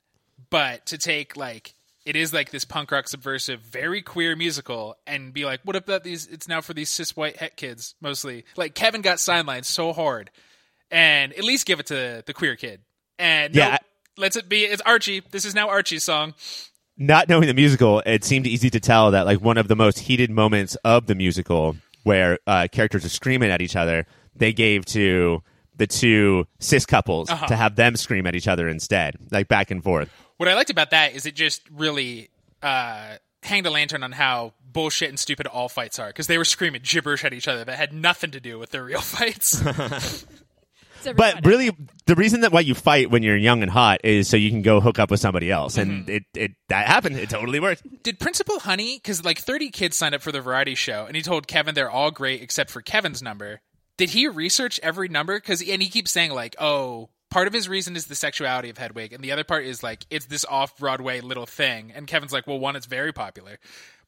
But 0.48 0.86
to 0.86 0.98
take 0.98 1.36
like 1.36 1.74
it 2.06 2.16
is 2.16 2.32
like 2.32 2.50
this 2.52 2.64
punk 2.64 2.90
rock 2.90 3.06
subversive, 3.08 3.60
very 3.60 4.00
queer 4.00 4.34
musical, 4.36 4.96
and 5.06 5.34
be 5.34 5.44
like, 5.44 5.60
what 5.64 5.76
about 5.76 6.04
these? 6.04 6.26
It's 6.26 6.48
now 6.48 6.62
for 6.62 6.72
these 6.72 6.88
cis 6.88 7.14
white 7.14 7.36
het 7.36 7.56
kids 7.56 7.94
mostly. 8.00 8.44
Like 8.56 8.74
Kevin 8.74 9.02
got 9.02 9.18
sidelined 9.18 9.66
so 9.66 9.92
hard, 9.92 10.30
and 10.90 11.32
at 11.34 11.44
least 11.44 11.66
give 11.66 11.80
it 11.80 11.86
to 11.86 12.22
the 12.24 12.32
queer 12.32 12.56
kid. 12.56 12.80
And 13.18 13.54
Yeah, 13.54 13.68
yeah, 13.68 13.74
I- 13.74 13.78
let's 14.16 14.36
it 14.36 14.48
be. 14.48 14.62
It's 14.64 14.80
Archie. 14.82 15.22
This 15.30 15.44
is 15.44 15.54
now 15.54 15.68
Archie's 15.68 16.04
song. 16.04 16.34
not 16.96 17.28
knowing 17.28 17.46
the 17.46 17.52
musical, 17.54 18.02
it 18.06 18.24
seemed 18.24 18.46
easy 18.46 18.70
to 18.70 18.80
tell 18.80 19.10
that 19.10 19.26
like 19.26 19.40
one 19.42 19.58
of 19.58 19.68
the 19.68 19.76
most 19.76 19.98
heated 19.98 20.30
moments 20.30 20.76
of 20.76 21.06
the 21.06 21.14
musical, 21.14 21.76
where 22.04 22.38
uh, 22.46 22.66
characters 22.72 23.04
are 23.04 23.08
screaming 23.10 23.50
at 23.50 23.60
each 23.60 23.76
other, 23.76 24.06
they 24.34 24.52
gave 24.52 24.86
to 24.86 25.42
the 25.76 25.86
two 25.86 26.46
cis 26.58 26.86
couples 26.86 27.28
Uh-huh. 27.28 27.46
to 27.48 27.56
have 27.56 27.76
them 27.76 27.96
scream 27.96 28.26
at 28.26 28.34
each 28.34 28.48
other 28.48 28.66
instead, 28.68 29.16
like 29.30 29.48
back 29.48 29.70
and 29.70 29.82
forth. 29.82 30.08
What 30.36 30.48
I 30.48 30.54
liked 30.54 30.70
about 30.70 30.90
that 30.90 31.14
is 31.14 31.26
it 31.26 31.34
just 31.34 31.62
really 31.70 32.30
uh, 32.62 33.16
hanged 33.42 33.66
a 33.66 33.70
lantern 33.70 34.02
on 34.02 34.12
how 34.12 34.54
bullshit 34.72 35.08
and 35.08 35.18
stupid 35.18 35.46
all 35.46 35.68
fights 35.68 35.98
are 35.98 36.08
because 36.08 36.26
they 36.26 36.36
were 36.36 36.44
screaming 36.44 36.82
gibberish 36.84 37.24
at 37.24 37.32
each 37.32 37.48
other 37.48 37.64
that 37.64 37.76
had 37.76 37.92
nothing 37.92 38.30
to 38.32 38.40
do 38.40 38.58
with 38.58 38.70
the 38.70 38.82
real 38.82 39.00
fights. 39.02 39.64
But 41.14 41.44
really, 41.46 41.70
the 42.06 42.14
reason 42.14 42.40
that 42.40 42.52
why 42.52 42.60
you 42.60 42.74
fight 42.74 43.10
when 43.10 43.22
you're 43.22 43.36
young 43.36 43.62
and 43.62 43.70
hot 43.70 44.00
is 44.02 44.28
so 44.28 44.36
you 44.36 44.50
can 44.50 44.62
go 44.62 44.80
hook 44.80 44.98
up 44.98 45.10
with 45.10 45.20
somebody 45.20 45.50
else, 45.50 45.76
and 45.76 46.08
it, 46.08 46.24
it 46.34 46.52
that 46.68 46.86
happened. 46.86 47.16
It 47.16 47.30
totally 47.30 47.60
worked. 47.60 48.02
Did 48.02 48.18
Principal 48.18 48.58
Honey, 48.58 48.96
because 48.96 49.24
like 49.24 49.38
30 49.38 49.70
kids 49.70 49.96
signed 49.96 50.14
up 50.14 50.22
for 50.22 50.32
the 50.32 50.40
variety 50.40 50.74
show, 50.74 51.06
and 51.06 51.14
he 51.14 51.22
told 51.22 51.46
Kevin 51.46 51.74
they're 51.74 51.90
all 51.90 52.10
great 52.10 52.42
except 52.42 52.70
for 52.70 52.82
Kevin's 52.82 53.22
number. 53.22 53.60
Did 53.96 54.10
he 54.10 54.26
research 54.28 54.80
every 54.82 55.08
number? 55.08 55.38
Because 55.38 55.60
and 55.62 55.82
he 55.82 55.88
keeps 55.88 56.10
saying 56.10 56.32
like, 56.32 56.56
oh, 56.58 57.10
part 57.30 57.46
of 57.46 57.52
his 57.52 57.68
reason 57.68 57.96
is 57.96 58.06
the 58.06 58.14
sexuality 58.14 58.70
of 58.70 58.78
Hedwig, 58.78 59.12
and 59.12 59.22
the 59.22 59.32
other 59.32 59.44
part 59.44 59.64
is 59.64 59.82
like 59.82 60.06
it's 60.10 60.26
this 60.26 60.44
off 60.44 60.78
Broadway 60.78 61.20
little 61.20 61.46
thing. 61.46 61.92
And 61.94 62.06
Kevin's 62.06 62.32
like, 62.32 62.46
well, 62.46 62.58
one, 62.58 62.76
it's 62.76 62.86
very 62.86 63.12
popular, 63.12 63.58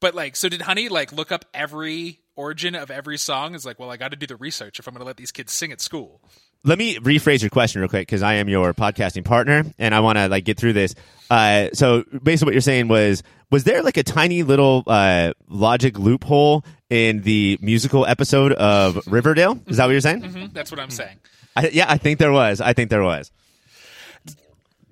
but 0.01 0.15
like, 0.15 0.37
so 0.37 0.49
did 0.49 0.63
Honey 0.63 0.89
like 0.89 1.13
look 1.13 1.33
up 1.33 1.45
every 1.53 2.21
origin 2.37 2.75
of 2.75 2.91
every 2.91 3.19
song? 3.19 3.55
Is 3.55 3.67
like, 3.67 3.79
well, 3.79 3.91
I 3.91 3.97
got 3.97 4.11
to 4.11 4.17
do 4.17 4.27
the 4.27 4.37
research 4.37 4.79
if 4.79 4.87
I'm 4.87 4.95
going 4.95 5.03
to 5.03 5.07
let 5.07 5.17
these 5.17 5.33
kids 5.33 5.53
sing 5.53 5.73
at 5.73 5.81
school. 5.81 6.21
Let 6.65 6.77
me 6.77 6.97
rephrase 6.97 7.41
your 7.41 7.51
question 7.51 7.81
real 7.81 7.89
quick 7.89 8.09
because 8.09 8.23
I 8.23 8.35
am 8.35 8.49
your 8.49 8.75
podcasting 8.75 9.25
partner 9.25 9.65
and 9.79 9.95
I 9.95 10.01
want 10.01 10.19
to 10.19 10.27
like 10.29 10.45
get 10.45 10.59
through 10.59 10.73
this. 10.73 10.95
Uh, 11.31 11.69
so 11.73 12.03
basically, 12.23 12.47
what 12.47 12.55
you're 12.55 12.61
saying 12.61 12.89
was, 12.89 13.23
was 13.51 13.65
there 13.65 13.83
like 13.83 13.97
a 13.97 14.03
tiny 14.03 14.43
little 14.43 14.83
uh, 14.87 15.35
logic 15.49 15.99
loophole 15.99 16.65
in 16.91 17.23
the 17.23 17.59
musical 17.61 18.07
episode 18.07 18.53
of 18.53 19.07
Riverdale? 19.07 19.59
Is 19.67 19.77
that 19.77 19.85
what 19.87 19.93
you're 19.93 20.01
saying? 20.01 20.23
Hmm, 20.23 20.47
That's 20.53 20.71
what 20.71 20.81
I'm 20.81 20.91
saying. 20.91 21.19
I, 21.57 21.69
yeah, 21.69 21.87
I 21.89 21.99
think 21.99 22.19
there 22.19 22.33
was. 22.33 22.61
I 22.61 22.73
think 22.73 22.91
there 22.91 23.03
was. 23.03 23.31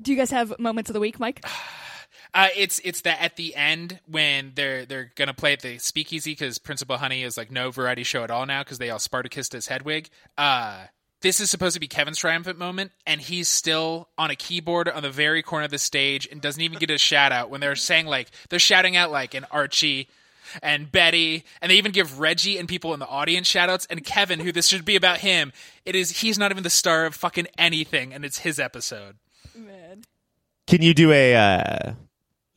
Do 0.01 0.13
you 0.13 0.17
guys 0.17 0.31
have 0.31 0.59
moments 0.59 0.91
of 0.91 0.95
the 0.95 1.01
week, 1.01 1.19
Mike? 1.21 1.45
Uh, 2.35 2.49
it's 2.55 2.81
it's 2.85 3.01
that 3.03 3.23
at 3.23 3.37
the 3.37 3.55
end 3.55 3.99
when 4.07 4.53
they're 4.57 4.85
they're 4.85 5.11
gonna 5.15 5.33
play 5.33 5.55
at 5.55 5.61
the 5.61 5.79
speakeasy 5.79 6.33
because 6.33 6.59
Principal 6.59 6.99
Honey 6.99 7.23
is 7.23 7.39
like 7.39 7.51
no 7.51 7.71
variety 7.71 8.03
show 8.03 8.25
at 8.25 8.31
all 8.31 8.45
now 8.45 8.63
because 8.63 8.77
they 8.77 8.91
all 8.91 8.99
Spartacused 8.99 9.55
as 9.55 9.69
Hedwig. 9.69 10.11
Uh, 10.37 10.85
this 11.23 11.41
is 11.41 11.49
supposed 11.49 11.73
to 11.75 11.81
be 11.81 11.89
Kevin's 11.89 12.19
triumphant 12.19 12.59
moment, 12.59 12.93
and 13.07 13.23
he's 13.23 13.49
still 13.49 14.09
on 14.19 14.31
a 14.31 14.37
keyboard 14.37 14.87
on 14.87 15.03
the 15.03 15.09
very 15.09 15.43
corner 15.43 15.65
of 15.65 15.71
the 15.71 15.79
stage 15.79 16.29
and 16.31 16.43
doesn't 16.43 16.61
even 16.61 16.79
get 16.79 16.91
a 16.91 16.99
shout 16.99 17.33
out 17.33 17.49
when 17.49 17.63
they're 17.63 17.75
saying 17.75 18.05
like 18.05 18.29
they're 18.51 18.59
shouting 18.59 18.97
out 18.97 19.11
like 19.11 19.33
an 19.33 19.47
Archie 19.51 20.11
and 20.63 20.91
Betty, 20.91 21.45
and 21.61 21.71
they 21.71 21.77
even 21.77 21.93
give 21.93 22.21
Reggie 22.21 22.59
and 22.59 22.69
people 22.69 22.95
in 22.95 23.01
the 23.01 23.09
audience 23.09 23.51
shoutouts 23.51 23.87
and 23.91 24.05
Kevin, 24.05 24.41
who 24.41 24.53
this 24.53 24.69
should 24.69 24.85
be 24.85 24.97
about 24.97 25.19
him, 25.19 25.53
it 25.85 25.95
is 25.95 26.21
he's 26.21 26.39
not 26.39 26.51
even 26.51 26.63
the 26.63 26.71
star 26.71 27.07
of 27.07 27.15
fucking 27.15 27.47
anything, 27.59 28.13
and 28.13 28.25
it's 28.25 28.39
his 28.39 28.59
episode. 28.59 29.17
Man. 29.55 30.05
Can 30.67 30.83
you 30.83 30.95
do 30.95 31.13
a 31.13 31.35
uh, 31.35 31.93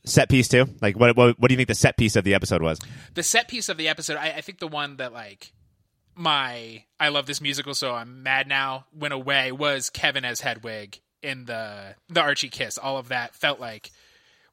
set 0.04 0.28
piece 0.28 0.48
too? 0.48 0.66
Like, 0.80 0.98
what, 0.98 1.16
what 1.16 1.38
what 1.38 1.48
do 1.48 1.54
you 1.54 1.56
think 1.56 1.68
the 1.68 1.74
set 1.74 1.96
piece 1.96 2.16
of 2.16 2.24
the 2.24 2.34
episode 2.34 2.62
was? 2.62 2.78
the 3.14 3.22
set 3.22 3.48
piece 3.48 3.68
of 3.68 3.76
the 3.76 3.88
episode 3.88 4.16
I, 4.16 4.30
I 4.30 4.40
think 4.40 4.58
the 4.58 4.68
one 4.68 4.96
that 4.96 5.12
like 5.12 5.52
my 6.14 6.84
i 6.98 7.08
love 7.08 7.26
this 7.26 7.40
musical 7.40 7.74
so 7.74 7.94
i'm 7.94 8.22
mad 8.22 8.46
now 8.46 8.86
went 8.92 9.14
away 9.14 9.52
was 9.52 9.90
kevin 9.90 10.24
as 10.24 10.40
hedwig 10.40 10.98
in 11.22 11.44
the 11.46 11.94
the 12.08 12.20
archie 12.20 12.48
kiss 12.48 12.78
all 12.78 12.98
of 12.98 13.08
that 13.08 13.34
felt 13.34 13.60
like 13.60 13.90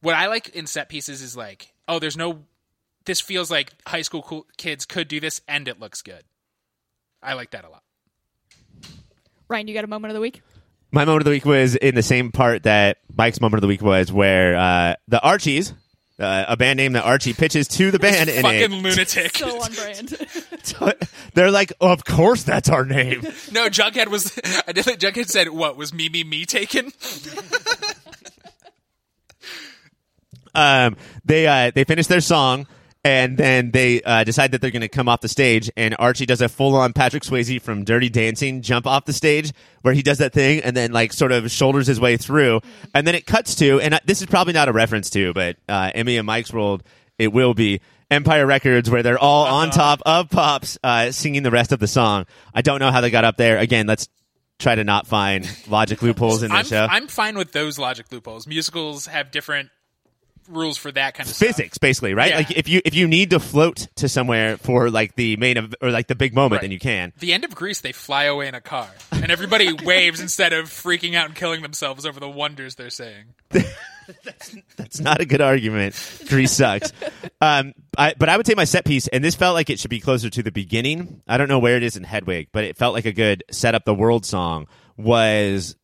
what 0.02 0.16
i 0.16 0.28
like 0.28 0.50
in 0.50 0.68
set 0.68 0.90
pieces 0.90 1.22
is 1.22 1.36
like 1.36 1.74
oh 1.88 2.00
there's 2.00 2.18
no 2.18 2.44
this 3.08 3.20
feels 3.20 3.50
like 3.50 3.74
high 3.88 4.04
school 4.04 4.22
cool 4.22 4.46
kids 4.58 4.86
could 4.86 5.08
do 5.08 5.20
this 5.20 5.42
and 5.48 5.68
it 5.68 5.80
looks 5.80 6.04
good 6.04 6.24
i 7.24 7.34
like 7.34 7.50
that 7.52 7.66
a 7.66 7.70
lot 7.70 7.82
Ryan, 9.50 9.68
you 9.68 9.74
got 9.74 9.84
a 9.84 9.88
moment 9.88 10.12
of 10.12 10.16
the 10.16 10.22
week? 10.22 10.42
My 10.92 11.06
moment 11.06 11.22
of 11.22 11.26
the 11.26 11.32
week 11.32 11.46
was 11.46 11.76
in 11.76 11.96
the 11.96 12.04
same 12.04 12.32
part 12.32 12.64
that 12.64 12.98
Mike's 13.16 13.42
moment 13.42 13.60
of 13.60 13.62
the 13.62 13.68
week 13.68 13.82
was, 13.82 14.12
where 14.12 14.56
uh, 14.56 14.96
the 15.08 15.22
Archies, 15.22 15.74
uh, 16.20 16.46
a 16.48 16.58
band 16.58 16.78
name 16.78 16.94
that 16.94 17.04
Archie 17.04 17.34
pitches 17.34 17.68
to 17.70 17.92
the 17.92 18.00
band, 18.00 18.30
in 18.30 18.42
fucking 18.42 18.60
it. 18.60 18.84
lunatic 18.84 19.38
So 19.38 19.62
on 19.62 19.74
brand. 19.74 20.98
They're 21.34 21.52
like, 21.52 21.74
of 21.80 22.04
course 22.04 22.44
that's 22.44 22.70
our 22.70 22.86
name. 22.86 23.22
no 23.52 23.70
jughead 23.70 24.08
was 24.08 24.38
i 24.68 24.72
did 24.72 24.84
think 24.84 25.00
jughead 25.00 25.28
said 25.28 25.50
what 25.50 25.78
was 25.78 25.94
me 25.94 26.10
me 26.10 26.24
me 26.24 26.46
taken 26.46 26.92
um, 30.56 30.98
they 31.24 31.48
uh, 31.48 31.72
they 31.74 31.84
finish 31.84 32.08
their 32.08 32.22
song 32.22 32.66
and 33.04 33.38
then 33.38 33.72
they 33.72 34.02
uh, 34.02 34.24
decide 34.24 34.52
that 34.52 34.62
they're 34.62 34.72
going 34.72 34.82
to 34.82 34.88
come 34.88 35.08
off 35.08 35.22
the 35.22 35.28
stage 35.28 35.70
and 35.78 35.96
archie 36.00 36.26
does 36.26 36.42
a 36.42 36.50
full-on 36.50 36.94
patrick 36.94 37.24
swayze 37.24 37.62
from 37.62 37.84
dirty 37.84 38.10
dancing 38.10 38.62
jump 38.62 38.88
off 38.88 39.06
the 39.06 39.14
stage 39.14 39.52
where 39.82 39.94
he 39.94 40.02
does 40.02 40.18
that 40.18 40.34
thing 40.34 40.62
and 40.62 40.76
then 40.76 40.92
like 40.92 41.14
sort 41.14 41.32
of 41.32 41.50
shoulders 41.52 41.88
his 41.88 42.00
way 42.00 42.18
through 42.18 42.62
and 42.94 43.08
then 43.08 43.16
it 43.16 43.26
cuts 43.26 43.56
to 43.56 43.80
and 43.80 44.00
this 44.06 44.22
is 44.22 44.28
probably 44.28 44.54
not 44.54 44.68
a 44.68 44.74
reference 44.74 45.10
to 45.10 45.34
but 45.34 45.58
uh, 45.70 45.92
emmy 45.96 46.18
and 46.18 46.26
mike's 46.26 46.54
world 46.54 46.84
it 47.18 47.32
will 47.32 47.54
be 47.54 47.82
empire 48.10 48.46
records 48.46 48.90
where 48.90 49.04
they're 49.04 49.20
all 49.20 49.46
on 49.46 49.70
top 49.70 50.02
of 50.06 50.30
pops 50.30 50.78
uh, 50.84 51.12
singing 51.12 51.44
the 51.44 51.52
rest 51.52 51.72
of 51.72 51.80
the 51.80 51.88
song 51.88 52.26
i 52.54 52.62
don't 52.62 52.80
know 52.80 52.92
how 52.92 53.02
they 53.02 53.10
got 53.10 53.24
up 53.24 53.38
there 53.38 53.58
again 53.58 53.88
let's 53.88 54.08
try 54.60 54.76
to 54.76 54.84
not 54.84 55.08
find 55.08 55.48
logic 55.68 56.02
loopholes 56.02 56.44
in 56.44 56.52
the 56.52 56.64
show. 56.64 56.88
I'm 56.90 57.08
fine 57.08 57.38
with 57.38 57.52
those 57.52 57.78
logic 57.78 58.08
loopholes. 58.12 58.48
Musicals 58.48 59.06
have 59.06 59.32
different 59.32 59.70
rules 60.48 60.78
for 60.78 60.92
that 60.92 61.14
kind 61.14 61.30
of 61.30 61.36
Physics, 61.36 61.74
stuff. 61.76 61.82
basically, 61.82 62.14
right? 62.14 62.32
Yeah. 62.32 62.38
Like 62.38 62.52
if 62.52 62.68
you 62.68 62.82
if 62.86 62.94
you 62.96 63.08
need 63.08 63.30
to 63.32 63.40
float 63.40 63.88
to 63.98 64.08
somewhere 64.10 64.58
for 64.58 64.90
like 64.90 65.16
the 65.16 65.36
main 65.38 65.58
of, 65.58 65.74
or 65.82 65.92
like 65.92 66.08
the 66.08 66.16
big 66.16 66.34
moment, 66.34 66.54
Right. 66.54 66.62
then 66.62 66.72
you 66.72 66.80
can. 66.80 67.14
The 67.20 67.34
end 67.34 67.44
of 67.44 67.54
Grease, 67.56 67.82
they 67.82 67.92
fly 67.92 68.24
away 68.26 68.48
in 68.48 68.56
a 68.56 68.62
car, 68.62 68.90
and 69.12 69.32
everybody 69.32 69.74
waves 69.84 70.20
instead 70.20 70.54
of 70.54 70.66
freaking 70.66 71.16
out 71.16 71.26
and 71.28 71.36
killing 71.36 71.62
themselves 71.62 72.06
over 72.06 72.20
the 72.20 72.30
wonders 72.30 72.76
they're 72.76 72.90
saying. 72.90 73.26
that's, 74.24 74.56
that's 74.78 75.00
not 75.00 75.20
a 75.22 75.26
good 75.26 75.42
argument. 75.42 75.96
Grease 76.30 76.54
sucks. 76.54 76.94
Um, 77.42 77.74
I, 77.98 78.14
but 78.18 78.30
I 78.30 78.38
would 78.38 78.48
say 78.48 78.54
my 78.56 78.64
set 78.64 78.86
piece, 78.86 79.08
and 79.08 79.24
this 79.24 79.36
felt 79.36 79.54
like 79.54 79.70
it 79.70 79.80
should 79.80 79.90
be 79.90 80.00
closer 80.00 80.30
to 80.30 80.44
the 80.44 80.52
beginning. 80.52 81.22
I 81.28 81.38
don't 81.38 81.50
know 81.50 81.60
where 81.60 81.76
it 81.78 81.84
is 81.84 81.98
in 81.98 82.04
Hedwig, 82.04 82.48
but 82.52 82.64
it 82.64 82.78
felt 82.78 82.94
like 82.94 83.06
a 83.06 83.12
good 83.12 83.44
set 83.52 83.76
up 83.76 83.84
the 83.86 83.94
world 83.96 84.26
song. 84.26 84.68
Was 84.96 85.76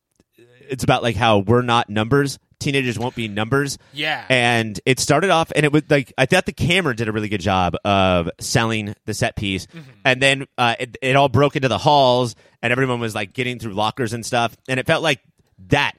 it's 0.68 0.84
about 0.84 1.02
like 1.02 1.16
how 1.16 1.38
we're 1.38 1.62
not 1.62 1.88
numbers. 1.90 2.38
Teenagers 2.64 2.98
won't 2.98 3.14
be 3.14 3.28
numbers. 3.28 3.78
Yeah. 3.92 4.24
And 4.28 4.80
it 4.86 4.98
started 4.98 5.30
off, 5.30 5.52
and 5.54 5.64
it 5.64 5.72
was 5.72 5.82
like 5.88 6.12
I 6.18 6.26
thought 6.26 6.46
the 6.46 6.52
camera 6.52 6.96
did 6.96 7.08
a 7.08 7.12
really 7.12 7.28
good 7.28 7.40
job 7.40 7.76
of 7.84 8.30
selling 8.40 8.94
the 9.04 9.14
set 9.14 9.36
piece, 9.36 9.66
and 10.04 10.20
then 10.20 10.46
uh, 10.58 10.74
it, 10.80 10.96
it 11.02 11.14
all 11.16 11.28
broke 11.28 11.56
into 11.56 11.68
the 11.68 11.78
halls, 11.78 12.34
and 12.62 12.72
everyone 12.72 13.00
was 13.00 13.14
like 13.14 13.32
getting 13.32 13.58
through 13.58 13.74
lockers 13.74 14.12
and 14.12 14.24
stuff, 14.24 14.56
and 14.68 14.80
it 14.80 14.86
felt 14.86 15.02
like 15.02 15.20
that. 15.68 15.92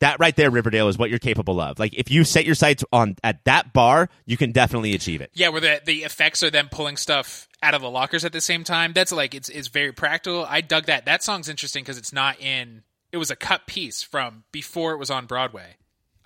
That 0.00 0.20
right 0.20 0.36
there, 0.36 0.50
Riverdale, 0.50 0.88
is 0.88 0.98
what 0.98 1.08
you're 1.08 1.18
capable 1.18 1.58
of. 1.58 1.78
Like 1.78 1.94
if 1.94 2.10
you 2.10 2.24
set 2.24 2.44
your 2.44 2.54
sights 2.54 2.84
on 2.92 3.16
at 3.24 3.42
that 3.44 3.72
bar, 3.72 4.10
you 4.26 4.36
can 4.36 4.52
definitely 4.52 4.94
achieve 4.94 5.22
it. 5.22 5.30
Yeah, 5.32 5.48
where 5.48 5.60
the 5.62 5.80
the 5.86 6.04
effects 6.04 6.42
are 6.42 6.50
them 6.50 6.68
pulling 6.70 6.98
stuff 6.98 7.48
out 7.62 7.72
of 7.72 7.80
the 7.80 7.88
lockers 7.88 8.22
at 8.24 8.32
the 8.32 8.42
same 8.42 8.62
time. 8.62 8.92
That's 8.92 9.10
like 9.10 9.34
it's 9.34 9.48
it's 9.48 9.68
very 9.68 9.92
practical. 9.92 10.44
I 10.44 10.60
dug 10.60 10.84
that. 10.86 11.06
That 11.06 11.22
song's 11.22 11.48
interesting 11.48 11.82
because 11.82 11.96
it's 11.96 12.12
not 12.12 12.38
in. 12.40 12.82
It 13.10 13.16
was 13.16 13.30
a 13.30 13.36
cut 13.36 13.66
piece 13.66 14.02
from 14.02 14.44
before 14.52 14.92
it 14.92 14.98
was 14.98 15.10
on 15.10 15.24
Broadway, 15.24 15.76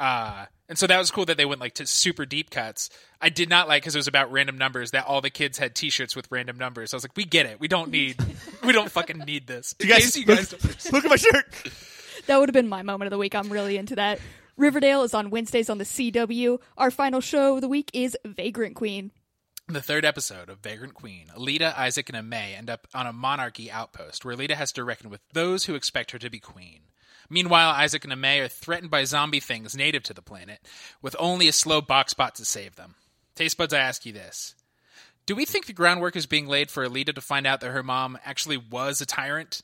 uh, 0.01 0.46
and 0.68 0.78
so 0.78 0.86
that 0.86 0.98
was 0.98 1.11
cool 1.11 1.26
that 1.26 1.36
they 1.36 1.44
went 1.44 1.61
like 1.61 1.74
to 1.74 1.86
super 1.86 2.24
deep 2.24 2.51
cuts. 2.51 2.90
I 3.20 3.28
did 3.28 3.48
not 3.48 3.68
like 3.68 3.82
because 3.82 3.94
it 3.94 3.98
was 3.98 4.09
about 4.09 4.32
random 4.32 4.57
numbers 4.59 4.92
that 4.92 5.07
all 5.07 5.20
the 5.20 5.30
kids 5.30 5.59
had 5.59 5.74
T-shirts 5.74 6.16
with 6.16 6.26
random 6.30 6.57
numbers. 6.59 6.92
I 6.92 6.96
was 6.96 7.05
like, 7.05 7.16
we 7.16 7.24
get 7.24 7.46
it. 7.46 7.61
We 7.61 7.68
don't 7.68 7.90
need. 7.90 8.16
we 8.64 8.72
don't 8.72 8.90
fucking 8.90 9.18
need 9.18 9.46
this. 9.46 9.74
You 9.78 9.88
guys, 9.88 10.16
you 10.16 10.24
guys 10.24 10.51
don't- 10.51 10.92
look 10.92 11.05
at 11.05 11.11
my 11.11 11.16
shirt. 11.16 11.46
That 12.26 12.38
would 12.38 12.48
have 12.48 12.55
been 12.55 12.68
my 12.68 12.82
moment 12.82 13.07
of 13.09 13.11
the 13.11 13.18
week. 13.18 13.34
I'm 13.34 13.51
really 13.51 13.76
into 13.76 13.94
that. 13.96 14.20
Riverdale 14.57 15.03
is 15.03 15.14
on 15.14 15.30
Wednesdays 15.30 15.70
on 15.70 15.78
the 15.78 15.84
CW. 15.84 16.59
Our 16.76 16.90
final 16.90 17.20
show 17.20 17.55
of 17.57 17.61
the 17.61 17.68
week 17.68 17.90
is 17.94 18.16
Vagrant 18.24 18.76
Queen. 18.76 19.11
The 19.68 19.80
third 19.80 20.05
episode 20.05 20.48
of 20.48 20.59
Vagrant 20.59 20.94
Queen, 20.94 21.26
Elida, 21.36 21.76
Isaac, 21.78 22.11
and 22.12 22.28
May 22.28 22.55
end 22.55 22.68
up 22.68 22.88
on 22.92 23.07
a 23.07 23.12
monarchy 23.12 23.70
outpost 23.70 24.24
where 24.24 24.36
Elida 24.36 24.55
has 24.55 24.72
to 24.72 24.84
reckon 24.84 25.11
with 25.11 25.20
those 25.32 25.64
who 25.64 25.74
expect 25.76 26.11
her 26.11 26.18
to 26.18 26.28
be 26.28 26.40
queen. 26.40 26.80
Meanwhile, 27.30 27.70
Isaac 27.70 28.04
and 28.04 28.20
May 28.20 28.40
are 28.40 28.48
threatened 28.48 28.90
by 28.90 29.04
zombie 29.04 29.40
things 29.40 29.76
native 29.76 30.02
to 30.04 30.14
the 30.14 30.20
planet, 30.20 30.58
with 31.00 31.14
only 31.18 31.46
a 31.46 31.52
slow 31.52 31.80
box 31.80 32.12
bot 32.12 32.34
to 32.34 32.44
save 32.44 32.74
them. 32.74 32.96
Taste 33.36 33.56
buds, 33.56 33.72
I 33.72 33.78
ask 33.78 34.04
you 34.04 34.12
this. 34.12 34.56
Do 35.26 35.36
we 35.36 35.44
think 35.44 35.66
the 35.66 35.72
groundwork 35.72 36.16
is 36.16 36.26
being 36.26 36.48
laid 36.48 36.70
for 36.70 36.84
Elida 36.84 37.14
to 37.14 37.20
find 37.20 37.46
out 37.46 37.60
that 37.60 37.70
her 37.70 37.84
mom 37.84 38.18
actually 38.24 38.56
was 38.56 39.00
a 39.00 39.06
tyrant? 39.06 39.62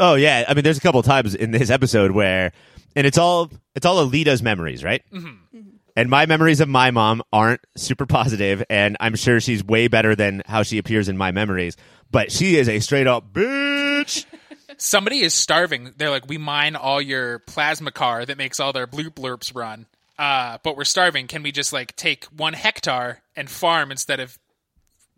Oh 0.00 0.14
yeah, 0.14 0.46
I 0.48 0.54
mean, 0.54 0.64
there's 0.64 0.78
a 0.78 0.80
couple 0.80 1.02
times 1.02 1.34
in 1.34 1.50
this 1.50 1.68
episode 1.68 2.12
where, 2.12 2.52
and 2.96 3.06
it's 3.06 3.18
all 3.18 3.50
it's 3.74 3.84
all 3.84 4.04
Elida's 4.04 4.42
memories, 4.42 4.82
right? 4.82 5.02
Mm-hmm. 5.12 5.60
And 5.94 6.08
my 6.08 6.24
memories 6.24 6.60
of 6.60 6.68
my 6.70 6.90
mom 6.90 7.22
aren't 7.32 7.60
super 7.76 8.06
positive, 8.06 8.64
and 8.70 8.96
I'm 9.00 9.14
sure 9.14 9.40
she's 9.40 9.62
way 9.62 9.88
better 9.88 10.16
than 10.16 10.42
how 10.46 10.62
she 10.62 10.78
appears 10.78 11.10
in 11.10 11.18
my 11.18 11.32
memories. 11.32 11.76
But 12.10 12.32
she 12.32 12.56
is 12.56 12.68
a 12.68 12.80
straight 12.80 13.06
up 13.06 13.32
bitch. 13.34 14.24
Somebody 14.80 15.20
is 15.20 15.34
starving. 15.34 15.92
They're 15.96 16.10
like, 16.10 16.26
we 16.26 16.38
mine 16.38 16.74
all 16.74 17.00
your 17.02 17.40
plasma 17.40 17.92
car 17.92 18.24
that 18.24 18.38
makes 18.38 18.58
all 18.60 18.72
their 18.72 18.86
bloop 18.86 19.10
blurps 19.10 19.54
run. 19.54 19.86
Uh, 20.18 20.58
but 20.62 20.76
we're 20.76 20.84
starving. 20.84 21.26
Can 21.26 21.42
we 21.42 21.52
just 21.52 21.72
like 21.72 21.94
take 21.96 22.24
one 22.26 22.52
hectare 22.54 23.22
and 23.36 23.48
farm 23.48 23.90
instead 23.90 24.20
of 24.20 24.38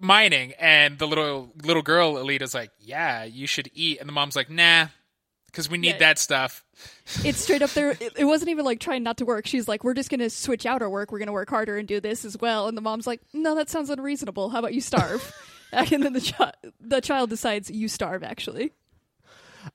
mining? 0.01 0.53
And 0.59 0.99
the 0.99 1.07
little 1.07 1.53
little 1.63 1.83
girl 1.83 2.15
Elida's 2.15 2.55
like, 2.55 2.71
yeah, 2.81 3.25
you 3.25 3.47
should 3.47 3.71
eat. 3.75 4.01
And 4.01 4.09
the 4.09 4.13
mom's 4.13 4.35
like, 4.37 4.51
nah, 4.51 4.87
because 5.47 5.71
we 5.71 5.79
need 5.79 5.93
Yeah. 5.93 5.99
that 5.99 6.19
stuff. 6.19 6.65
It's 7.25 7.39
straight 7.39 7.63
up 7.63 7.71
there. 7.71 7.97
It, 8.01 8.25
wasn't 8.25 8.51
even 8.51 8.65
like 8.65 8.81
trying 8.81 9.03
not 9.05 9.19
to 9.19 9.25
work. 9.25 9.47
She's 9.47 9.69
like, 9.69 9.85
we're 9.85 9.95
just 9.95 10.09
going 10.11 10.21
to 10.21 10.31
switch 10.31 10.67
out 10.67 10.83
our 10.83 10.91
work. 10.91 11.13
We're 11.13 11.19
going 11.19 11.27
to 11.27 11.33
work 11.33 11.51
harder 11.51 11.79
and 11.79 11.87
do 11.87 12.01
this 12.01 12.25
as 12.25 12.37
well. 12.39 12.67
And 12.67 12.77
the 12.77 12.81
mom's 12.81 13.07
like, 13.07 13.21
no, 13.33 13.55
that 13.55 13.71
sounds 13.71 13.91
unreasonable. 13.91 14.51
How 14.51 14.59
about 14.61 14.75
you 14.75 14.81
starve? 14.81 15.33
and 15.73 16.03
then 16.03 16.13
the, 16.13 16.21
chi- 16.21 16.53
the 16.81 17.01
child 17.01 17.31
decides 17.31 17.71
you 17.71 17.87
starve, 17.89 18.23
actually. 18.23 18.73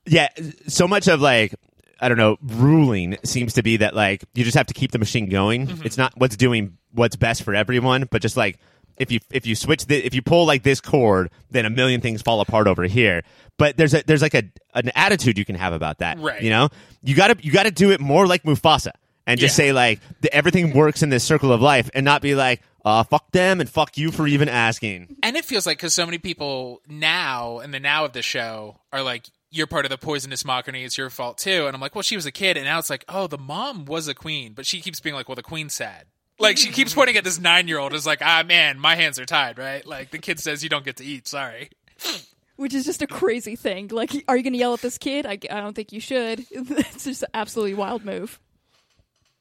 Yeah, 0.06 0.28
so 0.68 0.88
much 0.88 1.08
of 1.08 1.22
like 1.22 1.56
I 2.00 2.10
don't 2.10 2.18
know, 2.18 2.38
ruling 2.42 3.18
seems 3.24 3.54
to 3.54 3.64
be 3.64 3.78
that 3.78 3.96
like 3.96 4.24
you 4.34 4.44
just 4.44 4.58
have 4.58 4.68
to 4.68 4.74
keep 4.74 4.92
the 4.92 5.00
machine 5.00 5.30
going. 5.30 5.82
It's 5.84 5.98
not 5.98 6.14
what's 6.18 6.36
doing 6.38 6.78
what's 6.94 7.16
best 7.16 7.44
for 7.44 7.56
everyone, 7.56 8.08
but 8.12 8.22
just 8.22 8.38
like 8.38 8.60
if 8.98 9.12
you 9.12 9.20
if 9.32 9.46
you 9.46 9.56
switch 9.56 9.86
the 9.86 10.04
if 10.06 10.14
you 10.14 10.22
pull 10.22 10.46
like 10.46 10.64
this 10.64 10.82
cord, 10.82 11.30
then 11.52 11.66
a 11.66 11.70
million 11.70 12.02
things 12.02 12.22
fall 12.22 12.42
apart 12.42 12.68
over 12.68 12.84
here. 12.84 13.24
But 13.58 13.78
there's 13.78 13.94
a 13.94 14.04
there's 14.06 14.22
like 14.22 14.34
a 14.36 14.44
an 14.76 14.92
attitude 14.96 15.38
you 15.38 15.46
can 15.46 15.56
have 15.56 15.74
about 15.74 16.00
that. 16.00 16.20
Right. 16.20 16.42
You 16.42 16.50
know? 16.52 16.70
You 17.04 17.16
gotta 17.16 17.36
you 17.42 17.52
gotta 17.52 17.72
do 17.72 17.92
it 17.92 18.00
more 18.00 18.28
like 18.28 18.44
Mufasa. 18.44 18.92
And 19.26 19.40
just 19.40 19.54
Yeah. 19.58 19.66
say 19.66 19.72
like 19.74 20.00
the, 20.22 20.34
everything 20.34 20.74
works 20.74 21.04
in 21.04 21.10
this 21.10 21.24
circle 21.24 21.52
of 21.52 21.62
life 21.62 21.90
and 21.94 22.06
not 22.06 22.22
be 22.22 22.34
like, 22.34 22.62
uh, 22.86 23.04
fuck 23.04 23.30
them 23.32 23.60
and 23.60 23.70
fuck 23.70 23.98
you 23.98 24.10
for 24.12 24.26
even 24.26 24.48
asking. 24.48 25.18
And 25.22 25.36
it 25.36 25.44
feels 25.44 25.66
like 25.66 25.78
because 25.80 25.94
so 25.94 26.06
many 26.06 26.18
people 26.18 26.82
now 26.88 27.60
in 27.60 27.72
the 27.72 27.80
now 27.80 28.06
of 28.06 28.14
the 28.14 28.22
show 28.22 28.80
are 28.94 29.02
like, 29.04 29.26
you're 29.50 29.68
part 29.68 29.86
of 29.86 29.90
the 29.90 29.98
poisonous 29.98 30.44
mockery. 30.44 30.84
It's 30.84 30.98
your 30.98 31.10
fault 31.10 31.38
too. 31.38 31.68
And 31.68 31.76
I'm 31.76 31.82
like, 31.82 31.96
well, 31.96 32.02
she 32.02 32.16
was 32.16 32.26
a 32.26 32.32
kid, 32.32 32.58
and 32.58 32.66
now 32.66 32.80
it's 32.80 32.90
like, 32.90 33.06
oh, 33.08 33.28
the 33.28 33.38
mom 33.38 33.86
was 33.86 34.08
a 34.08 34.14
queen, 34.14 34.54
but 34.54 34.66
she 34.66 34.82
keeps 34.82 35.00
being 35.00 35.16
like, 35.16 35.28
well, 35.28 35.36
the 35.36 35.44
queen's 35.44 35.74
sad. 35.74 36.06
Like 36.40 36.58
she 36.58 36.70
keeps 36.70 36.94
pointing 36.94 37.18
at 37.18 37.24
this 37.24 37.40
nine 37.40 37.68
year 37.68 37.80
old. 37.80 37.94
Is 37.94 38.06
like, 38.06 38.22
ah, 38.22 38.44
man, 38.46 38.80
my 38.80 38.96
hands 38.96 39.18
are 39.20 39.26
tied, 39.26 39.58
right? 39.58 39.86
Like 39.86 40.12
the 40.12 40.20
kid 40.20 40.40
says, 40.40 40.64
you 40.64 40.70
don't 40.70 40.86
get 40.86 40.98
to 40.98 41.06
eat. 41.06 41.28
Sorry. 41.28 41.70
Which 42.58 42.74
is 42.74 42.86
just 42.86 43.02
a 43.02 43.08
crazy 43.08 43.56
thing. 43.56 43.90
Like, 43.90 44.12
are 44.28 44.36
you 44.36 44.44
going 44.44 44.54
to 44.54 44.60
yell 44.60 44.74
at 44.74 44.82
this 44.82 44.98
kid? 44.98 45.28
I, 45.28 45.34
I 45.50 45.62
don't 45.62 45.76
think 45.76 45.92
you 45.92 46.00
should. 46.00 46.46
it's 46.52 47.04
just 47.04 47.22
an 47.24 47.30
absolutely 47.34 47.76
wild 47.76 48.04
move. 48.04 48.40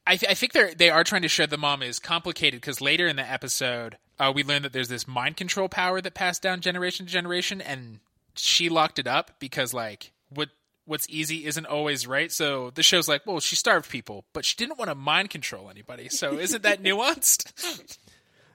I, 0.06 0.16
th- 0.16 0.30
I 0.30 0.34
think 0.34 0.52
they're 0.52 0.74
they 0.74 0.90
are 0.90 1.02
trying 1.02 1.22
to 1.22 1.28
show 1.28 1.46
the 1.46 1.58
mom 1.58 1.82
is 1.82 1.98
complicated 1.98 2.60
because 2.60 2.80
later 2.80 3.06
in 3.06 3.16
the 3.16 3.28
episode 3.28 3.98
uh, 4.18 4.32
we 4.34 4.44
learn 4.44 4.62
that 4.62 4.72
there's 4.72 4.88
this 4.88 5.08
mind 5.08 5.36
control 5.36 5.68
power 5.68 6.00
that 6.00 6.14
passed 6.14 6.42
down 6.42 6.60
generation 6.60 7.06
to 7.06 7.12
generation, 7.12 7.60
and 7.60 8.00
she 8.36 8.68
locked 8.68 8.98
it 8.98 9.06
up 9.06 9.38
because 9.38 9.72
like 9.74 10.12
what 10.30 10.48
what's 10.84 11.08
easy 11.08 11.46
isn't 11.46 11.66
always 11.66 12.06
right. 12.06 12.30
So 12.30 12.70
the 12.70 12.82
show's 12.82 13.08
like, 13.08 13.26
well, 13.26 13.40
she 13.40 13.56
starved 13.56 13.90
people, 13.90 14.24
but 14.32 14.44
she 14.44 14.56
didn't 14.56 14.78
want 14.78 14.88
to 14.90 14.94
mind 14.94 15.30
control 15.30 15.68
anybody. 15.68 16.08
So 16.08 16.38
isn't 16.38 16.62
that 16.62 16.82
nuanced? 16.82 17.98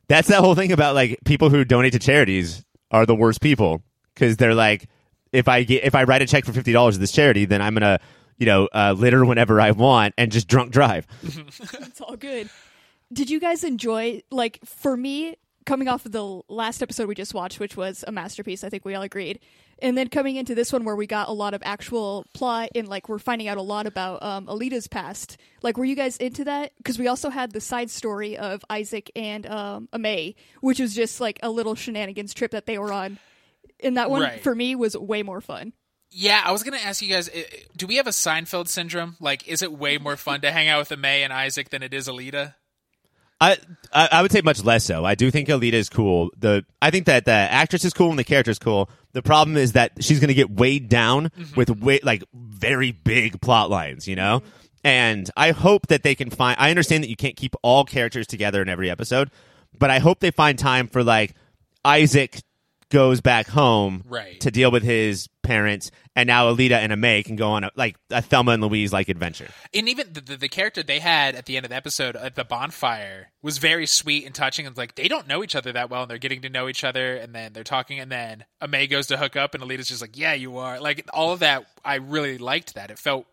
That's 0.08 0.28
that 0.30 0.40
whole 0.40 0.56
thing 0.56 0.72
about 0.72 0.96
like 0.96 1.20
people 1.26 1.50
who 1.50 1.64
donate 1.66 1.94
to 1.94 2.00
charities 2.00 2.64
are 2.90 3.06
the 3.06 3.16
worst 3.16 3.42
people 3.42 3.84
because 4.14 4.38
they're 4.38 4.56
like, 4.56 4.88
if 5.32 5.48
I 5.48 5.64
get 5.64 5.84
if 5.84 5.96
I 5.96 6.04
write 6.04 6.22
a 6.22 6.26
check 6.26 6.46
for 6.46 6.54
fifty 6.54 6.74
dollars 6.74 6.96
to 6.96 7.00
this 7.00 7.12
charity, 7.12 7.46
then 7.46 7.62
I'm 7.62 7.74
gonna 7.74 8.00
you 8.38 8.46
know 8.46 8.68
uh, 8.74 8.94
litter 8.98 9.24
whenever 9.26 9.62
I 9.62 9.72
want 9.72 10.14
and 10.18 10.32
just 10.32 10.48
drunk 10.48 10.72
drive. 10.72 11.08
It's 11.82 12.02
all 12.02 12.16
good. 12.16 12.50
Did 13.14 13.30
you 13.30 13.42
guys 13.42 13.66
enjoy, 13.66 14.22
like, 14.32 14.60
for 14.64 14.96
me, 14.96 15.36
coming 15.66 15.90
off 15.90 16.06
of 16.06 16.14
the 16.14 16.42
last 16.48 16.82
episode 16.82 17.10
we 17.10 17.16
just 17.16 17.34
watched, 17.34 17.60
which 17.60 17.76
was 17.76 18.06
a 18.08 18.12
masterpiece, 18.12 18.64
I 18.64 18.70
think 18.70 18.86
we 18.86 18.96
all 18.96 19.02
agreed, 19.04 19.40
and 19.82 19.98
then 19.98 20.08
coming 20.10 20.36
into 20.36 20.54
this 20.56 20.72
one 20.72 20.84
where 20.86 20.96
we 20.96 21.08
got 21.08 21.28
a 21.28 21.32
lot 21.32 21.54
of 21.54 21.62
actual 21.66 22.26
plot 22.34 22.70
and, 22.76 22.88
like, 22.88 23.10
we're 23.10 23.20
finding 23.20 23.48
out 23.48 23.58
a 23.58 23.62
lot 23.62 23.88
about 23.88 24.22
um, 24.24 24.46
Elida's 24.48 24.88
past. 24.88 25.38
Like, 25.64 25.78
were 25.78 25.86
you 25.86 25.96
guys 25.96 26.18
into 26.18 26.44
that? 26.46 26.72
Because 26.78 26.98
we 27.00 27.08
also 27.08 27.30
had 27.30 27.52
the 27.52 27.62
side 27.62 27.90
story 27.90 28.38
of 28.38 28.64
Isaac 28.70 29.12
and 29.16 29.46
um, 29.48 29.90
May, 29.98 30.36
which 30.62 30.80
was 30.80 30.94
just, 30.96 31.20
like, 31.20 31.40
a 31.44 31.50
little 31.50 31.76
shenanigans 31.76 32.34
trip 32.34 32.52
that 32.52 32.66
they 32.66 32.78
were 32.78 32.94
on. 32.94 33.20
And 33.84 33.98
that 33.98 34.10
one, 34.10 34.22
Right. 34.22 34.42
for 34.44 34.54
me, 34.54 34.76
was 34.76 34.96
way 34.96 35.24
more 35.24 35.42
fun. 35.42 35.74
yeah, 36.12 36.42
I 36.46 36.52
was 36.52 36.62
gonna 36.64 36.78
ask 36.78 37.02
you 37.02 37.10
guys, 37.10 37.30
do 37.78 37.88
we 37.88 37.96
have 37.96 38.06
a 38.06 38.12
Seinfeld 38.12 38.68
syndrome? 38.68 39.16
Like, 39.20 39.48
is 39.48 39.62
it 39.62 39.72
way 39.72 39.98
more 39.98 40.18
fun 40.18 40.42
to 40.42 40.52
hang 40.52 40.68
out 40.68 40.80
with 40.80 40.90
Amay 41.00 41.22
and 41.24 41.32
Isaac 41.32 41.70
than 41.70 41.82
it 41.82 41.94
is 41.94 42.08
Elida? 42.10 42.56
I, 43.42 43.58
I 43.92 44.10
I 44.12 44.22
would 44.22 44.32
say 44.32 44.42
much 44.42 44.64
less 44.64 44.86
so. 44.86 45.04
I 45.04 45.16
do 45.16 45.32
think 45.32 45.50
Elida 45.50 45.74
is 45.74 45.90
cool. 45.90 46.30
The 46.38 46.64
I 46.82 46.92
think 46.92 47.08
that 47.08 47.26
the 47.26 47.32
actress 47.32 47.84
is 47.84 47.94
cool 47.94 48.12
and 48.12 48.20
the 48.20 48.24
character 48.24 48.52
is 48.52 48.60
cool. 48.60 48.90
The 49.14 49.24
problem 49.24 49.58
is 49.58 49.74
that 49.74 49.92
she's 50.02 50.20
going 50.20 50.30
to 50.30 50.34
get 50.34 50.52
weighed 50.52 50.88
down 50.88 51.30
mm-hmm. 51.30 51.56
with 51.56 51.70
way, 51.82 52.00
like 52.04 52.24
very 52.34 52.92
big 52.92 53.42
plot 53.42 53.70
lines, 53.70 54.08
you 54.08 54.16
know. 54.16 54.44
And 54.84 55.30
I 55.36 55.52
hope 55.52 55.88
that 55.88 56.04
they 56.04 56.16
can 56.16 56.30
find. 56.30 56.56
I 56.60 56.70
understand 56.70 57.04
that 57.04 57.10
you 57.10 57.16
can't 57.16 57.36
keep 57.36 57.56
all 57.64 57.84
characters 57.84 58.28
together 58.28 58.62
in 58.62 58.70
every 58.70 58.90
episode, 58.90 59.32
but 59.78 59.90
I 59.90 60.00
hope 60.00 60.20
they 60.20 60.32
find 60.32 60.58
time 60.58 60.88
for 60.88 61.04
like 61.04 61.34
Isaac 61.84 62.42
goes 62.92 63.22
back 63.22 63.48
home 63.48 64.04
Right. 64.08 64.40
to 64.42 64.52
deal 64.52 64.70
with 64.70 64.84
his 64.84 65.28
parents, 65.42 65.90
and 66.16 66.28
now 66.28 66.54
Elida 66.54 66.74
and 66.74 67.02
May 67.02 67.24
can 67.24 67.36
go 67.36 67.50
on 67.50 67.64
a 67.64 67.72
like 67.76 67.96
a 68.12 68.22
Thelma 68.22 68.52
and 68.52 68.62
Louise 68.62 68.94
like 68.94 69.10
adventure. 69.10 69.48
and 69.74 69.90
even 69.90 70.14
the, 70.14 70.22
the, 70.22 70.38
the 70.38 70.48
character 70.48 70.84
they 70.84 71.00
had 71.00 71.34
at 71.34 71.46
the 71.48 71.58
end 71.58 71.66
of 71.66 71.70
the 71.72 71.76
episode 71.76 72.16
at 72.16 72.36
the 72.36 72.44
bonfire 72.44 73.32
was 73.42 73.58
very 73.58 73.88
sweet 73.88 74.26
and 74.26 74.36
touching 74.36 74.68
and 74.68 74.78
like 74.78 74.94
they 74.96 75.08
don't 75.08 75.28
know 75.28 75.44
each 75.44 75.56
other 75.56 75.72
that 75.72 75.90
well 75.90 76.04
and 76.04 76.12
they're 76.12 76.20
getting 76.20 76.42
to 76.44 76.50
know 76.50 76.68
each 76.70 76.84
other 76.84 77.16
and 77.16 77.34
then 77.34 77.54
they're 77.54 77.64
talking 77.64 78.00
and 78.00 78.12
then 78.12 78.46
May 78.70 78.86
goes 78.88 79.08
to 79.08 79.18
hook 79.18 79.36
up 79.36 79.56
and 79.56 79.64
Elida's 79.64 79.88
just 79.88 80.02
like 80.02 80.16
yeah 80.18 80.34
you 80.34 80.58
are 80.58 80.80
like 80.80 81.04
all 81.14 81.34
of 81.34 81.40
that 81.40 81.66
I 81.84 81.96
really 81.96 82.38
liked 82.38 82.76
that 82.76 82.92
it 82.92 83.00
felt 83.00 83.26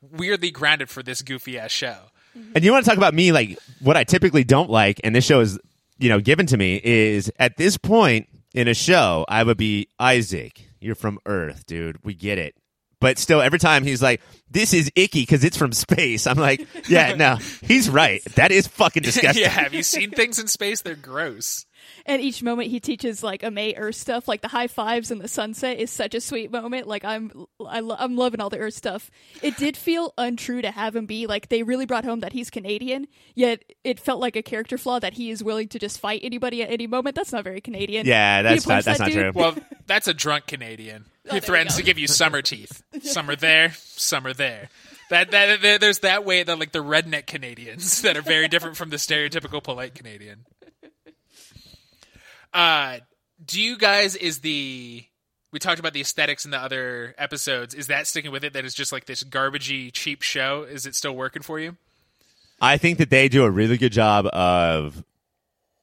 weirdly 0.00 0.50
grounded 0.50 0.88
for 0.88 1.02
this 1.02 1.20
goofy 1.22 1.58
ass 1.58 1.70
show 1.70 1.96
mm-hmm. 2.36 2.52
And 2.54 2.64
you 2.64 2.72
want 2.72 2.84
to 2.84 2.88
talk 2.88 2.96
about 2.96 3.12
me 3.14 3.32
like 3.32 3.58
what 3.80 3.96
I 3.96 4.04
typically 4.04 4.44
don't 4.44 4.70
like, 4.70 5.00
and 5.04 5.14
this 5.14 5.24
show 5.26 5.40
is 5.40 5.58
you 5.98 6.08
know 6.08 6.20
given 6.20 6.46
to 6.46 6.56
me 6.56 6.80
is 6.82 7.30
at 7.38 7.56
this 7.58 7.76
point 7.76 8.28
in 8.54 8.68
a 8.68 8.74
show 8.74 9.24
I 9.28 9.42
would 9.42 9.56
be 9.56 9.88
Isaac. 9.98 10.66
You're 10.80 10.94
from 10.94 11.18
Earth, 11.26 11.66
dude. 11.66 12.04
We 12.04 12.14
get 12.14 12.38
it. 12.38 12.54
But 13.00 13.18
still, 13.18 13.40
every 13.40 13.58
time 13.58 13.82
he's 13.84 14.02
like, 14.02 14.20
"This 14.50 14.74
is 14.74 14.90
icky 14.94 15.22
because 15.22 15.42
it's 15.42 15.56
from 15.56 15.72
space." 15.72 16.26
I'm 16.26 16.36
like, 16.36 16.66
"Yeah, 16.86 17.14
no, 17.14 17.36
he's 17.62 17.88
right. 17.88 18.22
That 18.36 18.52
is 18.52 18.66
fucking 18.66 19.02
disgusting." 19.04 19.42
yeah 19.42 19.48
have 19.48 19.72
you 19.72 19.82
seen 19.82 20.10
things 20.10 20.38
in 20.38 20.46
space 20.46 20.82
they're 20.82 20.94
gross 20.96 21.64
And 22.06 22.22
each 22.22 22.42
moment 22.42 22.70
he 22.70 22.80
teaches 22.80 23.22
like 23.22 23.42
a 23.42 23.50
May 23.50 23.74
Earth 23.74 23.96
stuff, 23.96 24.28
like 24.28 24.40
the 24.40 24.48
high 24.48 24.66
fives 24.66 25.10
and 25.10 25.20
the 25.20 25.28
sunset 25.28 25.78
is 25.78 25.90
such 25.90 26.14
a 26.14 26.20
sweet 26.20 26.50
moment. 26.50 26.86
Like 26.86 27.04
I'm, 27.04 27.46
I 27.66 27.80
lo- 27.80 27.96
I'm 27.98 28.16
loving 28.16 28.40
all 28.40 28.50
the 28.50 28.58
Earth 28.58 28.74
stuff. 28.74 29.10
It 29.42 29.56
did 29.56 29.76
feel 29.76 30.14
untrue 30.18 30.62
to 30.62 30.70
have 30.70 30.96
him 30.96 31.06
be 31.06 31.26
like 31.26 31.48
they 31.48 31.62
really 31.62 31.86
brought 31.86 32.04
home 32.04 32.20
that 32.20 32.32
he's 32.32 32.50
Canadian, 32.50 33.06
yet 33.34 33.62
it 33.84 34.00
felt 34.00 34.20
like 34.20 34.36
a 34.36 34.42
character 34.42 34.78
flaw 34.78 34.98
that 34.98 35.14
he 35.14 35.30
is 35.30 35.42
willing 35.42 35.68
to 35.68 35.78
just 35.78 35.98
fight 35.98 36.20
anybody 36.22 36.62
at 36.62 36.70
any 36.70 36.86
moment. 36.86 37.16
That's 37.16 37.32
not 37.32 37.44
very 37.44 37.60
Canadian. 37.60 38.06
Yeah, 38.06 38.42
that's 38.42 38.66
not, 38.66 38.84
that's 38.84 38.98
that 38.98 39.04
not 39.04 39.12
dude? 39.12 39.32
true. 39.32 39.32
well 39.34 39.56
that's 39.86 40.08
a 40.08 40.14
drunk 40.14 40.46
Canadian 40.46 41.04
Oh, 41.26 41.34
who 41.34 41.40
there 41.40 41.40
we 41.40 41.46
threatens 41.46 41.76
to 41.76 41.82
give 41.82 41.98
you 41.98 42.06
summer 42.06 42.40
teeth 42.40 42.82
some 43.02 43.28
are 43.28 43.36
there 43.36 43.72
some 43.74 44.26
are 44.26 44.32
there 44.32 44.70
that, 45.10 45.30
that, 45.32 45.60
that 45.60 45.80
there's 45.80 45.98
that 45.98 46.24
way 46.24 46.42
that 46.42 46.58
like 46.58 46.72
the 46.72 46.82
redneck 46.82 47.26
Canadians 47.26 48.00
that 48.02 48.16
are 48.16 48.22
very 48.22 48.48
different 48.48 48.76
from 48.76 48.88
the 48.90 48.96
stereotypical 48.96 49.62
polite 49.62 49.94
Canadian 49.94 50.46
Uh, 52.52 52.98
do 53.44 53.60
you 53.60 53.78
guys 53.78 54.16
is 54.16 54.40
the 54.40 55.04
we 55.52 55.58
talked 55.58 55.80
about 55.80 55.92
the 55.92 56.00
aesthetics 56.00 56.44
in 56.44 56.50
the 56.50 56.58
other 56.58 57.14
episodes? 57.18 57.74
Is 57.74 57.88
that 57.88 58.06
sticking 58.06 58.30
with 58.30 58.44
it? 58.44 58.52
That 58.52 58.64
is 58.64 58.74
just 58.74 58.92
like 58.92 59.06
this 59.06 59.24
garbagey, 59.24 59.92
cheap 59.92 60.22
show. 60.22 60.62
Is 60.62 60.86
it 60.86 60.94
still 60.94 61.14
working 61.14 61.42
for 61.42 61.58
you? 61.58 61.76
I 62.60 62.76
think 62.76 62.98
that 62.98 63.10
they 63.10 63.28
do 63.28 63.44
a 63.44 63.50
really 63.50 63.78
good 63.78 63.92
job 63.92 64.26
of 64.26 65.02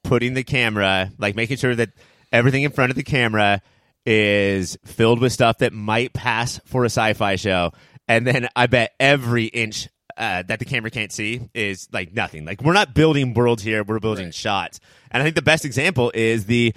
putting 0.04 0.34
the 0.34 0.44
camera, 0.44 1.10
like 1.18 1.34
making 1.36 1.56
sure 1.58 1.74
that 1.74 1.90
everything 2.32 2.62
in 2.62 2.70
front 2.70 2.90
of 2.90 2.96
the 2.96 3.02
camera 3.02 3.60
is 4.06 4.78
filled 4.84 5.20
with 5.20 5.32
stuff 5.32 5.58
that 5.58 5.72
might 5.72 6.12
pass 6.12 6.60
for 6.64 6.84
a 6.84 6.86
sci-fi 6.86 7.36
show, 7.36 7.72
and 8.06 8.26
then 8.26 8.48
I 8.56 8.66
bet 8.66 8.94
every 8.98 9.46
inch 9.46 9.88
uh, 10.18 10.42
that 10.42 10.58
the 10.58 10.64
camera 10.64 10.90
can't 10.90 11.12
see 11.12 11.48
is 11.54 11.88
like 11.92 12.12
nothing. 12.12 12.44
Like 12.44 12.60
we're 12.62 12.72
not 12.74 12.92
building 12.94 13.32
worlds 13.34 13.62
here; 13.62 13.82
we're 13.84 14.00
building 14.00 14.26
Right. 14.26 14.34
shots. 14.34 14.80
And 15.10 15.22
I 15.22 15.24
think 15.24 15.36
the 15.36 15.42
best 15.42 15.64
example 15.64 16.10
is 16.14 16.44
the 16.46 16.74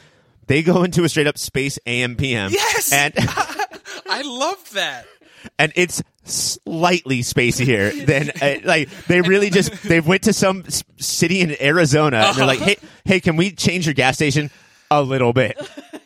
they 0.47 0.63
go 0.63 0.83
into 0.83 1.03
a 1.03 1.09
straight 1.09 1.27
up 1.27 1.37
space 1.37 1.77
AM 1.85 2.15
PM. 2.15 2.51
Yes! 2.51 2.93
and 2.93 3.13
I 3.17 4.21
love 4.23 4.71
that. 4.73 5.05
and 5.57 5.71
it's 5.75 6.03
slightly 6.23 7.21
spacier 7.21 8.05
than 8.05 8.29
uh, 8.41 8.59
like 8.65 8.89
they 9.07 9.21
really 9.21 9.49
just 9.49 9.71
they 9.83 9.99
went 9.99 10.23
to 10.23 10.33
some 10.33 10.63
city 10.99 11.41
in 11.41 11.59
Arizona 11.61 12.17
and 12.17 12.37
they're 12.37 12.45
like, 12.45 12.59
hey, 12.59 12.75
hey, 13.05 13.19
can 13.19 13.35
we 13.37 13.51
change 13.51 13.87
your 13.87 13.95
gas 13.95 14.15
station 14.15 14.51
a 14.91 15.01
little 15.01 15.33
bit? 15.33 15.57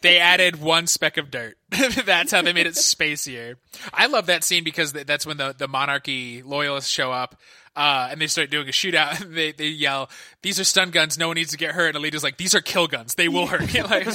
They 0.05 0.19
added 0.19 0.61
one 0.61 0.87
speck 0.87 1.17
of 1.17 1.31
dirt. 1.31 1.57
that's 2.05 2.31
how 2.31 2.41
they 2.41 2.53
made 2.53 2.67
it 2.67 2.75
spacier. 2.75 3.55
I 3.93 4.05
love 4.05 4.27
that 4.27 4.43
scene 4.43 4.63
because 4.63 4.93
th- 4.93 5.07
that's 5.07 5.25
when 5.25 5.37
the, 5.37 5.55
the 5.57 5.67
monarchy 5.67 6.43
loyalists 6.43 6.89
show 6.89 7.11
up. 7.11 7.39
Uh, 7.75 8.07
and 8.09 8.21
they 8.21 8.27
start 8.27 8.49
doing 8.49 8.67
a 8.69 8.71
shootout. 8.71 9.21
And 9.21 9.33
they 9.35 9.51
they 9.51 9.67
yell, 9.67 10.09
"These 10.41 10.59
are 10.59 10.63
stun 10.63 10.91
guns. 10.91 11.17
No 11.17 11.27
one 11.27 11.35
needs 11.35 11.51
to 11.51 11.57
get 11.57 11.71
hurt." 11.71 11.95
And 11.95 12.03
Elida's 12.03 12.23
like, 12.23 12.37
"These 12.37 12.55
are 12.55 12.61
kill 12.61 12.87
guns. 12.87 13.15
They 13.15 13.27
will 13.27 13.47
hurt." 13.47 13.73
like, 13.89 14.07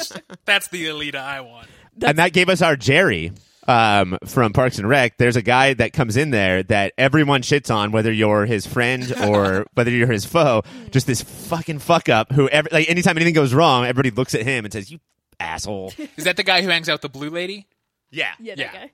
that's 0.44 0.68
the 0.68 0.86
Elida 0.86 1.16
I 1.16 1.42
want. 1.42 1.68
and 2.02 2.18
that 2.18 2.32
gave 2.32 2.48
us 2.48 2.62
our 2.62 2.76
Jerry 2.76 3.32
um, 3.68 4.16
from 4.24 4.52
Parks 4.52 4.78
and 4.78 4.88
Rec. 4.88 5.18
There's 5.18 5.36
a 5.36 5.42
guy 5.42 5.74
that 5.74 5.92
comes 5.92 6.16
in 6.16 6.30
there 6.30 6.62
that 6.64 6.94
everyone 6.96 7.42
shits 7.42 7.74
on, 7.74 7.92
whether 7.92 8.10
you're 8.10 8.46
his 8.46 8.66
friend 8.66 9.12
or 9.24 9.66
whether 9.74 9.90
you're 9.90 10.10
his 10.10 10.24
foe. 10.24 10.62
Just 10.90 11.06
this 11.06 11.22
fucking 11.22 11.80
fuck 11.80 12.08
up 12.08 12.32
who, 12.32 12.48
every, 12.48 12.70
like, 12.72 12.88
anytime 12.88 13.16
anything 13.18 13.34
goes 13.34 13.52
wrong, 13.52 13.84
everybody 13.84 14.10
looks 14.10 14.34
at 14.34 14.42
him 14.42 14.64
and 14.64 14.72
says, 14.72 14.90
"You 14.90 15.00
asshole." 15.40 15.92
Is 16.16 16.24
that 16.24 16.36
the 16.36 16.42
guy 16.42 16.62
who 16.62 16.68
hangs 16.68 16.88
out 16.88 16.94
with 16.94 17.02
the 17.02 17.08
blue 17.08 17.30
lady? 17.30 17.66
yeah, 18.10 18.32
Yeah, 18.38 18.54
Yeah. 18.56 18.72
that 18.72 18.74
guy. 18.74 18.90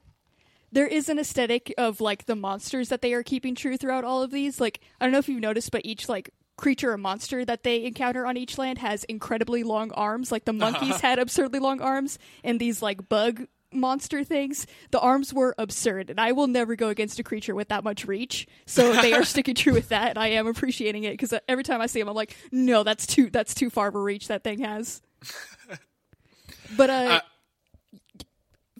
There 0.72 0.86
is 0.86 1.08
an 1.08 1.18
aesthetic 1.18 1.72
of 1.78 2.00
like 2.00 2.26
the 2.26 2.36
monsters 2.36 2.88
that 2.88 3.00
they 3.00 3.14
are 3.14 3.22
keeping 3.22 3.54
true 3.54 3.76
throughout 3.76 4.04
all 4.04 4.22
of 4.22 4.30
these. 4.30 4.60
Like 4.60 4.80
I 5.00 5.06
don't 5.06 5.12
know 5.12 5.18
if 5.18 5.28
you've 5.28 5.40
noticed, 5.40 5.70
but 5.70 5.82
each 5.84 6.08
like 6.08 6.30
creature 6.56 6.92
or 6.92 6.98
monster 6.98 7.44
that 7.44 7.62
they 7.62 7.84
encounter 7.84 8.26
on 8.26 8.36
each 8.36 8.58
land 8.58 8.78
has 8.78 9.04
incredibly 9.04 9.62
long 9.62 9.90
arms. 9.92 10.32
Like 10.32 10.44
the 10.44 10.52
uh-huh. 10.52 10.72
monkeys 10.72 11.00
had 11.00 11.18
absurdly 11.18 11.60
long 11.60 11.80
arms, 11.80 12.18
and 12.42 12.60
these 12.60 12.82
like 12.82 13.08
bug 13.08 13.46
monster 13.72 14.24
things, 14.24 14.66
the 14.90 15.00
arms 15.00 15.32
were 15.32 15.54
absurd. 15.58 16.10
And 16.10 16.20
I 16.20 16.32
will 16.32 16.46
never 16.46 16.76
go 16.76 16.88
against 16.88 17.18
a 17.18 17.22
creature 17.22 17.54
with 17.54 17.68
that 17.68 17.84
much 17.84 18.06
reach. 18.06 18.46
So 18.66 18.92
they 19.02 19.12
are 19.12 19.24
sticking 19.24 19.54
true 19.54 19.72
with 19.74 19.90
that. 19.90 20.10
And 20.10 20.18
I 20.18 20.28
am 20.28 20.46
appreciating 20.46 21.04
it 21.04 21.12
because 21.12 21.32
uh, 21.32 21.40
every 21.48 21.64
time 21.64 21.80
I 21.80 21.86
see 21.86 22.00
them, 22.00 22.08
I'm 22.08 22.14
like, 22.14 22.36
no, 22.50 22.82
that's 22.82 23.06
too 23.06 23.30
that's 23.30 23.54
too 23.54 23.70
far 23.70 23.88
of 23.88 23.94
a 23.94 24.00
reach 24.00 24.28
that 24.28 24.42
thing 24.42 24.60
has. 24.60 25.02
But 26.76 26.90
uh, 26.90 27.20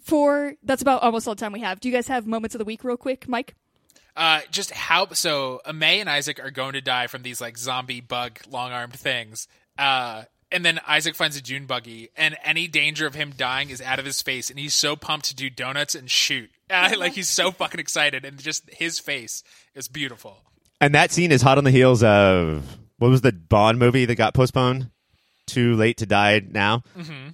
for 0.03 0.53
that's 0.63 0.81
about 0.81 1.03
almost 1.03 1.27
all 1.27 1.35
the 1.35 1.39
time 1.39 1.51
we 1.51 1.61
have. 1.61 1.79
Do 1.79 1.89
you 1.89 1.93
guys 1.93 2.07
have 2.07 2.25
moments 2.25 2.55
of 2.55 2.59
the 2.59 2.65
week, 2.65 2.83
real 2.83 2.97
quick, 2.97 3.27
Mike? 3.27 3.55
Uh, 4.15 4.41
just 4.49 4.71
how 4.71 5.07
so? 5.11 5.61
May 5.73 5.99
and 5.99 6.09
Isaac 6.09 6.39
are 6.43 6.49
going 6.49 6.73
to 6.73 6.81
die 6.81 7.07
from 7.07 7.21
these 7.21 7.39
like 7.39 7.57
zombie 7.57 8.01
bug 8.01 8.39
long 8.49 8.71
armed 8.71 8.93
things. 8.93 9.47
Uh, 9.77 10.23
and 10.51 10.65
then 10.65 10.79
Isaac 10.87 11.13
finds 11.15 11.35
a 11.35 11.41
June 11.41 11.65
buggy, 11.65 12.09
and 12.15 12.37
any 12.43 12.67
danger 12.67 13.05
of 13.05 13.15
him 13.15 13.33
dying 13.35 13.69
is 13.69 13.81
out 13.81 13.99
of 13.99 14.05
his 14.05 14.21
face, 14.21 14.49
and 14.49 14.57
he's 14.57 14.73
so 14.73 14.95
pumped 14.95 15.25
to 15.27 15.35
do 15.35 15.49
donuts 15.49 15.95
and 15.95 16.09
shoot. 16.09 16.49
Uh, 16.69 16.95
like 16.97 17.13
he's 17.13 17.29
so 17.29 17.49
fucking 17.49 17.79
excited, 17.79 18.25
and 18.25 18.37
just 18.43 18.69
his 18.69 18.99
face 18.99 19.41
is 19.73 19.87
beautiful. 19.87 20.43
And 20.81 20.93
that 20.95 21.13
scene 21.13 21.31
is 21.31 21.41
hot 21.41 21.57
on 21.57 21.63
the 21.63 21.71
heels 21.71 22.03
of 22.03 22.77
what 22.97 23.07
was 23.07 23.21
the 23.21 23.31
Bond 23.31 23.79
movie 23.79 24.03
that 24.03 24.15
got 24.15 24.33
postponed? 24.33 24.89
Too 25.45 25.75
late 25.75 25.95
to 25.99 26.05
die 26.05 26.41
now. 26.45 26.83
Mm-hmm. 26.97 27.29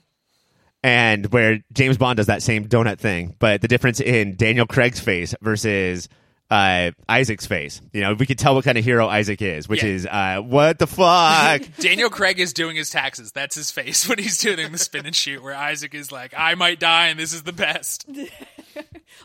And 0.83 1.25
where 1.31 1.59
James 1.71 1.97
Bond 1.97 2.17
does 2.17 2.27
that 2.27 2.43
same 2.43 2.67
donut 2.67 2.99
thing, 2.99 3.35
but 3.39 3.61
the 3.61 3.67
difference 3.69 4.01
in 4.01 4.35
Daniel 4.35 4.65
Craig's 4.67 4.99
face 4.99 5.33
versus 5.41 6.09
uh, 6.51 6.91
Isaac's 7.07 7.45
face. 7.47 7.81
You 7.93 8.01
know, 8.01 8.13
we 8.15 8.25
could 8.25 8.37
tell 8.37 8.53
what 8.53 8.65
kind 8.65 8.77
of 8.77 8.83
hero 8.83 9.07
Isaac 9.07 9.41
is, 9.41 9.67
which 9.69 9.81
Yeah. 9.81 9.89
is 9.89 10.05
uh, 10.05 10.41
what 10.41 10.77
the 10.79 10.85
fuck. 10.85 11.61
Daniel 11.79 12.09
Craig 12.09 12.37
is 12.39 12.51
doing 12.53 12.75
his 12.75 12.89
taxes. 12.89 13.31
That's 13.31 13.55
his 13.55 13.71
face 13.71 14.07
when 14.09 14.19
he's 14.19 14.37
doing 14.39 14.71
the 14.73 14.77
spin 14.77 15.05
and 15.05 15.15
shoot. 15.15 15.41
Where 15.41 15.55
Isaac 15.55 15.95
is 15.95 16.11
like, 16.11 16.33
"I 16.37 16.55
might 16.55 16.79
die, 16.81 17.07
and 17.07 17.17
this 17.19 17.33
is 17.33 17.43
the 17.43 17.53
best." 17.53 18.05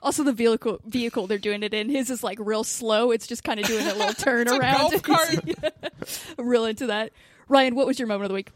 Also, 0.02 0.22
the 0.22 0.34
vehicle 0.34 0.78
vehicle 0.86 1.26
they're 1.26 1.38
doing 1.38 1.62
it 1.62 1.72
in, 1.72 1.88
his 1.88 2.10
is 2.10 2.22
like 2.22 2.38
real 2.40 2.62
slow. 2.62 3.10
It's 3.10 3.26
just 3.26 3.42
kind 3.42 3.58
of 3.58 3.66
doing 3.66 3.86
a 3.86 3.94
little 3.94 4.12
turn 4.12 4.42
It's 4.42 4.52
a 4.52 4.58
around. 4.58 4.90
golf 4.90 5.02
cart. 5.02 5.34
I'm 6.38 6.46
real 6.46 6.66
into 6.66 6.86
that. 6.88 7.10
Ryan, 7.48 7.74
what 7.74 7.86
was 7.86 7.98
your 7.98 8.06
moment 8.06 8.26
of 8.26 8.28
the 8.28 8.34
week? 8.34 8.50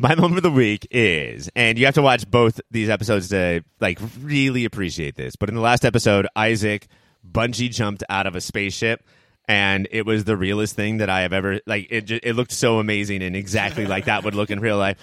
My 0.00 0.14
moment 0.14 0.38
of 0.38 0.42
the 0.44 0.50
week 0.50 0.88
is, 0.90 1.50
and 1.54 1.78
you 1.78 1.84
have 1.84 1.96
to 1.96 2.00
watch 2.00 2.26
both 2.30 2.58
these 2.70 2.88
episodes 2.88 3.28
to 3.28 3.62
like 3.80 3.98
really 4.22 4.64
appreciate 4.64 5.14
this. 5.14 5.36
But 5.36 5.50
in 5.50 5.54
the 5.54 5.60
last 5.60 5.84
episode, 5.84 6.26
Isaac 6.34 6.88
bungee 7.30 7.70
jumped 7.70 8.02
out 8.08 8.26
of 8.26 8.34
a 8.34 8.40
spaceship, 8.40 9.04
and 9.46 9.86
it 9.90 10.06
was 10.06 10.24
the 10.24 10.38
realest 10.38 10.74
thing 10.74 10.96
that 10.98 11.10
I 11.10 11.20
have 11.20 11.34
ever 11.34 11.60
like. 11.66 11.88
It 11.90 12.06
ju- 12.06 12.20
it 12.22 12.34
looked 12.34 12.52
so 12.52 12.78
amazing 12.78 13.22
and 13.22 13.36
exactly 13.36 13.84
like 13.84 14.06
that 14.06 14.24
would 14.24 14.34
look 14.34 14.48
in 14.48 14.58
real 14.60 14.78
life. 14.78 14.96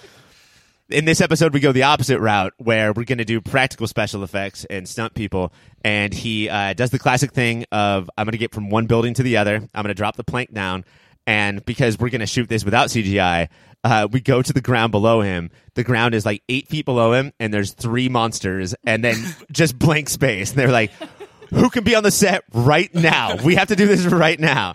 In 0.88 1.04
this 1.04 1.20
episode, 1.20 1.54
we 1.54 1.60
go 1.60 1.70
the 1.70 1.84
opposite 1.84 2.18
route 2.18 2.54
where 2.56 2.92
we're 2.92 3.04
going 3.04 3.18
to 3.18 3.24
do 3.24 3.40
practical 3.40 3.86
special 3.86 4.24
effects 4.24 4.64
and 4.64 4.88
stunt 4.88 5.14
people. 5.14 5.52
And 5.84 6.12
he 6.12 6.48
uh, 6.48 6.72
does 6.72 6.90
the 6.90 6.98
classic 6.98 7.30
thing 7.30 7.66
of 7.70 8.10
I'm 8.18 8.24
going 8.24 8.32
to 8.32 8.38
get 8.38 8.52
from 8.52 8.68
one 8.68 8.86
building 8.86 9.14
to 9.14 9.22
the 9.22 9.36
other. 9.36 9.54
I'm 9.54 9.82
going 9.84 9.88
to 9.88 9.94
drop 9.94 10.16
the 10.16 10.24
plank 10.24 10.52
down. 10.52 10.84
And 11.28 11.62
because 11.66 11.98
we're 11.98 12.08
going 12.08 12.22
to 12.22 12.26
shoot 12.26 12.48
this 12.48 12.64
without 12.64 12.88
CGI, 12.88 13.48
uh, 13.84 14.08
we 14.10 14.20
go 14.20 14.42
to 14.42 14.52
the 14.52 14.60
ground 14.60 14.92
below 14.92 15.20
him. 15.20 15.50
The 15.74 15.84
ground 15.84 16.14
is 16.14 16.26
like 16.26 16.42
eight 16.48 16.68
feet 16.68 16.84
below 16.84 17.12
him, 17.12 17.32
and 17.38 17.52
there's 17.52 17.72
three 17.72 18.08
monsters, 18.08 18.74
and 18.84 19.02
then 19.04 19.16
just 19.52 19.78
blank 19.78 20.08
space. 20.08 20.50
And 20.50 20.58
they're 20.58 20.70
like, 20.70 20.90
who 21.50 21.70
can 21.70 21.84
be 21.84 21.94
on 21.94 22.02
the 22.02 22.10
set 22.10 22.44
right 22.52 22.92
now? 22.94 23.36
We 23.42 23.54
have 23.54 23.68
to 23.68 23.76
do 23.76 23.86
this 23.86 24.04
right 24.04 24.38
now. 24.38 24.74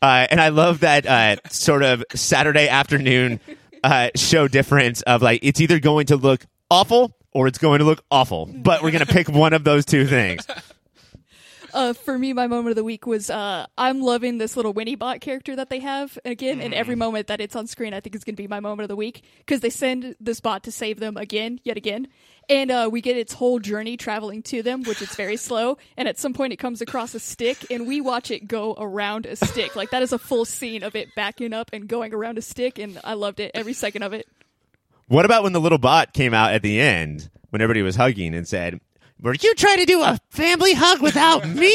Uh, 0.00 0.26
and 0.30 0.40
I 0.40 0.50
love 0.50 0.80
that 0.80 1.06
uh, 1.06 1.36
sort 1.48 1.82
of 1.82 2.04
Saturday 2.14 2.68
afternoon 2.68 3.40
uh, 3.82 4.10
show 4.14 4.46
difference 4.48 5.02
of 5.02 5.22
like 5.22 5.40
it's 5.42 5.60
either 5.60 5.78
going 5.78 6.06
to 6.06 6.16
look 6.16 6.44
awful 6.70 7.16
or 7.32 7.46
it's 7.46 7.58
going 7.58 7.80
to 7.80 7.84
look 7.84 8.02
awful, 8.10 8.46
but 8.46 8.82
we're 8.82 8.90
going 8.90 9.04
to 9.04 9.12
pick 9.12 9.28
one 9.28 9.52
of 9.52 9.64
those 9.64 9.84
two 9.84 10.06
things. 10.06 10.46
Uh, 11.76 11.92
for 11.92 12.18
me, 12.18 12.32
my 12.32 12.46
moment 12.46 12.70
of 12.70 12.76
the 12.76 12.82
week 12.82 13.06
was 13.06 13.28
uh, 13.28 13.66
I'm 13.76 14.00
loving 14.00 14.38
this 14.38 14.56
little 14.56 14.72
Winnie 14.72 14.94
Bot 14.94 15.20
character 15.20 15.54
that 15.56 15.68
they 15.68 15.80
have. 15.80 16.18
Again, 16.24 16.62
and 16.62 16.72
every 16.72 16.94
moment 16.94 17.26
that 17.26 17.38
it's 17.38 17.54
on 17.54 17.66
screen, 17.66 17.92
I 17.92 18.00
think 18.00 18.14
is 18.14 18.24
going 18.24 18.34
to 18.34 18.42
be 18.42 18.48
my 18.48 18.60
moment 18.60 18.84
of 18.84 18.88
the 18.88 18.96
week 18.96 19.22
because 19.40 19.60
they 19.60 19.68
send 19.68 20.16
this 20.18 20.40
bot 20.40 20.62
to 20.62 20.72
save 20.72 21.00
them 21.00 21.18
again, 21.18 21.60
yet 21.64 21.76
again. 21.76 22.08
And 22.48 22.70
uh, 22.70 22.88
we 22.90 23.02
get 23.02 23.18
its 23.18 23.34
whole 23.34 23.58
journey 23.58 23.98
traveling 23.98 24.42
to 24.44 24.62
them, 24.62 24.84
which 24.84 25.02
is 25.02 25.14
very 25.16 25.36
slow. 25.36 25.76
And 25.98 26.08
at 26.08 26.18
some 26.18 26.32
point, 26.32 26.54
it 26.54 26.56
comes 26.56 26.80
across 26.80 27.14
a 27.14 27.20
stick, 27.20 27.70
and 27.70 27.86
we 27.86 28.00
watch 28.00 28.30
it 28.30 28.48
go 28.48 28.74
around 28.78 29.26
a 29.26 29.36
stick. 29.36 29.76
Like, 29.76 29.90
that 29.90 30.02
is 30.02 30.14
a 30.14 30.18
full 30.18 30.46
scene 30.46 30.82
of 30.82 30.96
it 30.96 31.14
backing 31.14 31.52
up 31.52 31.68
and 31.74 31.86
going 31.86 32.14
around 32.14 32.38
a 32.38 32.42
stick, 32.42 32.78
and 32.78 32.98
I 33.04 33.12
loved 33.12 33.38
it 33.38 33.50
every 33.52 33.74
second 33.74 34.02
of 34.02 34.14
it. 34.14 34.26
What 35.08 35.26
about 35.26 35.42
when 35.42 35.52
the 35.52 35.60
little 35.60 35.76
bot 35.76 36.14
came 36.14 36.32
out 36.32 36.54
at 36.54 36.62
the 36.62 36.80
end 36.80 37.28
when 37.50 37.60
everybody 37.60 37.82
was 37.82 37.96
hugging 37.96 38.34
and 38.34 38.48
said, 38.48 38.80
"Were 39.20 39.34
you 39.34 39.54
trying 39.54 39.78
to 39.78 39.86
do 39.86 40.02
a 40.02 40.18
family 40.30 40.74
hug 40.74 41.00
without 41.02 41.46
me?" 41.48 41.74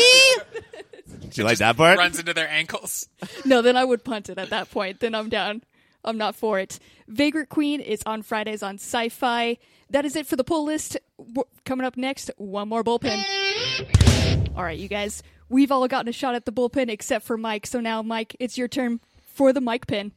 Did 1.21 1.37
you 1.37 1.43
like 1.43 1.59
that 1.59 1.77
part? 1.77 1.97
Runs 1.97 2.19
into 2.19 2.33
their 2.33 2.49
ankles. 2.49 3.07
No, 3.45 3.61
then 3.61 3.77
I 3.77 3.85
would 3.85 4.03
punt 4.03 4.29
it 4.29 4.37
at 4.37 4.49
that 4.49 4.69
point. 4.71 4.99
Then 4.99 5.15
I'm 5.15 5.29
down. 5.29 5.63
I'm 6.03 6.17
not 6.17 6.35
for 6.35 6.59
it. 6.59 6.79
Vagrant 7.07 7.49
Queen 7.49 7.79
is 7.79 8.01
on 8.05 8.21
Fridays 8.21 8.63
on 8.63 8.75
Sci 8.75 9.09
Fi. 9.09 9.57
That 9.91 10.03
is 10.05 10.15
it 10.15 10.25
for 10.27 10.35
the 10.35 10.43
pull 10.43 10.65
list. 10.65 10.97
W- 11.17 11.43
coming 11.65 11.85
up 11.85 11.95
next, 11.95 12.31
one 12.37 12.67
more 12.69 12.83
bullpen. 12.83 13.23
All 14.55 14.63
right, 14.63 14.77
you 14.79 14.87
guys. 14.87 15.21
We've 15.47 15.71
all 15.71 15.87
gotten 15.87 16.07
a 16.09 16.13
shot 16.13 16.33
at 16.35 16.45
the 16.45 16.51
bullpen 16.51 16.89
except 16.89 17.25
for 17.25 17.37
Mike. 17.37 17.67
So 17.67 17.79
now, 17.79 18.01
Mike, 18.01 18.35
it's 18.39 18.57
your 18.57 18.67
turn 18.67 18.99
for 19.21 19.53
the 19.53 19.61
Mike 19.61 19.87
pin. 19.87 20.11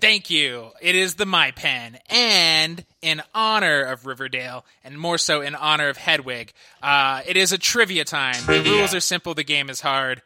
Thank 0.00 0.30
you. 0.30 0.70
It 0.80 0.94
is 0.94 1.14
the 1.16 1.26
My 1.26 1.50
Pen, 1.50 1.98
and 2.08 2.84
in 3.02 3.22
honor 3.34 3.82
of 3.82 4.06
Riverdale, 4.06 4.64
and 4.84 4.98
more 4.98 5.18
so 5.18 5.40
in 5.42 5.54
honor 5.54 5.88
of 5.88 5.96
Hedwig, 5.96 6.52
uh, 6.82 7.22
it 7.26 7.36
is 7.36 7.52
a 7.52 7.58
trivia 7.58 8.04
time. 8.04 8.36
The 8.46 8.62
rules 8.62 8.94
are 8.94 9.00
simple. 9.00 9.34
The 9.34 9.44
game 9.44 9.68
is 9.70 9.80
hard. 9.80 10.22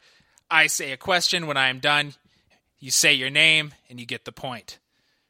I 0.49 0.67
say 0.67 0.91
a 0.91 0.97
question 0.97 1.47
when 1.47 1.57
I 1.57 1.69
am 1.69 1.79
done. 1.79 2.13
You 2.79 2.91
say 2.91 3.13
your 3.13 3.29
name, 3.29 3.73
and 3.89 3.99
you 3.99 4.05
get 4.05 4.25
the 4.25 4.31
point. 4.31 4.79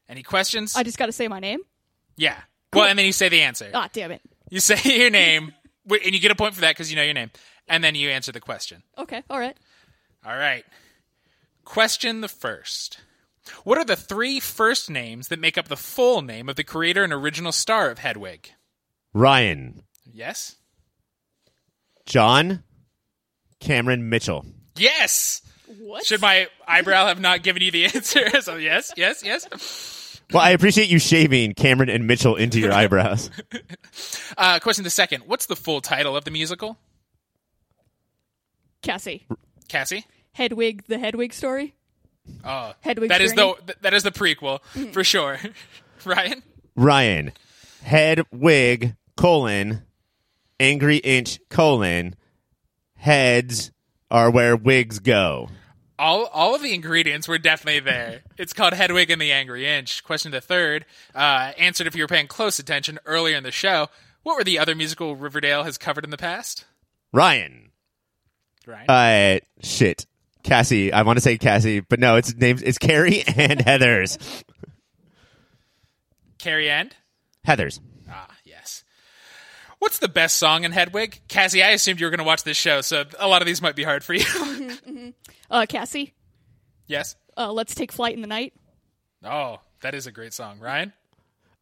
Any 0.08 0.22
questions? 0.22 0.76
I 0.76 0.82
just 0.82 0.98
got 0.98 1.06
to 1.06 1.12
say 1.12 1.26
my 1.28 1.40
name. 1.40 1.60
yeah. 2.16 2.36
Well, 2.72 2.84
and 2.84 2.98
then 2.98 3.06
you 3.06 3.12
say 3.12 3.30
the 3.30 3.40
answer. 3.40 3.70
Ah, 3.72 3.88
damn 3.90 4.10
it. 4.10 4.20
You 4.50 4.60
say 4.60 4.78
your 4.98 5.08
name, 5.10 5.54
and 5.88 6.12
you 6.14 6.20
get 6.20 6.30
a 6.30 6.34
point 6.34 6.54
for 6.54 6.60
that 6.60 6.72
because 6.76 6.90
you 6.90 6.96
know 6.96 7.02
your 7.02 7.14
name, 7.14 7.30
and 7.68 7.82
then 7.82 7.94
you 7.94 8.10
answer 8.10 8.32
the 8.32 8.40
question. 8.40 8.82
Okay, 8.98 9.22
all 9.30 9.38
right. 9.38 9.56
All 10.26 10.36
right. 10.36 10.64
Question 11.64 12.20
the 12.20 12.28
first. 12.28 12.98
What 13.64 13.78
are 13.78 13.84
the 13.84 13.96
three 13.96 14.40
first 14.40 14.90
names 14.90 15.28
that 15.28 15.38
make 15.38 15.56
up 15.58 15.68
the 15.68 15.76
full 15.76 16.22
name 16.22 16.48
of 16.48 16.56
the 16.56 16.64
creator 16.64 17.04
and 17.04 17.12
original 17.12 17.52
star 17.52 17.90
of 17.90 17.98
Hedwig? 17.98 18.50
Ryan, 19.14 19.82
Yes? 20.12 20.56
John, 22.06 22.62
Cameron 23.60 24.08
Mitchell. 24.08 24.44
Yes! 24.76 25.42
What? 25.80 26.06
Should 26.06 26.20
my 26.20 26.46
eyebrow 26.68 27.06
have 27.06 27.20
not 27.20 27.42
given 27.42 27.62
you 27.62 27.70
the 27.72 27.84
answer? 27.94 28.40
so, 28.40 28.56
yes, 28.56 28.92
yes, 28.96 29.22
yes. 29.24 30.20
Well, 30.32 30.42
I 30.42 30.50
appreciate 30.50 30.88
you 30.88 30.98
shaving 30.98 31.54
Cameron 31.54 31.88
and 31.88 32.06
Mitchell 32.06 32.36
into 32.36 32.60
your 32.60 32.72
eyebrows. 32.72 33.30
Uh, 34.38 34.58
question 34.58 34.84
the 34.84 34.90
second. 34.90 35.22
What's 35.26 35.46
the 35.46 35.56
full 35.56 35.80
title 35.80 36.14
of 36.14 36.24
the 36.24 36.30
musical? 36.30 36.76
Cassie. 38.82 39.26
Cassie? 39.68 40.04
Hedwig, 40.32 40.84
the 40.88 40.98
Hedwig 40.98 41.32
story. 41.32 41.74
Oh, 42.44 42.72
Hedwig's 42.80 43.08
that 43.08 43.20
is 43.20 43.32
Journey. 43.32 43.54
the 43.66 43.76
that 43.82 43.94
is 43.94 44.02
the 44.02 44.10
prequel 44.12 44.60
for 44.92 45.02
sure. 45.04 45.38
Ryan? 46.04 46.42
Ryan, 46.76 47.32
head 47.82 48.22
wig 48.30 48.94
colon 49.16 49.82
angry 50.60 50.96
inch 50.98 51.38
colon 51.48 52.14
heads 52.94 53.70
are 54.10 54.30
where 54.30 54.56
wigs 54.56 54.98
go. 55.00 55.48
all 55.98 56.26
all 56.26 56.54
of 56.54 56.62
the 56.62 56.74
ingredients 56.74 57.26
were 57.28 57.38
definitely 57.38 57.80
there. 57.80 58.22
It's 58.38 58.52
called 58.52 58.74
Hedwig 58.74 59.10
and 59.10 59.20
the 59.20 59.32
Angry 59.32 59.66
Inch. 59.66 60.04
Question 60.04 60.30
the 60.32 60.40
third, 60.40 60.84
uh, 61.14 61.52
answered 61.58 61.86
if 61.86 61.94
you 61.96 62.02
were 62.04 62.08
paying 62.08 62.26
close 62.28 62.58
attention 62.58 62.98
earlier 63.06 63.36
in 63.36 63.42
the 63.42 63.50
show. 63.50 63.88
What 64.22 64.36
were 64.36 64.44
the 64.44 64.58
other 64.58 64.74
musical 64.74 65.16
Riverdale 65.16 65.62
has 65.64 65.78
covered 65.78 66.04
in 66.04 66.10
the 66.10 66.16
past? 66.16 66.64
Ryan, 67.12 67.70
Right. 68.66 68.88
uh, 68.88 69.40
shit, 69.62 70.06
Cassie. 70.46 70.92
I 70.92 71.02
want 71.02 71.16
to 71.16 71.20
say 71.20 71.36
Cassie, 71.36 71.80
but 71.80 71.98
no, 72.00 72.16
it's 72.16 72.34
names. 72.34 72.62
It's 72.62 72.78
Carrie 72.78 73.22
and 73.36 73.60
Heathers. 73.60 74.44
Carrie 76.38 76.70
and 76.70 76.94
Heathers. 77.46 77.80
Ah, 78.08 78.28
yes. 78.44 78.84
What's 79.78 79.98
the 79.98 80.08
best 80.08 80.36
song 80.38 80.64
in 80.64 80.72
Hedwig? 80.72 81.20
Cassie, 81.28 81.62
I 81.62 81.70
assumed 81.70 82.00
you 82.00 82.06
were 82.06 82.10
going 82.10 82.18
to 82.18 82.24
watch 82.24 82.44
this 82.44 82.56
show, 82.56 82.80
so 82.80 83.04
a 83.18 83.28
lot 83.28 83.42
of 83.42 83.46
these 83.46 83.60
might 83.60 83.76
be 83.76 83.82
hard 83.84 84.02
for 84.04 84.14
you. 84.14 84.24
Uh, 85.48 85.64
Cassie, 85.68 86.12
yes. 86.88 87.14
uh, 87.36 87.52
let's 87.52 87.72
take 87.72 87.92
flight 87.92 88.16
in 88.16 88.20
the 88.20 88.26
night. 88.26 88.52
Oh, 89.24 89.58
that 89.82 89.94
is 89.94 90.08
a 90.08 90.10
great 90.10 90.32
song, 90.32 90.58
Ryan. 90.58 90.92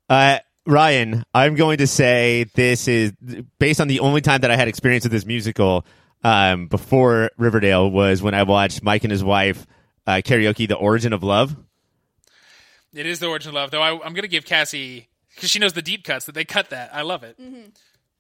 Uh, 0.09 0.39
Ryan, 0.67 1.23
I'm 1.35 1.55
going 1.55 1.77
to 1.79 1.87
say 1.87 2.47
this 2.55 2.89
is 2.89 3.13
based 3.59 3.83
on 3.83 3.89
the 3.89 4.01
only 4.01 4.23
time 4.23 4.41
that 4.41 4.51
I 4.51 4.57
had 4.57 4.69
experience 4.69 5.05
with 5.05 5.13
this 5.13 5.27
musical 5.27 5.85
um, 6.25 6.67
before 6.67 7.31
Riverdale 7.37 7.89
was 7.91 8.23
when 8.23 8.35
I 8.35 8.43
watched 8.43 8.83
Mike 8.83 9.05
and 9.05 9.11
his 9.13 9.23
wife 9.23 9.67
uh, 10.07 10.23
karaoke 10.25 10.67
"The 10.67 10.75
Origin 10.77 11.13
of 11.13 11.23
Love." 11.23 11.57
It 12.95 13.07
is 13.07 13.19
the 13.19 13.27
origin 13.27 13.49
of 13.49 13.55
love, 13.57 13.71
though. 13.73 13.83
I, 13.83 13.91
I'm 13.91 14.13
going 14.15 14.23
to 14.23 14.29
give 14.29 14.45
Cassie 14.45 15.09
because 15.35 15.51
she 15.51 15.59
knows 15.59 15.73
the 15.73 15.83
deep 15.83 16.05
cuts 16.05 16.27
that 16.27 16.33
they 16.37 16.45
cut 16.45 16.71
that. 16.71 16.95
I 16.95 17.03
love 17.03 17.25
it. 17.25 17.37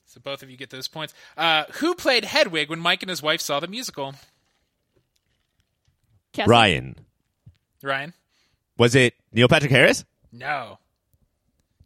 So 0.07 0.21
both 0.21 0.43
of 0.43 0.51
you 0.51 0.57
get 0.57 0.71
those 0.71 0.89
points. 0.89 1.15
Uh, 1.37 1.65
who 1.75 1.95
played 1.95 2.25
Hedwig 2.25 2.71
when 2.71 2.81
Mike 2.81 3.03
and 3.03 3.09
his 3.11 3.23
wife 3.23 3.41
saw 3.41 3.61
the 3.61 3.69
musical? 3.69 4.15
Cassie. 6.33 6.51
Ryan, 6.51 6.97
Ryan. 7.85 8.15
was 8.77 8.97
it 8.97 9.15
Neil 9.33 9.47
Patrick 9.47 9.71
Harris? 9.71 10.05
No. 10.33 10.79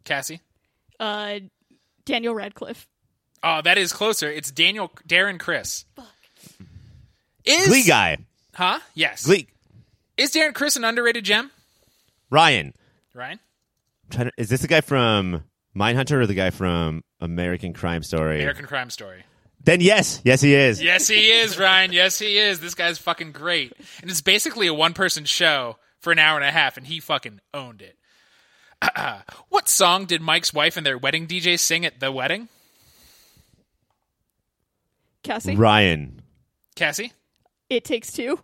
Cassie. 0.03 0.41
Uh, 0.99 1.39
Daniel 2.05 2.33
Radcliffe. 2.33 2.87
Oh, 3.43 3.61
that 3.61 3.77
is 3.77 3.93
closer. 3.93 4.29
It's 4.29 4.51
Daniel 4.51 4.91
Darren 5.07 5.39
Criss. 5.39 5.85
Is 7.45 7.67
Glee 7.67 7.83
guy, 7.83 8.17
Huh? 8.53 8.79
Yes. 8.93 9.25
Glee. 9.25 9.47
Is 10.17 10.31
Darren 10.33 10.53
Criss 10.53 10.75
an 10.75 10.83
underrated 10.83 11.23
gem? 11.23 11.49
Ryan, 12.29 12.73
Ryan. 13.13 13.39
to, 14.11 14.31
is 14.37 14.49
this 14.49 14.61
the 14.61 14.67
guy 14.67 14.81
from 14.81 15.43
Mindhunter 15.75 16.21
or 16.21 16.27
the 16.27 16.33
guy 16.33 16.49
from 16.49 17.03
American 17.21 17.73
Crime 17.73 18.03
Story? 18.03 18.39
American 18.39 18.65
Crime 18.65 18.89
Story. 18.89 19.23
Then 19.63 19.81
yes, 19.81 20.21
yes, 20.23 20.41
he 20.41 20.53
is. 20.53 20.81
Yes, 20.81 21.07
he 21.07 21.31
is, 21.31 21.57
Ryan. 21.57 21.91
Yes, 21.91 22.19
he 22.19 22.37
is. 22.37 22.59
This 22.59 22.75
guy's 22.75 22.97
fucking 22.97 23.31
great. 23.31 23.73
And 24.01 24.11
it's 24.11 24.21
basically 24.21 24.67
a 24.67 24.73
one 24.73 24.93
person 24.93 25.25
show 25.25 25.77
for 25.99 26.11
an 26.11 26.19
hour 26.19 26.37
and 26.37 26.47
a 26.47 26.51
half, 26.51 26.77
and 26.77 26.85
he 26.85 26.99
fucking 26.99 27.39
owned 27.53 27.81
it. 27.81 27.95
what 29.49 29.67
song 29.67 30.05
did 30.05 30.21
Mike's 30.21 30.53
wife 30.53 30.77
and 30.77 30.85
their 30.85 30.97
wedding 30.97 31.27
DJ 31.27 31.57
sing 31.59 31.85
at 31.85 31.99
the 31.99 32.11
wedding? 32.11 32.47
Cassie. 35.29 35.55
Ryan, 35.55 36.23
Cassie? 36.75 37.13
It 37.69 37.85
takes 37.85 38.11
two. 38.11 38.39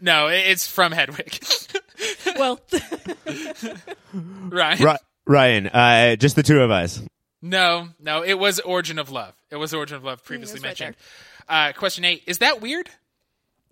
No, 0.00 0.28
it's 0.28 0.68
from 0.68 0.92
Hedwig. 0.92 1.40
Well, 2.38 2.60
Ryan? 4.12 4.84
Ri- 4.84 4.96
Ryan, 5.26 5.66
uh, 5.68 6.16
just 6.16 6.36
the 6.36 6.42
two 6.42 6.60
of 6.60 6.70
us. 6.70 7.02
No, 7.40 7.88
no, 7.98 8.22
it 8.22 8.34
was 8.34 8.60
Origin 8.60 8.98
of 8.98 9.10
Love. 9.10 9.34
It 9.50 9.56
was 9.56 9.72
Origin 9.72 9.96
of 9.96 10.04
Love 10.04 10.22
previously 10.22 10.56
right 10.60 10.64
mentioned. 10.64 10.96
uh, 11.48 11.72
question 11.72 12.04
eight. 12.04 12.22
Is 12.26 12.38
that 12.38 12.60
weird? 12.60 12.90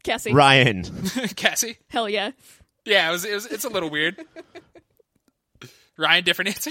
Cassie. 0.03 0.33
Ryan, 0.33 0.85
Cassie? 1.37 1.77
Hell 1.89 2.09
yeah. 2.09 2.31
Yeah, 2.87 3.09
it 3.11 3.13
was, 3.13 3.25
it 3.27 3.35
was. 3.35 3.47
It's 3.47 3.65
a 3.65 3.69
little 3.69 3.91
weird. 3.91 4.17
Ryan, 5.99 6.25
different 6.25 6.49
answer. 6.57 6.71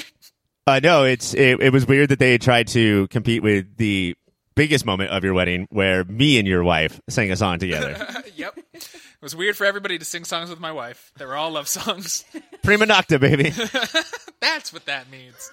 Uh, 0.65 0.79
no, 0.81 1.03
it's 1.03 1.35
it, 1.35 1.61
it 1.61 1.71
was 1.71 1.85
weird 1.85 2.09
that 2.09 2.17
they 2.19 2.37
tried 2.39 2.67
to 2.69 3.07
compete 3.09 3.43
with 3.43 3.77
the 3.77 4.15
biggest 4.55 4.85
moment 4.85 5.11
of 5.11 5.23
your 5.23 5.33
wedding, 5.33 5.67
where 5.69 6.03
me 6.03 6.37
and 6.39 6.47
your 6.47 6.63
wife 6.63 6.99
sang 7.09 7.31
a 7.31 7.35
song 7.35 7.59
together. 7.59 7.95
yep. 8.35 8.57
It 8.73 8.87
was 9.21 9.35
weird 9.35 9.55
for 9.55 9.65
everybody 9.65 9.97
to 9.99 10.05
sing 10.05 10.25
songs 10.25 10.49
with 10.49 10.59
my 10.59 10.71
wife. 10.71 11.11
They 11.17 11.25
were 11.25 11.35
all 11.35 11.51
love 11.51 11.67
songs. 11.67 12.23
Prima 12.63 12.85
nocta, 12.85 13.19
baby. 13.19 13.49
That's 14.41 14.73
what 14.73 14.85
that 14.85 15.09
means. 15.09 15.49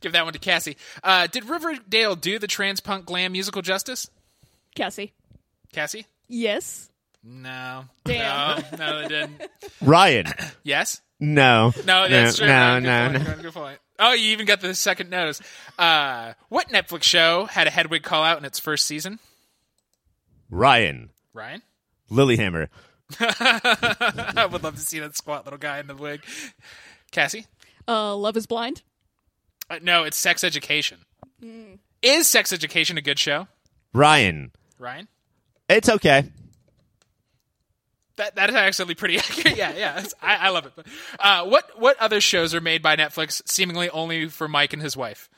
Give 0.00 0.12
that 0.12 0.24
one 0.24 0.32
to 0.32 0.38
Cassie. 0.38 0.76
Uh, 1.02 1.26
did 1.26 1.44
Riverdale 1.48 2.14
do 2.16 2.38
the 2.38 2.46
trans 2.46 2.80
punk 2.80 3.06
glam 3.06 3.32
musical 3.32 3.62
justice? 3.62 4.08
Cassie. 4.74 5.12
Cassie? 5.72 6.06
Yes. 6.28 6.88
No. 7.24 7.84
Damn. 8.04 8.62
No, 8.72 8.76
no, 8.78 9.02
they 9.02 9.08
didn't. 9.08 9.42
Ryan, 9.80 10.26
Yes? 10.62 11.00
no, 11.20 11.72
No, 11.86 12.08
that's 12.08 12.38
true. 12.38 12.46
no, 12.46 12.80
Good 12.80 12.82
no, 12.84 13.08
point, 13.10 13.12
no. 13.12 13.34
good- 13.34 13.42
Good 13.42 13.54
point. 13.54 13.78
Oh, 14.02 14.12
you 14.12 14.32
even 14.32 14.46
got 14.46 14.60
the 14.60 14.74
second 14.74 15.10
nose. 15.10 15.40
Uh, 15.78 16.32
what 16.48 16.68
Netflix 16.70 17.04
show 17.04 17.44
had 17.46 17.66
a 17.66 17.70
Hedwig 17.70 18.02
call 18.02 18.24
out 18.24 18.36
in 18.38 18.44
its 18.44 18.58
first 18.58 18.84
season? 18.84 19.20
Ryan, 20.50 21.10
Ryan? 21.32 21.62
Lilyhammer, 22.10 22.68
I 23.18 24.46
would 24.50 24.62
love 24.62 24.74
to 24.74 24.80
see 24.80 24.98
that 24.98 25.16
squat 25.16 25.44
little 25.46 25.58
guy 25.58 25.78
in 25.78 25.86
the 25.86 25.94
wig. 25.94 26.22
Cassie? 27.10 27.46
Uh, 27.88 28.14
Love 28.16 28.36
is 28.36 28.46
Blind. 28.46 28.82
Uh, 29.70 29.78
no, 29.82 30.04
it's 30.04 30.16
Sex 30.16 30.44
Education. 30.44 30.98
Is 32.02 32.26
Sex 32.26 32.52
Education 32.52 32.98
a 32.98 33.02
good 33.02 33.18
show? 33.18 33.46
Ryan, 33.94 34.52
Ryan? 34.78 35.08
It's 35.68 35.88
okay. 35.88 36.24
That 38.22 38.36
that 38.36 38.50
is 38.50 38.54
actually 38.56 38.94
pretty 38.94 39.18
accurate. 39.18 39.56
Yeah, 39.56 39.72
yeah, 39.76 39.92
It's- 39.98 40.14
I, 40.22 40.36
I 40.36 40.48
love 40.50 40.66
it. 40.66 40.72
But, 40.76 40.86
uh, 41.18 41.44
what 41.46 41.78
what 41.78 41.98
other 41.98 42.20
shows 42.20 42.54
are 42.54 42.60
made 42.60 42.82
by 42.82 42.94
Netflix 42.96 43.42
seemingly 43.46 43.90
only 43.90 44.28
for 44.28 44.46
Mike 44.48 44.72
and 44.72 44.80
his 44.80 44.96
wife? 44.96 45.28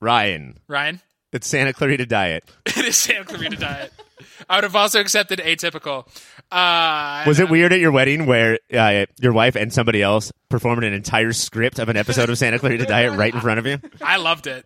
Ryan, 0.00 0.58
Ryan, 0.68 1.00
it's 1.32 1.46
Santa 1.46 1.72
Clarita 1.72 2.06
Diet. 2.06 2.44
it 2.66 2.76
is 2.78 2.96
Santa 2.96 3.24
Clarita 3.24 3.56
Diet. 3.56 3.92
I 4.48 4.56
would 4.56 4.64
have 4.64 4.76
also 4.76 5.00
accepted 5.00 5.38
Atypical. 5.40 6.06
Uh, 6.50 7.24
Was 7.26 7.38
it 7.40 7.48
weird 7.48 7.72
at 7.72 7.80
your 7.80 7.92
wedding 7.92 8.26
where 8.26 8.58
uh, 8.72 9.06
your 9.20 9.32
wife 9.32 9.54
and 9.56 9.72
somebody 9.72 10.02
else 10.02 10.32
performed 10.48 10.82
an 10.84 10.92
entire 10.92 11.32
script 11.32 11.78
of 11.78 11.88
an 11.88 11.96
episode 11.96 12.30
of 12.30 12.38
Santa 12.38 12.58
Clarita 12.58 12.86
Diet 12.86 13.12
right 13.16 13.32
in 13.34 13.40
front 13.40 13.58
of 13.58 13.66
you? 13.66 13.78
I 14.02 14.16
loved 14.16 14.46
it. 14.46 14.64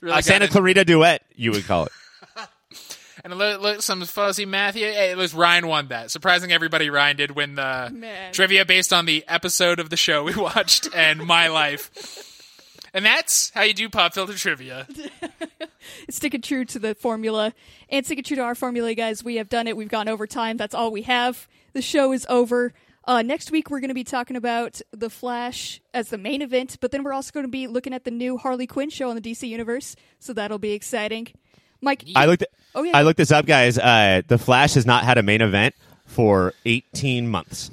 Really 0.00 0.18
A 0.18 0.22
Santa 0.22 0.46
it. 0.46 0.50
Clarita 0.50 0.84
duet, 0.84 1.22
you 1.36 1.50
would 1.52 1.64
call 1.64 1.84
it. 1.86 1.92
And 3.24 3.38
look, 3.38 3.62
look, 3.62 3.80
some 3.80 4.02
fuzzy 4.02 4.44
Matthew. 4.44 4.84
Hey, 4.84 5.10
it 5.10 5.16
was 5.16 5.32
Ryan 5.32 5.66
won 5.66 5.88
that. 5.88 6.10
Surprising 6.10 6.52
everybody, 6.52 6.90
Ryan 6.90 7.16
did 7.16 7.30
win 7.30 7.54
the 7.54 7.90
Man. 7.90 8.34
trivia 8.34 8.66
based 8.66 8.92
on 8.92 9.06
the 9.06 9.24
episode 9.26 9.80
of 9.80 9.88
the 9.88 9.96
show 9.96 10.24
we 10.24 10.34
watched 10.36 10.88
and 10.94 11.24
my 11.24 11.48
life. 11.48 11.90
And 12.92 13.02
that's 13.02 13.48
how 13.54 13.62
you 13.62 13.72
do 13.72 13.88
pop 13.88 14.12
filter 14.12 14.34
trivia. 14.34 14.86
sticking 16.10 16.42
true 16.42 16.66
to 16.66 16.78
the 16.78 16.94
formula 16.94 17.54
and 17.88 18.04
sticking 18.04 18.24
true 18.24 18.36
to 18.36 18.42
our 18.42 18.54
formula, 18.54 18.94
guys. 18.94 19.24
We 19.24 19.36
have 19.36 19.48
done 19.48 19.68
it. 19.68 19.76
We've 19.76 19.88
gone 19.88 20.08
over 20.08 20.26
time. 20.26 20.58
That's 20.58 20.74
all 20.74 20.92
we 20.92 21.02
have. 21.02 21.48
The 21.72 21.82
show 21.82 22.12
is 22.12 22.26
over. 22.28 22.74
Uh, 23.06 23.22
next 23.22 23.50
week, 23.50 23.70
we're 23.70 23.80
going 23.80 23.88
to 23.88 23.94
be 23.94 24.04
talking 24.04 24.36
about 24.36 24.80
The 24.92 25.10
Flash 25.10 25.80
as 25.92 26.08
the 26.08 26.18
main 26.18 26.40
event, 26.40 26.78
but 26.80 26.90
then 26.90 27.02
we're 27.02 27.12
also 27.12 27.32
going 27.32 27.44
to 27.44 27.50
be 27.50 27.66
looking 27.66 27.92
at 27.92 28.04
the 28.04 28.10
new 28.10 28.38
Harley 28.38 28.66
Quinn 28.66 28.90
show 28.90 29.10
on 29.10 29.16
the 29.16 29.20
DC 29.20 29.46
Universe, 29.48 29.96
so 30.20 30.32
that'll 30.32 30.58
be 30.58 30.72
exciting. 30.72 31.28
Mike, 31.84 32.04
I 32.16 32.26
looked. 32.26 32.44
Oh, 32.74 32.82
yeah. 32.82 32.96
I 32.96 33.02
looked 33.02 33.18
this 33.18 33.30
up, 33.30 33.46
guys. 33.46 33.78
Uh, 33.78 34.22
the 34.26 34.38
Flash 34.38 34.74
has 34.74 34.84
not 34.86 35.04
had 35.04 35.16
a 35.18 35.22
main 35.22 35.40
event 35.42 35.74
for 36.06 36.52
18 36.66 37.28
months 37.28 37.70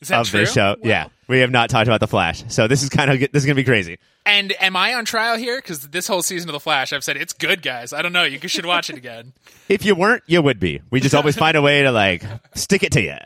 Is 0.00 0.08
that 0.08 0.20
of 0.20 0.28
true? 0.28 0.40
this 0.40 0.52
show. 0.52 0.76
Yeah, 0.82 1.08
we 1.28 1.38
have 1.38 1.50
not 1.50 1.70
talked 1.70 1.88
about 1.88 2.00
the 2.00 2.06
Flash, 2.08 2.44
so 2.48 2.68
this 2.68 2.82
is 2.82 2.88
kind 2.90 3.10
of 3.10 3.18
this 3.32 3.42
is 3.42 3.46
gonna 3.46 3.54
be 3.54 3.64
crazy. 3.64 3.98
And 4.24 4.52
am 4.60 4.76
I 4.76 4.94
on 4.94 5.04
trial 5.04 5.36
here? 5.36 5.56
Because 5.58 5.88
this 5.88 6.06
whole 6.06 6.22
season 6.22 6.48
of 6.48 6.52
The 6.52 6.60
Flash, 6.60 6.92
I've 6.92 7.02
said 7.02 7.16
it's 7.16 7.32
good, 7.32 7.60
guys. 7.60 7.92
I 7.92 8.02
don't 8.02 8.12
know. 8.12 8.22
You 8.22 8.38
should 8.46 8.66
watch 8.66 8.88
it 8.90 8.96
again. 8.96 9.32
If 9.68 9.84
you 9.86 9.94
weren't, 9.94 10.22
you 10.26 10.42
would 10.42 10.60
be. 10.60 10.82
We 10.90 11.00
just 11.00 11.14
always 11.14 11.34
find 11.36 11.56
a 11.56 11.62
way 11.62 11.82
to 11.82 11.90
like 11.92 12.22
stick 12.54 12.82
it 12.82 12.92
to 12.92 13.00
you. 13.00 13.16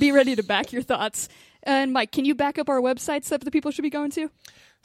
be 0.00 0.10
ready 0.10 0.34
to 0.34 0.42
back 0.42 0.72
your 0.72 0.82
thoughts. 0.82 1.28
And 1.62 1.92
Mike, 1.92 2.10
can 2.10 2.24
you 2.24 2.34
back 2.34 2.58
up 2.58 2.68
our 2.68 2.80
websites 2.80 3.28
that 3.28 3.40
the 3.44 3.52
people 3.52 3.70
should 3.70 3.82
be 3.82 3.90
going 3.90 4.10
to? 4.12 4.28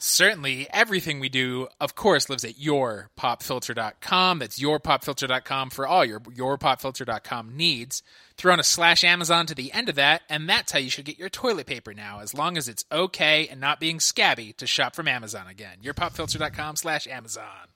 Certainly, 0.00 0.68
everything 0.72 1.18
we 1.18 1.28
do, 1.28 1.66
of 1.80 1.96
course, 1.96 2.28
lives 2.30 2.44
at 2.44 2.54
yourpopfilter.com. 2.54 4.38
That's 4.38 4.60
yourpopfilter.com 4.60 5.70
for 5.70 5.88
all 5.88 6.04
your 6.04 6.20
yourpopfilter.com 6.20 7.56
needs. 7.56 8.04
Throw 8.36 8.54
in 8.54 8.60
a 8.60 8.64
slash 8.64 9.02
Amazon 9.02 9.46
to 9.46 9.56
the 9.56 9.72
end 9.72 9.88
of 9.88 9.96
that, 9.96 10.22
and 10.28 10.48
that's 10.48 10.70
how 10.70 10.78
you 10.78 10.88
should 10.88 11.04
get 11.04 11.18
your 11.18 11.28
toilet 11.28 11.66
paper 11.66 11.92
now, 11.92 12.20
as 12.20 12.32
long 12.32 12.56
as 12.56 12.68
it's 12.68 12.84
okay 12.92 13.48
and 13.48 13.60
not 13.60 13.80
being 13.80 13.98
scabby 13.98 14.52
to 14.52 14.68
shop 14.68 14.94
from 14.94 15.08
Amazon 15.08 15.48
again. 15.48 15.78
Yourpopfilter.com 15.82 16.76
slash 16.76 17.08
Amazon. 17.08 17.66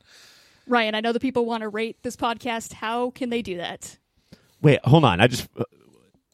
Ryan, 0.69 0.95
I 0.95 1.01
know 1.01 1.13
the 1.13 1.19
people 1.19 1.45
want 1.45 1.63
to 1.63 1.69
rate 1.69 1.97
this 2.03 2.15
podcast. 2.15 2.75
How 2.75 3.11
can 3.11 3.31
they 3.31 3.43
do 3.43 3.57
that? 3.57 3.99
Wait, 4.61 4.79
hold 4.85 5.05
on. 5.05 5.21
I 5.21 5.27
just 5.27 5.49
uh, 5.59 5.65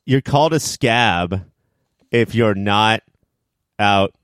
you're 0.05 0.21
called 0.21 0.53
a 0.53 0.61
scab 0.61 1.47
if 2.11 2.35
you're 2.35 2.55
not 2.55 3.03
out. 3.79 4.15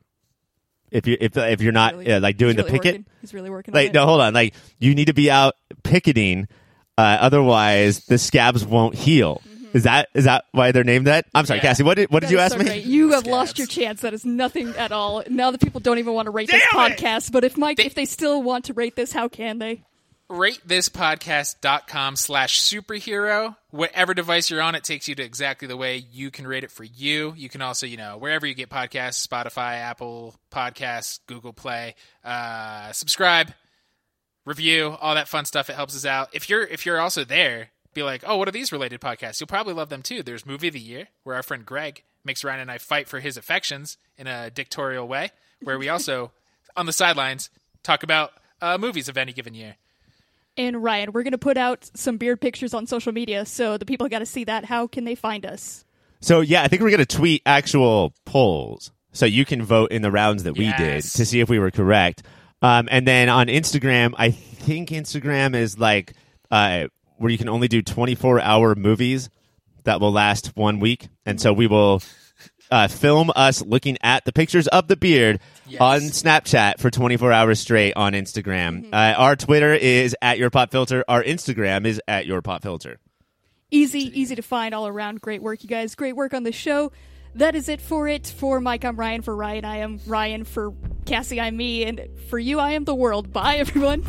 If 0.94 1.06
you 1.06 1.16
if 1.20 1.36
if 1.36 1.60
you're 1.60 1.72
not 1.72 1.94
Really- 1.96 2.12
uh, 2.12 2.20
like 2.20 2.36
doing 2.38 2.56
he's 2.56 2.64
the 2.64 2.70
really 2.70 2.78
picket. 2.78 2.92
working. 2.94 3.06
He's 3.20 3.34
really 3.34 3.50
working. 3.50 3.74
on 3.74 3.80
Like 3.80 3.88
it. 3.90 3.94
no, 3.94 4.06
hold 4.06 4.20
on. 4.20 4.32
Like 4.32 4.54
you 4.78 4.94
need 4.94 5.06
to 5.06 5.12
be 5.14 5.30
out 5.30 5.54
picketing, 5.82 6.48
uh, 6.96 7.18
otherwise 7.20 8.04
the 8.06 8.16
scabs 8.16 8.64
won't 8.64 8.94
heal. 8.94 9.42
Is 9.72 9.82
that 9.82 10.08
is 10.14 10.24
that 10.24 10.44
why 10.52 10.70
they're 10.70 10.84
named 10.84 11.08
that? 11.08 11.26
I'm 11.34 11.46
sorry, 11.46 11.58
Mm-hmm. 11.58 11.64
Yeah. 11.66 11.70
Cassie. 11.70 11.82
What 11.82 11.94
did 11.96 12.10
what 12.10 12.20
did 12.20 12.30
you 12.30 12.38
ask 12.38 12.52
so 12.52 12.58
me? 12.60 12.64
great. 12.66 12.84
You 12.84 13.10
have 13.10 13.20
Scabs. 13.24 13.32
lost 13.32 13.58
your 13.58 13.66
chance. 13.66 14.02
That 14.02 14.14
is 14.14 14.24
nothing 14.24 14.68
at 14.76 14.92
all. 14.92 15.24
Now 15.28 15.50
the 15.50 15.58
people 15.58 15.80
don't 15.80 15.98
even 15.98 16.14
want 16.14 16.26
to 16.26 16.30
rate 16.30 16.48
this 16.48 16.62
Damn 16.72 16.92
it! 16.92 16.96
podcast. 16.98 17.32
But 17.32 17.42
if 17.42 17.58
Mike, 17.58 17.80
if 17.80 17.94
they 17.94 18.04
still 18.04 18.40
want 18.40 18.66
to 18.66 18.72
rate 18.72 18.94
this, 18.94 19.10
how 19.12 19.26
can 19.28 19.58
they? 19.58 19.82
ratethispodcast.com 20.30 22.16
slash 22.16 22.60
superhero. 22.60 23.56
Whatever 23.70 24.14
device 24.14 24.50
you're 24.50 24.62
on 24.62 24.74
it 24.74 24.84
takes 24.84 25.08
you 25.08 25.14
to 25.14 25.22
exactly 25.22 25.68
the 25.68 25.76
way 25.76 26.04
you 26.10 26.30
can 26.30 26.46
rate 26.46 26.64
it 26.64 26.70
for 26.70 26.84
you. 26.84 27.34
You 27.36 27.48
can 27.48 27.62
also 27.62 27.86
you 27.86 27.96
know 27.96 28.16
wherever 28.16 28.46
you 28.46 28.54
get 28.54 28.70
podcasts 28.70 29.26
spotify 29.26 29.76
apple 29.78 30.34
podcasts 30.50 31.20
google 31.26 31.52
play 31.52 31.94
uh, 32.24 32.92
subscribe 32.92 33.52
review 34.44 34.96
all 35.00 35.14
that 35.14 35.28
fun 35.28 35.44
stuff. 35.44 35.68
It 35.68 35.76
helps 35.76 35.94
us 35.94 36.06
out. 36.06 36.30
If 36.32 36.48
you're 36.48 36.64
if 36.64 36.86
you're 36.86 37.00
also 37.00 37.24
there 37.24 37.70
be 37.92 38.02
like 38.02 38.24
oh 38.26 38.36
what 38.36 38.48
are 38.48 38.52
these 38.52 38.72
related 38.72 39.00
podcasts? 39.00 39.40
You'll 39.40 39.46
probably 39.48 39.74
love 39.74 39.88
them 39.90 40.02
too. 40.02 40.22
There's 40.22 40.46
movie 40.46 40.68
of 40.68 40.74
the 40.74 40.80
year 40.80 41.08
where 41.22 41.36
our 41.36 41.42
friend 41.42 41.66
greg 41.66 42.02
makes 42.24 42.42
ryan 42.42 42.60
and 42.60 42.70
i 42.70 42.78
fight 42.78 43.06
for 43.06 43.20
his 43.20 43.36
affections 43.36 43.98
in 44.16 44.26
a 44.26 44.50
dictatorial 44.50 45.06
way 45.06 45.30
where 45.62 45.78
we 45.78 45.88
also 45.88 46.32
on 46.76 46.86
the 46.86 46.92
sidelines 46.92 47.50
talk 47.82 48.02
about 48.02 48.32
uh, 48.62 48.78
movies 48.78 49.08
of 49.08 49.18
any 49.18 49.32
given 49.32 49.54
year 49.54 49.76
And 50.56 50.82
Ryan, 50.82 51.12
we're 51.12 51.24
going 51.24 51.32
to 51.32 51.38
put 51.38 51.56
out 51.56 51.90
some 51.94 52.16
beard 52.16 52.40
pictures 52.40 52.74
on 52.74 52.86
social 52.86 53.12
media, 53.12 53.44
so 53.44 53.76
the 53.76 53.84
people 53.84 54.08
got 54.08 54.20
to 54.20 54.26
see 54.26 54.44
that. 54.44 54.64
How 54.64 54.86
can 54.86 55.04
they 55.04 55.14
find 55.14 55.44
us? 55.44 55.84
So 56.24 56.40
yeah, 56.40 56.62
I 56.62 56.68
think 56.68 56.80
we're 56.80 56.90
gonna 56.90 57.04
tweet 57.04 57.42
actual 57.44 58.14
polls 58.24 58.92
so 59.12 59.26
you 59.26 59.44
can 59.44 59.62
vote 59.62 59.92
in 59.92 60.00
the 60.00 60.10
rounds 60.10 60.44
that 60.44 60.56
we 60.56 60.72
did 60.72 61.02
to 61.02 61.26
see 61.26 61.40
if 61.40 61.50
we 61.50 61.58
were 61.58 61.70
correct. 61.70 62.22
Um, 62.62 62.88
and 62.90 63.06
then 63.06 63.28
on 63.28 63.48
Instagram, 63.48 64.14
I 64.16 64.30
think 64.30 64.88
Instagram 64.88 65.54
is 65.54 65.78
like 65.78 66.14
uh, 66.50 66.86
where 67.18 67.30
you 67.30 67.36
can 67.36 67.50
only 67.50 67.68
do 67.68 67.82
24 67.82 68.40
hour 68.40 68.74
movies 68.74 69.28
that 69.82 70.00
will 70.00 70.12
last 70.12 70.56
one 70.56 70.80
week, 70.80 71.08
and 71.26 71.38
so 71.38 71.52
we 71.52 71.66
will 71.66 72.02
uh, 72.70 72.88
film 72.88 73.30
us 73.36 73.60
looking 73.60 73.98
at 74.02 74.24
the 74.24 74.32
pictures 74.32 74.66
of 74.68 74.88
the 74.88 74.96
beard 74.96 75.40
Yes. 75.66 75.80
on 75.80 76.00
Snapchat 76.00 76.78
for 76.78 76.90
24 76.90 77.32
hours 77.32 77.60
straight 77.60 77.94
on 77.96 78.12
Instagram. 78.12 78.92
Uh, 78.92 79.14
our 79.16 79.36
Twitter 79.36 79.72
is 79.72 80.14
at 80.20 80.38
your 80.38 80.50
pop 80.50 80.70
filter. 80.70 81.04
Our 81.08 81.22
Instagram 81.22 81.86
is 81.86 82.00
at 82.06 82.26
your 82.26 82.42
pop 82.42 82.62
filter. 82.62 82.98
Easy, 83.70 84.18
easy 84.20 84.34
to 84.36 84.42
find 84.42 84.74
all 84.74 84.86
around. 84.86 85.20
Great 85.20 85.42
work, 85.42 85.62
you 85.62 85.68
guys. 85.68 85.94
Great 85.94 86.14
work 86.14 86.34
on 86.34 86.42
the 86.42 86.52
show. 86.52 86.92
That 87.34 87.54
is 87.56 87.68
it 87.68 87.80
for 87.80 88.06
it. 88.06 88.26
For 88.26 88.60
Mike, 88.60 88.84
I'm 88.84 88.96
Ryan. 88.96 89.22
For 89.22 89.34
Ryan, 89.34 89.64
I 89.64 89.76
am 89.78 90.00
Ryan. 90.06 90.44
For 90.44 90.72
Cassie, 91.06 91.40
I'm 91.40 91.56
me. 91.56 91.84
And 91.84 92.08
for 92.28 92.38
you, 92.38 92.60
I 92.60 92.72
am 92.72 92.84
the 92.84 92.94
world. 92.94 93.32
Bye, 93.32 93.56
everyone. 93.56 94.04